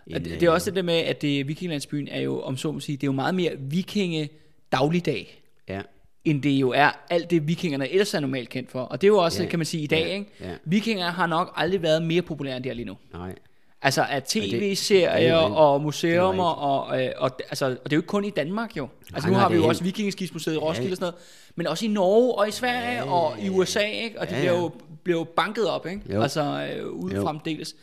En, 0.07 0.15
Og 0.15 0.21
det, 0.21 0.31
det 0.31 0.43
er 0.43 0.51
øh, 0.51 0.55
også 0.55 0.71
det 0.71 0.85
med, 0.85 0.95
at 0.95 1.23
det, 1.23 1.49
Vikinglandsbyen 1.49 2.09
er 2.09 2.21
jo, 2.21 2.41
om 2.41 2.57
så 2.57 2.73
må 2.73 2.81
sige, 2.81 2.97
det 2.97 3.03
er 3.03 3.09
jo 3.09 3.13
meget 3.13 3.35
mere 3.35 3.57
vikinge 3.61 4.29
dagligdag, 4.73 5.43
ja, 5.69 5.83
end 6.27 6.43
det 6.43 6.51
jo 6.51 6.71
er 6.71 6.91
alt 7.11 7.31
det, 7.31 7.49
vikingerne 7.49 7.89
ellers 7.91 8.15
er 8.15 8.21
normalt 8.21 8.49
kendt 8.49 8.71
for. 8.71 8.81
Og 8.83 9.01
det 9.01 9.07
er 9.07 9.09
jo 9.09 9.19
også, 9.19 9.43
Ja. 9.43 9.49
kan 9.49 9.59
man 9.59 9.67
sige, 9.67 9.83
i 9.83 9.87
dag, 9.87 10.01
Ja. 10.07 10.15
ikke? 10.15 10.31
Ja. 10.41 10.51
Vikinger 10.65 11.11
har 11.11 11.27
nok 11.27 11.53
aldrig 11.57 11.83
været 11.83 12.03
mere 12.03 12.23
populære, 12.23 12.57
end 12.57 12.65
de 12.65 12.69
er 12.71 12.75
lige 12.75 12.87
nu. 12.87 12.97
nej. 13.15 13.35
Altså 13.83 14.07
at 14.11 14.33
det- 14.35 14.43
det 14.43 14.55
er 14.55 14.59
tv-serier 14.59 15.37
og 15.37 15.79
Det 15.79 15.85
museumer, 15.85 16.45
er 16.45 16.55
og, 16.55 17.05
øh, 17.05 17.11
og, 17.17 17.31
altså, 17.49 17.65
og 17.67 17.73
det 17.85 17.93
er 17.93 17.97
jo 17.97 17.99
ikke 17.99 18.07
kun 18.07 18.25
i 18.25 18.31
Danmark 18.31 18.77
jo. 18.77 18.89
Altså 19.15 19.29
Nej, 19.29 19.35
nu 19.35 19.41
har 19.41 19.49
vi 19.49 19.57
det 19.57 19.63
jo 19.63 19.69
også 19.69 19.85
Vikingeskibsmuseet 19.85 20.55
i 20.55 20.59
Roskilde 20.59 20.87
Ja. 20.89 20.93
og 20.93 20.97
sådan 20.97 21.03
noget, 21.13 21.15
men 21.57 21.67
også 21.67 21.85
i 21.85 21.89
Norge 21.89 22.35
og 22.35 22.49
i 22.49 22.51
Sverige 22.51 22.93
Ja, 22.97 23.13
og 23.13 23.35
i 23.43 23.49
USA, 23.49 23.81
ikke? 23.81 24.21
Og 24.21 24.27
det 24.27 24.33
Ja, 24.37 24.41
bliver, 24.41 24.53
jo, 24.59 24.71
bliver 25.05 25.19
jo 25.19 25.25
banket 25.25 25.69
op, 25.69 25.87
ikke? 25.87 26.01
Jo. 26.13 26.23
Altså 26.23 26.69
øh, 26.81 26.87
ude 26.93 27.15
Jo. 27.17 27.23
fremdeles. 27.23 27.77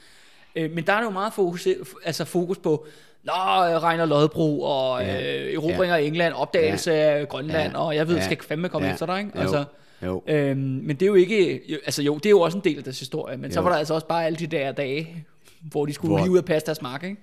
Øh, 0.56 0.72
men 0.72 0.86
der 0.88 0.94
er 0.94 1.04
jo 1.04 1.10
meget 1.10 1.34
fokus, 1.34 1.68
altså 2.06 2.26
fokus 2.26 2.58
på 2.58 2.86
Nå, 3.24 3.32
Reiner 3.34 4.06
Lodbro 4.06 4.62
og 4.62 5.02
Ja. 5.02 5.46
øh, 5.46 5.54
erobringer 5.54 5.96
af 5.96 6.02
England, 6.02 6.34
opdagelse 6.34 6.94
af 6.94 7.30
Grønland, 7.30 7.72
Ja. 7.74 7.80
og 7.80 7.96
jeg 7.96 8.08
ved, 8.08 8.16
Ja. 8.16 8.26
skal 8.26 8.38
fandme 8.44 8.70
komme 8.70 8.88
Ja. 8.88 8.94
efter 8.94 9.06
dig, 9.06 9.20
ikke? 9.20 9.32
Jo. 9.36 9.42
Altså, 9.42 9.66
Jo. 10.06 10.24
Øhm, 10.28 10.58
men 10.60 10.90
det 10.90 11.02
er 11.02 11.08
jo 11.08 11.14
ikke, 11.14 11.62
jo, 11.72 11.78
altså 11.86 12.04
jo, 12.04 12.16
det 12.16 12.26
er 12.26 12.30
jo 12.30 12.40
også 12.42 12.58
en 12.58 12.64
del 12.64 12.78
af 12.78 12.84
deres 12.84 13.00
historie, 13.00 13.38
men 13.38 13.46
jo. 13.50 13.54
så 13.54 13.60
Jo. 13.60 13.64
var 13.64 13.70
der 13.72 13.78
altså 13.78 13.94
også 13.94 14.08
bare 14.08 14.26
alle 14.26 14.40
de 14.40 14.48
der 14.48 14.72
dage, 14.72 15.26
hvor 15.62 15.86
de 15.86 15.94
skulle 15.94 16.10
Hvor- 16.10 16.20
lige 16.24 16.32
ud 16.32 16.38
og 16.38 16.46
passe 16.46 16.66
deres 16.66 16.82
mark, 16.82 17.04
ikke? 17.04 17.18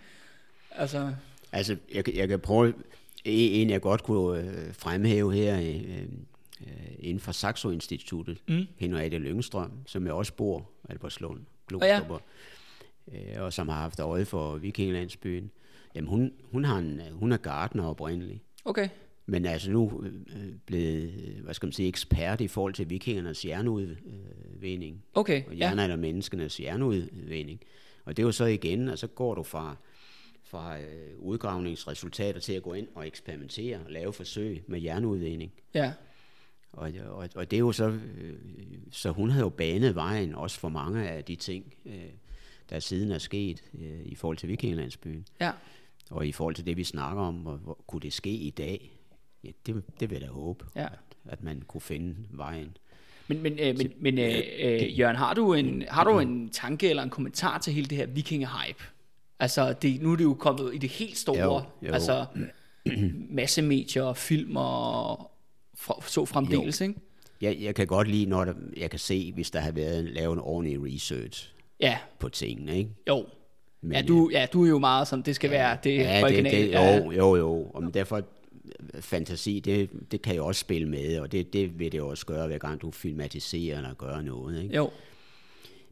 Altså, 0.77 1.11
Altså, 1.53 1.77
jeg, 1.95 2.05
kan- 2.05 2.17
jeg 2.17 2.29
kan 2.29 2.41
prøve... 2.41 2.75
En, 3.25 3.71
jeg 3.71 3.81
godt 3.81 4.03
kunne 4.03 4.39
øh, 4.41 4.75
fremhæve 4.79 5.35
her 5.35 5.57
øh, 5.61 6.03
øh, 6.61 6.67
inden 6.99 7.21
for 7.21 7.33
Saxo-instituttet, 7.33 8.39
mm. 8.49 8.67
Henriette 8.79 9.19
Lyngstrøm, 9.19 9.71
som 9.87 10.05
jeg 10.07 10.13
også 10.15 10.33
bor 10.33 10.69
Albertslund, 10.89 11.41
Glostrup, 11.69 12.23
øh, 13.13 13.43
og 13.43 13.53
som 13.53 13.69
har 13.69 13.77
haft 13.83 14.01
øje 14.01 14.25
for 14.25 14.57
Vikingelandsbyen. 14.57 15.51
Jamen, 15.95 16.09
hun, 16.09 16.33
hun, 16.53 16.65
har 16.65 16.79
en, 16.79 17.01
hun 17.13 17.33
er 17.33 17.37
gartner 17.37 17.85
oprindeligt. 17.85 18.43
okay. 18.65 18.89
Men 19.27 19.47
altså 19.47 19.71
nu 19.71 20.03
øh, 20.05 20.53
blevet, 20.67 21.11
hvad 21.45 21.55
skal 21.55 21.67
man 21.67 21.73
sige, 21.73 21.89
ekspert 21.89 22.41
i 22.41 22.49
forhold 22.49 22.75
til 22.75 22.91
vikingernes 22.91 23.45
jernudvinding. 23.45 25.05
Okay, 25.15 25.43
og 25.47 25.57
ja. 25.57 25.69
jernaldermenneskenes 25.69 26.61
jernudvinding. 26.61 27.61
Og 28.05 28.17
det 28.17 28.23
er 28.23 28.27
jo 28.27 28.33
så 28.33 28.45
igen, 28.45 28.89
og 28.89 28.99
så 28.99 29.07
går 29.07 29.35
du 29.35 29.43
fra, 29.43 29.77
fra 30.45 30.79
øh, 30.81 31.19
udgravningsresultater 31.19 32.41
til 32.41 32.53
at 32.53 32.63
gå 32.63 32.73
ind 32.73 32.89
og 32.95 33.07
eksperimentere 33.07 33.77
og 33.79 33.91
lave 33.93 34.13
forsøg 34.13 34.65
med 34.67 34.81
jernudvinding. 34.81 35.53
Ja, 35.75 35.93
Og, 36.73 36.93
og, 37.09 37.29
og 37.35 37.51
det 37.51 37.57
er 37.57 37.61
jo 37.61 37.73
så, 37.73 37.89
øh, 37.89 38.35
så 38.91 39.11
hun 39.11 39.31
havde 39.31 39.45
jo 39.45 39.49
banet 39.49 39.95
vejen 39.95 40.35
også 40.35 40.61
for 40.61 40.69
mange 40.69 41.09
af 41.09 41.25
de 41.25 41.37
ting, 41.37 41.75
øh, 41.87 41.95
der 42.71 42.79
siden 42.81 43.11
er 43.11 43.19
sket 43.19 43.63
øh, 43.81 44.01
i 44.05 44.15
forhold 44.15 44.37
til 44.37 44.49
Vikingelandsbyen. 44.49 45.27
ja. 45.41 45.51
Og 46.11 46.27
i 46.27 46.33
forhold 46.33 46.55
til 46.55 46.67
det, 46.67 46.77
vi 46.77 46.85
snakker 46.85 47.23
om, 47.23 47.35
hvor, 47.35 47.57
hvor 47.57 47.79
kunne 47.87 48.01
det 48.01 48.13
ske 48.13 48.31
i 48.31 48.51
dag? 48.51 48.91
Ja, 49.45 49.49
det, 49.67 49.83
det 50.01 50.11
vil 50.11 50.19
jeg 50.21 50.29
da 50.29 50.33
håbe, 50.33 50.65
Ja. 50.77 50.85
at, 50.85 50.91
at 51.29 51.43
man 51.43 51.63
kunne 51.69 51.81
finde 51.81 52.17
vejen. 52.31 52.77
Men, 53.29 53.43
men, 53.43 53.59
øh, 53.59 53.77
men, 53.79 53.93
men 54.01 54.19
øh, 54.19 54.43
øh, 54.61 54.99
Jørgen, 55.01 55.17
har 55.17 55.35
du, 55.35 55.55
en, 55.55 55.83
har 55.89 56.05
du 56.05 56.19
en 56.19 56.49
tanke 56.49 56.91
eller 56.91 57.03
en 57.03 57.11
kommentar 57.11 57.59
til 57.59 57.73
hele 57.73 57.87
det 57.87 57.99
her 57.99 58.07
vikingehype? 58.07 58.83
Altså, 59.39 59.73
det, 59.73 60.03
nu 60.03 60.13
er 60.13 60.17
det 60.17 60.25
jo 60.25 60.35
kommet 60.35 60.75
i 60.75 60.79
det 60.79 60.91
helt 60.91 61.17
store, 61.19 61.39
Jo, 61.39 61.63
jo. 61.89 61.93
altså 61.93 62.27
masse 63.31 63.63
medier, 63.63 64.13
film 64.13 64.57
og 64.57 65.31
fra, 65.75 65.95
så 66.09 66.25
fremdeles, 66.25 66.81
ikke? 66.81 66.95
Jeg, 67.41 67.57
jeg 67.61 67.75
kan 67.75 67.87
godt 67.87 68.09
lide, 68.09 68.27
når 68.27 68.45
der, 68.45 68.55
jeg 68.77 68.91
kan 68.91 68.99
se, 68.99 69.33
hvis 69.33 69.51
der 69.51 69.61
har 69.61 69.73
været 69.73 70.05
lavet 70.05 70.33
en 70.33 70.39
ordentlig 70.41 70.95
research 70.95 71.53
Ja, 71.81 71.99
på 72.19 72.29
tingene, 72.29 72.79
ikke? 72.79 72.91
jo. 73.09 73.27
Men, 73.83 73.93
ja, 73.93 74.03
du, 74.03 74.31
ja, 74.33 74.47
du 74.53 74.65
er 74.65 74.69
jo 74.69 74.79
meget 74.79 75.09
sådan, 75.09 75.25
det 75.25 75.35
skal 75.35 75.51
være 75.51 75.79
det 75.85 75.97
ja, 75.97 76.17
det, 76.17 76.25
originale. 76.25 76.67
det, 76.67 76.71
ja. 76.71 76.97
jo, 76.97 77.11
jo, 77.11 77.37
jo. 77.37 77.71
Og 77.75 77.83
men 77.83 77.95
derfor, 77.95 78.17
øh, 78.17 79.03
fantasi, 79.03 79.61
det, 79.61 79.91
det 80.11 80.23
kan 80.23 80.37
jo 80.37 80.47
også 80.47 80.61
spille 80.61 80.89
med, 80.89 81.19
og 81.19 81.33
det, 81.33 81.53
det 81.53 81.79
vil 81.79 81.93
det 81.93 82.01
også 82.01 82.27
gøre, 82.27 82.47
hver 82.47 82.59
gang 82.59 82.83
du 82.83 82.91
filmatiserer 82.91 83.77
eller 83.77 83.95
gør 83.95 84.21
noget, 84.21 84.63
ikke? 84.63 84.77
Jo, 84.77 84.91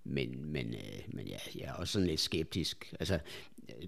Men, 0.05 0.53
men, 0.53 0.75
øh, 0.75 1.03
men 1.09 1.27
ja, 1.27 1.37
jeg 1.55 1.65
er 1.65 1.73
også 1.73 1.93
sådan 1.93 2.09
lidt 2.09 2.21
skeptisk. 2.21 2.95
Altså, 3.01 3.19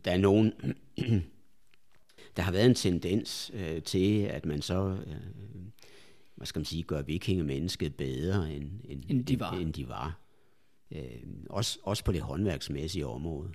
der 0.05 0.11
er 0.11 0.19
nogen, 0.19 0.53
der 2.37 2.43
har 2.43 2.53
været 2.53 2.67
en 2.67 2.75
tendens 2.75 3.51
øh, 3.55 3.83
til, 3.83 4.23
at 4.23 4.47
man 4.47 4.63
så, 4.63 4.97
øh, 5.07 5.17
hvad 6.35 6.47
skal 6.47 6.59
man 6.59 6.65
sige, 6.65 6.83
gør 6.83 7.03
vikingemennesket 7.03 7.95
bedre, 7.95 8.53
end, 8.53 8.71
end, 8.85 9.03
End 9.09 9.25
de 9.25 9.41
var. 9.41 9.53
End, 9.53 9.63
end 9.63 9.73
de 9.73 9.89
var. 9.89 10.21
Øh, 10.93 11.23
også, 11.51 11.79
også 11.83 12.05
på 12.05 12.13
det 12.13 12.21
håndværksmæssige 12.21 13.07
område. 13.07 13.51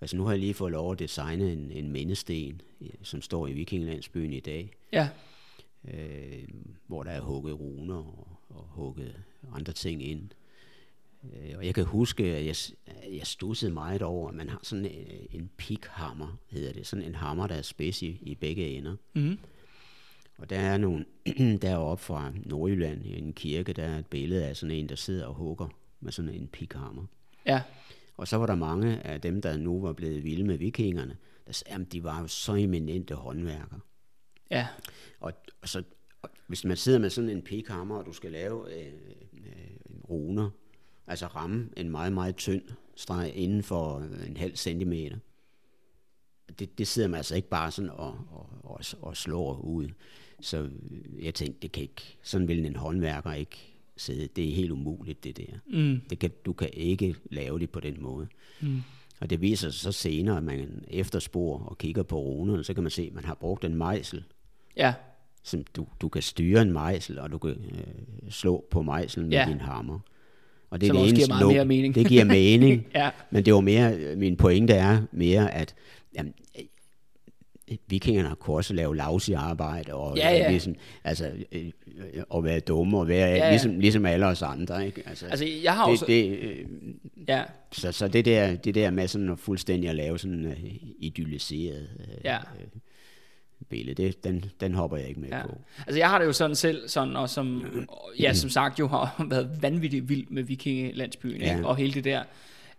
Altså 0.00 0.16
nu 0.16 0.24
har 0.24 0.30
jeg 0.30 0.40
lige 0.40 0.54
fået 0.54 0.72
lov 0.72 0.92
at 0.92 0.98
designe 0.98 1.52
en, 1.52 1.70
en 1.70 1.92
mindesten, 1.92 2.60
øh, 2.80 2.88
som 3.02 3.22
står 3.22 3.46
i 3.46 3.52
Vikingelandsbyen 3.52 4.32
i 4.32 4.40
dag, 4.40 4.70
Ja, 4.92 5.08
øh, 5.88 6.48
hvor 6.86 7.02
der 7.02 7.10
er 7.10 7.20
hugget 7.20 7.60
runer 7.60 7.94
og, 7.96 8.28
og 8.48 8.64
hugget 8.68 9.14
andre 9.54 9.72
ting 9.72 10.02
ind. 10.02 10.28
Øh, 11.24 11.54
og 11.58 11.66
jeg 11.66 11.74
kan 11.74 11.84
huske, 11.84 12.24
at 12.24 12.46
jeg, 12.46 12.56
jeg 13.16 13.26
stussede 13.26 13.72
meget 13.72 14.02
over, 14.02 14.28
at 14.28 14.34
man 14.34 14.48
har 14.48 14.60
sådan 14.62 14.84
en, 14.84 15.26
en 15.30 15.50
pikhammer, 15.56 16.38
hedder 16.50 16.72
det. 16.72 16.86
Sådan 16.86 17.04
en 17.04 17.14
hammer, 17.14 17.46
der 17.46 17.54
er 17.54 17.62
spids 17.62 18.02
i, 18.02 18.18
i 18.22 18.34
begge 18.34 18.68
ender. 18.68 18.96
Mhm. 19.14 19.38
Og 20.38 20.50
der 20.50 20.58
er 20.58 20.78
nogle, 20.78 21.04
deroppe 21.62 22.04
fra 22.04 22.32
Nordjylland, 22.44 23.06
i 23.06 23.18
en 23.18 23.32
kirke, 23.32 23.72
der 23.72 23.82
er 23.84 23.98
et 23.98 24.06
billede 24.06 24.46
af 24.46 24.56
sådan 24.56 24.76
en, 24.76 24.88
der 24.88 24.94
sidder 24.94 25.26
og 25.26 25.34
hugger 25.34 25.68
med 26.00 26.12
sådan 26.12 26.34
en 26.34 26.46
pikhammer. 26.46 27.06
ja, 27.46 27.62
Og 28.16 28.28
så 28.28 28.36
var 28.36 28.46
der 28.46 28.54
mange 28.54 29.00
af 29.06 29.20
dem, 29.20 29.42
der 29.42 29.56
nu 29.56 29.80
var 29.80 29.92
blevet 29.92 30.24
vilde 30.24 30.44
med 30.44 30.58
vikingerne, 30.58 31.16
der 31.46 31.52
sagde, 31.52 31.80
at 31.80 31.92
de 31.92 32.04
var 32.04 32.20
jo 32.20 32.26
så 32.26 32.54
eminente 32.54 33.14
håndværkere. 33.14 33.80
ja, 34.50 34.68
Og, 35.20 35.32
og 35.62 35.68
så, 35.68 35.82
og 36.22 36.30
hvis 36.46 36.64
man 36.64 36.76
sidder 36.76 36.98
med 36.98 37.10
sådan 37.10 37.30
en 37.30 37.42
pikhammer, 37.42 37.96
og 37.96 38.06
du 38.06 38.12
skal 38.12 38.32
lave 38.32 38.74
øh, 38.74 38.92
øh, 39.32 40.10
runer, 40.10 40.50
altså 41.06 41.26
ramme 41.26 41.68
en 41.76 41.90
meget, 41.90 42.12
meget 42.12 42.36
tynd 42.36 42.62
streg 42.96 43.32
inden 43.34 43.62
for 43.62 43.98
en 44.26 44.36
halv 44.36 44.56
centimeter, 44.56 45.16
det, 46.58 46.78
det 46.78 46.86
sidder 46.86 47.08
man 47.08 47.18
altså 47.18 47.36
ikke 47.36 47.48
bare 47.48 47.70
sådan 47.70 47.90
og, 47.90 48.18
og, 48.30 48.48
og, 48.62 48.80
og 49.02 49.16
slår 49.16 49.60
ud. 49.60 49.88
Så 50.40 50.62
øh, 50.62 51.24
jeg 51.24 51.34
tænkte, 51.34 51.60
det 51.62 51.72
kan 51.72 51.82
ikke, 51.82 52.18
sådan 52.22 52.48
vil 52.48 52.66
en 52.66 52.76
håndværker 52.76 53.32
ikke 53.32 53.75
sidde. 53.96 54.28
Det 54.36 54.48
er 54.50 54.54
helt 54.54 54.70
umuligt, 54.70 55.24
det 55.24 55.36
der. 55.36 55.44
mm, 55.66 56.00
Det 56.10 56.18
kan, 56.18 56.30
du 56.46 56.52
kan 56.52 56.68
ikke 56.72 57.14
lave 57.30 57.58
det 57.58 57.70
på 57.70 57.80
den 57.80 57.96
måde. 58.02 58.26
mm, 58.60 58.82
Og 59.20 59.30
det 59.30 59.40
viser 59.40 59.70
sig 59.70 59.80
så 59.80 59.92
senere, 59.92 60.36
at 60.36 60.42
man 60.42 60.84
efterspor 60.88 61.58
og 61.58 61.78
kigger 61.78 62.02
på 62.02 62.18
runerne, 62.20 62.64
så 62.64 62.74
kan 62.74 62.82
man 62.82 62.90
se, 62.90 63.02
at 63.02 63.14
man 63.14 63.24
har 63.24 63.34
brugt 63.34 63.64
en 63.64 63.74
mejsel, 63.74 64.24
ja, 64.76 64.94
som 65.42 65.64
du, 65.76 65.86
du 66.00 66.08
kan 66.08 66.22
styre 66.22 66.62
en 66.62 66.72
mejsel, 66.72 67.18
og 67.18 67.32
du 67.32 67.38
kan 67.38 67.50
øh, 67.50 68.30
slå 68.30 68.64
på 68.70 68.82
mejselen 68.82 69.28
med 69.28 69.36
Ja. 69.38 69.46
din 69.48 69.60
hammer. 69.60 69.98
Og 70.70 70.80
det 70.80 70.88
er 70.88 70.94
Som 70.94 71.02
det 71.06 71.14
giver 71.14 71.28
meget 71.28 71.42
log- 71.42 71.52
mere 71.52 71.64
mening. 71.64 71.94
Det 71.94 72.06
giver 72.08 72.24
mening. 72.40 72.86
ja, 72.94 73.10
Men 73.30 73.44
det 73.44 73.54
var 73.54 73.60
mere, 73.60 74.16
min 74.16 74.36
pointe 74.36 74.72
er 74.72 75.02
mere, 75.12 75.54
at 75.54 75.74
jamen, 76.14 76.34
øh, 76.58 76.64
vikingerne 77.86 78.36
kunne 78.36 78.56
også 78.56 78.74
lave 78.74 78.96
lavsig 78.96 79.36
arbejde, 79.36 79.94
og 79.94 80.16
Ja, 80.16 80.30
ja. 80.30 80.50
Ligesom, 80.50 80.74
altså, 81.04 81.30
øh, 81.52 81.64
øh, 82.14 82.22
og 82.30 82.44
være 82.44 82.60
dumme, 82.60 82.98
og 82.98 83.08
være, 83.08 83.28
Ja, 83.28 83.36
ja. 83.36 83.50
Ligesom, 83.50 83.78
ligesom 83.80 84.06
alle 84.06 84.26
os 84.26 84.42
andre. 84.42 84.86
Ikke? 84.86 85.02
Altså, 85.06 85.26
altså 85.26 85.44
jeg 85.62 85.74
har 85.74 85.84
også, 85.84 86.04
det, 86.08 86.30
det, 86.30 86.38
øh, 86.48 86.66
ja, 87.28 87.42
så, 87.72 87.92
så 87.92 88.08
det 88.08 88.24
der, 88.24 88.54
det 88.56 88.74
der 88.74 88.90
med 88.90 89.08
sådan 89.08 89.28
at 89.28 89.38
fuldstændig 89.38 89.90
at 89.90 89.96
lave 89.96 90.18
sådan 90.18 90.44
uh, 90.46 90.52
idylliseret 90.98 91.88
uh, 91.98 92.24
Ja. 92.24 92.38
uh, 92.38 92.80
billede, 93.68 94.02
det, 94.02 94.24
den, 94.24 94.44
den 94.60 94.74
hopper 94.74 94.96
jeg 94.96 95.08
ikke 95.08 95.20
med 95.20 95.28
Ja. 95.28 95.42
på. 95.46 95.58
Altså 95.86 95.98
jeg 95.98 96.10
har 96.10 96.18
det 96.18 96.26
jo 96.26 96.32
sådan 96.32 96.56
selv, 96.56 96.88
sådan, 96.88 97.16
og 97.16 97.28
som, 97.30 97.64
ja, 98.20 98.32
som 98.32 98.50
sagt 98.58 98.78
jo 98.78 98.86
har 98.88 99.26
været 99.30 99.58
vanvittigt 99.60 100.08
vild 100.08 100.26
med 100.30 100.42
vikingelandsbyen, 100.42 101.40
Ja. 101.40 101.56
ikke? 101.56 101.66
og 101.68 101.76
hele 101.76 101.92
det 101.94 102.04
der. 102.04 102.22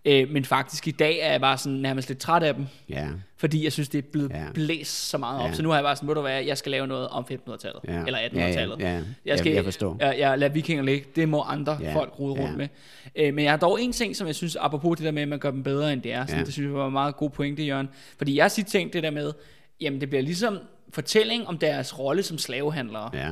Øh, 0.05 0.29
men 0.29 0.45
faktisk 0.45 0.87
i 0.87 0.91
dag 0.91 1.19
er 1.19 1.31
jeg 1.31 1.41
bare 1.41 1.57
sådan 1.57 1.77
nærmest 1.77 2.07
lidt 2.09 2.19
træt 2.19 2.43
af 2.43 2.53
dem, 2.55 2.65
Ja, 2.89 3.07
fordi 3.37 3.63
jeg 3.63 3.71
synes, 3.73 3.89
det 3.89 3.97
er 3.97 4.01
blevet 4.11 4.29
ja. 4.29 4.37
Ja. 4.43 4.51
blæst 4.53 5.09
så 5.09 5.17
meget 5.17 5.41
op. 5.41 5.49
Ja. 5.49 5.53
Så 5.53 5.63
nu 5.63 5.69
har 5.69 5.75
jeg 5.75 5.83
bare 5.83 5.95
sådan, 5.95 6.07
ved 6.07 6.15
du 6.15 6.21
hvad, 6.21 6.43
jeg 6.43 6.57
skal 6.57 6.71
lave 6.71 6.87
noget 6.87 7.07
om 7.07 7.25
1500-tallet, 7.31 7.81
ja. 7.87 8.03
eller 8.05 8.19
ja, 8.19 8.27
1800-tallet. 8.27 8.79
Ja, 8.79 8.95
ja. 8.95 9.01
Jeg, 9.25 9.37
skal, 9.39 9.49
jeg, 9.49 9.55
jeg 9.55 9.63
forstår. 9.63 9.97
Jeg, 9.99 10.15
jeg 10.19 10.37
lader 10.39 10.53
vikinger 10.53 10.83
ligge. 10.83 11.07
Det 11.15 11.29
må 11.29 11.41
andre 11.41 11.77
ja, 11.81 11.87
Ja, 11.89 11.95
folk 11.95 12.19
rode 12.19 12.33
rundt 12.33 12.51
ja. 12.51 12.57
med. 12.57 12.67
Øh, 13.15 13.33
men 13.33 13.43
jeg 13.45 13.51
har 13.51 13.57
dog 13.57 13.81
en 13.81 13.91
ting, 13.91 14.15
som 14.15 14.27
jeg 14.27 14.35
synes, 14.35 14.55
apropos 14.55 14.97
det 14.97 15.05
der 15.05 15.11
med, 15.11 15.21
at 15.21 15.27
man 15.27 15.39
gør 15.39 15.51
dem 15.51 15.63
bedre, 15.63 15.93
end 15.93 16.01
det 16.01 16.13
er. 16.13 16.25
Sådan, 16.25 16.39
Ja. 16.39 16.45
Det 16.45 16.53
synes 16.53 16.65
jeg 16.67 16.73
var 16.73 16.87
en 16.87 16.93
meget 16.93 17.15
god 17.15 17.29
pointe, 17.29 17.63
Jørgen. 17.63 17.89
Fordi 18.17 18.35
jeg 18.35 18.43
har 18.43 18.49
tit 18.49 18.65
tænkt 18.67 18.93
det 18.93 19.03
der 19.03 19.11
med, 19.11 19.33
jamen 19.81 20.01
det 20.01 20.09
bliver 20.09 20.21
ligesom 20.23 20.59
fortælling 20.89 21.47
om 21.47 21.57
deres 21.57 21.99
rolle 21.99 22.23
som 22.23 22.37
slavehandlere, 22.37 23.09
ja. 23.13 23.29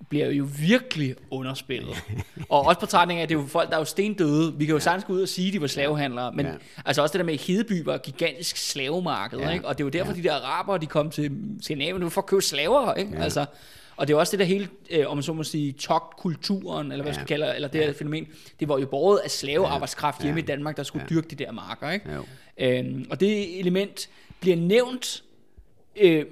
Ja, 0.00 0.04
bliver 0.08 0.30
jo 0.30 0.48
virkelig 0.58 1.14
underspillet. 1.30 1.96
og 2.48 2.66
også 2.66 2.80
på 2.80 2.86
trætning 2.86 3.18
af, 3.20 3.22
at 3.22 3.28
det 3.28 3.34
er 3.34 3.40
jo 3.40 3.46
folk, 3.46 3.68
der 3.68 3.74
er 3.74 3.78
jo 3.80 3.84
stendøde. 3.84 4.54
Vi 4.58 4.64
kan 4.66 4.74
jo 4.74 4.80
sagtens 4.80 5.04
gå 5.04 5.12
ud 5.12 5.22
og 5.22 5.28
sige, 5.28 5.46
at 5.48 5.52
de 5.52 5.60
var 5.60 5.66
slavehandlere. 5.66 6.32
Men 6.32 6.46
ja. 6.46 6.52
Ja. 6.52 6.58
altså 6.84 7.02
også 7.02 7.12
det 7.12 7.18
der 7.18 7.24
med, 7.24 7.34
at 7.34 7.40
Hedeby 7.40 7.84
var 7.84 7.94
et 7.94 8.02
gigantisk 8.02 8.56
slavemarked. 8.56 9.38
Ja. 9.38 9.46
Ja. 9.46 9.52
Ikke? 9.52 9.66
Og 9.66 9.78
det 9.78 9.84
er 9.84 9.86
jo 9.86 9.90
derfor, 9.90 10.12
ja. 10.12 10.16
Ja. 10.16 10.22
de 10.22 10.28
der 10.28 10.34
araber, 10.34 10.76
de 10.76 10.86
kom 10.86 11.10
til 11.10 11.32
Skandinavien 11.60 12.00
nu 12.00 12.08
for 12.08 12.20
at 12.20 12.26
købe 12.26 12.42
slaver. 12.42 12.94
Ikke? 12.94 13.10
Ja. 13.10 13.16
Ja. 13.18 13.22
Altså, 13.24 13.46
og 13.96 14.08
det 14.08 14.14
er 14.14 14.18
også 14.18 14.30
det 14.30 14.38
der 14.38 14.44
hele, 14.44 14.68
øh, 14.90 15.10
om 15.10 15.16
man 15.16 15.22
så 15.22 15.32
må 15.32 15.42
sige, 15.42 15.72
togtkulturen, 15.72 16.92
eller 16.92 17.02
hvad 17.02 17.12
ja. 17.12 17.18
Ja. 17.20 17.24
skal 17.24 17.26
kalde 17.38 17.54
eller 17.54 17.68
det 17.68 17.84
her 17.84 17.92
fænomen, 17.92 18.26
det 18.60 18.68
var 18.68 18.78
jo 18.78 18.86
båret 18.86 19.18
af 19.18 19.30
slavearbejdskraft 19.30 20.22
hjemme 20.22 20.40
i 20.40 20.44
Danmark, 20.44 20.76
der 20.76 20.82
skulle 20.82 21.06
Ja. 21.10 21.14
dyrke 21.14 21.28
de 21.28 21.44
der 21.44 21.52
marker. 21.52 21.90
Ikke? 21.90 22.12
jo. 22.14 22.24
Øhm, 22.58 23.06
og 23.10 23.20
det 23.20 23.58
element 23.60 24.08
bliver 24.40 24.56
nævnt 24.56 25.22
øh, 25.96 26.24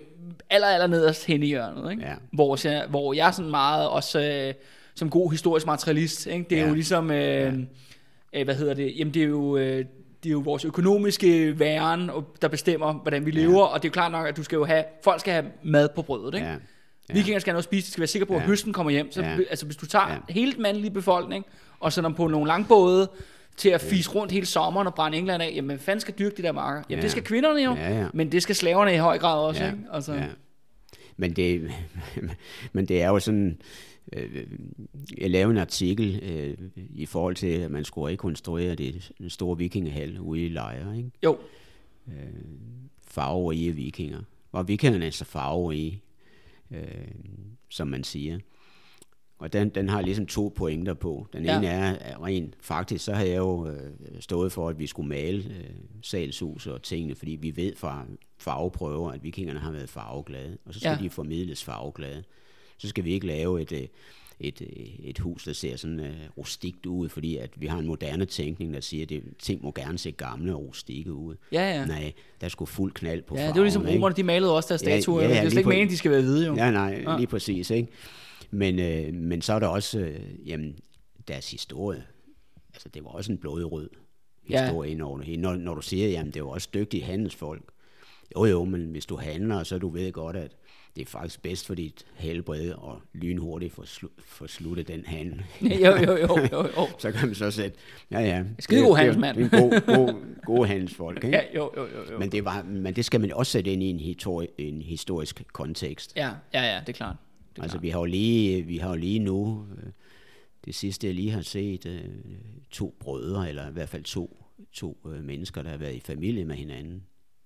aller, 0.51 0.67
aller 0.67 0.87
nederst 0.87 1.27
hen 1.27 1.43
i 1.43 1.47
hjørnet. 1.47 1.91
Ikke? 1.91 2.03
Ja. 2.03 2.15
Hvor, 2.33 2.69
jeg, 2.69 2.87
hvor 2.89 3.13
jeg 3.13 3.27
er 3.27 3.31
sådan 3.31 3.51
meget 3.51 3.89
også 3.89 4.21
øh, 4.21 4.55
som 4.95 5.11
god 5.11 5.31
historisk 5.31 5.67
materialist. 5.67 6.27
Ikke? 6.27 6.45
Det 6.51 6.53
er 6.53 6.57
ja. 6.57 6.63
Ja. 6.63 6.69
jo 6.69 6.75
ligesom, 6.75 7.11
øh, 7.11 7.55
øh, 8.33 8.45
hvad 8.45 8.55
hedder 8.55 8.75
det, 8.75 8.93
jamen 8.99 9.15
det 9.15 9.23
er 9.23 9.27
jo... 9.27 9.57
Øh, 9.57 9.85
det 10.23 10.29
er 10.29 10.33
jo 10.33 10.39
vores 10.39 10.65
økonomiske 10.65 11.59
væren, 11.59 12.11
der 12.43 12.49
bestemmer, 12.49 12.93
hvordan 12.93 13.27
vi 13.27 13.31
lever, 13.31 13.59
ja. 13.59 13.65
og 13.65 13.83
det 13.83 13.89
er 13.89 13.91
jo 13.91 13.93
klart 13.93 14.13
nok, 14.13 14.27
at 14.27 14.37
du 14.37 14.43
skal 14.43 14.57
jo 14.57 14.65
have, 14.65 14.85
folk 15.05 15.21
skal 15.21 15.33
have 15.33 15.47
mad 15.63 15.89
på 15.95 16.03
brødet, 16.03 16.35
ikke? 16.35 16.47
Ja. 16.47 16.53
Ja. 16.53 17.15
Vikinger 17.15 17.39
skal 17.41 17.51
have 17.51 17.55
noget 17.55 17.63
at 17.63 17.65
spise, 17.65 17.87
de 17.87 17.91
skal 17.93 18.01
være 18.01 18.07
sikre 18.09 18.27
på, 18.27 18.35
at 18.35 18.41
Ja. 18.41 18.47
høsten 18.47 18.73
kommer 18.73 18.91
hjem. 18.91 19.13
Så, 19.13 19.23
Ja. 19.23 19.37
altså, 19.51 19.67
hvis 19.67 19.77
du 19.77 19.87
tager 19.87 20.09
ja. 20.09 20.15
Ja. 20.15 20.19
hele 20.33 20.53
den 20.53 20.63
mandlige 20.63 20.91
befolkning, 20.91 21.45
og 21.81 21.93
sender 21.93 22.09
dem 22.11 22.17
på 22.17 22.27
nogle 22.29 22.47
langbåde, 22.49 23.09
til 23.57 23.69
at 23.69 23.81
fise 23.81 24.11
rundt 24.11 24.33
hele 24.33 24.47
sommeren 24.47 24.87
og 24.87 24.95
brænde 24.95 25.19
England 25.19 25.43
af, 25.43 25.53
jamen 25.55 25.69
hvad 25.69 25.79
fanden 25.79 26.01
skal 26.01 26.15
dyrke 26.19 26.37
de 26.37 26.43
der 26.43 26.53
marker? 26.53 26.83
Jamen 26.91 26.99
Ja. 26.99 27.03
det 27.03 27.11
skal 27.11 27.23
kvinderne 27.25 27.63
jo, 27.63 27.75
Ja, 27.75 28.01
ja. 28.01 28.09
men 28.15 28.33
det 28.33 28.43
skal 28.43 28.55
slaverne 28.55 28.95
i 28.95 28.99
høj 28.99 29.19
grad 29.19 29.39
også, 29.39 29.65
Ja, 29.65 29.71
ikke? 29.71 29.85
Altså, 29.93 30.15
ja. 30.15 30.27
Men 31.17 31.33
det, 31.33 31.71
men 32.73 32.87
det 32.89 33.03
er 33.03 33.09
jo 33.09 33.19
sådan, 33.19 33.61
øh, 34.13 34.47
jeg 35.19 35.31
lavede 35.31 35.51
en 35.53 35.59
artikel 35.59 36.21
øh, 36.23 36.55
i 36.95 37.07
forhold 37.07 37.35
til, 37.35 37.47
at 37.47 37.71
man 37.71 37.85
skulle 37.85 38.09
rekonstruere 38.13 38.75
det 38.75 39.13
store 39.29 39.59
vikingehal 39.59 40.21
ude 40.21 40.45
i 40.45 40.49
Lejre, 40.49 40.97
ikke? 40.97 41.11
Jo, 41.25 41.39
farverige 43.09 43.73
vikinger. 43.73 44.21
Var 44.53 44.63
vikingerne 44.63 45.11
så 45.11 45.25
farverige, 45.25 46.03
øh, 46.71 46.81
som 47.69 47.89
man 47.89 48.05
siger. 48.05 48.39
Og 49.43 49.53
den, 49.53 49.69
den 49.69 49.89
har 49.89 50.01
ligesom 50.01 50.27
to 50.27 50.53
pointer 50.57 50.95
på. 50.95 51.27
Den 51.33 51.45
Ja. 51.45 51.57
ene 51.59 51.67
er, 51.67 51.93
at 51.95 52.23
rent 52.23 52.55
faktisk, 52.61 53.05
så 53.05 53.13
har 53.15 53.25
jeg 53.25 53.37
jo 53.37 53.67
øh, 53.69 53.77
stået 54.21 54.53
for, 54.53 54.69
at 54.69 54.79
vi 54.79 54.87
skulle 54.87 55.09
male 55.09 55.39
øh, 55.39 55.71
salshus 56.03 56.67
og 56.67 56.83
tingene, 56.83 57.15
fordi 57.15 57.31
vi 57.41 57.57
ved 57.57 57.73
fra 57.77 58.05
farveprøver, 58.39 59.11
at 59.13 59.25
vikingerne 59.25 59.61
har 59.61 59.71
været 59.71 59.89
farveglade, 59.89 60.59
og 60.65 60.75
så 60.75 60.81
skal 60.81 60.91
Ja. 61.01 61.05
de 61.05 61.11
formidles 61.11 61.65
farveglade. 61.65 62.23
Så 62.79 62.89
skal 62.89 63.05
vi 63.05 63.13
ikke 63.13 63.27
lave 63.27 63.63
et, 63.63 63.73
øh, 63.73 63.81
et, 64.41 64.61
øh, 64.63 64.87
et 65.05 65.19
hus, 65.19 65.45
der 65.45 65.53
ser 65.53 65.77
sådan 65.77 66.01
øh, 66.01 66.13
rustikt 66.39 66.87
ud, 66.87 67.09
fordi 67.09 67.37
at 67.37 67.51
vi 67.57 67.67
har 67.67 67.79
en 67.79 67.87
moderne 67.87 68.25
tænkning, 68.25 68.75
der 68.75 68.81
siger, 68.81 69.07
at 69.17 69.23
ting 69.39 69.63
må 69.63 69.73
gerne 69.73 69.99
se 69.99 70.11
gamle 70.11 70.55
og 70.55 70.63
rustikke 70.69 71.13
ud. 71.13 71.35
ja, 71.53 71.71
ja. 71.81 71.87
Nej, 71.87 72.13
der 72.41 72.49
skulle 72.49 72.69
fuld 72.69 72.93
knald 72.93 73.23
på 73.23 73.35
Ja, 73.35 73.41
det 73.41 73.47
farven, 73.47 73.59
var 73.59 73.65
ligesom 73.65 73.83
ikke? 73.87 73.95
romerne, 73.95 74.15
de 74.17 74.23
malede 74.23 74.57
også 74.57 74.69
deres 74.69 74.81
statuer. 74.81 75.23
ja, 75.23 75.29
Ja, 75.29 75.35
ja, 75.35 75.41
det 75.41 75.47
er 75.47 75.51
slet 75.51 75.59
ikke 75.59 75.69
meningen, 75.69 75.91
de 75.93 75.97
skal 75.97 76.11
være 76.11 76.21
hvide, 76.23 76.47
jo. 76.47 76.55
Ja, 76.57 76.71
nej, 76.71 77.03
ja. 77.07 77.17
lige 77.17 77.27
præcis, 77.27 77.71
ikke? 77.71 77.89
Men, 78.53 78.79
øh, 78.79 79.15
men 79.15 79.43
så 79.43 79.53
er 79.53 79.59
der 79.59 79.67
også, 79.67 79.99
øh, 80.01 80.49
jamen, 80.49 80.79
deres 81.29 81.51
historie. 81.51 82.05
Altså, 82.75 82.89
det 82.89 83.05
var 83.05 83.11
også 83.11 83.33
en 83.33 83.39
blodrød 83.39 83.91
historie 84.43 84.89
ja. 84.89 84.93
ind 84.95 85.03
over 85.03 85.21
det. 85.23 85.39
Når, 85.39 85.55
når 85.57 85.75
du 85.75 85.83
siger, 85.83 86.09
jamen, 86.09 86.33
det 86.33 86.45
var 86.45 86.49
også 86.51 86.69
dygtige 86.75 87.03
handelsfolk. 87.03 87.63
Jo, 88.37 88.45
jo, 88.45 88.65
men 88.65 88.91
hvis 88.91 89.07
du 89.07 89.17
handler, 89.17 89.63
så 89.63 89.79
du 89.79 89.89
ved 89.89 90.13
godt, 90.13 90.37
at 90.37 90.57
det 90.97 91.03
er 91.03 91.07
faktisk 91.07 91.43
bedst 91.43 91.67
for 91.67 91.75
dit 91.75 92.05
helbred 92.15 92.71
og 92.73 93.01
lynhurtigt 93.13 93.73
få, 93.75 93.85
slu, 93.85 94.09
få 94.19 94.47
sluttet 94.47 94.89
den 94.89 95.05
handel. 95.07 95.43
jo, 95.85 95.97
jo, 95.97 96.17
jo, 96.17 96.39
jo, 96.53 96.67
jo. 96.77 96.89
så 96.99 97.13
kan 97.13 97.27
man 97.27 97.35
så 97.35 97.51
sætte, 97.51 97.79
ja, 98.11 98.21
ja. 98.21 98.45
Skidegod 98.59 98.89
det- 98.89 98.91
det- 98.91 99.15
handelsmand. 99.15 99.37
Det 99.37 99.53
er 99.53 99.59
en 99.59 99.71
god, 99.71 99.97
god, 99.97 100.37
god 100.45 100.67
handelsfolk, 100.67 101.17
ikke? 101.25 101.37
Ja, 101.37 101.43
jo, 101.55 101.73
jo, 101.77 101.83
jo, 101.87 102.13
jo. 102.13 102.19
Men 102.19 102.33
det, 102.33 102.45
var, 102.45 102.63
men 102.63 102.97
det 102.97 103.05
skal 103.05 103.21
man 103.21 103.33
også 103.33 103.53
sætte 103.53 103.73
ind 103.73 103.83
i 103.83 103.87
en, 103.91 104.01
histori- 104.01 104.55
en 104.59 104.83
historisk 104.83 105.43
kontekst. 105.53 106.13
Ja, 106.17 106.31
ja, 106.55 106.63
ja, 106.75 106.81
det 106.81 106.89
er 106.89 106.93
klart. 106.93 107.17
Det 107.57 107.63
Altså, 107.63 107.75
klart. 107.77 107.83
vi 107.83 107.89
har 107.89 107.99
jo 107.99 108.05
lige, 108.05 108.63
vi 108.63 108.77
har 108.77 108.89
jo 108.89 108.95
lige 108.97 109.19
nu, 109.19 109.67
øh, 109.77 109.91
det 110.65 110.75
sidste 110.75 111.07
jeg 111.07 111.15
lige 111.15 111.31
har 111.31 111.43
set, 111.43 111.87
øh, 111.87 112.05
to 112.71 112.95
brødre, 113.01 113.49
eller 113.49 113.69
i 113.69 113.73
hvert 113.73 113.89
fald 113.89 114.05
to, 114.05 114.45
to 114.73 114.99
øh, 115.07 115.25
mennesker, 115.25 115.63
der 115.63 115.71
har 115.71 115.77
været 115.77 115.95
i 115.95 116.01
familie 116.01 116.45
med 116.45 116.57
hinanden, 116.57 117.03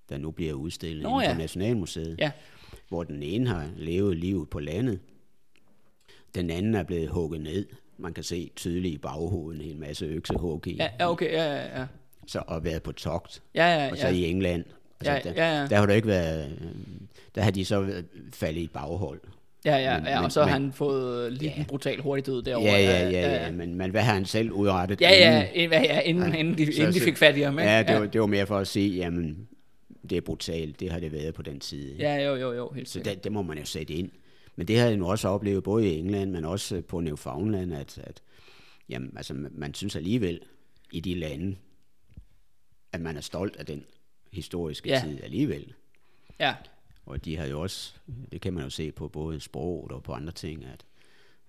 der 0.09 0.19
nu 0.19 0.31
bliver 0.31 0.53
udstillet 0.55 1.03
Nå 1.03 1.21
ja. 1.21 1.33
på 1.33 1.39
Nationalmuseet, 1.39 2.17
Ja. 2.19 2.31
hvor 2.89 3.05
den 3.05 3.23
ene 3.23 3.49
har 3.49 3.69
levet 3.77 4.17
livet 4.17 4.51
på 4.51 4.59
landet, 4.61 5.01
den 6.35 6.51
anden 6.51 6.75
er 6.75 6.83
blevet 6.83 7.09
hugget 7.09 7.41
ned. 7.41 7.67
Man 7.99 8.15
kan 8.15 8.25
se 8.25 8.51
tydeligt 8.57 8.95
i 8.95 8.99
baghovedet 8.99 9.61
en 9.61 9.67
hel 9.67 9.77
masse 9.79 10.07
øksehug 10.07 10.67
i, 10.67 10.75
Ja, 10.77 10.89
ja, 11.01 11.11
okay, 11.11 11.33
ja, 11.33 11.45
ja, 11.55 11.81
ja. 11.81 11.87
så, 12.27 12.43
og 12.47 12.65
været 12.65 12.83
på 12.83 12.93
togt, 12.93 13.43
Ja, 13.55 13.67
ja, 13.85 13.91
og 13.91 13.99
så 13.99 14.07
ja. 14.07 14.13
i 14.15 14.25
England 14.31 14.65
Altså, 15.01 15.13
Ja, 15.13 15.21
der, 15.35 15.45
ja, 15.45 15.61
ja. 15.61 15.67
der 15.67 15.77
har 15.77 15.87
du 15.87 15.93
ikke 15.93 16.09
været, 16.09 16.59
der 17.35 17.43
har 17.43 17.51
de 17.51 17.65
så 17.65 18.03
faldet 18.33 18.61
i 18.61 18.65
et 18.65 18.71
baghold. 18.71 19.21
Ja, 19.67 19.77
ja, 19.77 19.99
Men- 19.99 20.07
ja, 20.07 20.17
og 20.17 20.23
men- 20.23 20.31
så 20.31 20.43
har 20.43 20.49
han 20.51 20.73
fået 20.73 21.33
lige 21.33 21.55
en 21.59 21.65
brutal 21.65 22.01
hurtig 22.01 22.27
død 22.27 22.43
derovre. 22.43 22.67
Ja, 22.71 22.79
ja, 22.81 23.11
ja, 23.11 23.45
ja, 23.45 23.51
men, 23.51 23.75
men 23.75 23.91
hvad 23.91 24.01
har 24.03 24.15
han 24.15 24.25
selv 24.25 24.51
udrettet? 24.53 25.01
Ja, 25.01 25.11
ja, 25.11 25.43
inden? 25.43 25.55
inden, 25.55 25.83
ja, 25.85 26.01
inden, 26.01 26.33
Ja. 26.33 26.39
inden, 26.39 26.59
de, 26.59 26.67
Så- 26.75 26.81
inden 26.81 26.95
de 26.95 26.99
så- 26.99 27.05
fik 27.05 27.17
fat 27.17 27.37
i 27.37 27.41
ham. 27.41 27.59
ikke? 27.59 27.71
Ja, 27.71 27.83
det 27.83 28.01
var, 28.01 28.07
det 28.07 28.21
var 28.21 28.27
mere 28.27 28.47
for 28.47 28.59
at 28.59 28.67
sige, 28.69 28.97
jamen, 28.97 29.49
det 30.11 30.17
er 30.17 30.21
brutalt, 30.21 30.81
det 30.81 30.93
har 30.93 31.01
det 31.01 31.13
været 31.13 31.35
på 31.35 31.43
den 31.43 31.61
tid. 31.61 31.91
ikke? 31.93 32.03
ja, 32.05 32.17
jo, 32.29 32.35
jo, 32.35 32.53
jo, 32.53 32.71
helt 32.75 32.89
Så 32.89 32.93
sikkert. 32.93 33.15
det, 33.15 33.25
det 33.25 33.33
må 33.33 33.43
man 33.43 33.59
jo 33.59 33.65
sætte 33.65 33.95
ind. 33.95 34.11
Men 34.57 34.69
det 34.69 34.79
har 34.79 34.87
jeg 34.87 34.97
nu 34.97 35.07
også 35.11 35.29
oplevet, 35.29 35.63
både 35.65 35.89
i 35.89 35.99
England, 35.99 36.31
men 36.31 36.45
også 36.45 36.81
på 36.89 37.01
Newfoundland, 37.01 37.75
at, 37.75 37.99
at 38.05 38.21
jamen, 38.89 39.13
altså, 39.17 39.35
man, 39.35 39.51
man 39.55 39.75
synes 39.75 39.97
alligevel 39.97 40.41
i 40.93 41.01
de 41.01 41.15
lande, 41.15 41.57
at 42.93 43.01
man 43.01 43.17
er 43.17 43.21
stolt 43.21 43.57
af 43.57 43.67
den 43.67 43.85
historiske 44.33 44.89
Ja. 44.89 45.03
tid 45.05 45.19
alligevel. 45.25 45.73
Ja, 46.41 46.55
Og 47.07 47.25
de 47.25 47.37
har 47.37 47.47
jo 47.47 47.61
også, 47.61 47.95
det 48.33 48.41
kan 48.41 48.53
man 48.53 48.65
jo 48.65 48.71
se 48.71 48.93
på 48.93 49.09
både 49.09 49.41
sproget 49.41 49.93
og 49.93 50.03
på 50.03 50.13
andre 50.13 50.33
ting, 50.33 50.65
at, 50.65 50.85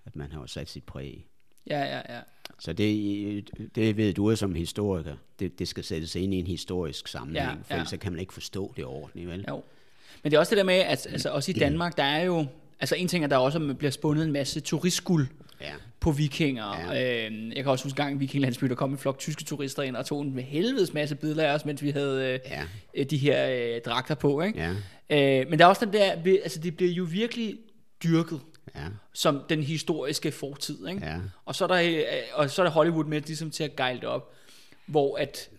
at 0.05 0.15
man 0.15 0.31
har 0.31 0.41
jo 0.41 0.47
sat 0.47 0.69
sit 0.69 0.83
præg. 0.83 1.25
ja, 1.69 1.79
ja, 1.79 2.15
ja. 2.15 2.19
Så 2.59 2.73
det, 2.73 3.49
det 3.75 3.97
ved 3.97 4.13
du 4.13 4.35
som 4.35 4.55
historiker, 4.55 5.15
det, 5.39 5.59
det 5.59 5.67
skal 5.67 5.83
sættes 5.83 6.15
ind 6.15 6.33
i 6.33 6.39
en 6.39 6.47
historisk 6.47 7.07
sammenhæng, 7.07 7.47
Ja, 7.49 7.53
for 7.53 7.65
ja. 7.69 7.75
ellers 7.75 7.89
så 7.89 7.97
kan 7.97 8.11
man 8.11 8.19
ikke 8.19 8.33
forstå 8.33 8.73
det 8.77 8.85
ordentligt, 8.85 9.29
vel? 9.29 9.45
Jo. 9.49 9.63
Men 10.23 10.31
det 10.31 10.37
er 10.37 10.39
også 10.39 10.49
det 10.49 10.57
der 10.57 10.63
med, 10.63 10.73
at 10.75 11.07
altså, 11.09 11.29
også 11.29 11.51
i 11.51 11.53
Danmark, 11.53 11.97
der 11.97 12.03
er 12.03 12.23
jo... 12.23 12.45
Altså 12.79 12.95
en 12.95 13.07
ting 13.07 13.23
er, 13.23 13.27
der 13.27 13.37
også 13.37 13.75
bliver 13.77 13.91
spundet 13.91 14.25
en 14.25 14.31
masse 14.31 14.59
turistskuld 14.59 15.27
Ja. 15.61 15.71
på 15.99 16.11
vikinger. 16.11 16.91
Ja. 16.93 17.27
Øh, 17.29 17.47
jeg 17.55 17.63
kan 17.63 17.71
også 17.71 17.85
huske 17.85 17.99
en 17.99 18.05
gang 18.05 18.15
i 18.15 18.19
Vikinglandsby, 18.19 18.65
der 18.65 18.75
kom 18.75 18.91
en 18.91 18.97
flok 18.97 19.19
tyske 19.19 19.43
turister 19.43 19.83
ind 19.83 19.95
og 19.95 20.05
tog 20.05 20.21
en 20.21 20.39
helvedes 20.39 20.93
masse 20.93 21.15
billeder 21.15 21.47
af 21.47 21.53
os, 21.55 21.65
mens 21.65 21.83
vi 21.83 21.89
havde 21.91 22.33
øh, 22.33 22.39
Ja. 22.51 22.63
øh, 22.93 23.05
de 23.05 23.17
her 23.17 23.49
øh, 23.75 23.81
dragter 23.85 24.15
på. 24.15 24.41
Ikke? 24.41 24.59
Ja, 24.59 24.71
Øh, 25.09 25.49
men 25.49 25.59
der 25.59 25.65
er 25.65 25.69
også 25.69 25.85
den 25.85 25.93
der, 25.93 26.11
altså 26.43 26.59
det 26.59 26.77
bliver 26.77 26.91
jo 26.91 27.03
virkelig 27.09 27.57
dyrket 28.03 28.39
ja, 28.75 28.81
som 29.13 29.41
den 29.49 29.63
historiske 29.63 30.31
fortid. 30.31 30.87
Ikke? 30.87 31.05
ja. 31.05 31.15
Og 31.45 31.55
så 31.55 31.63
er 31.63 31.67
der, 31.67 31.81
øh, 31.81 32.03
og 32.33 32.49
så 32.49 32.61
er 32.61 32.65
der 32.65 32.71
Hollywood 32.71 33.05
med 33.05 33.21
ligesom 33.21 33.51
til 33.51 33.63
at 33.63 33.75
gejle 33.75 33.99
det 33.99 34.09
op, 34.09 34.33
hvor 34.85 35.17
at, 35.17 35.49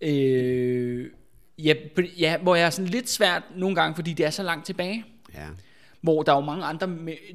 øh, 0.00 1.06
ja, 1.58 1.74
ja, 2.18 2.36
hvor 2.38 2.54
jeg 2.54 2.66
er 2.66 2.70
sådan 2.70 2.88
lidt 2.90 3.10
svært 3.10 3.42
nogle 3.56 3.76
gange, 3.76 3.94
fordi 3.94 4.12
det 4.12 4.26
er 4.26 4.30
så 4.30 4.42
langt 4.42 4.66
tilbage, 4.66 5.04
ja. 5.34 5.46
Hvor 6.04 6.22
der 6.22 6.32
er 6.32 6.36
jo 6.36 6.42
mange 6.44 6.64
andre 6.64 6.88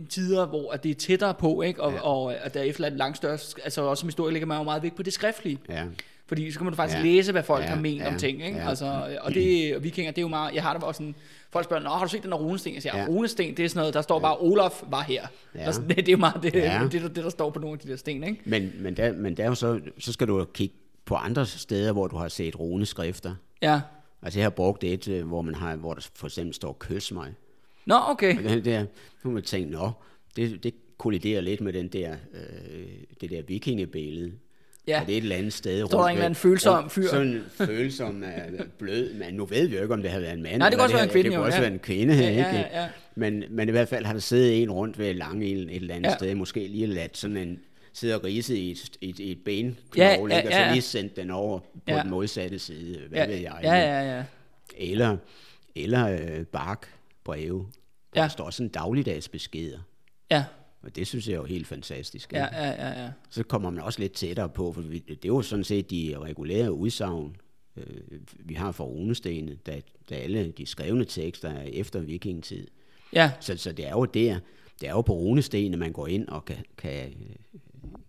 tider, 0.10 0.46
hvor 0.46 0.72
at 0.72 0.84
det 0.84 0.90
er 0.92 0.96
tættere 0.96 1.34
på, 1.34 1.62
ikke? 1.62 1.84
Og, 1.84 1.92
Ja. 1.94 2.00
og, 2.02 2.24
og 2.24 2.54
der 2.54 2.60
er 2.60 2.64
efterladt 2.64 2.98
langt 2.98 3.18
større, 3.18 3.38
altså 3.64 3.82
også 3.82 4.02
som 4.02 4.08
historiker 4.08 4.32
lægger 4.34 4.48
man 4.48 4.58
jo 4.58 4.64
meget 4.64 4.84
vægt 4.84 4.96
på 4.96 5.04
det 5.04 5.14
skriftlige, 5.14 5.60
ja. 5.70 5.84
fordi 6.28 6.52
så 6.52 6.60
kan 6.60 6.66
man 6.66 6.74
faktisk 6.76 6.98
Ja. 6.98 7.04
læse, 7.04 7.32
hvad 7.32 7.44
folk 7.44 7.64
Ja, 7.64 7.70
har 7.70 7.76
ment 7.76 8.02
ja, 8.02 8.08
om 8.08 8.18
ting, 8.18 8.46
ikke? 8.46 8.58
ja. 8.58 8.70
Altså, 8.70 9.18
og 9.22 9.34
det, 9.34 9.76
og 9.76 9.84
vikinger, 9.84 10.12
det 10.12 10.18
er 10.18 10.22
jo 10.22 10.28
meget, 10.28 10.54
jeg 10.56 10.64
har 10.64 10.74
det 10.74 10.84
også 10.84 10.98
sådan, 10.98 11.16
folk 11.52 11.66
spørger, 11.66 11.84
Nå, 11.84 11.90
har 11.90 12.04
du 12.06 12.10
set 12.10 12.24
den 12.24 12.32
der 12.32 12.38
runesten? 12.38 12.74
Jeg 12.74 12.82
siger, 12.82 12.98
Ja. 12.98 13.06
runesten, 13.08 13.58
det 13.58 13.66
er 13.66 13.70
sådan 13.70 13.80
noget, 13.80 13.94
der 13.94 14.02
står 14.02 14.20
bare, 14.20 14.38
Olaf 14.40 14.82
var 14.88 15.02
her. 15.04 15.28
Ja. 15.56 15.64
Ja. 15.66 15.72
Det, 15.72 15.88
det 15.96 16.08
er 16.08 16.12
jo 16.12 16.18
meget 16.18 16.44
det, 16.44 16.54
Ja. 16.56 16.88
det, 16.92 17.02
det, 17.02 17.16
der 17.16 17.30
står 17.30 17.50
på 17.50 17.60
nogle 17.60 17.74
af 17.74 17.80
de 17.80 17.90
der 17.90 17.96
sten, 17.98 18.24
ikke? 18.24 18.42
Men, 18.46 18.72
men, 18.80 18.98
der, 18.98 19.14
men 19.14 19.38
der 19.38 19.44
er 19.44 19.48
jo 19.48 19.56
så, 19.56 19.80
så 20.00 20.14
skal 20.14 20.28
du 20.28 20.46
kigge 20.54 20.76
på 21.06 21.16
andre 21.16 21.46
steder, 21.46 21.92
hvor 21.92 22.08
du 22.08 22.16
har 22.18 22.28
set 22.28 22.60
runeskrifter. 22.60 23.36
Ja. 23.62 23.82
Altså 24.24 24.40
jeg 24.40 24.46
har 24.46 24.50
brugt 24.50 24.84
et, 24.84 25.08
øh, 25.08 25.28
hvor, 25.28 25.42
man 25.42 25.56
har, 25.56 25.76
hvor 25.76 25.94
der 25.94 26.08
for 26.16 26.28
eksempel 26.28 26.54
står 26.54 26.76
kys 26.80 27.12
mig. 27.12 27.34
Nå, 27.90 27.96
okay. 28.08 28.62
Der, 28.66 28.86
nu 29.24 29.32
man 29.32 29.44
tænkt, 29.44 29.72
nå, 29.72 29.92
det, 30.36 30.64
det 30.64 30.74
kolliderer 30.98 31.42
lidt 31.42 31.62
med 31.62 31.74
den 31.74 31.88
der, 31.88 32.12
øh, 32.34 32.88
det 33.22 33.30
der 33.30 33.42
vikingebillede. 33.48 34.32
Ja. 34.88 35.02
Og 35.02 35.08
det 35.08 35.14
er 35.14 35.18
et 35.18 35.22
eller 35.24 35.36
andet 35.36 35.54
sted 35.54 35.88
Står 35.88 36.00
der 36.00 36.06
en 36.08 36.12
eller 36.12 36.26
anden 36.26 36.36
følsom 36.36 36.90
fyr? 36.90 37.08
Sådan 37.08 37.28
en 37.28 37.44
følsom, 37.52 38.24
øh, 38.24 38.30
blød, 38.78 39.14
men 39.14 39.34
nu 39.34 39.46
ved 39.46 39.68
vi 39.68 39.76
jo 39.76 39.82
ikke, 39.82 39.94
om 39.94 40.02
det 40.02 40.12
har 40.12 40.20
været 40.20 40.34
en 40.34 40.44
mand. 40.44 40.58
Nej, 40.58 40.70
det 40.70 40.78
kan 40.78 40.84
også 40.84 40.96
være 40.96 41.04
en 41.06 41.10
kvinde, 41.12 41.24
Det 41.30 41.32
kan 41.32 41.42
også 41.44 41.56
ja. 41.58 41.62
være 41.62 41.74
en 41.74 41.80
kvinde, 41.80 42.14
Ja, 42.16 42.30
ikke? 42.30 42.42
ja, 42.42 42.58
ja, 42.60 42.82
ja. 42.82 42.88
Men, 43.16 43.44
men 43.50 43.68
i 43.70 43.72
hvert 43.72 43.88
fald 43.88 44.06
har 44.06 44.14
der 44.14 44.20
siddet 44.20 44.64
en 44.64 44.72
rundt 44.72 45.00
ved 45.00 45.14
lange 45.14 45.46
et 45.48 45.76
eller 45.76 45.96
andet 45.96 46.08
Ja. 46.08 46.12
ja. 46.12 46.18
sted, 46.18 46.36
måske 46.36 46.68
lige 46.68 46.88
ladt 46.88 47.18
sådan 47.18 47.38
en, 47.38 47.60
sidder 47.94 48.16
og 48.16 48.24
ridset 48.24 48.56
i 48.56 48.72
et, 48.72 48.90
et, 49.02 49.32
et 49.32 49.38
ben, 49.46 49.78
Ja, 49.98 50.14
knogle, 50.16 50.34
ja, 50.34 50.40
ikke? 50.40 50.50
og 50.50 50.54
ja, 50.54 50.58
så 50.60 50.66
ja. 50.66 50.72
lige 50.72 50.82
sendt 50.82 51.16
den 51.16 51.32
over 51.32 51.60
på 51.60 51.66
Ja. 51.88 52.02
den 52.02 52.10
modsatte 52.10 52.60
side, 52.60 53.00
hvad 53.10 53.20
Ja, 53.20 53.26
ved 53.28 53.36
jeg. 53.36 53.60
ja, 53.64 53.74
ja, 53.76 54.16
ja. 54.18 54.24
Eller, 54.78 55.18
eller 55.76 56.08
øh, 56.10 56.46
barkbreve, 56.46 57.58
hvor 57.58 57.66
Ja. 58.16 58.22
der 58.22 58.28
står 58.28 58.50
sådan 58.50 58.70
dagligdags 58.70 59.30
beskeder. 59.30 59.80
Ja, 60.32 60.46
Og 60.84 60.96
det 60.96 61.08
synes 61.08 61.28
jeg 61.28 61.34
er 61.34 61.38
jo 61.38 61.46
helt 61.46 61.68
fantastisk. 61.68 62.34
ja, 62.34 62.46
ja, 62.52 62.70
ja, 62.70 63.04
ja. 63.04 63.10
Så 63.30 63.44
kommer 63.44 63.70
man 63.70 63.84
også 63.84 64.00
lidt 64.00 64.14
tættere 64.14 64.50
på, 64.50 64.72
for 64.74 64.82
det 64.82 65.10
er 65.10 65.28
jo 65.28 65.42
sådan 65.42 65.64
set 65.64 65.90
de 65.92 66.16
regulære 66.20 66.72
udsagn, 66.74 67.36
øh, 67.78 67.86
vi 68.40 68.54
har 68.54 68.72
fra 68.72 68.84
runestene, 68.84 69.56
da, 69.66 69.82
da 70.10 70.16
alle 70.16 70.52
de 70.52 70.66
skrevne 70.66 71.06
tekster 71.06 71.50
er 71.50 71.62
efter 71.64 72.00
vikingetid. 72.00 72.68
Ja, 73.14 73.32
Så, 73.40 73.58
så 73.58 73.72
det 73.72 73.86
er 73.88 73.92
jo 73.92 74.06
der, 74.06 74.40
det 74.82 74.88
er 74.90 74.92
jo 74.92 75.02
på 75.02 75.14
runestene, 75.14 75.78
man 75.78 75.92
går 75.92 76.08
ind 76.08 76.28
og 76.28 76.46
kan, 76.46 76.58
kan, 76.78 77.14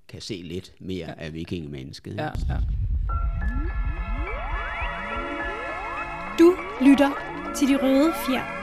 kan 0.09 0.21
se 0.21 0.35
lidt 0.45 0.73
mere 0.81 1.07
ja. 1.09 1.15
af 1.17 1.35
vikingemennesket. 1.35 2.17
ja, 2.17 2.25
ja. 2.49 2.57
Du 6.39 6.57
lytter 6.81 7.11
til 7.57 7.69
de 7.69 7.77
røde 7.83 8.13
fjer. 8.27 8.60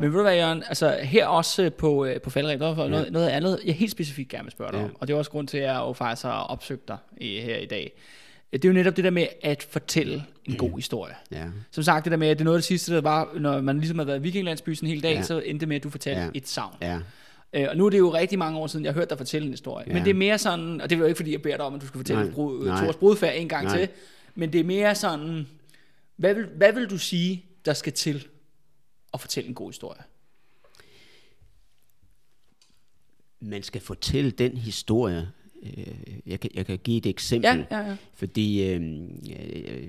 Men 0.00 0.10
ved 0.10 0.16
du 0.16 0.22
hvad, 0.22 0.36
Jørgen, 0.36 0.62
altså 0.68 0.98
her 1.02 1.26
også 1.26 1.62
øh, 1.62 1.72
på, 1.72 2.04
øh, 2.04 2.20
på 2.20 2.30
faldreb, 2.30 2.60
der 2.60 2.74
var 2.74 2.88
noget, 2.88 3.12
noget 3.12 3.28
andet, 3.28 3.60
jeg 3.64 3.74
helt 3.74 3.90
specifikt 3.92 4.28
gerne 4.30 4.44
vil 4.44 4.52
spørge 4.52 4.72
dig 4.72 4.78
Ja. 4.78 4.84
om, 4.84 4.96
og 5.00 5.08
det 5.08 5.14
er 5.14 5.18
også 5.18 5.30
grund 5.30 5.48
til, 5.48 5.58
at 5.58 5.64
jeg 5.64 5.76
jo 5.76 5.92
faktisk 5.92 6.24
har 6.24 6.40
opsøgt 6.42 6.88
dig 6.88 6.96
i, 7.16 7.40
her 7.40 7.56
i 7.56 7.66
dag. 7.66 7.92
Det 8.52 8.64
er 8.64 8.68
jo 8.68 8.72
netop 8.74 8.96
det 8.96 9.04
der 9.04 9.10
med 9.10 9.26
at 9.42 9.66
fortælle 9.70 10.24
en 10.44 10.56
god 10.56 10.76
historie. 10.82 11.14
Ja. 11.32 11.44
Som 11.70 11.82
sagt, 11.84 12.04
det 12.04 12.10
der 12.10 12.16
med, 12.16 12.28
at 12.28 12.38
det 12.38 12.42
er 12.42 12.44
noget 12.44 12.56
af 12.56 12.60
det 12.60 12.66
sidste, 12.66 12.94
der 12.94 13.00
var, 13.00 13.28
når 13.38 13.60
man 13.60 13.78
ligesom 13.78 13.98
har 13.98 14.06
været 14.06 14.18
i 14.18 14.22
Vikinglandsby 14.22 14.74
sådan 14.74 14.88
en 14.88 14.94
hel 14.94 15.02
dag, 15.02 15.10
Ja. 15.12 15.16
ja. 15.16 15.22
så 15.22 15.40
endte 15.40 15.60
det 15.60 15.68
med, 15.68 15.76
at 15.76 15.82
du 15.84 15.90
fortalte 15.90 16.20
Ja. 16.20 16.24
ja. 16.26 16.30
et 16.34 16.48
savn. 16.48 16.74
ja. 16.82 16.98
Øh, 17.52 17.66
og 17.70 17.76
nu 17.76 17.86
er 17.86 17.90
det 17.90 17.98
jo 17.98 18.14
rigtig 18.14 18.38
mange 18.38 18.58
år 18.58 18.66
siden, 18.66 18.84
jeg 18.84 18.92
har 18.92 19.00
hørt 19.00 19.10
dig 19.10 19.18
fortælle 19.18 19.44
en 19.46 19.52
historie. 19.52 19.84
Ja. 19.86 19.90
Ja. 19.90 19.94
Men 19.94 20.04
det 20.04 20.10
er 20.10 20.14
mere 20.14 20.38
sådan, 20.38 20.80
og 20.80 20.90
det 20.90 20.96
er 20.96 21.00
jo 21.00 21.06
ikke 21.06 21.16
fordi, 21.16 21.32
jeg 21.32 21.42
beder 21.42 21.56
dig 21.56 21.64
om, 21.66 21.74
at 21.74 21.80
du 21.80 21.86
skal 21.86 21.98
fortælle 21.98 22.22
nej. 22.64 22.76
Thors 22.76 22.96
brudfærd 22.96 23.32
en 23.36 23.48
gang 23.48 23.64
Nej. 23.64 23.78
til. 23.78 23.88
Men 24.34 24.52
det 24.52 24.60
er 24.60 24.64
mere 24.64 24.94
sådan, 24.94 25.46
hvad 26.16 26.34
vil, 26.34 26.46
hvad 26.56 26.72
vil 26.72 26.90
du 26.90 26.98
sige, 26.98 27.44
der 27.64 27.72
skal 27.72 27.92
til 27.92 28.26
at 29.16 29.20
fortælle 29.20 29.48
en 29.48 29.54
god 29.54 29.68
historie? 29.70 30.02
Man 33.40 33.62
skal 33.62 33.80
fortælle 33.80 34.30
den 34.30 34.56
historie. 34.56 35.28
Øh, 35.62 35.86
Jeg 36.26 36.40
kan, 36.40 36.50
jeg 36.54 36.66
kan 36.66 36.78
give 36.78 36.98
et 36.98 37.06
eksempel. 37.06 37.50
Ja, 37.70 37.78
ja, 37.80 37.86
ja. 37.88 37.96
Fordi 38.14 38.72
øh, 38.72 39.08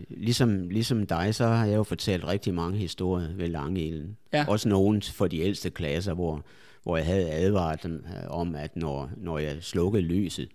ligesom, 0.09 0.69
ligesom 0.69 1.07
dig, 1.07 1.35
så 1.35 1.45
har 1.47 1.65
jeg 1.65 1.75
jo 1.75 1.83
fortalt 1.83 2.23
rigtig 2.27 2.53
mange 2.53 2.77
historier 2.77 3.33
ved 3.33 3.47
Langelen. 3.47 4.17
Ja. 4.33 4.45
Også 4.47 4.69
nogle 4.69 5.01
for 5.01 5.27
de 5.27 5.39
ældste 5.39 5.69
klasser, 5.69 6.13
hvor, 6.13 6.43
hvor 6.83 6.97
jeg 6.97 7.05
havde 7.05 7.31
advaret 7.31 7.83
dem 7.83 8.05
øh, 8.07 8.29
om, 8.29 8.55
at 8.55 8.75
når, 8.75 9.09
når 9.17 9.37
jeg 9.37 9.63
slukkede 9.63 10.03
lyset, 10.03 10.49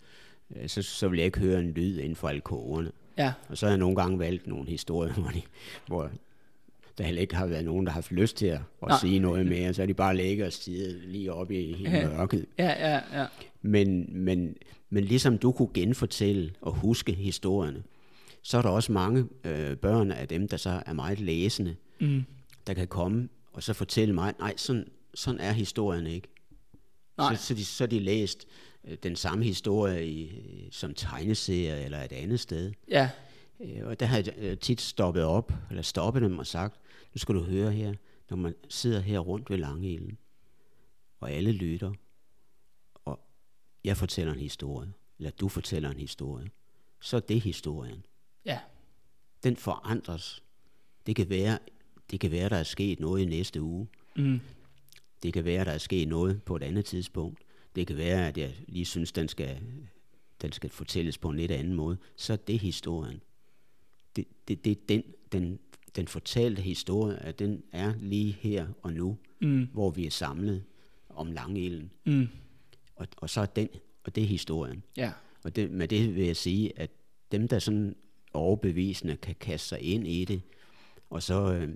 øh, 0.56 0.68
så, 0.68 0.82
så 0.82 1.08
ville 1.08 1.18
jeg 1.20 1.26
ikke 1.26 1.40
høre 1.40 1.60
en 1.60 1.70
lyd 1.70 1.98
inden 1.98 2.16
for 2.16 2.28
alkoverne. 2.28 2.92
Ja, 3.18 3.32
Og 3.48 3.58
så 3.58 3.66
har 3.66 3.70
jeg 3.70 3.78
nogle 3.78 3.96
gange 3.96 4.18
valgt 4.18 4.46
nogle 4.46 4.68
historier, 4.68 5.12
hvor, 5.20 5.30
de, 5.30 5.42
hvor 5.86 6.10
der 6.98 7.04
heller 7.04 7.20
ikke 7.22 7.34
har 7.34 7.46
været 7.46 7.64
nogen, 7.64 7.86
der 7.86 7.92
har 7.92 7.94
haft 7.96 8.12
lyst 8.12 8.36
til 8.36 8.46
at, 8.46 8.60
at 8.82 8.88
Nej. 8.88 8.98
sige 9.00 9.18
noget 9.18 9.46
mere. 9.46 9.74
Så 9.74 9.82
er 9.82 9.86
de 9.86 9.94
bare 9.94 10.16
ligget 10.16 10.46
og 10.46 10.52
stirret 10.52 11.00
lige 11.06 11.32
oppe 11.32 11.54
i, 11.60 11.70
i 11.74 11.82
Ja. 11.82 12.08
mørket. 12.08 12.46
ja, 12.58 12.90
ja, 12.94 13.20
ja. 13.20 13.26
Men, 13.62 14.06
men, 14.24 14.56
men 14.90 15.04
ligesom 15.04 15.38
du 15.38 15.52
kunne 15.52 15.68
genfortælle 15.74 16.52
og 16.60 16.72
huske 16.74 17.12
historierne, 17.12 17.82
så 18.42 18.58
er 18.58 18.62
der 18.62 18.68
også 18.68 18.92
mange 18.92 19.26
øh, 19.44 19.76
børn 19.76 20.10
af 20.12 20.28
dem, 20.28 20.48
der 20.48 20.56
så 20.56 20.82
er 20.86 20.92
meget 20.92 21.20
læsende, 21.20 21.76
Mm. 22.00 22.24
der 22.66 22.74
kan 22.74 22.86
komme 22.88 23.28
og 23.52 23.62
så 23.62 23.72
fortælle 23.72 24.14
mig, 24.14 24.34
nej, 24.38 24.54
sådan, 24.56 24.84
sådan 25.14 25.40
er 25.40 25.52
historien 25.52 26.06
ikke. 26.06 26.28
Nej. 27.18 27.34
Så, 27.34 27.42
så, 27.46 27.54
de, 27.54 27.64
så 27.64 27.86
de 27.86 28.00
læst 28.00 28.46
øh, 28.88 28.96
den 29.02 29.16
samme 29.16 29.44
historie 29.44 30.06
i, 30.06 30.24
øh, 30.24 30.68
som 30.70 30.94
tegneserie 30.94 31.84
eller 31.84 31.98
et 32.02 32.12
andet 32.12 32.40
sted. 32.40 32.72
Ja, 32.90 33.10
Øh, 33.60 33.86
Og 33.86 34.00
der 34.00 34.06
har 34.06 34.16
jeg 34.16 34.32
øh, 34.38 34.56
tit 34.58 34.80
stoppet 34.80 35.24
op, 35.24 35.52
eller 35.70 35.82
stoppet 35.82 36.22
dem 36.22 36.38
og 36.38 36.46
sagt, 36.46 36.76
nu 37.14 37.18
skal 37.18 37.34
du 37.34 37.40
høre 37.42 37.72
her, 37.72 37.94
når 38.30 38.36
man 38.36 38.54
sidder 38.68 39.00
her 39.00 39.18
rundt 39.18 39.50
ved 39.50 39.58
Langelen, 39.58 40.18
og 41.20 41.30
alle 41.30 41.52
lytter, 41.52 41.92
og 43.04 43.20
jeg 43.84 43.96
fortæller 43.96 44.32
en 44.32 44.40
historie, 44.40 44.92
eller 45.18 45.30
du 45.30 45.48
fortæller 45.48 45.90
en 45.90 45.98
historie, 45.98 46.50
så 47.00 47.16
er 47.16 47.20
det 47.20 47.40
historien. 47.40 48.06
ja, 48.44 48.58
Den 49.42 49.56
forandres. 49.56 50.42
Det 51.06 51.16
kan 51.16 51.28
være, 51.30 51.58
det 52.10 52.20
kan 52.20 52.30
være 52.30 52.48
der 52.48 52.56
er 52.56 52.62
sket 52.62 53.00
noget 53.00 53.22
i 53.22 53.24
næste 53.24 53.62
uge. 53.62 53.88
mm. 54.16 54.40
Det 55.22 55.32
kan 55.32 55.44
være, 55.44 55.64
der 55.64 55.70
er 55.70 55.78
sket 55.78 56.08
noget 56.08 56.42
på 56.42 56.56
et 56.56 56.62
andet 56.62 56.84
tidspunkt. 56.84 57.40
Det 57.74 57.86
kan 57.86 57.96
være, 57.96 58.28
at 58.28 58.38
jeg 58.38 58.54
lige 58.68 58.84
synes, 58.84 59.12
den 59.12 59.28
skal, 59.28 59.62
den 60.42 60.52
skal 60.52 60.70
fortælles 60.70 61.18
på 61.18 61.28
en 61.28 61.36
lidt 61.36 61.50
anden 61.50 61.74
måde. 61.74 61.96
Så 62.16 62.32
er 62.32 62.36
det 62.36 62.58
historien. 62.58 63.20
Det, 64.16 64.24
det, 64.48 64.64
det 64.64 64.70
er 64.72 64.76
den, 64.88 65.02
den, 65.32 65.58
den 65.96 66.08
fortalte 66.08 66.62
historie, 66.62 67.16
at 67.16 67.38
den 67.38 67.62
er 67.72 67.92
lige 68.00 68.36
her 68.40 68.66
og 68.82 68.92
nu, 68.92 69.18
Mm. 69.40 69.68
hvor 69.72 69.90
vi 69.90 70.06
er 70.06 70.10
samlet 70.10 70.62
om 71.08 71.32
langilden. 71.32 71.90
Mm. 72.06 72.28
Og, 72.96 73.06
og 73.16 73.30
så 73.30 73.40
er 73.40 73.46
den, 73.46 73.68
og 74.04 74.14
det 74.14 74.22
er 74.22 74.26
historien. 74.26 74.82
ja, 74.96 75.12
Og 75.44 75.56
det, 75.56 75.70
med 75.70 75.88
det 75.88 76.14
vil 76.14 76.24
jeg 76.26 76.36
sige, 76.36 76.78
at 76.78 76.90
dem, 77.32 77.48
der 77.48 77.58
sådan 77.58 77.96
overbevisende 78.32 79.16
kan 79.16 79.34
kaste 79.40 79.68
sig 79.68 79.80
ind 79.80 80.06
i 80.08 80.24
det, 80.24 80.42
og 81.10 81.22
så, 81.22 81.52
øh, 81.54 81.68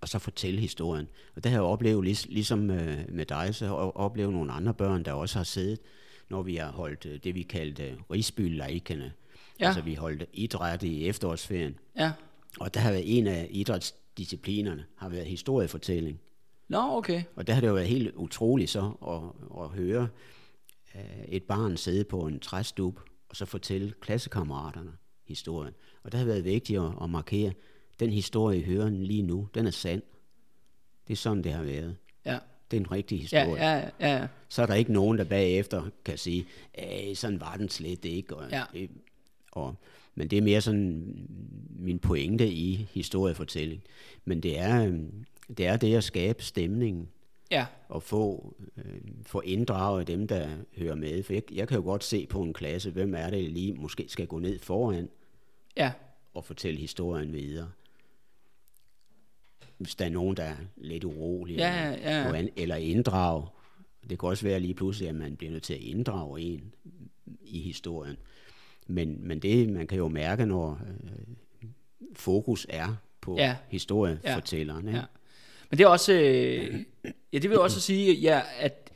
og 0.00 0.08
så 0.08 0.18
fortælle 0.18 0.60
historien. 0.60 1.08
Og 1.36 1.44
det 1.44 1.52
har 1.52 1.58
jeg 1.58 1.62
oplevet, 1.64 2.04
lig, 2.04 2.16
ligesom 2.28 2.70
øh, 2.70 2.98
med 3.08 3.26
dig, 3.26 3.54
så 3.54 3.66
har 3.66 3.74
jeg 3.74 3.96
oplevet 3.96 4.32
nogle 4.32 4.52
andre 4.52 4.74
børn, 4.74 5.02
der 5.04 5.12
også 5.12 5.38
har 5.38 5.44
siddet, 5.44 5.78
når 6.30 6.42
vi 6.42 6.56
har 6.56 6.72
holdt 6.72 7.06
øh, 7.06 7.18
det, 7.24 7.34
vi 7.34 7.42
kaldte 7.42 7.96
rigsbylejkene. 8.10 9.12
Ja. 9.60 9.66
Altså 9.66 9.82
vi 9.82 9.94
holdt 9.94 10.24
idræt 10.32 10.82
i 10.82 11.06
efterårsferien. 11.06 11.78
Ja. 11.98 12.12
Og 12.60 12.74
der 12.74 12.80
har 12.80 12.90
været 12.90 13.18
en 13.18 13.26
af 13.26 13.46
idrætsdisciplinerne, 13.50 14.84
har 14.96 15.08
været 15.08 15.26
historiefortælling. 15.26 16.20
Nå, 16.68 16.78
okay. 16.78 17.22
Og 17.36 17.46
der 17.46 17.52
har 17.52 17.60
det 17.60 17.68
jo 17.68 17.74
været 17.74 17.88
helt 17.88 18.14
utroligt 18.14 18.70
så 18.70 18.92
at, 19.08 19.62
at 19.64 19.68
høre 19.68 20.08
øh, 20.94 21.24
et 21.28 21.42
barn 21.42 21.76
sidde 21.76 22.04
på 22.04 22.20
en 22.26 22.40
træstub, 22.40 23.00
og 23.28 23.36
så 23.36 23.44
fortælle 23.46 23.92
klassekammeraterne 24.00 24.92
historien. 25.28 25.74
Og 26.02 26.12
der 26.12 26.18
har 26.18 26.24
været 26.24 26.44
vigtigt 26.44 26.80
at, 26.80 26.90
at 27.02 27.10
markere, 27.10 27.52
den 28.00 28.10
historie, 28.10 28.58
I 28.58 28.62
hører 28.62 28.88
lige 28.90 29.22
nu, 29.22 29.48
den 29.54 29.66
er 29.66 29.70
sand. 29.70 30.02
Det 31.08 31.12
er 31.12 31.16
sådan, 31.16 31.44
det 31.44 31.52
har 31.52 31.62
været. 31.62 31.96
Ja. 32.26 32.38
Det 32.70 32.76
er 32.76 32.80
en 32.80 32.90
rigtig 32.92 33.16
Ja, 33.16 33.20
historie. 33.22 33.64
ja, 33.70 33.90
ja, 34.00 34.16
ja. 34.16 34.26
Så 34.48 34.62
er 34.62 34.66
der 34.66 34.74
ikke 34.74 34.92
nogen, 34.92 35.18
der 35.18 35.24
bagefter 35.24 35.90
kan 36.04 36.18
sige, 36.18 36.46
sådan 37.14 37.40
var 37.40 37.56
den 37.56 37.68
slet 37.68 38.04
ikke. 38.04 38.36
Og, 38.36 38.50
Ja. 38.50 38.62
det, 38.72 38.90
og, 39.52 39.74
men 40.14 40.28
det 40.28 40.38
er 40.38 40.42
mere 40.42 40.60
sådan 40.60 41.16
min 41.78 41.98
pointe 41.98 42.48
i 42.52 42.88
historiefortælling. 42.92 43.82
Men 44.24 44.40
det 44.40 44.58
er, 44.58 44.86
øhm, 44.86 45.24
det 45.58 45.66
er 45.66 45.76
det 45.76 45.94
at 45.96 46.04
skabe 46.04 46.42
stemningen 46.42 47.08
Ja, 47.50 47.66
og 47.88 48.02
få, 48.02 48.54
øh, 48.76 49.00
få 49.22 49.40
inddraget 49.40 50.06
dem, 50.06 50.26
der 50.28 50.48
hører 50.76 50.94
med. 50.94 51.22
For 51.22 51.32
jeg, 51.32 51.42
jeg 51.52 51.68
kan 51.68 51.76
jo 51.76 51.82
godt 51.82 52.04
se 52.04 52.26
på 52.26 52.42
en 52.42 52.52
klasse, 52.52 52.90
hvem 52.90 53.14
er 53.14 53.30
det 53.30 53.50
lige 53.50 53.74
måske 53.74 54.04
skal 54.08 54.26
gå 54.26 54.38
ned 54.38 54.58
foran 54.58 55.08
ja, 55.76 55.92
og 56.34 56.44
fortælle 56.44 56.80
historien 56.80 57.32
videre. 57.32 57.70
Hvis 59.78 59.94
der 59.94 60.04
er 60.04 60.08
nogen, 60.08 60.36
der 60.36 60.42
er 60.42 60.56
lidt 60.76 61.04
urolige, 61.04 61.58
Ja, 61.58 61.92
eller, 61.92 62.10
ja. 62.10 62.32
andet, 62.32 62.52
eller 62.56 62.76
inddrage. 62.76 63.46
Det 64.10 64.18
kan 64.18 64.28
også 64.28 64.44
være 64.44 64.60
lige 64.60 64.74
pludselig, 64.74 65.08
at 65.08 65.14
man 65.14 65.36
bliver 65.36 65.50
nødt 65.52 65.62
til 65.62 65.74
at 65.74 65.80
inddrage 65.80 66.40
en 66.40 66.72
i 67.42 67.60
historien. 67.60 68.16
Men, 68.86 69.28
men 69.28 69.38
det, 69.38 69.68
man 69.68 69.86
kan 69.86 69.98
jo 69.98 70.08
mærke, 70.08 70.46
når 70.46 70.80
øh, 71.62 71.68
fokus 72.16 72.66
er 72.68 72.96
på 73.20 73.36
Ja. 73.38 73.56
historiefortælleren. 73.68 74.86
ikke? 74.88 74.98
ja. 74.98 75.04
Men 75.70 75.78
det 75.78 75.84
er 75.84 75.88
også, 75.88 76.12
øh, 76.12 76.74
ja, 77.32 77.38
det 77.38 77.50
vil 77.50 77.58
også 77.58 77.80
sige, 77.80 78.14
ja, 78.14 78.40
at 78.60 78.90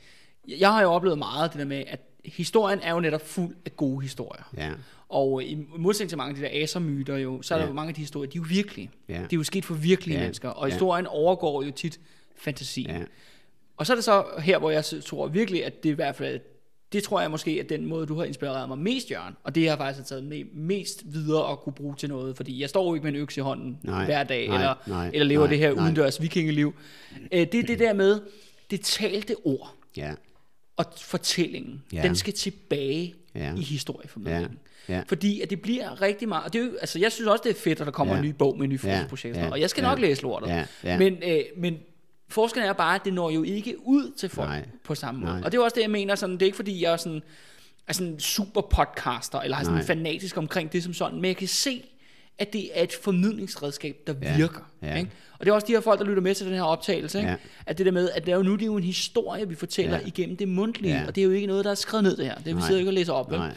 jeg 0.47 0.73
har 0.73 0.81
jo 0.81 0.89
oplevet 0.91 1.17
meget 1.17 1.51
det 1.53 1.59
der 1.59 1.65
med, 1.65 1.83
at 1.87 1.99
historien 2.25 2.79
er 2.79 2.91
jo 2.93 2.99
netop 2.99 3.21
fuld 3.27 3.55
af 3.65 3.75
gode 3.75 4.01
historier. 4.01 4.49
Ja. 4.57 4.71
Og 5.09 5.43
i 5.43 5.57
modsætning 5.77 6.09
til 6.09 6.17
mange 6.17 6.29
af 6.29 6.35
de 6.35 6.41
der 6.41 6.63
asermyter 6.63 7.17
jo, 7.17 7.41
så 7.41 7.53
er 7.53 7.57
der 7.57 7.63
Ja. 7.65 7.69
jo 7.69 7.73
mange 7.73 7.89
af 7.89 7.95
de 7.95 8.01
historier, 8.01 8.29
de 8.31 8.37
er 8.37 8.41
jo 8.41 8.45
virkelige. 8.49 8.89
Ja. 9.09 9.13
De 9.13 9.19
er 9.19 9.27
jo 9.33 9.43
sket 9.43 9.65
for 9.65 9.73
virkelige 9.73 10.17
Ja. 10.17 10.23
mennesker, 10.23 10.49
og 10.49 10.67
Ja. 10.67 10.73
historien 10.73 11.07
overgår 11.07 11.63
jo 11.63 11.71
tit 11.71 11.99
fantasien. 12.35 12.89
Ja. 12.89 13.03
Og 13.77 13.85
så 13.85 13.93
er 13.93 13.95
det 13.95 14.03
så 14.03 14.25
her, 14.39 14.59
hvor 14.59 14.69
jeg 14.71 14.85
tror 15.05 15.27
virkelig, 15.27 15.65
at 15.65 15.83
det 15.83 15.89
i 15.89 15.93
hvert 15.93 16.15
fald, 16.15 16.39
det 16.93 17.03
tror 17.03 17.21
jeg 17.21 17.31
måske 17.31 17.59
er 17.59 17.63
den 17.63 17.85
måde, 17.85 18.05
du 18.05 18.15
har 18.15 18.23
inspireret 18.23 18.67
mig 18.69 18.77
mest, 18.77 19.11
Jørgen. 19.11 19.35
Og 19.43 19.55
det 19.55 19.63
har 19.63 19.69
jeg 19.69 19.77
faktisk 19.77 20.07
taget 20.07 20.23
med 20.23 20.43
mest 20.53 21.01
videre 21.05 21.43
og 21.45 21.59
kunne 21.59 21.73
bruge 21.73 21.95
til 21.95 22.09
noget, 22.09 22.37
fordi 22.37 22.61
jeg 22.61 22.69
står 22.69 22.87
jo 22.89 22.93
ikke 22.95 23.03
med 23.03 23.13
en 23.13 23.19
økse 23.19 23.39
i 23.39 23.43
hånden 23.43 23.77
Nej, 23.83 24.05
hver 24.05 24.23
dag, 24.23 24.47
nej, 24.47 24.55
eller, 24.55 24.73
nej, 24.87 25.09
eller 25.13 25.25
lever 25.25 25.41
nej, 25.43 25.49
det 25.49 25.57
her 25.59 25.73
nej. 25.73 25.83
udendørs 25.83 26.21
vikingeliv. 26.21 26.73
Øh, 27.31 27.39
Det 27.51 27.55
er 27.55 27.63
det 27.63 27.79
der 27.79 27.93
med, 27.93 28.21
det 28.71 28.81
talte 28.81 29.35
ord 29.43 29.73
Ja. 29.97 30.11
og 30.77 30.85
fortællingen, 30.97 31.83
Ja. 31.93 32.01
den 32.01 32.15
skal 32.15 32.33
tilbage 32.33 33.13
Ja. 33.35 33.53
i 33.55 33.61
historieformidlingen. 33.61 34.59
Ja. 34.89 34.95
Ja. 34.95 35.01
Fordi 35.07 35.41
at 35.41 35.49
det 35.49 35.61
bliver 35.61 36.01
rigtig 36.01 36.27
meget, 36.29 36.43
og 36.45 36.53
det 36.53 36.61
er 36.61 36.65
jo, 36.65 36.71
altså 36.81 36.99
jeg 36.99 37.11
synes 37.11 37.27
også, 37.27 37.41
det 37.45 37.49
er 37.55 37.59
fedt, 37.59 37.81
at 37.81 37.85
der 37.85 37.91
kommer 37.91 38.13
Ja. 38.13 38.19
en 38.21 38.25
ny 38.27 38.31
bog 38.31 38.57
med 38.57 38.63
en 38.63 38.69
ny 38.69 38.79
Ja. 38.83 39.05
og 39.51 39.59
jeg 39.59 39.69
skal 39.69 39.81
Ja. 39.83 39.89
nok 39.89 39.99
læse 39.99 40.21
lortet. 40.21 40.47
Ja. 40.49 40.65
Ja. 40.83 40.97
Men, 40.97 41.13
øh, 41.23 41.39
men 41.57 41.77
forskellen 42.29 42.69
er 42.69 42.73
bare, 42.73 42.95
at 42.95 43.01
det 43.05 43.13
når 43.13 43.29
jo 43.29 43.43
ikke 43.43 43.75
ud 43.87 44.11
til 44.17 44.29
folk 44.29 44.49
Nej. 44.49 44.65
på 44.83 44.95
samme 44.95 45.21
måde. 45.21 45.33
Nej. 45.33 45.41
Og 45.45 45.51
det 45.51 45.57
er 45.57 45.61
også 45.63 45.75
det, 45.75 45.81
jeg 45.81 45.89
mener, 45.91 46.15
sådan, 46.15 46.33
det 46.33 46.41
er 46.41 46.45
ikke 46.45 46.55
fordi, 46.55 46.83
jeg 46.83 46.93
er 46.93 46.97
sådan, 46.97 47.21
er 47.87 47.93
sådan 47.93 48.19
super 48.19 48.61
podcaster, 48.61 49.39
eller 49.39 49.57
er 49.57 49.63
sådan 49.63 49.77
Nej. 49.77 49.85
fanatisk 49.85 50.37
omkring 50.37 50.71
det 50.73 50.83
som 50.83 50.93
sådan, 50.93 51.15
men 51.21 51.25
jeg 51.25 51.37
kan 51.37 51.47
se, 51.47 51.83
at 52.37 52.53
det 52.53 52.69
er 52.79 52.83
et 52.83 52.93
formidlingsredskab, 53.03 53.95
der 54.07 54.13
Ja. 54.21 54.37
virker. 54.37 54.61
Ja. 54.81 54.97
Ikke? 54.97 55.09
Og 55.39 55.45
det 55.45 55.51
er 55.51 55.55
også 55.55 55.67
de 55.67 55.71
her 55.73 55.79
folk, 55.81 55.99
der 55.99 56.05
lytter 56.05 56.21
med 56.21 56.35
til 56.35 56.45
den 56.45 56.55
her 56.55 56.63
optagelse, 56.63 57.17
ikke? 57.17 57.29
Ja. 57.29 57.35
at 57.65 57.77
det 57.77 57.85
der 57.85 57.91
med, 57.91 58.09
at 58.11 58.25
det 58.25 58.31
er 58.31 58.35
jo 58.35 58.43
nu 58.43 58.53
det 58.55 58.61
er 58.61 58.65
jo 58.65 58.77
en 58.77 58.83
historie, 58.83 59.47
vi 59.49 59.55
fortæller 59.55 59.97
Ja. 59.99 60.05
igennem 60.07 60.37
det 60.37 60.47
mundtlige, 60.47 60.93
Ja. 60.95 61.07
og 61.07 61.15
det 61.15 61.21
er 61.21 61.25
jo 61.25 61.31
ikke 61.31 61.47
noget, 61.47 61.65
der 61.65 61.71
er 61.71 61.75
skrevet 61.75 62.03
ned 62.03 62.17
det 62.17 62.25
her. 62.25 62.35
Det 62.35 62.45
vi 62.45 62.51
Nej. 62.53 62.61
sidder 62.67 62.79
ikke 62.79 62.89
og 62.89 62.93
læser 62.93 63.13
op. 63.13 63.31
Vel? 63.31 63.39
Nej. 63.39 63.53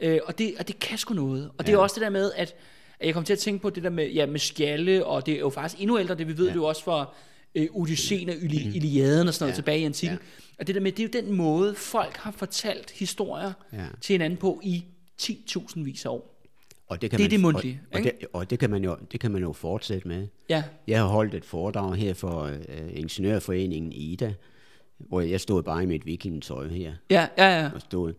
Øh, 0.00 0.18
og, 0.24 0.38
det, 0.38 0.54
og 0.58 0.68
det 0.68 0.78
kan 0.78 0.98
sgu 0.98 1.14
noget. 1.14 1.50
Og 1.58 1.66
det 1.66 1.72
er 1.74 1.78
også 1.78 1.94
det 1.94 2.02
der 2.02 2.10
med, 2.10 2.32
at, 2.36 2.54
at 3.00 3.06
jeg 3.06 3.14
kom 3.14 3.24
til 3.24 3.32
at 3.32 3.38
tænke 3.38 3.62
på 3.62 3.70
det 3.70 3.82
der 3.82 3.90
med, 3.90 4.08
ja, 4.10 4.26
med 4.26 4.38
skjalle, 4.40 5.06
og 5.06 5.26
det 5.26 5.34
er 5.34 5.38
jo 5.38 5.50
faktisk 5.50 5.80
endnu 5.80 5.98
ældre, 5.98 6.14
det 6.14 6.28
vi 6.28 6.38
ved 6.38 6.44
ja. 6.46 6.50
det 6.50 6.56
jo 6.56 6.64
også 6.64 6.84
fra 6.84 7.14
øh, 7.54 7.66
Odysseen 7.70 8.28
og 8.28 8.34
Ili- 8.34 8.76
Iliaden 8.76 9.28
og 9.28 9.34
sådan 9.34 9.44
noget 9.44 9.52
ja. 9.52 9.56
Tilbage 9.56 9.80
i 9.80 9.84
antikken. 9.84 10.18
Ja. 10.18 10.44
Og 10.58 10.66
det 10.66 10.74
der 10.74 10.80
med, 10.80 10.92
det 10.92 11.02
er 11.14 11.20
jo 11.20 11.24
den 11.26 11.36
måde, 11.36 11.74
folk 11.74 12.16
har 12.16 12.30
fortalt 12.30 12.90
historier 12.90 13.52
Ja. 13.72 13.86
til 14.00 14.14
hinanden 14.14 14.36
på 14.36 14.60
i 14.64 14.84
10.000 15.22 15.82
vis 15.84 16.04
af 16.04 16.10
år. 16.10 16.36
Og 16.86 17.02
det, 17.02 17.10
kan 17.10 17.18
Det 17.18 17.24
er 17.24 17.28
man, 17.28 17.30
det 17.30 17.40
mundtlige, 17.40 17.80
Og, 17.92 17.98
og, 17.98 18.04
det, 18.04 18.12
og 18.32 18.50
det, 18.50 18.58
kan 18.58 18.70
man 18.70 18.84
jo, 18.84 18.96
det 19.12 19.20
kan 19.20 19.30
man 19.30 19.42
jo 19.42 19.52
fortsætte 19.52 20.08
med. 20.08 20.26
Ja, 20.48 20.62
Jeg 20.86 20.98
har 21.00 21.06
holdt 21.06 21.34
et 21.34 21.44
foredrag 21.44 21.94
her 21.94 22.14
for 22.14 22.42
øh, 22.42 22.56
Ingeniørforeningen 22.92 23.92
IDA, 23.92 24.34
hvor 24.98 25.20
jeg 25.20 25.40
stod 25.40 25.62
bare 25.62 25.82
i 25.82 25.86
mit 25.86 26.06
vikingetøj 26.06 26.68
her, 26.68 26.92
ja, 27.10 27.26
ja, 27.38 27.60
ja. 27.60 27.70
og 27.74 27.80
stod 27.80 28.14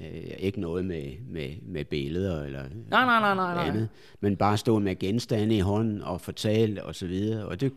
øh, 0.00 0.06
ikke 0.38 0.60
noget 0.60 0.84
med, 0.84 1.12
med, 1.28 1.50
med 1.62 1.84
billeder 1.84 2.42
eller 2.44 2.62
Nej, 2.62 3.04
nej, 3.04 3.20
nej, 3.20 3.34
nej, 3.34 3.54
nej. 3.54 3.68
andet, 3.68 3.88
men 4.20 4.36
bare 4.36 4.56
stod 4.58 4.80
med 4.80 4.98
genstande 4.98 5.56
i 5.56 5.60
hånden 5.60 6.02
og 6.02 6.20
fortalte 6.20 6.84
og 6.84 6.94
så 6.94 7.06
videre, 7.06 7.46
og 7.46 7.60
det, 7.60 7.72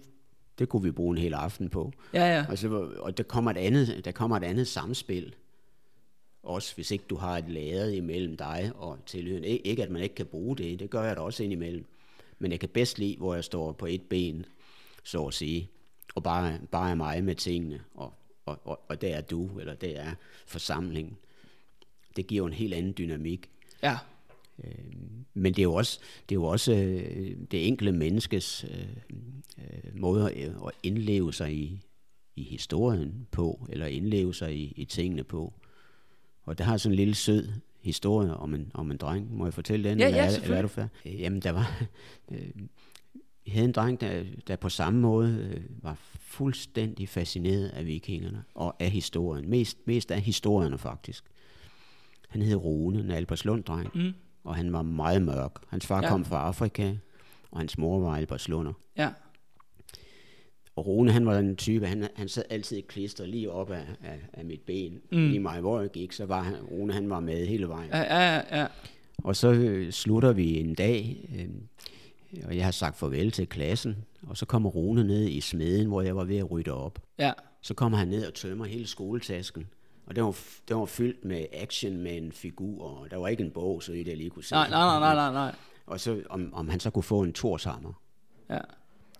det 0.59 0.69
kunne 0.69 0.83
vi 0.83 0.91
bruge 0.91 1.15
en 1.17 1.21
hel 1.21 1.33
aften 1.33 1.69
på. 1.69 1.91
Ja, 2.13 2.35
ja. 2.35 2.45
Og, 2.49 2.57
så, 2.57 2.67
og 2.99 3.17
der 3.17 3.23
kommer 3.23 3.51
et 3.51 3.57
andet, 3.57 4.05
der 4.05 4.11
kommer 4.11 4.37
et 4.37 4.43
andet 4.43 4.67
samspil. 4.67 5.35
Også 6.43 6.75
hvis 6.75 6.91
ikke 6.91 7.05
du 7.09 7.15
har 7.15 7.37
et 7.37 7.49
ladet 7.49 7.93
imellem 7.93 8.37
dig 8.37 8.71
og 8.75 8.97
tilhørende. 9.05 9.47
Ik- 9.47 9.61
Ikke 9.63 9.83
at 9.83 9.91
man 9.91 10.01
ikke 10.01 10.15
kan 10.15 10.25
bruge 10.25 10.57
det, 10.57 10.79
det 10.79 10.89
gør 10.89 11.03
jeg 11.03 11.15
da 11.15 11.21
også 11.21 11.43
indimellem. 11.43 11.85
Men 12.39 12.51
jeg 12.51 12.59
kan 12.59 12.69
bedst 12.69 12.99
lide, 12.99 13.17
hvor 13.17 13.33
jeg 13.33 13.43
står 13.43 13.71
på 13.71 13.85
et 13.85 14.01
ben, 14.01 14.45
så 15.03 15.25
at 15.25 15.33
sige, 15.33 15.69
og 16.15 16.23
bare, 16.23 16.59
bare 16.71 16.91
er 16.91 16.95
mig 16.95 17.23
med 17.23 17.35
tingene, 17.35 17.81
og, 17.95 18.13
og, 18.45 18.59
og, 18.63 18.79
og 18.87 19.01
der 19.01 19.15
er 19.15 19.21
du, 19.21 19.59
eller 19.59 19.73
der 19.73 19.99
er 19.99 20.11
forsamlingen. 20.45 21.17
Det 22.15 22.27
giver 22.27 22.37
jo 22.37 22.45
en 22.47 22.53
helt 22.53 22.73
anden 22.73 22.93
dynamik. 22.97 23.49
Ja, 23.83 23.97
Men 25.37 25.53
det 25.53 25.59
er 25.59 25.63
jo 25.63 25.73
også, 25.73 25.99
det, 26.29 26.35
er 26.35 26.39
jo 26.39 26.43
også 26.43 26.73
øh, 26.73 27.37
det 27.51 27.67
enkelte 27.67 27.91
menneskes 27.91 28.65
øh, 28.69 28.87
øh, 29.57 29.99
måde 30.01 30.31
at, 30.31 30.37
at 30.37 30.71
indleve 30.83 31.33
sig 31.33 31.53
i, 31.53 31.81
i 32.35 32.43
historien 32.43 33.27
på, 33.31 33.67
eller 33.69 33.85
indleve 33.85 34.33
sig 34.33 34.55
i, 34.55 34.73
i 34.75 34.85
tingene 34.85 35.23
på. 35.23 35.53
Og 36.43 36.57
der 36.57 36.63
har 36.63 36.77
sådan 36.77 36.93
en 36.93 36.95
lille 36.95 37.15
sød 37.15 37.49
historie 37.81 38.33
om 38.33 38.53
en, 38.53 38.71
om 38.73 38.91
en 38.91 38.97
dreng. 38.97 39.37
Må 39.37 39.45
jeg 39.45 39.53
fortælle 39.53 39.89
den? 39.89 39.99
Ja, 39.99 40.07
eller, 40.07 40.23
ja, 40.23 40.25
er, 40.25 40.43
eller 40.43 40.57
er 40.57 40.61
du 40.61 40.67
færdig? 40.67 40.91
Øh, 41.05 41.21
Jamen, 41.21 41.39
der 41.39 41.51
var... 41.51 41.83
Øh, 42.31 42.49
vi 43.45 43.51
havde 43.51 43.65
en 43.65 43.71
dreng, 43.71 44.01
der, 44.01 44.23
der 44.47 44.55
på 44.55 44.69
samme 44.69 44.99
måde 44.99 45.51
øh, 45.51 45.63
var 45.83 45.97
fuldstændig 46.19 47.09
fascineret 47.09 47.67
af 47.67 47.85
vikingerne 47.85 48.43
og 48.55 48.75
af 48.79 48.89
historien. 48.89 49.49
Mest, 49.49 49.77
mest 49.87 50.11
af 50.11 50.21
historierne, 50.21 50.77
faktisk. 50.77 51.23
Han 52.29 52.41
hed 52.41 52.55
Rune, 52.55 52.99
en 52.99 53.11
Albertslund-dreng, 53.11 53.89
mm. 53.95 54.13
Og 54.45 54.55
han 54.55 54.73
var 54.73 54.81
meget 54.81 55.21
mørk. 55.21 55.51
Hans 55.69 55.85
far 55.85 56.01
Ja. 56.01 56.09
kom 56.09 56.25
fra 56.25 56.47
Afrika, 56.47 56.93
og 57.51 57.59
hans 57.59 57.77
mor 57.77 57.99
var 57.99 58.15
Albertslunder. 58.15 58.73
ja, 58.97 59.09
Og 60.75 60.87
Rune, 60.87 61.11
han 61.11 61.25
var 61.25 61.37
en 61.39 61.55
type, 61.55 61.87
han, 61.87 62.07
han 62.15 62.27
sad 62.29 62.43
altid 62.49 62.77
i 62.77 62.81
klister 62.81 63.25
lige 63.25 63.51
op 63.51 63.71
af, 63.71 63.85
af, 64.03 64.19
af 64.33 64.45
mit 64.45 64.61
ben. 64.61 64.93
Mm. 65.11 65.17
Lige 65.27 65.39
meget 65.39 65.61
hvor 65.61 65.81
jeg 65.81 65.89
gik, 65.91 66.11
så 66.11 66.25
var 66.25 66.41
han, 66.43 66.55
Rune, 66.71 66.93
han 66.93 67.09
var 67.09 67.19
med 67.19 67.45
hele 67.47 67.67
vejen. 67.67 67.89
ja, 67.93 68.01
ja, 68.35 68.59
ja. 68.61 68.67
Og 69.17 69.35
så 69.35 69.51
øh, 69.51 69.91
slutter 69.91 70.33
vi 70.33 70.59
en 70.59 70.75
dag, 70.75 71.29
øh, 71.39 71.47
og 72.47 72.55
jeg 72.57 72.63
har 72.63 72.71
sagt 72.71 72.97
farvel 72.97 73.31
til 73.31 73.47
klassen, 73.47 73.95
og 74.27 74.37
så 74.37 74.45
kommer 74.45 74.69
Rune 74.69 75.03
ned 75.03 75.27
i 75.27 75.41
smeden, 75.41 75.87
hvor 75.87 76.01
jeg 76.01 76.15
var 76.15 76.23
ved 76.23 76.37
at 76.37 76.51
rydde 76.51 76.71
op. 76.71 76.99
ja. 77.19 77.31
Så 77.61 77.73
kommer 77.73 77.97
han 77.97 78.07
ned 78.07 78.27
og 78.27 78.33
tømmer 78.33 78.65
hele 78.65 78.87
skoletasken. 78.87 79.67
Og 80.05 80.15
den 80.15 80.23
var, 80.23 80.37
den 80.67 80.77
var 80.77 80.85
fyldt 80.85 81.25
med 81.25 81.45
action 81.53 81.97
med 81.97 82.17
en 82.17 82.31
figur, 82.31 82.83
og 82.83 83.11
der 83.11 83.17
var 83.17 83.27
ikke 83.27 83.43
en 83.43 83.51
bog, 83.51 83.83
så 83.83 83.91
vidt 83.91 84.07
jeg 84.07 84.17
lige 84.17 84.29
kunne 84.29 84.43
se. 84.43 84.55
Nej, 84.55 84.69
nej, 84.69 84.99
nej, 84.99 85.15
nej, 85.15 85.31
nej. 85.33 85.55
Og 85.85 85.99
så 85.99 86.21
om, 86.29 86.53
om 86.53 86.69
han 86.69 86.79
så 86.79 86.89
kunne 86.89 87.03
få 87.03 87.21
en 87.23 87.33
torshammer. 87.33 87.93
Ja, 88.49 88.59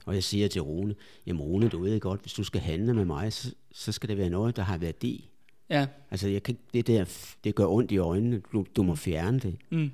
Og 0.06 0.14
jeg 0.16 0.24
siger 0.24 0.48
til 0.48 0.62
Rune, 0.62 0.96
jamen 1.26 1.42
Rune, 1.42 1.70
du 1.70 1.80
ved 1.82 2.00
godt, 2.00 2.22
hvis 2.22 2.34
du 2.34 2.44
skal 2.44 2.62
handle 2.62 2.94
med 2.94 3.06
mig, 3.06 3.34
så, 3.34 3.54
så 3.72 3.92
skal 3.92 4.10
det 4.10 4.18
være 4.18 4.30
noget, 4.30 4.56
der 4.56 4.62
har 4.62 4.78
værdi. 4.78 5.30
ja, 5.70 5.88
Altså, 6.12 6.28
jeg 6.28 6.44
kan, 6.44 6.58
det 6.74 6.88
der, 6.88 7.06
det 7.44 7.56
gør 7.56 7.66
ondt 7.68 7.92
i 7.92 7.98
øjnene. 7.98 8.42
Du, 8.52 8.66
du 8.76 8.84
må 8.84 8.96
fjerne 8.96 9.40
det. 9.40 9.56
mm. 9.70 9.92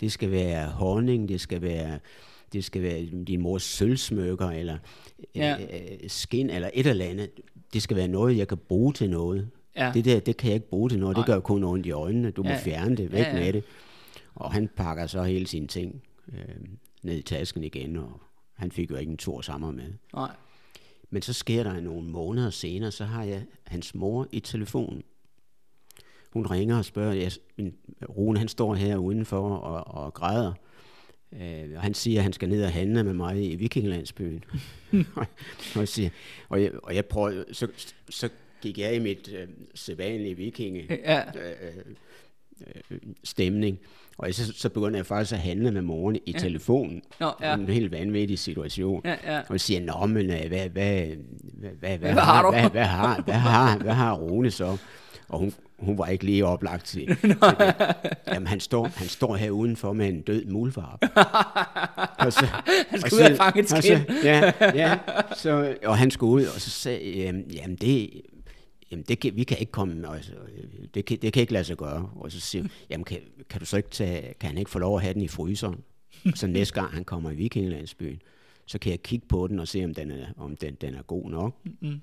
Det 0.00 0.12
skal 0.12 0.30
være 0.30 0.66
honning, 0.68 1.28
det 1.28 1.40
skal 1.40 1.62
være, 1.62 1.98
det 2.52 2.64
skal 2.64 2.82
være 2.82 3.06
din 3.26 3.40
mors 3.40 3.62
sølvsmykker, 3.62 4.48
eller 4.50 4.78
Ja. 5.34 5.56
øh, 5.60 6.08
skin, 6.10 6.50
eller 6.50 6.70
et 6.74 6.86
eller 6.86 7.04
andet. 7.04 7.30
Det 7.72 7.82
skal 7.82 7.96
være 7.96 8.08
noget, 8.08 8.36
jeg 8.36 8.48
kan 8.48 8.58
bruge 8.58 8.92
til 8.92 9.10
noget. 9.10 9.50
Ja. 9.76 9.90
Det 9.94 10.04
der, 10.04 10.20
det 10.20 10.36
kan 10.36 10.48
jeg 10.48 10.54
ikke 10.54 10.68
bruge 10.68 10.90
til 10.90 10.98
noget. 10.98 11.16
Nej. 11.16 11.24
Det 11.26 11.34
gør 11.34 11.40
kun 11.40 11.64
ondt 11.64 11.86
i 11.86 11.90
øjnene. 11.90 12.30
Du 12.30 12.42
må 12.42 12.48
Ja. 12.50 12.60
fjerne 12.64 12.96
det. 12.96 13.12
Væk 13.12 13.20
Ja, 13.20 13.28
ja. 13.36 13.44
med 13.44 13.52
det. 13.52 13.64
Og 14.34 14.52
han 14.52 14.68
pakker 14.76 15.06
så 15.06 15.22
hele 15.22 15.46
sine 15.46 15.66
ting 15.66 16.02
øh, 16.32 16.38
ned 17.02 17.16
i 17.18 17.22
tasken 17.22 17.64
igen, 17.64 17.96
og 17.96 18.20
han 18.54 18.72
fik 18.72 18.90
jo 18.90 18.96
ikke 18.96 19.10
en 19.10 19.16
tur 19.16 19.40
sammen 19.40 19.76
med. 19.76 19.92
Nej. 20.14 20.30
Men 21.10 21.22
så 21.22 21.32
sker 21.32 21.62
der 21.62 21.80
nogle 21.80 22.08
måneder 22.08 22.50
senere, 22.50 22.90
så 22.90 23.04
har 23.04 23.24
jeg 23.24 23.44
hans 23.66 23.94
mor 23.94 24.28
i 24.32 24.40
telefonen. 24.40 25.02
Hun 26.32 26.46
ringer 26.46 26.78
og 26.78 26.84
spørger, 26.84 27.12
jeg, 27.12 27.32
min, 27.58 27.74
Rune 28.08 28.38
han 28.38 28.48
står 28.48 28.74
her 28.74 28.96
udenfor 28.96 29.56
og, 29.56 30.04
og 30.04 30.14
græder. 30.14 30.52
Øh, 31.32 31.68
og 31.76 31.82
han 31.82 31.94
siger, 31.94 32.18
at 32.20 32.22
han 32.22 32.32
skal 32.32 32.48
ned 32.48 32.64
og 32.64 32.72
handle 32.72 33.04
med 33.04 33.14
mig 33.14 33.52
i 33.52 33.56
Vikinglandsbyen. 33.56 34.44
og, 35.16 35.26
jeg 35.76 35.88
siger, 35.88 36.10
og, 36.48 36.62
jeg, 36.62 36.70
og 36.82 36.94
jeg 36.94 37.06
prøver, 37.06 37.44
så, 37.52 37.68
så 38.08 38.28
gik 38.60 38.78
jeg 38.78 38.94
i 38.94 38.98
mit 38.98 39.30
øh, 39.36 39.48
sædvanlige 39.74 40.36
vikinge 40.36 40.86
Ja. 41.04 41.18
øh, 41.18 41.76
øh, 42.90 42.98
stemning. 43.24 43.78
Og 44.18 44.34
så, 44.34 44.52
så 44.56 44.68
begynder 44.68 44.98
jeg 44.98 45.06
faktisk 45.06 45.32
at 45.32 45.38
handle 45.38 45.70
med 45.70 45.82
moren 45.82 46.18
i 46.26 46.32
telefonen. 46.32 47.02
Nå, 47.20 47.30
ja. 47.42 47.54
En 47.54 47.68
helt 47.68 47.92
vanvittig 47.92 48.38
situation. 48.38 49.02
Ja, 49.04 49.16
ja. 49.34 49.40
Og 49.48 49.60
siger, 49.60 49.80
nå, 49.80 50.06
men 50.06 50.30
øh, 50.30 50.48
hvad, 50.48 50.68
hvad, 50.68 51.06
hvad, 51.42 51.70
hvad, 51.78 51.98
hvad, 51.98 52.12
har 52.12 52.42
du? 52.42 52.50
Hvad, 52.50 52.70
hvad, 52.70 52.84
har, 52.84 53.22
hvad, 53.22 53.34
har, 53.34 53.78
hvad 53.78 53.92
har 53.92 54.14
Rune 54.14 54.50
så? 54.50 54.76
Og 55.28 55.38
hun, 55.38 55.52
hun 55.78 55.98
var 55.98 56.06
ikke 56.06 56.24
lige 56.24 56.46
oplagt 56.46 56.84
til, 56.86 57.06
til 57.20 57.28
det. 57.30 57.36
Jamen, 58.28 58.46
han 58.46 58.60
står, 58.60 58.84
han 58.96 59.08
står 59.08 59.36
her 59.36 59.50
udenfor 59.50 59.92
med 59.92 60.08
en 60.08 60.20
død 60.20 60.44
mulvarp. 60.44 61.02
og 62.26 62.32
så, 62.32 62.46
Han 62.88 63.00
skal 63.00 63.12
og 63.12 63.18
ud 63.18 63.24
og 63.24 63.30
så- 63.30 63.36
fange 63.36 63.60
et 63.60 63.72
og 63.72 63.82
skind. 63.82 64.00
så- 64.08 64.14
Ja, 64.28 64.52
ja. 64.74 64.98
Så, 65.42 65.74
og 65.84 65.98
han 65.98 66.10
skulle 66.10 66.32
ud, 66.32 66.44
og 66.54 66.60
så 66.60 66.70
sagde 66.70 67.44
jamen 67.52 67.76
det, 67.76 68.10
jamen 68.90 69.04
det 69.08 69.20
kan, 69.20 69.36
vi 69.36 69.44
kan 69.44 69.58
ikke 69.58 69.72
komme, 69.72 70.08
altså, 70.14 70.32
det, 70.94 71.04
kan, 71.04 71.18
det 71.22 71.32
kan 71.32 71.40
ikke 71.40 71.52
lade 71.52 71.64
sig 71.64 71.76
gøre. 71.76 72.10
Og 72.16 72.32
så 72.32 72.40
siger 72.40 72.68
jamen 72.90 73.04
kan, 73.04 73.18
kan 73.50 73.60
du 73.60 73.66
så 73.66 73.76
ikke 73.76 73.90
tage, 73.90 74.34
kan 74.40 74.48
han 74.48 74.58
ikke 74.58 74.70
få 74.70 74.78
lov 74.78 74.96
at 74.96 75.02
have 75.02 75.14
den 75.14 75.22
i 75.22 75.28
fryseren? 75.28 75.80
Så 76.34 76.46
næste 76.46 76.74
gang 76.74 76.92
han 76.92 77.04
kommer 77.04 77.30
i 77.30 77.34
Vikinglandsbyen, 77.34 78.22
så 78.66 78.78
kan 78.78 78.90
jeg 78.90 79.02
kigge 79.02 79.26
på 79.26 79.46
den 79.46 79.58
og 79.58 79.68
se, 79.68 79.84
om 79.84 79.94
den 79.94 80.10
er, 80.10 80.26
om 80.36 80.56
den, 80.56 80.74
den 80.74 80.94
er 80.94 81.02
god 81.02 81.30
nok. 81.30 81.56
Mm. 81.80 82.00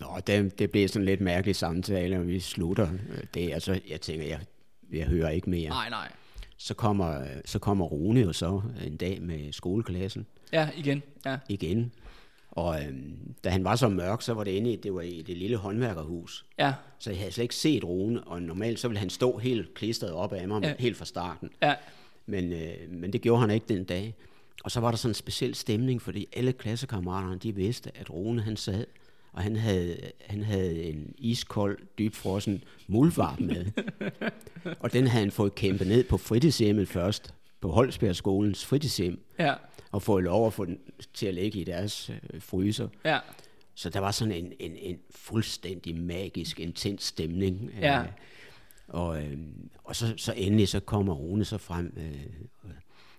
Nå, 0.00 0.06
det, 0.26 0.58
det 0.58 0.70
bliver 0.70 0.88
sådan 0.88 1.06
lidt 1.06 1.20
mærkelig 1.20 1.56
samtale, 1.56 2.18
og 2.18 2.26
vi 2.26 2.40
slutter. 2.40 2.88
Det, 3.34 3.52
altså, 3.52 3.80
jeg 3.88 4.00
tænker, 4.00 4.26
jeg, 4.26 4.40
jeg 4.92 5.06
hører 5.06 5.30
ikke 5.30 5.50
mere. 5.50 5.68
Nej, 5.68 5.90
nej. 5.90 6.12
Så 6.56 6.74
kommer, 6.74 7.24
så 7.44 7.58
kommer 7.58 7.84
Rune 7.84 8.20
jo 8.20 8.32
så 8.32 8.62
en 8.86 8.96
dag 8.96 9.22
med 9.22 9.52
skoleklassen 9.52 10.26
Ja, 10.52 10.68
igen. 10.76 11.02
Ja. 11.26 11.38
igen. 11.48 11.92
Og 12.58 12.82
øhm, 12.82 13.34
da 13.44 13.48
han 13.50 13.64
var 13.64 13.76
så 13.76 13.88
mørk, 13.88 14.22
så 14.22 14.34
var 14.34 14.44
det 14.44 14.50
inde 14.50 14.72
i, 14.72 14.76
det 14.76 14.94
var 14.94 15.00
i 15.00 15.22
det 15.26 15.36
lille 15.36 15.56
håndværkerhus. 15.56 16.46
Ja. 16.58 16.72
Så 16.98 17.10
jeg 17.10 17.18
havde 17.18 17.32
slet 17.32 17.42
ikke 17.42 17.54
set 17.54 17.84
Rune, 17.84 18.24
og 18.24 18.42
normalt 18.42 18.78
så 18.80 18.88
ville 18.88 18.98
han 18.98 19.10
stå 19.10 19.38
helt 19.38 19.74
klistret 19.74 20.12
op 20.12 20.32
af 20.32 20.48
mig, 20.48 20.62
Ja. 20.62 20.74
helt 20.78 20.96
fra 20.96 21.04
starten. 21.04 21.50
Ja. 21.62 21.74
Men, 22.26 22.52
øh, 22.52 22.74
men 22.90 23.12
det 23.12 23.20
gjorde 23.20 23.40
han 23.40 23.50
ikke 23.50 23.66
den 23.68 23.84
dag. 23.84 24.14
Og 24.64 24.70
så 24.70 24.80
var 24.80 24.90
der 24.90 24.98
sådan 24.98 25.10
en 25.10 25.14
speciel 25.14 25.54
stemning, 25.54 26.02
fordi 26.02 26.26
alle 26.36 26.52
klassekammeraterne, 26.52 27.38
de 27.38 27.54
vidste, 27.54 27.90
at 27.94 28.10
Rune 28.10 28.42
han 28.42 28.56
sad, 28.56 28.84
og 29.32 29.42
han 29.42 29.56
havde, 29.56 29.96
han 30.26 30.42
havde 30.42 30.82
en 30.82 31.14
iskold, 31.18 31.78
dybfrossen 31.98 32.64
muldvarp 32.86 33.40
med. 33.40 33.66
og 34.80 34.92
den 34.92 35.06
havde 35.06 35.24
han 35.24 35.30
fået 35.32 35.54
kæmpet 35.54 35.86
ned 35.86 36.04
på 36.04 36.16
fritidshjemmet 36.16 36.88
først, 36.88 37.34
på 37.60 37.70
Holsbergskolens 37.70 38.66
fritidshjem, 38.66 39.20
Ja. 39.38 39.54
og 39.92 40.02
fået 40.02 40.24
lov 40.24 40.46
at 40.46 40.52
få 40.52 40.64
den 40.64 40.78
til 41.14 41.26
at 41.26 41.34
ligge 41.34 41.60
i 41.60 41.64
deres 41.64 42.10
øh, 42.10 42.40
fryser. 42.42 42.88
Ja. 43.04 43.18
Så 43.74 43.90
der 43.90 44.00
var 44.00 44.10
sådan 44.10 44.32
en, 44.34 44.52
en, 44.60 44.76
en 44.76 44.98
fuldstændig 45.10 45.96
magisk, 45.96 46.60
intens 46.60 47.02
stemning. 47.04 47.70
Ja. 47.80 48.00
Øh, 48.00 48.06
og, 48.88 49.22
øh, 49.22 49.36
og 49.84 49.96
så, 49.96 50.14
så 50.16 50.32
endelig 50.36 50.68
så 50.68 50.80
kommer 50.80 51.14
Rune 51.14 51.44
så 51.44 51.58
frem 51.58 51.92
øh, 51.96 52.70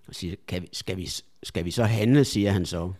og 0.07 0.15
siger, 0.15 0.35
kan 0.47 0.61
vi, 0.61 0.69
skal, 0.73 0.97
vi, 0.97 1.09
skal 1.43 1.65
vi 1.65 1.71
så 1.71 1.83
handle, 1.83 2.25
siger 2.25 2.51
han 2.51 2.65
så. 2.65 2.91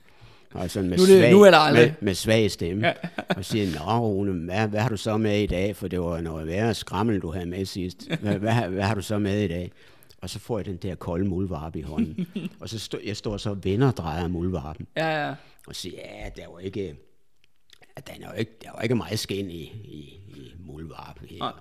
Og 0.54 0.70
sådan 0.70 0.90
med, 0.90 0.98
Nu 0.98 1.04
er 1.04 1.08
det- 1.08 1.20
svag, 1.20 1.32
nu 1.32 1.46
eller 1.46 1.58
aldrig. 1.58 1.86
med, 1.88 1.94
med 2.02 2.14
svag 2.14 2.52
stemme. 2.52 2.88
Ja. 2.88 2.94
og 3.38 3.46
siger, 3.46 3.80
nå 3.86 4.00
Rune, 4.00 4.32
hvad, 4.46 4.68
hvad 4.68 4.80
har 4.80 4.90
du 4.90 4.98
så 4.98 5.18
med 5.18 5.40
i 5.42 5.46
dag? 5.46 5.76
For 5.76 5.88
det 5.88 6.02
var 6.02 6.22
noget 6.22 6.48
værre 6.48 6.74
skrammel, 6.74 7.20
du 7.20 7.32
havde 7.32 7.46
med 7.46 7.66
sidst. 7.66 8.08
Hvad, 8.22 8.36
hvad, 8.40 8.54
hvad 8.54 8.84
har 8.84 8.96
du 8.96 9.02
så 9.02 9.20
med 9.20 9.42
i 9.42 9.48
dag? 9.48 9.72
Og 10.22 10.30
så 10.30 10.40
får 10.40 10.60
jeg 10.60 10.66
den 10.66 10.78
der 10.78 10.96
kolde 10.96 11.26
muldvarp 11.26 11.76
i 11.76 11.82
hånden. 11.82 12.28
og 12.62 12.70
så 12.70 12.80
stå, 12.80 13.00
jeg 13.06 13.18
står 13.18 13.38
så 13.38 13.50
og 13.50 13.64
vender 13.64 13.88
og 13.88 13.98
drejer 13.98 14.28
muldvarpen 14.28 14.88
Ja, 14.98 15.28
ja. 15.28 15.36
og 15.68 15.76
sige, 15.76 15.96
ja, 15.98 16.30
der 16.36 16.48
var 16.48 16.60
ikke, 16.60 16.96
at 17.96 18.08
der, 18.08 18.14
er 18.14 18.32
jo 18.32 18.34
ikke, 18.40 18.52
der 18.64 18.72
var 18.72 18.82
ikke 18.82 18.96
meget 18.96 19.20
skin 19.20 19.50
i, 19.52 19.64
i, 19.64 20.00
i 20.28 20.54
muldvarpen 20.60 21.28
her. 21.28 21.38
Nej. 21.40 21.54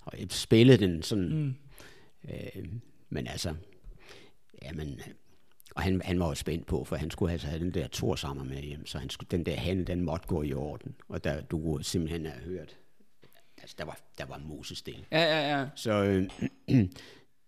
Og 0.00 0.20
jeg 0.20 0.26
spillede 0.30 0.78
den 0.78 1.02
sådan, 1.02 1.28
mm. 1.36 1.54
øh, 2.30 2.64
men 3.08 3.26
altså, 3.26 3.54
jamen, 4.62 5.00
og 5.74 5.82
han, 5.82 6.02
han 6.04 6.20
var 6.20 6.28
jo 6.28 6.34
spændt 6.34 6.66
på, 6.66 6.84
for 6.84 6.96
han 6.96 7.10
skulle 7.10 7.32
altså 7.32 7.46
have 7.46 7.60
den 7.60 7.74
der 7.74 7.86
tor 7.88 8.14
sammen 8.14 8.48
med 8.48 8.62
hjem, 8.62 8.86
så 8.86 8.98
han 8.98 9.10
skulle, 9.10 9.28
den 9.30 9.46
der 9.46 9.56
handel, 9.56 9.86
den 9.86 10.00
måtte 10.00 10.26
gå 10.26 10.42
i 10.42 10.52
orden. 10.52 10.94
Og 11.08 11.24
der, 11.24 11.40
du 11.40 11.62
kunne 11.62 11.84
simpelthen 11.84 12.26
have 12.26 12.40
hørt, 12.44 12.76
altså 13.58 13.74
der 13.78 13.84
var, 13.84 13.98
der 14.18 14.24
var 14.24 14.38
musestil. 14.38 15.06
Ja, 15.12 15.22
ja, 15.22 15.58
ja. 15.58 15.66
Så, 15.74 15.92
øh, 15.92 16.28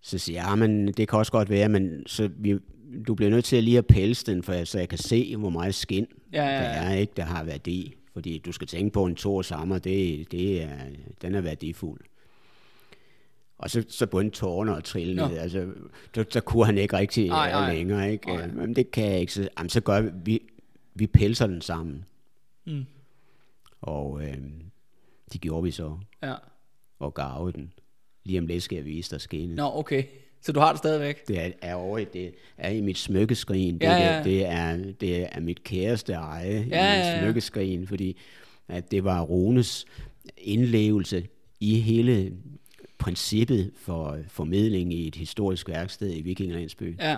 så 0.07 0.19
siger 0.19 0.41
jeg, 0.43 0.49
ja, 0.49 0.55
men 0.55 0.87
det 0.89 1.09
kan 1.09 1.19
også 1.19 1.33
godt 1.33 1.51
være, 1.51 1.69
men 1.69 2.07
så 2.07 2.31
vi, 2.37 2.59
du 3.07 3.15
bliver 3.15 3.31
nødt 3.31 3.45
til 3.45 3.57
at 3.57 3.65
lige 3.65 3.79
at 3.79 3.87
pelse 3.87 4.27
den, 4.27 4.43
for, 4.43 4.65
så 4.65 4.79
jeg 4.79 4.89
kan 4.89 4.99
se, 4.99 5.37
hvor 5.37 5.51
meget 5.51 5.75
skin 5.75 6.07
Ja, 6.33 6.45
ja, 6.45 6.53
ja. 6.57 6.61
der 6.63 6.69
er, 6.81 6.95
ikke, 6.95 7.13
der 7.17 7.23
har 7.25 7.45
værdi. 7.45 7.95
Fordi 8.13 8.39
du 8.39 8.53
skal 8.53 8.67
tænke 8.67 8.93
på 8.93 9.05
en 9.07 9.15
tor 9.15 9.43
sammer, 9.43 9.79
det, 9.79 10.33
det 10.33 10.63
er, 10.63 10.69
den 11.23 11.35
er 11.35 11.41
værdifuld. 11.41 12.01
Og 13.59 13.71
så, 13.71 13.85
så 13.89 14.07
begyndte 14.07 14.37
tårerne 14.39 14.77
at 14.77 14.85
trille 14.85 15.15
ned. 15.15 15.39
Altså, 15.39 15.73
så, 16.15 16.25
så 16.31 16.41
kunne 16.41 16.67
han 16.67 16.79
ikke 16.79 16.97
rigtig 16.97 17.29
Nej, 17.29 17.51
nej, 17.51 17.61
nej. 17.61 17.75
længere. 17.75 18.13
Ikke? 18.13 18.27
Nej. 18.27 18.47
Men 18.47 18.77
det 18.77 18.91
kan 18.91 19.05
jeg 19.05 19.21
ikke. 19.21 19.33
Så, 19.33 19.49
jamen, 19.59 19.69
så 19.71 19.81
gør 19.81 20.01
vi, 20.01 20.11
vi, 20.25 20.41
vi 20.95 21.07
pelser 21.07 21.47
den 21.47 21.61
sammen. 21.61 22.05
Mm. 22.67 22.85
Og 23.81 24.23
øh, 24.25 24.37
det 25.33 25.41
gjorde 25.41 25.63
vi 25.65 25.71
så, 25.71 25.99
Ja. 26.23 26.35
og 26.99 27.15
garvede 27.15 27.53
den. 27.53 27.73
Lige 28.25 28.39
om 28.39 28.47
lidt 28.47 28.63
skal 28.63 28.77
jeg 28.77 28.85
vise 28.85 29.11
dig 29.11 29.21
skinnet. 29.21 29.57
Nå, 29.57 29.71
okay. 29.75 30.05
Så 30.41 30.53
du 30.53 30.61
har 30.61 30.73
det 30.73 30.79
stadigvæk? 30.79 31.29
Det 31.29 31.41
er, 31.41 31.51
er 31.63 31.75
over 31.75 31.99
i, 31.99 32.05
det 32.05 32.35
er 32.59 32.71
i 32.71 32.81
mit 32.81 32.99
smykkeskrin. 32.99 33.75
Det, 33.75 33.83
Ja, 33.83 33.93
ja, 33.97 34.05
ja. 34.05 34.17
ja. 34.17 34.23
Det, 34.25 34.47
er, 34.47 34.77
det 35.01 35.27
er 35.33 35.41
mit 35.41 35.65
kæreste 35.65 36.13
eje 36.13 36.51
Ja, 36.53 36.59
i 36.61 36.65
mit 36.65 36.71
ja, 36.73 36.95
ja. 36.95 37.21
smykkeskrin, 37.23 37.87
fordi 37.87 38.17
at 38.69 38.91
det 38.91 39.05
var 39.05 39.21
Rones 39.21 39.85
indlevelse 40.39 41.27
i 41.61 41.79
hele 41.81 42.33
princippet 42.99 43.71
for 43.77 44.19
formidling 44.29 44.93
i 44.95 45.09
et 45.09 45.15
historisk 45.15 45.69
værksted 45.69 46.17
i 46.17 46.23
Vikinglandsby. 46.23 46.97
Ja. 47.01 47.17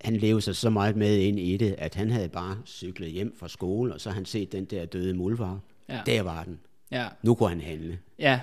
Han 0.00 0.16
levede 0.16 0.40
sig 0.42 0.56
så 0.56 0.70
meget 0.70 0.96
med 0.96 1.16
ind 1.18 1.38
i 1.38 1.56
det, 1.56 1.74
at 1.78 1.94
han 1.94 2.10
havde 2.10 2.28
bare 2.28 2.56
cyklet 2.66 3.10
hjem 3.10 3.34
fra 3.38 3.48
skole, 3.48 3.94
og 3.94 4.00
så 4.00 4.10
han 4.10 4.24
set 4.24 4.52
den 4.52 4.64
der 4.64 4.84
døde 4.84 5.14
muldvar. 5.14 5.60
Ja. 5.88 6.00
Der 6.06 6.22
var 6.22 6.44
den. 6.44 6.58
Ja. 6.90 7.06
Nu 7.22 7.34
kunne 7.34 7.48
han 7.48 7.60
handle. 7.60 7.98
Ja. 8.18 8.40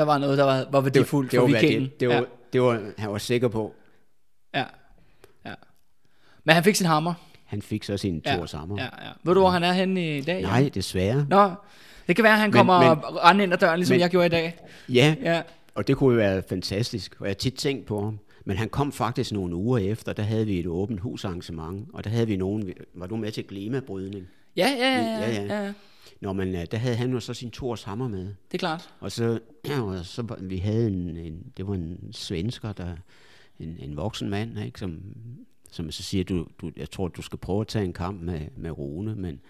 Der 0.00 0.06
var 0.06 0.18
noget, 0.18 0.38
der 0.38 0.44
var, 0.44 0.66
var 0.72 0.80
værdifuldt 0.80 1.32
det 1.32 1.38
for 1.38 1.46
var, 1.46 1.52
vikingen. 1.60 1.82
det, 1.82 2.00
det, 2.00 2.08
var, 2.08 2.14
ja. 2.14 2.20
det 2.52 2.62
var, 2.62 2.92
han 2.98 3.10
var 3.12 3.18
sikker 3.18 3.48
på. 3.48 3.74
ja. 4.54 4.64
Ja. 5.46 5.54
Men 6.44 6.54
han 6.54 6.64
fik 6.64 6.74
sin 6.74 6.86
hammer. 6.86 7.14
Han 7.46 7.62
fik 7.62 7.84
så 7.84 7.96
sin 7.96 8.22
Ja. 8.26 8.36
tur 8.36 8.46
sammen. 8.46 8.78
Ja, 8.78 8.84
ja. 8.84 9.10
Ved 9.24 9.34
du, 9.34 9.40
hvor 9.40 9.50
han 9.50 9.62
er 9.62 9.72
henne 9.72 10.18
i 10.18 10.20
dag? 10.20 10.42
Nej, 10.42 10.70
desværre. 10.74 11.26
Nå, 11.28 11.50
det 12.06 12.16
kan 12.16 12.22
være, 12.22 12.32
at 12.32 12.38
han 12.38 12.48
Men- 12.50 12.52
kommer 12.56 12.94
men- 12.94 13.04
rendende 13.04 13.44
ind 13.44 13.52
ad 13.52 13.58
døren, 13.58 13.78
ligesom 13.78 13.94
men- 13.94 14.00
jeg 14.00 14.10
gjorde 14.10 14.26
i 14.26 14.28
dag. 14.28 14.58
Ja, 14.88 15.14
Ja. 15.22 15.42
Og 15.74 15.86
det 15.88 15.96
kunne 15.96 16.12
jo 16.14 16.16
være 16.16 16.42
fantastisk, 16.48 17.16
og 17.18 17.26
jeg 17.26 17.30
har 17.30 17.34
tit 17.34 17.54
tænkt 17.54 17.86
på 17.86 18.00
ham. 18.04 18.18
Men 18.44 18.56
han 18.56 18.68
kom 18.68 18.92
faktisk 18.92 19.32
nogle 19.32 19.54
uger 19.56 19.78
efter, 19.78 20.12
der 20.12 20.22
havde 20.22 20.46
vi 20.46 20.58
et 20.60 20.66
åbent 20.66 21.00
husarrangement, 21.00 21.88
og 21.92 22.04
der 22.04 22.10
havde 22.10 22.26
vi 22.26 22.36
nogen, 22.36 22.72
var 22.94 23.06
du 23.06 23.16
med 23.16 23.32
til 23.32 23.44
klimabrydning? 23.44 24.26
Ja, 24.56 24.68
ja, 24.78 24.96
ja, 24.96 25.02
Ja, 25.02 25.30
ja, 25.30 25.42
ja. 25.42 25.64
ja. 25.64 25.72
Nå, 26.20 26.32
men 26.32 26.54
øh, 26.54 26.66
der 26.70 26.78
havde 26.78 26.96
han 26.96 27.12
jo 27.12 27.20
så 27.20 27.34
sin 27.34 27.50
Thors 27.50 27.82
hammer 27.82 28.08
med. 28.08 28.24
Det 28.24 28.34
er 28.54 28.58
klart. 28.58 28.94
Og 29.00 29.12
så, 29.12 29.40
og 29.82 30.06
så 30.06 30.36
vi 30.40 30.56
havde 30.56 30.86
en, 30.86 31.16
en, 31.16 31.52
det 31.56 31.66
var 31.66 31.74
en 31.74 32.12
svensker, 32.12 32.72
der, 32.72 32.96
en, 33.58 33.76
en 33.78 33.96
voksen 33.96 34.30
mand, 34.30 34.58
ikke, 34.58 34.80
som, 34.80 35.00
som 35.70 35.90
så 35.90 36.02
siger, 36.02 36.24
du, 36.24 36.46
du, 36.60 36.70
jeg 36.76 36.90
tror, 36.90 37.08
du 37.08 37.22
skal 37.22 37.38
prøve 37.38 37.60
at 37.60 37.66
tage 37.66 37.84
en 37.84 37.92
kamp 37.92 38.22
med, 38.22 38.40
med 38.56 38.70
Rune, 38.70 39.14
men, 39.14 39.40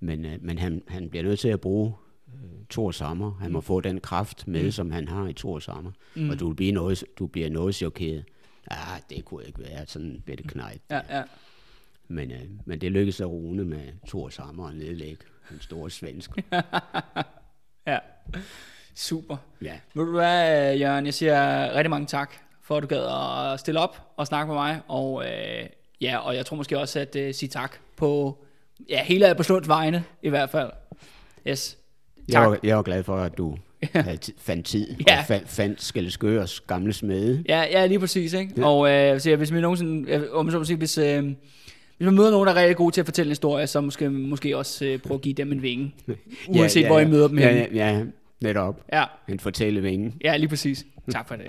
men, 0.00 0.24
øh, 0.24 0.38
men 0.40 0.58
han, 0.58 0.82
han 0.88 1.10
bliver 1.10 1.22
nødt 1.22 1.40
til 1.40 1.48
at 1.48 1.60
bruge 1.60 1.92
øh, 2.34 2.50
Thor 2.70 2.90
Sommer. 2.90 3.32
Han 3.40 3.52
må 3.52 3.60
få 3.60 3.80
den 3.80 4.00
kraft 4.00 4.48
med, 4.48 4.64
mm. 4.64 4.70
som 4.70 4.90
han 4.90 5.08
har 5.08 5.28
i 5.28 5.32
Thor 5.32 5.58
Sommer. 5.58 5.90
Mm. 6.14 6.30
Og 6.30 6.40
du, 6.40 6.48
vil 6.48 6.54
blive 6.54 6.72
noget, 6.72 7.04
du 7.18 7.26
bliver 7.26 7.50
noget 7.50 7.74
chokeret. 7.74 8.24
Ah, 8.70 9.00
det 9.10 9.24
kunne 9.24 9.46
ikke 9.46 9.58
være, 9.58 9.86
sådan 9.86 10.22
bliver 10.24 10.36
det 10.36 10.50
knejt. 10.50 10.80
Ja, 10.90 11.00
ja. 11.16 11.22
Men, 12.08 12.30
øh, 12.30 12.40
men 12.64 12.80
det 12.80 12.92
lykkedes 12.92 13.20
at 13.20 13.26
Rune 13.26 13.64
med 13.64 13.92
Thor 14.08 14.28
Sommer 14.28 14.68
at 14.68 14.76
nedlægge 14.76 15.24
den 15.50 15.60
store 15.60 15.90
svensk. 15.90 16.30
Ja. 17.86 17.98
Super. 18.94 19.36
Ja. 19.62 19.72
Ved 19.94 20.04
du 20.04 20.10
hvad, 20.12 20.74
Jørgen, 20.76 21.06
jeg 21.06 21.14
siger 21.14 21.70
rigtig 21.74 21.90
mange 21.90 22.06
tak, 22.06 22.30
for 22.62 22.76
at 22.76 22.82
du 22.82 22.86
gad 22.88 23.04
at 23.52 23.60
stille 23.60 23.80
op 23.80 24.00
og 24.16 24.26
snakke 24.26 24.46
med 24.46 24.54
mig. 24.54 24.80
Og, 24.88 25.24
øh, 25.24 25.66
ja, 26.00 26.18
og 26.18 26.36
jeg 26.36 26.46
tror 26.46 26.56
måske 26.56 26.78
også 26.78 27.00
at 27.00 27.16
uh, 27.16 27.22
sige 27.34 27.48
tak 27.48 27.76
på 27.96 28.38
ja, 28.88 29.04
hele 29.04 29.26
Alberslunds 29.26 29.68
vegne, 29.68 30.04
i 30.22 30.28
hvert 30.28 30.50
fald. 30.50 30.70
Yes. 31.48 31.76
Jeg 32.28 32.32
Tak. 32.32 32.48
var, 32.48 32.58
jeg 32.62 32.76
var 32.76 32.82
glad 32.82 33.02
for, 33.02 33.16
at 33.16 33.38
du 33.38 33.56
havde 33.92 34.18
fandt 34.38 34.66
tid, 34.66 34.96
Ja. 35.08 35.18
og 35.20 35.26
fandt, 35.26 35.48
fandt 35.48 35.82
Skelleskøres 35.82 36.60
gamle 36.60 36.92
smede. 36.92 37.44
Ja, 37.48 37.60
ja 37.60 37.86
lige 37.86 37.98
præcis. 38.00 38.32
Ikke? 38.32 38.52
Ja. 38.56 38.66
Og 38.66 38.90
øh, 38.90 39.20
så 39.20 39.30
ja, 39.30 39.36
hvis 39.36 39.50
man 39.52 39.62
nogensinde, 39.62 40.30
om 40.32 40.50
så 40.50 40.64
sige, 40.64 40.76
hvis, 40.76 40.98
øh, 40.98 41.32
hvis 41.96 42.04
man 42.06 42.14
møder 42.14 42.30
nogen, 42.30 42.46
der 42.46 42.52
er 42.54 42.60
rigtig 42.60 42.76
gode 42.76 42.94
til 42.94 43.00
at 43.00 43.06
fortælle 43.06 43.28
en 43.28 43.30
historie, 43.30 43.66
så 43.66 43.80
måske, 43.80 44.10
måske 44.10 44.56
også 44.56 44.84
øh, 44.84 44.98
prøve 44.98 45.16
at 45.18 45.22
give 45.22 45.34
dem 45.34 45.52
en 45.52 45.62
vinge. 45.62 45.94
Uanset 46.48 46.82
ja, 46.82 46.86
hvor 46.86 46.98
I 46.98 47.02
ja. 47.02 47.08
møder 47.08 47.28
dem 47.28 47.38
ja, 47.38 47.52
henne. 47.52 47.76
ja, 47.76 47.90
ja, 47.90 48.04
netop. 48.40 48.80
Ja, 48.92 49.04
En 49.28 49.40
fortællevinge. 49.40 50.12
ja, 50.24 50.36
lige 50.36 50.48
præcis. 50.48 50.86
Tak 51.12 51.28
for 51.28 51.36
det. 51.36 51.46